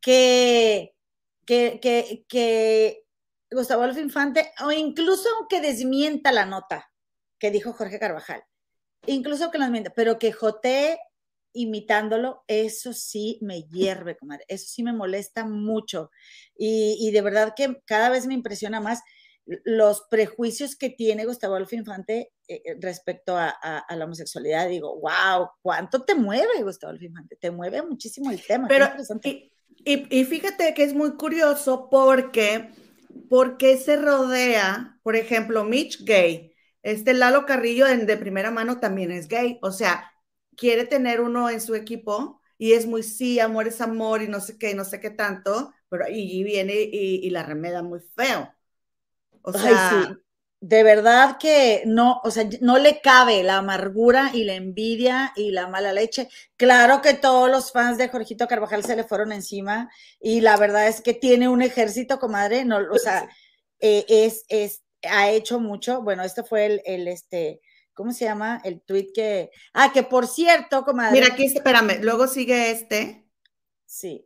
que, 0.00 0.94
que, 1.44 1.80
que, 1.82 2.24
que 2.28 3.02
Gustavo 3.50 3.82
Adolfo 3.82 4.00
Infante, 4.00 4.52
o 4.64 4.70
incluso 4.70 5.28
aunque 5.38 5.60
desmienta 5.60 6.30
la 6.30 6.46
nota 6.46 6.92
que 7.40 7.50
dijo 7.50 7.72
Jorge 7.72 7.98
Carvajal, 7.98 8.44
incluso 9.06 9.50
que 9.50 9.58
las 9.58 9.70
mienta, 9.70 9.90
pero 9.90 10.18
que 10.18 10.32
jotee 10.32 10.98
imitándolo, 11.52 12.44
eso 12.46 12.92
sí 12.92 13.38
me 13.42 13.62
hierve, 13.62 14.16
comadre, 14.16 14.44
eso 14.48 14.66
sí 14.68 14.82
me 14.82 14.92
molesta 14.92 15.44
mucho. 15.46 16.10
Y, 16.56 16.96
y 17.00 17.10
de 17.12 17.22
verdad 17.22 17.54
que 17.56 17.80
cada 17.86 18.10
vez 18.10 18.26
me 18.26 18.34
impresiona 18.34 18.80
más 18.80 19.00
los 19.64 20.02
prejuicios 20.10 20.76
que 20.76 20.90
tiene 20.90 21.24
Gustavo 21.24 21.54
Adolfo 21.54 21.74
Infante 21.74 22.32
eh, 22.48 22.60
eh, 22.64 22.76
respecto 22.80 23.36
a, 23.36 23.48
a- 23.62 23.78
a 23.78 23.96
la 23.96 24.04
homosexualidad. 24.04 24.68
Digo, 24.68 25.00
wow, 25.00 25.48
¿cuánto 25.62 26.04
te 26.04 26.14
mueve 26.14 26.62
Gustavo 26.62 26.90
Adolfo 26.90 27.06
Infante? 27.06 27.36
Te 27.36 27.50
mueve 27.50 27.82
muchísimo 27.82 28.30
el 28.30 28.42
tema. 28.46 28.68
Pero, 28.68 28.86
y, 29.24 29.50
y- 29.84 30.20
y 30.20 30.24
fíjate 30.24 30.74
que 30.74 30.82
es 30.82 30.92
muy 30.92 31.16
curioso 31.16 31.88
porque, 31.90 32.68
porque 33.30 33.78
se 33.78 33.96
rodea, 33.96 34.98
por 35.02 35.16
ejemplo, 35.16 35.64
Mitch 35.64 36.04
gay, 36.04 36.52
este 36.82 37.14
Lalo 37.14 37.46
Carrillo 37.46 37.86
en- 37.86 38.06
de 38.06 38.16
primera 38.18 38.50
mano 38.50 38.80
también 38.80 39.10
es 39.10 39.28
gay, 39.28 39.58
o 39.62 39.70
sea, 39.72 40.12
quiere 40.58 40.84
tener 40.86 41.20
uno 41.22 41.48
en 41.50 41.60
su 41.62 41.74
equipo 41.74 42.42
y 42.58 42.72
es 42.74 42.86
muy 42.86 43.02
sí, 43.04 43.40
amor 43.40 43.68
es 43.68 43.80
amor 43.80 44.22
y 44.22 44.28
no 44.28 44.40
sé 44.40 44.58
qué, 44.58 44.72
y 44.72 44.74
no 44.74 44.84
sé 44.84 45.00
qué 45.00 45.10
tanto, 45.10 45.72
pero 45.88 46.06
y, 46.10 46.42
viene 46.44 46.74
y, 46.74 47.26
y 47.26 47.30
la 47.30 47.44
remeda 47.44 47.82
muy 47.82 48.00
feo. 48.00 48.52
O 49.42 49.52
Ay, 49.54 49.60
sea, 49.62 49.90
sí. 50.08 50.14
De 50.60 50.82
verdad 50.82 51.36
que 51.38 51.84
no, 51.86 52.20
o 52.24 52.32
sea, 52.32 52.48
no 52.60 52.78
le 52.78 53.00
cabe 53.00 53.44
la 53.44 53.58
amargura 53.58 54.32
y 54.34 54.42
la 54.42 54.54
envidia 54.54 55.32
y 55.36 55.52
la 55.52 55.68
mala 55.68 55.92
leche. 55.92 56.28
Claro 56.56 57.00
que 57.00 57.14
todos 57.14 57.48
los 57.48 57.70
fans 57.70 57.96
de 57.96 58.08
Jorgito 58.08 58.48
Carvajal 58.48 58.82
se 58.84 58.96
le 58.96 59.04
fueron 59.04 59.30
encima 59.30 59.88
y 60.20 60.40
la 60.40 60.56
verdad 60.56 60.88
es 60.88 61.00
que 61.00 61.14
tiene 61.14 61.48
un 61.48 61.62
ejército, 61.62 62.18
comadre, 62.18 62.64
no, 62.64 62.78
o 62.90 62.98
sea, 62.98 63.28
eh, 63.78 64.04
es, 64.08 64.44
es, 64.48 64.82
ha 65.08 65.30
hecho 65.30 65.60
mucho. 65.60 66.02
Bueno, 66.02 66.24
este 66.24 66.42
fue 66.42 66.66
el, 66.66 66.82
el, 66.84 67.06
este, 67.06 67.60
¿cómo 67.98 68.12
se 68.12 68.24
llama? 68.26 68.60
El 68.64 68.80
tweet 68.80 69.08
que, 69.12 69.50
ah, 69.74 69.90
que 69.92 70.04
por 70.04 70.28
cierto, 70.28 70.84
comadre. 70.84 71.20
mira 71.20 71.34
aquí, 71.34 71.46
espérame, 71.46 71.98
luego 72.00 72.28
sigue 72.28 72.70
este. 72.70 73.28
Sí. 73.84 74.24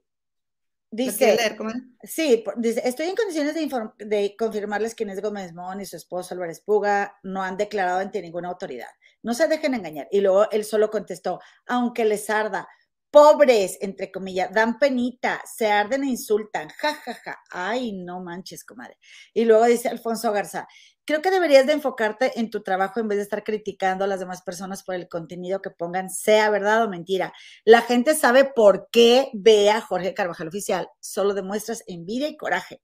¿Lo 0.91 0.97
Dice, 1.05 1.37
leer? 1.37 1.57
Sí, 2.03 2.43
por- 2.45 2.61
dice, 2.61 2.83
estoy 2.85 3.07
en 3.09 3.17
condiciones 3.17 3.55
de, 3.55 3.63
inform- 3.67 3.97
de 3.97 4.37
confirmarles 4.39 4.95
que 4.95 5.05
Inés 5.05 5.23
Gómez 5.23 5.55
Mon 5.55 5.81
y 5.81 5.87
su 5.87 5.97
esposo 5.97 6.35
Álvarez 6.35 6.61
Puga 6.61 7.17
no 7.23 7.43
han 7.43 7.57
declarado 7.57 8.01
ante 8.01 8.21
ninguna 8.21 8.49
autoridad. 8.51 8.89
No 9.23 9.33
se 9.33 9.49
dejen 9.49 9.73
engañar. 9.73 10.07
Y 10.11 10.21
luego 10.21 10.51
él 10.51 10.67
solo 10.67 10.91
contestó, 10.91 11.41
aunque 11.67 12.05
les 12.05 12.29
arda, 12.29 12.69
pobres, 13.13 13.79
entre 13.81 14.11
comillas, 14.11 14.51
dan 14.53 14.79
penita, 14.79 15.41
se 15.45 15.71
arden 15.71 16.03
e 16.03 16.09
insultan, 16.09 16.69
ja, 16.71 16.95
ja, 16.95 17.15
ja. 17.15 17.39
Ay, 17.51 17.93
no 17.93 18.21
manches, 18.21 18.65
comadre. 18.65 18.99
Y 19.35 19.45
luego 19.45 19.67
dice 19.67 19.89
Alfonso 19.89 20.33
Garza, 20.33 20.67
creo 21.05 21.21
que 21.21 21.31
deberías 21.31 21.67
de 21.67 21.75
enfocarte 21.75 22.41
en 22.41 22.51
tu 22.51 22.63
trabajo 22.63 23.01
en 23.01 23.09
vez 23.09 23.19
de 23.19 23.25
estar 23.25 23.45
criticando 23.45 24.05
a 24.05 24.09
las 24.09 24.19
demás 24.19 24.43
personas 24.43 24.83
por 24.83 24.95
el 24.95 25.09
contenido 25.09 25.61
que 25.61 25.71
pongan, 25.71 26.11
sea 26.11 26.51
verdad 26.51 26.85
o 26.85 26.89
mentira. 26.89 27.33
La 27.65 27.83
gente 27.83 28.15
sabe 28.15 28.45
por 28.45 28.89
qué 28.91 29.31
ve 29.35 29.71
a 29.71 29.83
Jorge 29.83 30.15
Carvajal 30.15 30.49
Oficial, 30.49 30.89
solo 30.99 31.35
demuestras 31.35 31.85
envidia 31.87 32.29
y 32.29 32.37
coraje. 32.37 32.81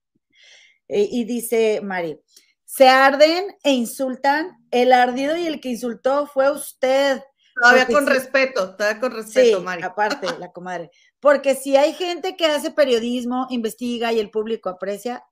Eh, 0.87 1.07
y 1.09 1.23
dice 1.25 1.81
Mari, 1.81 2.19
se 2.65 2.87
arden 2.87 3.57
e 3.63 3.71
insultan, 3.71 4.63
el 4.69 4.93
ardido 4.93 5.35
y 5.35 5.47
el 5.47 5.59
que 5.59 5.69
insultó 5.69 6.27
fue 6.27 6.51
usted. 6.51 7.23
Todavía 7.61 7.87
con 7.87 8.05
sí. 8.05 8.13
respeto, 8.13 8.75
todavía 8.75 8.99
con 8.99 9.11
Sí, 9.11 9.17
respeto, 9.17 9.61
Mari. 9.61 9.83
aparte, 9.83 10.27
la 10.39 10.51
comadre. 10.51 10.91
Porque 11.19 11.55
si 11.55 11.75
hay 11.75 11.93
gente 11.93 12.35
que 12.35 12.45
hace 12.45 12.71
periodismo, 12.71 13.47
investiga 13.49 14.11
y 14.13 14.19
el 14.19 14.31
público 14.31 14.69
aprecia, 14.69 15.23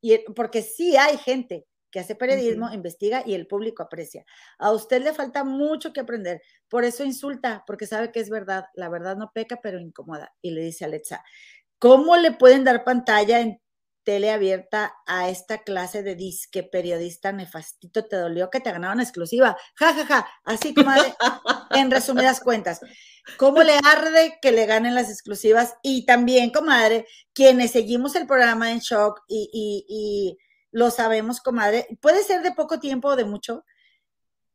y 0.00 0.18
porque 0.34 0.62
sí 0.62 0.96
hay 0.96 1.16
gente 1.18 1.66
que 1.90 2.00
hace 2.00 2.16
periodismo, 2.16 2.72
investiga 2.72 3.22
y 3.24 3.34
el 3.34 3.46
público 3.46 3.82
aprecia. 3.82 4.24
A 4.58 4.72
usted 4.72 5.00
le 5.02 5.14
falta 5.14 5.44
mucho 5.44 5.92
que 5.92 6.00
aprender, 6.00 6.42
por 6.68 6.84
eso 6.84 7.04
insulta, 7.04 7.62
porque 7.66 7.86
sabe 7.86 8.10
que 8.10 8.18
es 8.20 8.28
verdad. 8.30 8.64
La 8.74 8.88
verdad 8.88 9.16
no 9.16 9.30
peca, 9.32 9.60
pero 9.62 9.78
incomoda. 9.78 10.34
Y 10.42 10.50
le 10.50 10.62
dice 10.62 10.84
a 10.84 10.88
Alexa, 10.88 11.22
¿cómo 11.78 12.16
le 12.16 12.32
pueden 12.32 12.64
dar 12.64 12.82
pantalla 12.82 13.40
en 13.40 13.60
tele 14.04 14.30
abierta 14.30 14.94
a 15.06 15.28
esta 15.28 15.62
clase 15.64 16.02
de 16.02 16.14
disque 16.14 16.62
periodista 16.62 17.32
nefastito? 17.32 18.04
¿Te 18.06 18.16
dolió 18.16 18.50
que 18.50 18.60
te 18.60 18.70
ganaban 18.72 19.00
exclusiva? 19.00 19.56
Ja, 19.76 19.94
ja, 19.94 20.06
ja. 20.06 20.28
Así, 20.44 20.74
comadre, 20.74 21.14
en 21.70 21.90
resumidas 21.90 22.40
cuentas. 22.40 22.80
¿Cómo 23.38 23.62
le 23.62 23.74
arde 23.84 24.38
que 24.42 24.52
le 24.52 24.66
ganen 24.66 24.94
las 24.94 25.10
exclusivas? 25.10 25.74
Y 25.82 26.06
también, 26.06 26.50
comadre, 26.50 27.06
quienes 27.32 27.70
seguimos 27.72 28.14
el 28.16 28.26
programa 28.26 28.70
en 28.70 28.80
shock 28.80 29.22
y, 29.28 29.48
y- 29.52 29.84
y 29.88 30.38
lo 30.70 30.90
sabemos, 30.90 31.40
comadre, 31.40 31.86
puede 32.00 32.22
ser 32.24 32.42
de 32.42 32.52
poco 32.52 32.78
tiempo 32.80 33.08
o 33.08 33.16
de 33.16 33.24
mucho. 33.24 33.64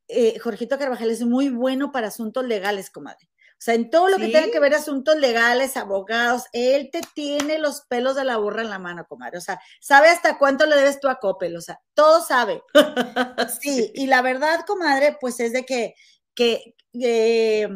eh, 0.08 0.40
Jorgito 0.40 0.78
Carvajal 0.78 1.12
es 1.12 1.22
muy 1.24 1.50
bueno 1.50 1.92
para 1.92 2.08
asuntos 2.08 2.46
legales, 2.46 2.90
comadre. 2.90 3.30
O 3.60 3.62
sea, 3.62 3.74
en 3.74 3.90
todo 3.90 4.08
lo 4.08 4.16
que 4.16 4.30
tenga 4.30 4.52
que 4.54 4.60
ver 4.62 4.74
asuntos 4.74 5.18
legales, 5.18 5.76
abogados, 5.76 6.44
él 6.54 6.90
te 6.94 7.02
tiene 7.14 7.60
los 7.60 7.82
pelos 7.82 8.16
de 8.16 8.24
la 8.24 8.38
burra 8.38 8.62
en 8.62 8.70
la 8.70 8.80
mano, 8.80 9.06
comadre. 9.06 9.38
O 9.38 9.42
sea, 9.42 9.60
sabe 9.82 10.08
hasta 10.08 10.38
cuánto 10.38 10.66
le 10.66 10.78
debes 10.78 11.02
tú 11.02 11.10
a 11.10 11.20
Coppel, 11.20 11.58
o 11.58 11.62
sea, 11.62 11.82
todo 11.94 12.22
sabe. 12.22 12.64
Sí, 13.62 13.92
y 13.94 14.08
la 14.08 14.22
verdad, 14.22 14.62
comadre, 14.66 15.18
pues 15.20 15.42
es 15.42 15.52
de 15.52 15.66
que, 15.66 15.94
que, 16.34 16.74
eh, 16.94 17.68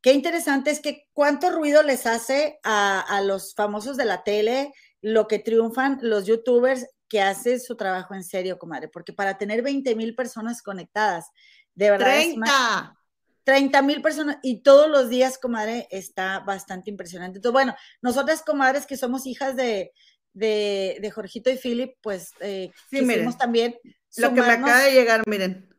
qué 0.00 0.12
interesante 0.12 0.70
es 0.70 0.78
que 0.80 1.08
cuánto 1.12 1.50
ruido 1.50 1.82
les 1.82 2.06
hace 2.06 2.60
a, 2.62 3.00
a 3.00 3.20
los 3.20 3.54
famosos 3.56 3.96
de 3.96 4.04
la 4.04 4.22
tele, 4.22 4.72
lo 5.00 5.26
que 5.26 5.40
triunfan 5.40 5.98
los 6.02 6.24
youtubers 6.24 6.86
que 7.08 7.20
hacen 7.20 7.60
su 7.60 7.76
trabajo 7.76 8.14
en 8.14 8.22
serio, 8.22 8.58
comadre, 8.60 8.88
porque 8.88 9.12
para 9.12 9.38
tener 9.38 9.60
20 9.62 9.96
mil 9.96 10.14
personas 10.14 10.62
conectadas, 10.62 11.26
de 11.74 11.90
verdad 11.90 12.16
es 12.30 12.36
una- 12.36 12.96
30. 13.44 13.70
30 13.78 13.82
mil 13.82 14.02
personas 14.02 14.38
y 14.42 14.62
todos 14.62 14.88
los 14.90 15.08
días, 15.08 15.38
comadre, 15.38 15.86
está 15.90 16.40
bastante 16.40 16.90
impresionante. 16.90 17.38
Entonces, 17.38 17.52
bueno, 17.52 17.76
nosotras, 18.02 18.42
comadres, 18.42 18.86
que 18.86 18.96
somos 18.96 19.26
hijas 19.26 19.54
de, 19.54 19.92
de, 20.32 20.98
de 21.00 21.10
Jorgito 21.10 21.50
y 21.50 21.56
Philip, 21.56 21.96
pues 22.02 22.32
eh, 22.40 22.70
Sí, 22.90 23.00
quisimos 23.00 23.16
miren, 23.16 23.38
también 23.38 23.74
Lo 24.16 24.34
que 24.34 24.40
me 24.42 24.50
acaba 24.50 24.80
de 24.80 24.92
llegar, 24.92 25.22
miren. 25.26 25.70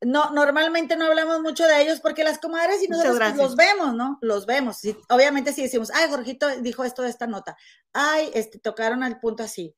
No, 0.00 0.30
normalmente 0.32 0.96
no 0.96 1.06
hablamos 1.06 1.40
mucho 1.40 1.66
de 1.66 1.80
ellos 1.80 2.00
porque 2.00 2.24
las 2.24 2.38
comadres 2.38 2.82
y 2.82 2.88
nosotros 2.88 3.18
pues, 3.18 3.36
los 3.36 3.56
vemos, 3.56 3.94
¿no? 3.94 4.18
Los 4.20 4.44
vemos. 4.44 4.78
Sí, 4.78 4.94
obviamente 5.08 5.52
sí 5.52 5.62
decimos, 5.62 5.90
ay, 5.94 6.10
Jorgito 6.10 6.48
dijo 6.60 6.84
esto 6.84 7.02
de 7.02 7.08
esta 7.08 7.26
nota. 7.26 7.56
Ay, 7.92 8.30
este, 8.34 8.58
tocaron 8.58 9.02
al 9.02 9.18
punto 9.18 9.42
así. 9.42 9.74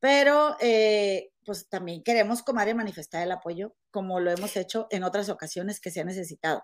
Pero, 0.00 0.56
eh, 0.60 1.30
pues 1.48 1.66
también 1.70 2.02
queremos, 2.02 2.42
comadre, 2.42 2.74
manifestar 2.74 3.22
el 3.22 3.32
apoyo, 3.32 3.74
como 3.90 4.20
lo 4.20 4.30
hemos 4.30 4.54
hecho 4.58 4.86
en 4.90 5.02
otras 5.02 5.30
ocasiones 5.30 5.80
que 5.80 5.90
se 5.90 6.00
ha 6.00 6.04
necesitado. 6.04 6.62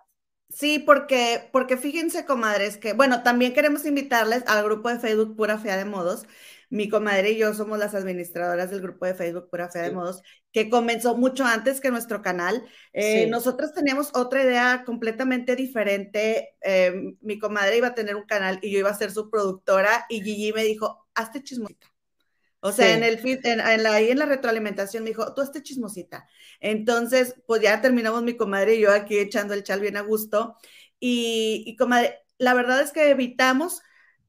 Sí, 0.51 0.78
porque, 0.78 1.49
porque 1.53 1.78
fíjense, 1.78 2.26
comadres, 2.26 2.76
que, 2.76 2.93
bueno, 2.93 3.22
también 3.22 3.55
queremos 3.55 3.87
invitarles 3.87 4.45
al 4.47 4.62
grupo 4.62 4.91
de 4.91 4.99
Facebook 4.99 5.37
Pura 5.37 5.59
Fea 5.59 5.78
de 5.78 5.87
Modos. 5.87 6.24
Mi 6.68 6.91
comadre 6.91 7.30
y 7.30 7.39
yo 7.39 7.55
somos 7.55 7.78
las 7.78 7.95
administradoras 7.95 8.70
del 8.70 8.82
grupo 8.82 9.07
de 9.07 9.14
Facebook 9.14 9.49
Pura 9.49 9.70
Fea 9.70 9.82
de. 9.82 9.93
Modos, 9.93 10.20
que 10.53 10.68
comenzó 10.68 11.16
mucho 11.16 11.47
antes 11.47 11.80
que 11.80 11.91
nuestro 11.91 12.20
canal. 12.20 12.62
Eh, 12.93 13.24
Sí. 13.24 13.30
Nosotros 13.30 13.72
teníamos 13.72 14.11
otra 14.14 14.43
idea 14.43 14.82
completamente 14.85 15.57
diferente. 15.57 16.57
Eh, 16.61 17.16
mi 17.22 17.39
comadre 17.39 17.78
iba 17.78 17.89
a 17.89 17.95
tener 17.95 18.14
un 18.16 18.26
canal 18.26 18.59
y 18.61 18.70
yo 18.70 18.80
iba 18.80 18.91
a 18.91 18.95
ser 18.99 19.12
su 19.12 19.30
productora 19.30 20.05
y 20.11 20.20
Gigi 20.22 20.53
me 20.53 20.62
dijo, 20.62 21.07
hazte 21.14 21.43
chismosita. 21.43 21.93
O 22.67 22.73
sea, 22.73 22.87
Sí. 22.87 22.93
en 22.93 23.05
el 23.05 23.21
feed- 23.21 23.41
en, 23.45 23.61
en 23.61 23.83
la, 23.83 23.93
ahí 23.93 24.11
en 24.11 24.19
la 24.19 24.25
retroalimentación 24.27 25.05
me 25.05 25.11
dijo, 25.11 25.35
tú 25.35 25.43
hazte 25.43 25.62
chismosita. 25.62 26.27
Entonces, 26.61 27.35
pues 27.47 27.61
ya 27.61 27.83
terminamos 27.83 28.23
mi 28.23 28.37
comadre 28.39 28.77
y 28.77 28.81
yo 28.81 28.91
aquí 28.91 29.19
echando 29.19 29.53
el 29.53 29.62
chal 29.65 29.81
bien 29.81 29.99
a 29.99 30.01
gusto. 30.01 30.57
Y, 30.99 31.62
y 31.67 31.77
comadre, 31.77 32.21
la 32.39 32.55
verdad 32.55 32.81
es 32.81 32.91
que 32.93 33.11
evitamos 33.11 33.83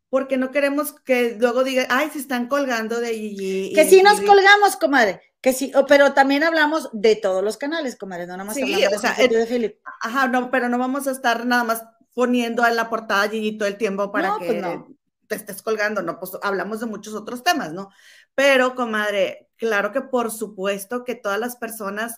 porque 0.10 0.36
no 0.38 0.52
queremos 0.52 0.94
que 1.02 1.38
luego 1.40 1.64
digan, 1.64 1.88
ay, 1.90 2.10
se 2.12 2.20
están 2.20 2.48
colgando 2.48 3.00
de 3.00 3.14
Gigi. 3.14 3.74
Que 3.74 3.86
sí 3.86 4.04
nos 4.04 4.16
Philip". 4.16 4.28
colgamos, 4.28 4.76
comadre. 4.76 5.22
Que 5.42 5.54
sí, 5.54 5.72
pero 5.88 6.14
también 6.14 6.44
hablamos 6.44 6.90
de 6.92 7.16
todos 7.16 7.44
los 7.44 7.56
canales, 7.58 7.96
comadre, 7.96 8.26
no 8.28 8.34
nada 8.34 8.46
más 8.46 8.56
Sí, 8.56 8.64
hablamos 8.64 8.90
de 8.92 8.96
o 8.98 9.00
sea, 9.00 9.14
el- 9.24 9.30
de 9.30 9.46
Philip. 9.46 9.78
Ajá, 10.02 10.28
no, 10.28 10.52
pero 10.52 10.68
no 10.70 10.78
vamos 10.78 11.08
a 11.08 11.12
estar 11.12 11.46
nada 11.46 11.64
más 11.64 11.84
poniendo 12.14 12.66
en 12.68 12.76
la 12.76 12.90
portada 12.90 13.30
Gigi 13.30 13.58
todo 13.58 13.68
el 13.70 13.78
tiempo 13.78 14.12
para 14.12 14.28
No, 14.30 14.40
que... 14.40 14.46
pues 14.48 14.62
no. 14.62 14.88
te 15.28 15.36
estés 15.36 15.62
colgando, 15.64 16.02
no, 16.04 16.20
pues 16.20 16.34
hablamos 16.44 16.80
de 16.82 16.86
muchos 16.86 17.16
otros 17.16 17.42
temas, 17.44 17.74
¿no? 17.74 17.90
Pero, 18.36 18.76
comadre, 18.76 19.50
claro 19.56 19.92
que 19.92 20.02
por 20.02 20.32
supuesto 20.32 21.04
que 21.04 21.16
todas 21.16 21.40
las 21.40 21.56
personas 21.56 22.16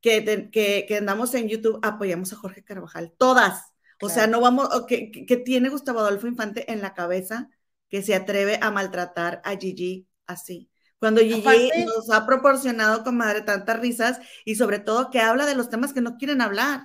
que, 0.00 0.50
que, 0.52 0.96
andamos 0.96 1.34
en 1.34 1.48
YouTube 1.48 1.80
apoyamos 1.82 2.32
a 2.32 2.36
Jorge 2.36 2.62
Carvajal, 2.62 3.12
todas. 3.18 3.72
O 4.00 4.08
sea, 4.08 4.26
no 4.26 4.40
vamos, 4.40 4.68
que, 4.86 5.10
que, 5.10 5.36
tiene 5.36 5.70
Gustavo 5.70 6.00
Adolfo 6.00 6.28
Infante 6.28 6.70
en 6.72 6.80
la 6.80 6.94
cabeza 6.94 7.48
que 7.88 8.02
se 8.02 8.14
atreve 8.14 8.58
a 8.62 8.70
maltratar 8.70 9.40
a 9.44 9.56
Gigi 9.56 10.06
así. 10.26 10.70
Cuando 10.98 11.20
Gigi 11.20 11.70
nos 11.84 12.10
ha 12.10 12.26
proporcionado, 12.26 13.04
comadre, 13.04 13.42
tantas 13.42 13.78
risas 13.80 14.20
y 14.44 14.56
sobre 14.56 14.78
todo 14.78 15.10
que 15.10 15.20
habla 15.20 15.46
de 15.46 15.54
los 15.54 15.70
temas 15.70 15.92
que 15.92 16.00
no 16.00 16.16
quieren 16.16 16.40
hablar. 16.40 16.82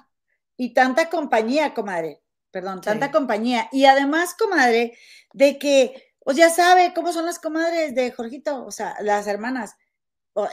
Y 0.56 0.74
tanta 0.74 1.10
compañía, 1.10 1.74
comadre. 1.74 2.22
Perdón, 2.51 2.82
tanta 2.82 3.12
compañía. 3.12 3.68
Y 3.72 3.86
además, 3.86 4.36
comadre, 4.38 4.95
de 5.34 5.58
que, 5.58 6.12
pues 6.24 6.38
ya 6.38 6.49
sabe 6.49 6.93
cómo 6.95 7.11
son 7.11 7.26
las 7.26 7.39
comadres 7.39 7.93
de 7.95 8.11
Jorgito, 8.11 8.65
o 8.65 8.71
sea, 8.71 8.95
las 9.01 9.28
hermanas. 9.28 9.76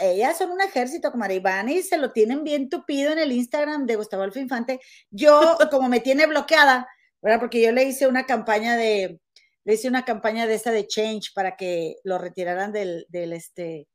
ellas 0.00 0.38
son 0.38 0.50
un 0.50 0.60
ejército, 0.60 1.10
comadre, 1.10 1.36
y 1.36 1.40
van 1.40 1.68
y 1.68 1.82
se 1.82 1.96
lo 1.96 2.12
tienen 2.12 2.44
bien 2.44 2.68
tupido 2.68 3.12
en 3.12 3.18
el 3.18 3.32
Instagram 3.32 3.86
de 3.86 3.96
Gustavo 3.96 4.22
Alfa 4.22 4.40
Infante. 4.40 4.80
Yo, 5.10 5.40
como 5.70 5.88
me 5.88 6.00
tiene 6.00 6.26
bloqueada, 6.26 6.88
¿verdad? 7.22 7.40
Porque 7.40 7.62
yo 7.62 7.72
le 7.72 7.84
hice 7.84 8.06
una 8.06 8.26
campaña 8.26 8.76
de, 8.76 9.20
le 9.64 9.74
hice 9.74 9.88
una 9.88 10.04
campaña 10.04 10.46
de 10.46 10.54
esta 10.54 10.72
de 10.72 10.86
Change 10.86 11.32
para 11.34 11.56
que 11.56 11.96
lo 12.04 12.18
retiraran 12.18 12.72
del, 12.72 13.06
del 13.08 13.32
este, 13.32 13.86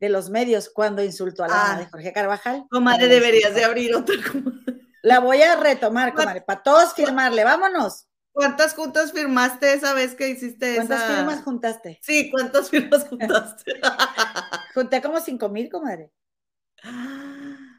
de 0.00 0.08
los 0.08 0.30
medios 0.30 0.68
cuando 0.68 1.04
insultó 1.04 1.44
a 1.44 1.48
la 1.48 1.76
de 1.76 1.84
ah. 1.84 1.88
Jorge 1.90 2.12
Carvajal. 2.12 2.64
Comadre, 2.68 3.06
deberías 3.06 3.54
de 3.54 3.64
abrir 3.64 3.94
otra. 3.94 4.16
La 5.02 5.20
voy 5.20 5.42
a 5.42 5.56
retomar, 5.56 6.14
comadre, 6.14 6.42
para 6.42 6.62
todos 6.62 6.94
firmarle, 6.94 7.44
vámonos. 7.44 8.06
¿Cuántas 8.32 8.74
juntas 8.74 9.12
firmaste 9.12 9.74
esa 9.74 9.92
vez 9.92 10.14
que 10.14 10.28
hiciste 10.28 10.76
¿Cuántas 10.76 11.04
firmas 11.04 11.42
juntaste? 11.42 11.98
Sí, 12.02 12.30
¿cuántas 12.30 12.70
firmas 12.70 13.06
juntaste? 13.08 13.72
Junté 14.74 15.02
como 15.02 15.20
cinco 15.20 15.50
mil, 15.50 15.68
comadre. 15.70 16.10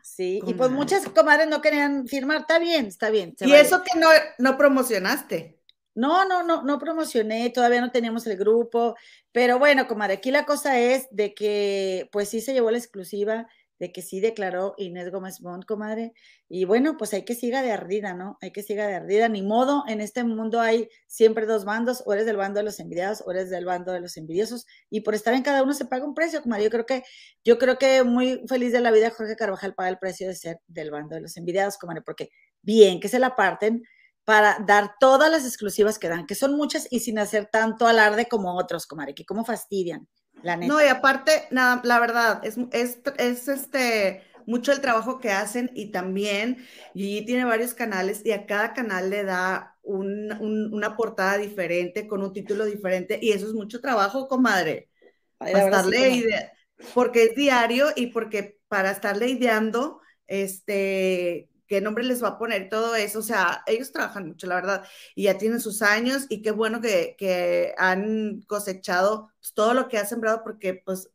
Sí, 0.03 0.41
y 0.45 0.53
pues 0.53 0.69
muchas 0.69 1.07
comadres 1.09 1.47
no 1.47 1.61
querían 1.61 2.07
firmar, 2.07 2.41
está 2.41 2.59
bien, 2.59 2.85
está 2.85 3.09
bien. 3.09 3.35
Y 3.39 3.51
eso 3.53 3.81
que 3.83 3.99
no, 3.99 4.07
no 4.37 4.57
promocionaste. 4.57 5.59
No, 5.95 6.25
no, 6.25 6.43
no, 6.43 6.63
no 6.63 6.79
promocioné, 6.79 7.49
todavía 7.49 7.81
no 7.81 7.91
teníamos 7.91 8.25
el 8.25 8.37
grupo, 8.37 8.95
pero 9.31 9.59
bueno, 9.59 9.87
comadre, 9.87 10.15
aquí 10.15 10.31
la 10.31 10.45
cosa 10.45 10.79
es 10.79 11.07
de 11.11 11.33
que 11.33 12.09
pues 12.11 12.29
sí 12.29 12.41
se 12.41 12.53
llevó 12.53 12.71
la 12.71 12.79
exclusiva, 12.79 13.47
de 13.79 13.91
que 13.91 14.01
sí 14.01 14.19
declaró 14.19 14.75
Inés 14.77 15.11
Gómez 15.11 15.39
Bond, 15.39 15.65
comadre, 15.65 16.13
y 16.47 16.65
bueno, 16.65 16.97
pues 16.97 17.13
hay 17.13 17.25
que 17.25 17.35
siga 17.35 17.61
de 17.61 17.71
ardida, 17.71 18.13
¿no? 18.13 18.37
Hay 18.41 18.51
que 18.51 18.63
siga 18.63 18.87
de 18.87 18.95
ardida, 18.95 19.29
ni 19.29 19.41
modo, 19.41 19.83
en 19.87 20.01
este 20.01 20.23
mundo 20.23 20.61
hay 20.61 20.89
siempre 21.07 21.45
dos 21.45 21.65
bandos, 21.65 22.03
o 22.05 22.13
eres 22.13 22.25
del 22.25 22.37
bando 22.37 22.59
de 22.59 22.63
los 22.63 22.79
envidiados, 22.79 23.23
o 23.25 23.31
eres 23.31 23.49
del 23.49 23.65
bando 23.65 23.91
de 23.91 23.99
los 23.99 24.17
envidiosos, 24.17 24.65
y 24.89 25.01
por 25.01 25.15
estar 25.15 25.33
en 25.33 25.43
cada 25.43 25.63
uno 25.63 25.73
se 25.73 25.85
paga 25.85 26.05
un 26.05 26.13
precio, 26.13 26.41
comadre, 26.41 26.63
yo 26.65 26.69
creo 26.69 26.85
que, 26.85 27.03
yo 27.43 27.57
creo 27.57 27.77
que 27.77 28.03
muy 28.03 28.43
feliz 28.47 28.71
de 28.71 28.79
la 28.79 28.91
vida 28.91 29.09
Jorge 29.09 29.35
Carvajal 29.35 29.73
paga 29.75 29.89
el 29.89 29.99
precio 29.99 30.27
de 30.27 30.35
ser 30.35 30.59
del 30.67 30.91
bando 30.91 31.15
de 31.15 31.21
los 31.21 31.37
envidiados, 31.37 31.77
comadre, 31.77 32.01
porque 32.01 32.29
bien 32.61 32.99
que 32.99 33.09
se 33.09 33.19
la 33.19 33.35
parten, 33.35 33.83
para 34.25 34.57
dar 34.65 34.95
todas 34.99 35.29
las 35.29 35.45
exclusivas 35.45 35.99
que 35.99 36.07
dan, 36.07 36.25
que 36.25 36.35
son 36.35 36.55
muchas 36.55 36.87
y 36.89 37.01
sin 37.01 37.19
hacer 37.19 37.49
tanto 37.51 37.87
alarde 37.87 38.27
como 38.27 38.55
otros, 38.57 38.87
comadre, 38.87 39.13
que 39.13 39.25
como 39.25 39.43
fastidian, 39.43 40.07
la 40.43 40.57
neta. 40.57 40.71
No, 40.71 40.83
y 40.83 40.87
aparte, 40.87 41.47
nada, 41.51 41.81
la 41.83 41.99
verdad, 41.99 42.41
es, 42.43 42.57
es, 42.71 43.47
este 43.47 44.21
mucho 44.45 44.73
el 44.73 44.81
trabajo 44.81 45.19
que 45.19 45.31
hacen 45.31 45.71
y 45.73 45.91
también 45.91 46.65
y 46.93 47.25
tiene 47.25 47.45
varios 47.45 47.73
canales 47.73 48.21
y 48.25 48.31
a 48.31 48.45
cada 48.45 48.73
canal 48.73 49.09
le 49.09 49.23
da 49.23 49.77
una 49.83 50.95
portada 50.97 51.37
diferente 51.37 52.07
con 52.07 52.21
un 52.21 52.33
título 52.33 52.65
diferente 52.65 53.19
y 53.21 53.31
eso 53.31 53.47
es 53.47 53.53
mucho 53.53 53.79
trabajo, 53.79 54.27
comadre. 54.27 54.89
Para 55.37 55.65
estarle 55.65 56.53
porque 56.93 57.23
es 57.23 57.35
diario 57.35 57.87
y 57.95 58.07
porque 58.07 58.59
para 58.67 58.91
estarle 58.91 59.27
ideando, 59.29 60.01
este, 60.27 61.49
qué 61.67 61.81
nombre 61.81 62.03
les 62.03 62.23
va 62.23 62.29
a 62.29 62.37
poner, 62.37 62.69
todo 62.69 62.95
eso. 62.95 63.19
O 63.19 63.21
sea, 63.23 63.63
ellos 63.67 63.91
trabajan 63.91 64.27
mucho, 64.27 64.47
la 64.47 64.55
verdad, 64.55 64.85
y 65.15 65.23
ya 65.23 65.37
tienen 65.37 65.59
sus 65.59 65.81
años 65.81 66.25
y 66.29 66.41
qué 66.41 66.51
bueno 66.51 66.81
que, 66.81 67.73
han 67.77 68.41
cosechado 68.47 69.31
pues, 69.39 69.53
todo 69.53 69.73
lo 69.73 69.87
que 69.87 69.97
ha 69.97 70.05
sembrado 70.05 70.43
porque 70.43 70.75
pues 70.85 71.09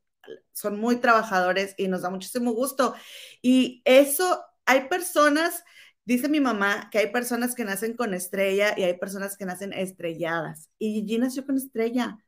son 0.53 0.79
muy 0.79 0.97
trabajadores 0.97 1.75
y 1.79 1.89
nos 1.89 2.03
da 2.03 2.11
muchísimo 2.11 2.53
gusto. 2.53 2.95
Y 3.43 3.83
eso, 3.85 4.45
hay 4.67 4.89
personas, 4.89 5.65
dice 6.05 6.29
mi 6.29 6.41
mamá, 6.41 6.89
que 6.91 6.99
hay 6.99 7.13
personas 7.13 7.55
que 7.55 7.65
nacen 7.65 7.97
con 7.97 8.15
estrella 8.15 8.75
y 8.77 8.83
hay 8.85 8.99
personas 8.99 9.37
que 9.37 9.47
nacen 9.47 9.73
estrelladas. 9.73 10.71
Y 10.79 10.95
Gigi 10.95 11.19
nació 11.19 11.47
con 11.47 11.57
estrella. 11.57 12.19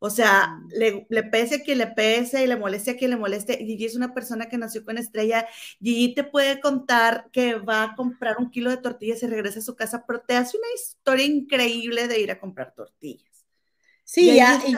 O 0.00 0.10
sea, 0.10 0.60
le, 0.70 1.06
pese 1.24 1.56
a 1.56 1.62
quien 1.62 1.78
le 1.78 1.88
pese 1.88 2.44
y 2.44 2.46
le 2.46 2.56
moleste 2.56 2.92
a 2.92 2.96
quien 2.96 3.10
le 3.10 3.16
moleste. 3.16 3.56
Gigi 3.58 3.84
es 3.84 3.96
una 3.96 4.14
persona 4.14 4.48
que 4.48 4.58
nació 4.58 4.84
con 4.84 4.96
estrella. 4.96 5.46
Gigi 5.82 6.14
te 6.14 6.24
puede 6.24 6.60
contar 6.60 7.28
que 7.32 7.54
va 7.54 7.82
a 7.82 7.96
comprar 7.96 8.38
un 8.38 8.50
kilo 8.50 8.70
de 8.70 8.76
tortillas 8.76 9.22
y 9.22 9.26
regresa 9.26 9.58
a 9.58 9.62
su 9.62 9.74
casa, 9.74 10.04
pero 10.06 10.20
te 10.20 10.36
hace 10.36 10.56
una 10.56 10.68
historia 10.74 11.26
increíble 11.26 12.06
de 12.06 12.20
ir 12.20 12.30
a 12.30 12.38
comprar 12.38 12.74
tortillas. 12.74 13.44
Sí, 14.04 14.30
y 14.30 14.38
ahí, 14.38 14.76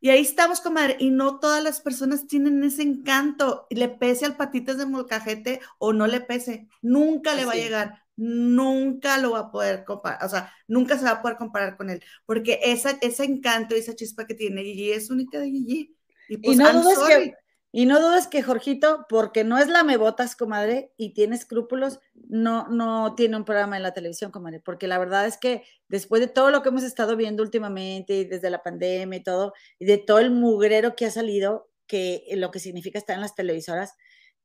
y 0.00 0.10
ahí 0.10 0.20
estamos, 0.20 0.60
comadre. 0.60 0.96
Y 0.98 1.10
no 1.10 1.38
todas 1.38 1.62
las 1.62 1.80
personas 1.80 2.26
tienen 2.26 2.64
ese 2.64 2.82
encanto. 2.82 3.68
Le 3.70 3.88
pese 3.88 4.26
al 4.26 4.36
patitas 4.36 4.76
de 4.76 4.86
molcajete 4.86 5.60
o 5.78 5.92
no 5.92 6.08
le 6.08 6.20
pese. 6.20 6.66
Nunca 6.82 7.34
le 7.34 7.44
va 7.44 7.52
a 7.52 7.56
llegar 7.56 8.01
nunca 8.16 9.18
lo 9.18 9.32
va 9.32 9.38
a 9.40 9.50
poder 9.50 9.84
comparar, 9.84 10.24
o 10.24 10.28
sea, 10.28 10.52
nunca 10.68 10.98
se 10.98 11.04
va 11.04 11.12
a 11.12 11.22
poder 11.22 11.36
comparar 11.36 11.76
con 11.76 11.90
él, 11.90 12.02
porque 12.26 12.60
esa, 12.62 12.98
ese 13.00 13.24
encanto 13.24 13.74
y 13.74 13.78
esa 13.78 13.94
chispa 13.94 14.26
que 14.26 14.34
tiene 14.34 14.62
Gigi 14.62 14.92
es 14.92 15.10
única 15.10 15.38
de 15.38 15.50
Gigi. 15.50 15.96
Y, 16.28 16.36
pues, 16.38 16.56
no 16.56 16.72
dudes 16.72 16.98
que, 17.08 17.34
y 17.72 17.86
no 17.86 18.00
dudes 18.00 18.26
que 18.26 18.42
Jorgito, 18.42 19.06
porque 19.08 19.44
no 19.44 19.58
es 19.58 19.68
la 19.68 19.82
me 19.82 19.96
botas, 19.96 20.36
comadre, 20.36 20.92
y 20.96 21.14
tiene 21.14 21.36
escrúpulos, 21.36 22.00
no, 22.14 22.68
no 22.68 23.14
tiene 23.14 23.36
un 23.36 23.44
programa 23.44 23.76
en 23.76 23.82
la 23.82 23.94
televisión, 23.94 24.30
comadre, 24.30 24.60
porque 24.60 24.86
la 24.86 24.98
verdad 24.98 25.26
es 25.26 25.38
que 25.38 25.64
después 25.88 26.20
de 26.20 26.28
todo 26.28 26.50
lo 26.50 26.62
que 26.62 26.68
hemos 26.68 26.82
estado 26.82 27.16
viendo 27.16 27.42
últimamente, 27.42 28.14
y 28.14 28.24
desde 28.24 28.50
la 28.50 28.62
pandemia 28.62 29.18
y 29.18 29.22
todo, 29.22 29.54
y 29.78 29.86
de 29.86 29.98
todo 29.98 30.18
el 30.18 30.30
mugrero 30.30 30.94
que 30.94 31.06
ha 31.06 31.10
salido, 31.10 31.70
que 31.86 32.24
lo 32.36 32.50
que 32.50 32.58
significa 32.58 32.98
estar 32.98 33.14
en 33.14 33.22
las 33.22 33.34
televisoras, 33.34 33.94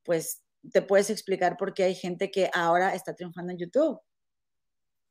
pues 0.02 0.42
te 0.72 0.82
puedes 0.82 1.10
explicar 1.10 1.56
por 1.56 1.74
qué 1.74 1.84
hay 1.84 1.94
gente 1.94 2.30
que 2.30 2.50
ahora 2.52 2.94
está 2.94 3.14
triunfando 3.14 3.52
en 3.52 3.58
YouTube. 3.58 4.00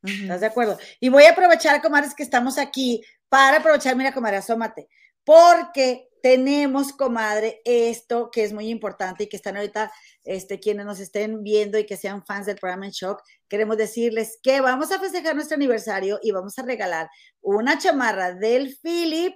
¿Estás 0.04 0.42
de 0.42 0.48
acuerdo? 0.48 0.78
Y 1.00 1.10
voy 1.10 1.24
a 1.24 1.32
aprovechar, 1.32 1.82
comadres, 1.82 2.14
que 2.14 2.24
estamos 2.24 2.58
aquí 2.58 3.04
para 3.30 3.58
aprovechar, 3.58 3.96
mira, 3.96 4.14
comadre, 4.14 4.38
asómate, 4.38 4.88
porque 5.24 6.08
tenemos, 6.22 6.94
comadre, 6.94 7.62
esto 7.66 8.30
que 8.32 8.44
es 8.44 8.54
muy 8.54 8.70
importante 8.70 9.24
y 9.24 9.28
que 9.28 9.38
están 9.38 9.58
ahorita, 9.58 9.92
este, 10.24 10.60
quienes 10.60 10.86
nos 10.86 11.00
estén 11.00 11.44
viendo 11.44 11.78
y 11.78 11.86
que 11.86 11.98
sean 11.98 12.26
fans 12.26 12.46
del 12.46 12.58
programa 12.58 12.86
en 12.86 12.92
Shock, 12.92 13.22
queremos 13.48 13.78
decirles 13.78 14.40
que 14.42 14.62
vamos 14.62 14.92
a 14.92 15.00
festejar 15.00 15.36
nuestro 15.36 15.56
aniversario 15.56 16.20
y 16.22 16.32
vamos 16.32 16.58
a 16.60 16.64
regalar 16.64 17.10
una 17.42 17.78
chamarra 17.78 18.34
del 18.34 18.78
Philip 18.82 19.36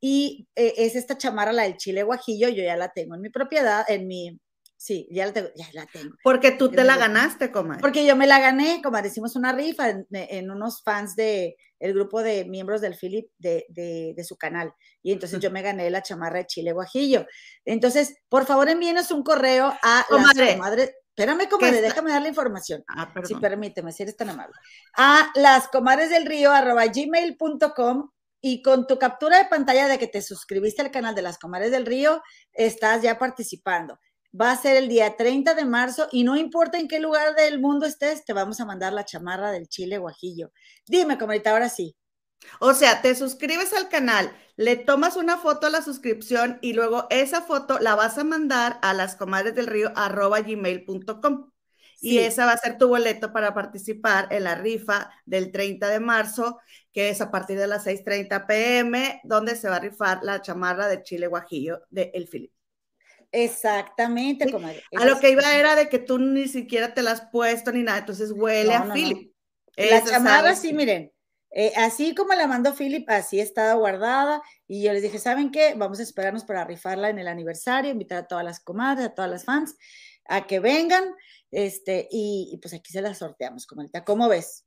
y 0.00 0.48
eh, 0.56 0.74
es 0.78 0.96
esta 0.96 1.18
chamarra, 1.18 1.52
la 1.52 1.64
del 1.64 1.76
chile 1.76 2.02
guajillo, 2.02 2.48
yo 2.48 2.62
ya 2.62 2.76
la 2.76 2.90
tengo 2.90 3.14
en 3.14 3.20
mi 3.20 3.30
propiedad, 3.30 3.84
en 3.88 4.06
mi, 4.06 4.40
Sí, 4.80 5.06
ya 5.10 5.26
la 5.26 5.34
tengo. 5.34 5.50
Ya 5.56 5.66
la 5.74 5.84
tengo. 5.84 6.16
Porque 6.24 6.52
tú 6.52 6.70
te 6.70 6.84
la 6.84 6.96
ganaste, 6.96 7.52
comadre. 7.52 7.82
Porque 7.82 8.06
yo 8.06 8.16
me 8.16 8.26
la 8.26 8.40
gané, 8.40 8.80
como 8.82 8.98
Hicimos 8.98 9.36
una 9.36 9.52
rifa 9.52 9.90
en, 10.10 10.50
unos 10.50 10.82
fans 10.82 11.14
de 11.16 11.58
el 11.78 11.92
grupo 11.92 12.22
de 12.22 12.46
miembros 12.46 12.80
del 12.80 12.96
Philip 12.96 13.28
de, 13.36 13.66
de, 13.68 14.24
su 14.24 14.38
canal. 14.38 14.72
Y 15.02 15.12
entonces 15.12 15.38
yo 15.38 15.50
me 15.50 15.60
gané 15.60 15.90
la 15.90 16.02
chamarra 16.02 16.38
de 16.38 16.46
Chile 16.46 16.72
Guajillo. 16.72 17.26
Entonces, 17.66 18.16
por 18.30 18.46
favor, 18.46 18.70
envíenos 18.70 19.10
un 19.10 19.22
correo 19.22 19.66
a 19.82 20.06
comadre. 20.08 20.56
las 20.56 20.90
Espérame, 21.14 21.46
comadre, 21.50 21.82
déjame 21.82 22.12
dar 22.12 22.22
la 22.22 22.28
información. 22.28 22.82
Ah, 22.88 23.12
perdón. 23.12 23.28
Sí, 23.28 23.34
permíteme, 23.34 23.92
si 23.92 24.04
eres 24.04 24.16
tan 24.16 24.30
amable. 24.30 24.54
A 24.96 25.30
las 25.34 25.68
comadres 25.68 26.08
del 26.08 26.24
río 26.24 26.52
arroba 26.52 26.86
gmail.com 26.86 28.10
y 28.40 28.62
con 28.62 28.86
tu 28.86 28.98
captura 28.98 29.36
de 29.36 29.44
pantalla 29.44 29.88
de 29.88 29.98
que 29.98 30.06
te 30.06 30.22
suscribiste 30.22 30.80
al 30.80 30.90
canal 30.90 31.14
de 31.14 31.20
las 31.20 31.36
comadres 31.36 31.70
del 31.70 31.84
río, 31.84 32.22
estás 32.54 33.02
ya 33.02 33.18
participando 33.18 33.98
va 34.38 34.52
a 34.52 34.56
ser 34.56 34.76
el 34.76 34.88
día 34.88 35.16
30 35.16 35.54
de 35.54 35.64
marzo 35.64 36.08
y 36.12 36.24
no 36.24 36.36
importa 36.36 36.78
en 36.78 36.88
qué 36.88 37.00
lugar 37.00 37.34
del 37.34 37.60
mundo 37.60 37.86
estés, 37.86 38.24
te 38.24 38.32
vamos 38.32 38.60
a 38.60 38.64
mandar 38.64 38.92
la 38.92 39.04
chamarra 39.04 39.50
del 39.50 39.68
chile 39.68 39.98
guajillo. 39.98 40.52
Dime, 40.86 41.18
comadita, 41.18 41.50
ahora 41.50 41.68
sí. 41.68 41.96
O 42.60 42.74
sea, 42.74 43.02
te 43.02 43.14
suscribes 43.14 43.72
al 43.74 43.88
canal, 43.88 44.32
le 44.56 44.76
tomas 44.76 45.16
una 45.16 45.38
foto 45.38 45.66
a 45.66 45.70
la 45.70 45.82
suscripción 45.82 46.58
y 46.62 46.72
luego 46.72 47.06
esa 47.10 47.42
foto 47.42 47.78
la 47.80 47.94
vas 47.94 48.18
a 48.18 48.24
mandar 48.24 48.78
a 48.82 48.94
las 48.94 49.16
comadres 49.16 49.54
del 49.54 49.66
río. 49.66 49.92
Y 52.02 52.18
esa 52.18 52.46
va 52.46 52.52
a 52.52 52.56
ser 52.56 52.78
tu 52.78 52.88
boleto 52.88 53.32
para 53.32 53.52
participar 53.54 54.28
en 54.30 54.44
la 54.44 54.54
rifa 54.54 55.10
del 55.26 55.52
30 55.52 55.88
de 55.88 56.00
marzo, 56.00 56.58
que 56.92 57.10
es 57.10 57.20
a 57.20 57.30
partir 57.30 57.58
de 57.58 57.66
las 57.66 57.84
6:30 57.84 58.46
pm, 58.46 59.20
donde 59.24 59.54
se 59.56 59.68
va 59.68 59.76
a 59.76 59.80
rifar 59.80 60.20
la 60.22 60.40
chamarra 60.40 60.88
de 60.88 61.02
Chile 61.02 61.26
Guajillo 61.26 61.82
de 61.90 62.10
El 62.14 62.26
Filip. 62.26 62.52
Exactamente, 63.32 64.46
A 64.96 65.04
lo 65.04 65.20
que 65.20 65.30
iba 65.30 65.56
era 65.56 65.76
de 65.76 65.88
que 65.88 65.98
tú 65.98 66.18
ni 66.18 66.48
siquiera 66.48 66.94
te 66.94 67.02
la 67.02 67.12
has 67.12 67.22
puesto 67.30 67.70
ni 67.70 67.82
nada, 67.82 67.98
entonces 67.98 68.32
huele 68.32 68.74
a 68.74 68.92
Philip. 68.92 69.32
La 69.76 70.04
chamarra, 70.04 70.54
sí, 70.56 70.72
miren, 70.72 71.12
Eh, 71.52 71.72
así 71.76 72.14
como 72.14 72.32
la 72.34 72.46
mandó 72.46 72.74
Philip, 72.74 73.08
así 73.10 73.40
estaba 73.40 73.74
guardada. 73.74 74.40
Y 74.68 74.82
yo 74.82 74.92
les 74.92 75.02
dije, 75.02 75.18
¿saben 75.18 75.50
qué? 75.50 75.74
Vamos 75.76 75.98
a 75.98 76.04
esperarnos 76.04 76.44
para 76.44 76.64
rifarla 76.64 77.08
en 77.08 77.18
el 77.18 77.26
aniversario, 77.28 77.90
invitar 77.90 78.18
a 78.18 78.26
todas 78.26 78.44
las 78.44 78.60
comadres, 78.60 79.06
a 79.06 79.14
todas 79.14 79.30
las 79.30 79.44
fans, 79.44 79.76
a 80.26 80.46
que 80.46 80.60
vengan. 80.60 81.04
Este, 81.50 82.08
y, 82.10 82.50
y 82.52 82.56
pues 82.58 82.74
aquí 82.74 82.92
se 82.92 83.02
las 83.02 83.18
sorteamos, 83.18 83.66
comadita. 83.66 84.04
¿Cómo 84.04 84.28
ves? 84.28 84.64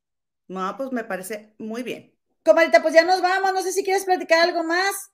No, 0.48 0.76
pues 0.76 0.92
me 0.92 1.06
parece 1.06 1.54
muy 1.58 1.84
bien. 1.84 2.14
Comadita, 2.44 2.82
pues 2.82 2.94
ya 2.94 3.06
nos 3.06 3.22
vamos. 3.22 3.54
No 3.54 3.62
sé 3.62 3.72
si 3.72 3.84
quieres 3.84 4.04
platicar 4.04 4.42
algo 4.42 4.64
más. 4.64 5.12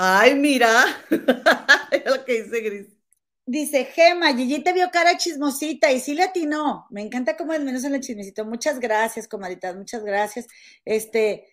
Ay, 0.00 0.36
mira, 0.36 0.84
lo 1.10 2.24
que 2.24 2.44
dice 2.44 2.60
Gris. 2.60 2.86
Dice 3.44 3.84
Gema, 3.84 4.32
Gigi 4.32 4.62
te 4.62 4.72
vio 4.72 4.92
cara 4.92 5.16
chismosita 5.16 5.90
y 5.90 5.98
sí 5.98 6.14
le 6.14 6.22
atinó. 6.22 6.86
Me 6.90 7.02
encanta 7.02 7.36
cómo 7.36 7.52
es 7.52 7.60
menos 7.60 7.82
en 7.82 7.96
el 7.96 8.00
chismecito. 8.00 8.44
Muchas 8.44 8.78
gracias, 8.78 9.26
comadritas, 9.26 9.74
muchas 9.74 10.04
gracias. 10.04 10.46
Este, 10.84 11.48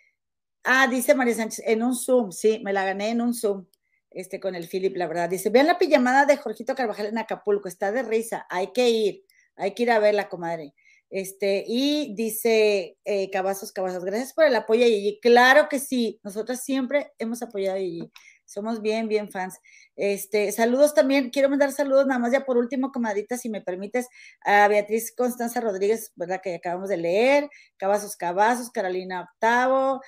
ah, 0.64 0.86
dice 0.88 1.16
María 1.16 1.34
Sánchez, 1.34 1.66
en 1.66 1.82
un 1.82 1.96
Zoom, 1.96 2.32
sí, 2.32 2.62
me 2.64 2.72
la 2.72 2.86
gané 2.86 3.10
en 3.10 3.22
un 3.22 3.34
Zoom, 3.34 3.66
este, 4.12 4.40
con 4.40 4.54
el 4.54 4.68
Philip, 4.68 4.96
la 4.96 5.08
verdad. 5.08 5.28
Dice, 5.28 5.50
vean 5.50 5.66
la 5.66 5.80
pijamada 5.80 6.28
de 6.28 6.38
Jorgito 6.38 6.76
Carvajal 6.76 7.08
en 7.08 7.18
Acapulco, 7.18 7.68
está 7.68 7.92
de 7.92 8.04
risa, 8.04 8.46
hay 8.52 8.72
que 8.74 8.90
ir, 8.92 9.26
hay 9.56 9.74
que 9.74 9.84
ir 9.84 9.92
a 9.92 9.98
verla, 9.98 10.30
comadre. 10.30 10.76
Este, 11.10 11.64
y 11.68 12.14
dice 12.16 12.98
eh, 13.06 13.30
Cavazos, 13.32 13.72
Cavazos, 13.72 14.04
gracias 14.04 14.34
por 14.34 14.46
el 14.46 14.56
apoyo, 14.56 14.86
Gigi. 14.86 15.20
Claro 15.22 15.68
que 15.70 15.80
sí, 15.80 16.20
nosotros 16.24 16.60
siempre 16.60 17.12
hemos 17.18 17.42
apoyado 17.42 17.78
a 17.78 17.80
Gigi. 17.80 18.12
Somos 18.56 18.82
bien, 18.82 19.10
bien 19.10 19.30
fans. 19.30 19.60
Este, 19.98 20.50
saludos 20.54 20.94
también, 20.94 21.30
quiero 21.30 21.50
mandar 21.50 21.74
saludos 21.74 22.08
nada 22.08 22.22
más 22.22 22.32
ya 22.32 22.46
por 22.46 22.58
último, 22.58 22.94
comadita, 22.94 23.38
si 23.38 23.50
me 23.50 23.60
permites, 23.60 24.08
a 24.46 24.70
Beatriz 24.70 25.14
Constanza 25.14 25.60
Rodríguez, 25.60 26.14
¿verdad? 26.16 26.40
Que 26.42 26.56
acabamos 26.56 26.88
de 26.88 26.96
leer, 26.96 27.50
Cavazos 27.76 28.16
Cavazos, 28.16 28.70
Carolina 28.72 29.24
Octavo, 29.30 30.00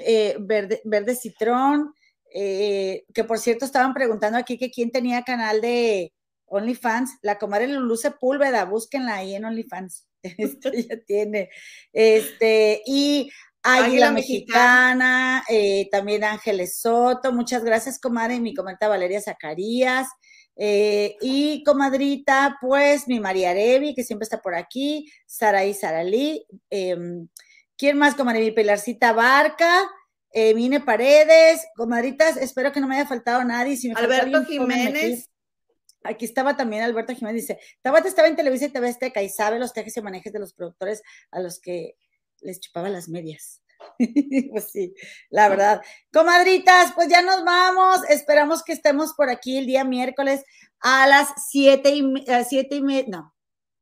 eh, 0.00 0.36
Verde, 0.38 0.82
Verde 0.84 1.16
Citrón, 1.16 1.94
eh, 2.34 3.06
que 3.14 3.24
por 3.24 3.38
cierto 3.38 3.64
estaban 3.64 3.94
preguntando 3.94 4.36
aquí 4.36 4.58
que 4.58 4.70
quién 4.70 4.90
tenía 4.90 5.22
canal 5.22 5.62
de 5.62 6.12
OnlyFans, 6.44 7.20
la 7.22 7.38
comadre 7.38 7.68
Lulu 7.68 7.96
Sepúlveda, 7.96 8.66
búsquenla 8.66 9.14
ahí 9.14 9.34
en 9.34 9.46
OnlyFans. 9.46 10.06
Esto 10.22 10.70
ya 10.74 10.98
tiene. 11.06 11.48
Este, 11.90 12.82
y 12.84 13.30
Águila, 13.66 13.86
Águila 13.86 14.10
Mexicana, 14.12 15.44
eh, 15.48 15.88
también 15.90 16.22
Ángeles 16.22 16.78
Soto, 16.78 17.32
muchas 17.32 17.64
gracias, 17.64 17.98
comadre, 17.98 18.34
y 18.34 18.40
mi 18.40 18.54
comenta 18.54 18.88
Valeria 18.88 19.22
Zacarías, 19.22 20.06
eh, 20.54 21.16
y 21.22 21.64
comadrita, 21.64 22.58
pues 22.60 23.08
mi 23.08 23.20
María 23.20 23.50
Arevi, 23.50 23.94
que 23.94 24.04
siempre 24.04 24.24
está 24.24 24.42
por 24.42 24.54
aquí, 24.54 25.10
Saraí 25.24 25.72
Saralí, 25.72 26.46
eh, 26.68 26.94
¿quién 27.78 27.96
más, 27.96 28.14
comadre? 28.14 28.40
Mi 28.40 28.50
Pilarcita 28.50 29.14
Barca, 29.14 29.82
eh, 30.30 30.52
Mine 30.54 30.80
Paredes, 30.80 31.66
comadritas, 31.74 32.36
espero 32.36 32.70
que 32.70 32.80
no 32.80 32.86
me 32.86 32.96
haya 32.96 33.08
faltado 33.08 33.42
nadie, 33.44 33.78
si 33.78 33.88
me 33.88 33.94
faltó 33.94 34.12
Alberto. 34.12 34.44
Jiménez, 34.44 35.30
Aquí 36.06 36.26
estaba 36.26 36.54
también 36.54 36.82
Alberto 36.82 37.14
Jiménez, 37.14 37.42
dice, 37.42 37.58
Tabata 37.80 38.08
estaba 38.08 38.28
en 38.28 38.36
Televisa 38.36 38.66
y 38.66 38.68
TV 38.68 38.90
Azteca 38.90 39.22
y 39.22 39.30
sabe 39.30 39.58
los 39.58 39.72
tejes 39.72 39.96
y 39.96 40.02
manejes 40.02 40.34
de 40.34 40.38
los 40.38 40.52
productores 40.52 41.02
a 41.30 41.40
los 41.40 41.58
que 41.58 41.96
les 42.44 42.60
chupaba 42.60 42.88
las 42.88 43.08
medias. 43.08 43.62
pues 44.50 44.70
sí, 44.70 44.94
la 45.30 45.48
verdad. 45.48 45.82
Comadritas, 46.12 46.92
pues 46.94 47.08
ya 47.08 47.22
nos 47.22 47.44
vamos. 47.44 48.00
Esperamos 48.08 48.62
que 48.62 48.72
estemos 48.72 49.14
por 49.14 49.30
aquí 49.30 49.58
el 49.58 49.66
día 49.66 49.84
miércoles 49.84 50.44
a 50.80 51.06
las 51.06 51.28
siete 51.48 51.90
y, 51.90 52.24
siete 52.48 52.76
y 52.76 52.82
media, 52.82 53.06
no, 53.08 53.34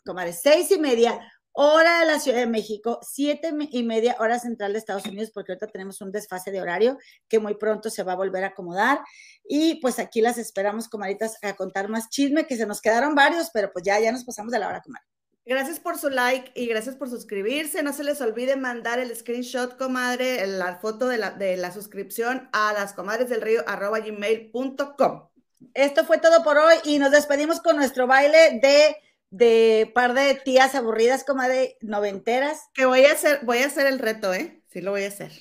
comadres, 0.05 0.41
seis 0.41 0.71
y 0.71 0.79
media, 0.79 1.21
hora 1.53 2.01
de 2.01 2.07
la 2.07 2.21
Ciudad 2.21 2.39
de 2.39 2.47
México, 2.47 3.01
siete 3.03 3.53
y 3.71 3.83
media, 3.83 4.17
hora 4.21 4.39
central 4.39 4.73
de 4.73 4.79
Estados 4.79 5.07
Unidos, 5.07 5.31
porque 5.35 5.53
ahorita 5.53 5.67
tenemos 5.67 6.01
un 6.01 6.13
desfase 6.13 6.51
de 6.51 6.63
horario 6.63 6.99
que 7.29 7.41
muy 7.41 7.57
pronto 7.57 7.91
se 7.91 8.03
va 8.03 8.13
a 8.13 8.17
volver 8.17 8.45
a 8.45 8.49
acomodar. 8.49 9.01
Y 9.45 9.81
pues 9.81 9.99
aquí 9.99 10.21
las 10.21 10.39
esperamos, 10.39 10.89
comadritas, 10.89 11.37
a 11.43 11.55
contar 11.55 11.89
más 11.89 12.09
chisme, 12.09 12.47
que 12.47 12.57
se 12.57 12.67
nos 12.67 12.81
quedaron 12.81 13.15
varios, 13.15 13.51
pero 13.53 13.73
pues 13.73 13.85
ya, 13.85 13.99
ya 14.01 14.13
nos 14.13 14.25
pasamos 14.25 14.53
de 14.53 14.59
la 14.59 14.69
hora, 14.69 14.81
comadre. 14.81 15.12
Gracias 15.45 15.81
por 15.81 15.99
su 15.99 16.11
like 16.11 16.53
y 16.55 16.67
gracias 16.67 16.97
por 16.97 17.09
suscribirse. 17.09 17.83
No 17.83 17.93
se 17.93 18.05
les 18.05 18.21
olvide 18.21 18.57
mandar 18.57 18.99
el 18.99 19.15
screenshot, 19.15 19.77
comadre, 19.77 20.47
la 20.47 20.79
foto 20.79 21.09
de 21.09 21.19
la, 21.19 21.31
de 21.31 21.57
la 21.57 21.73
suscripción 21.73 22.49
a 22.53 22.73
las 22.73 22.93
comadres 22.93 23.29
del 23.29 23.41
río 23.43 23.63
arroba 23.67 24.01
gmail.com. 24.01 25.29
Esto 25.75 26.05
fue 26.05 26.19
todo 26.19 26.43
por 26.43 26.59
hoy 26.59 26.75
y 26.85 26.99
nos 26.99 27.13
despedimos 27.13 27.61
con 27.61 27.77
nuestro 27.77 28.07
baile 28.07 28.61
de, 28.61 28.97
de 29.31 29.91
par 29.95 30.15
de 30.15 30.35
tías 30.35 30.75
aburridas, 30.75 31.25
comadre, 31.25 31.79
noventeras. 31.81 32.69
Que 32.75 32.85
voy 32.85 33.05
a 33.05 33.13
hacer, 33.13 33.41
voy 33.45 33.59
a 33.59 33.67
hacer 33.67 33.87
el 33.87 33.99
reto, 33.99 34.35
¿eh? 34.35 34.63
Sí 34.69 34.81
lo 34.81 34.91
voy 34.91 35.05
a 35.05 35.09
hacer. 35.09 35.33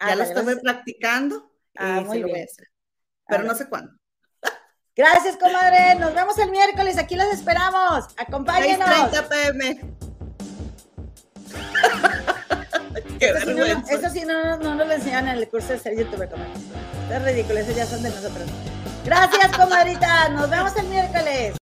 Ya 0.00 0.14
lo 0.14 0.22
estuve 0.22 0.56
practicando 0.56 1.50
y 1.74 1.78
Ah, 1.78 2.04
sí 2.10 2.18
lo 2.18 2.28
voy 2.28 2.40
a 2.40 2.44
hacer. 2.44 2.68
Pero 3.28 3.42
no 3.44 3.54
sé 3.54 3.68
cuándo. 3.68 3.92
Gracias, 4.96 5.36
comadre. 5.36 5.94
Nos 5.96 6.14
vemos 6.14 6.38
el 6.38 6.50
miércoles. 6.50 6.96
Aquí 6.96 7.16
las 7.16 7.28
esperamos. 7.28 8.06
Acompáñenos. 8.16 8.88
6:30 8.88 9.28
pm. 9.28 9.80
Qué 13.18 13.28
Eso 13.28 13.40
sí, 13.40 13.54
no, 13.54 13.64
eso 13.64 14.10
sí 14.10 14.24
no, 14.26 14.42
no, 14.42 14.56
no 14.58 14.74
nos 14.74 14.86
lo 14.86 14.92
enseñaron 14.94 15.28
en 15.28 15.38
el 15.38 15.48
curso 15.48 15.72
de 15.72 15.78
ser 15.78 15.96
youtuber, 15.96 16.28
comadre. 16.28 16.52
Es 17.10 17.22
ridículo, 17.22 17.60
eso 17.60 17.72
ya 17.72 17.86
son 17.86 18.02
de 18.02 18.10
nosotros. 18.10 18.48
Gracias, 19.04 19.52
comadrita. 19.56 20.28
Nos 20.30 20.50
vemos 20.50 20.76
el 20.76 20.86
miércoles. 20.86 21.54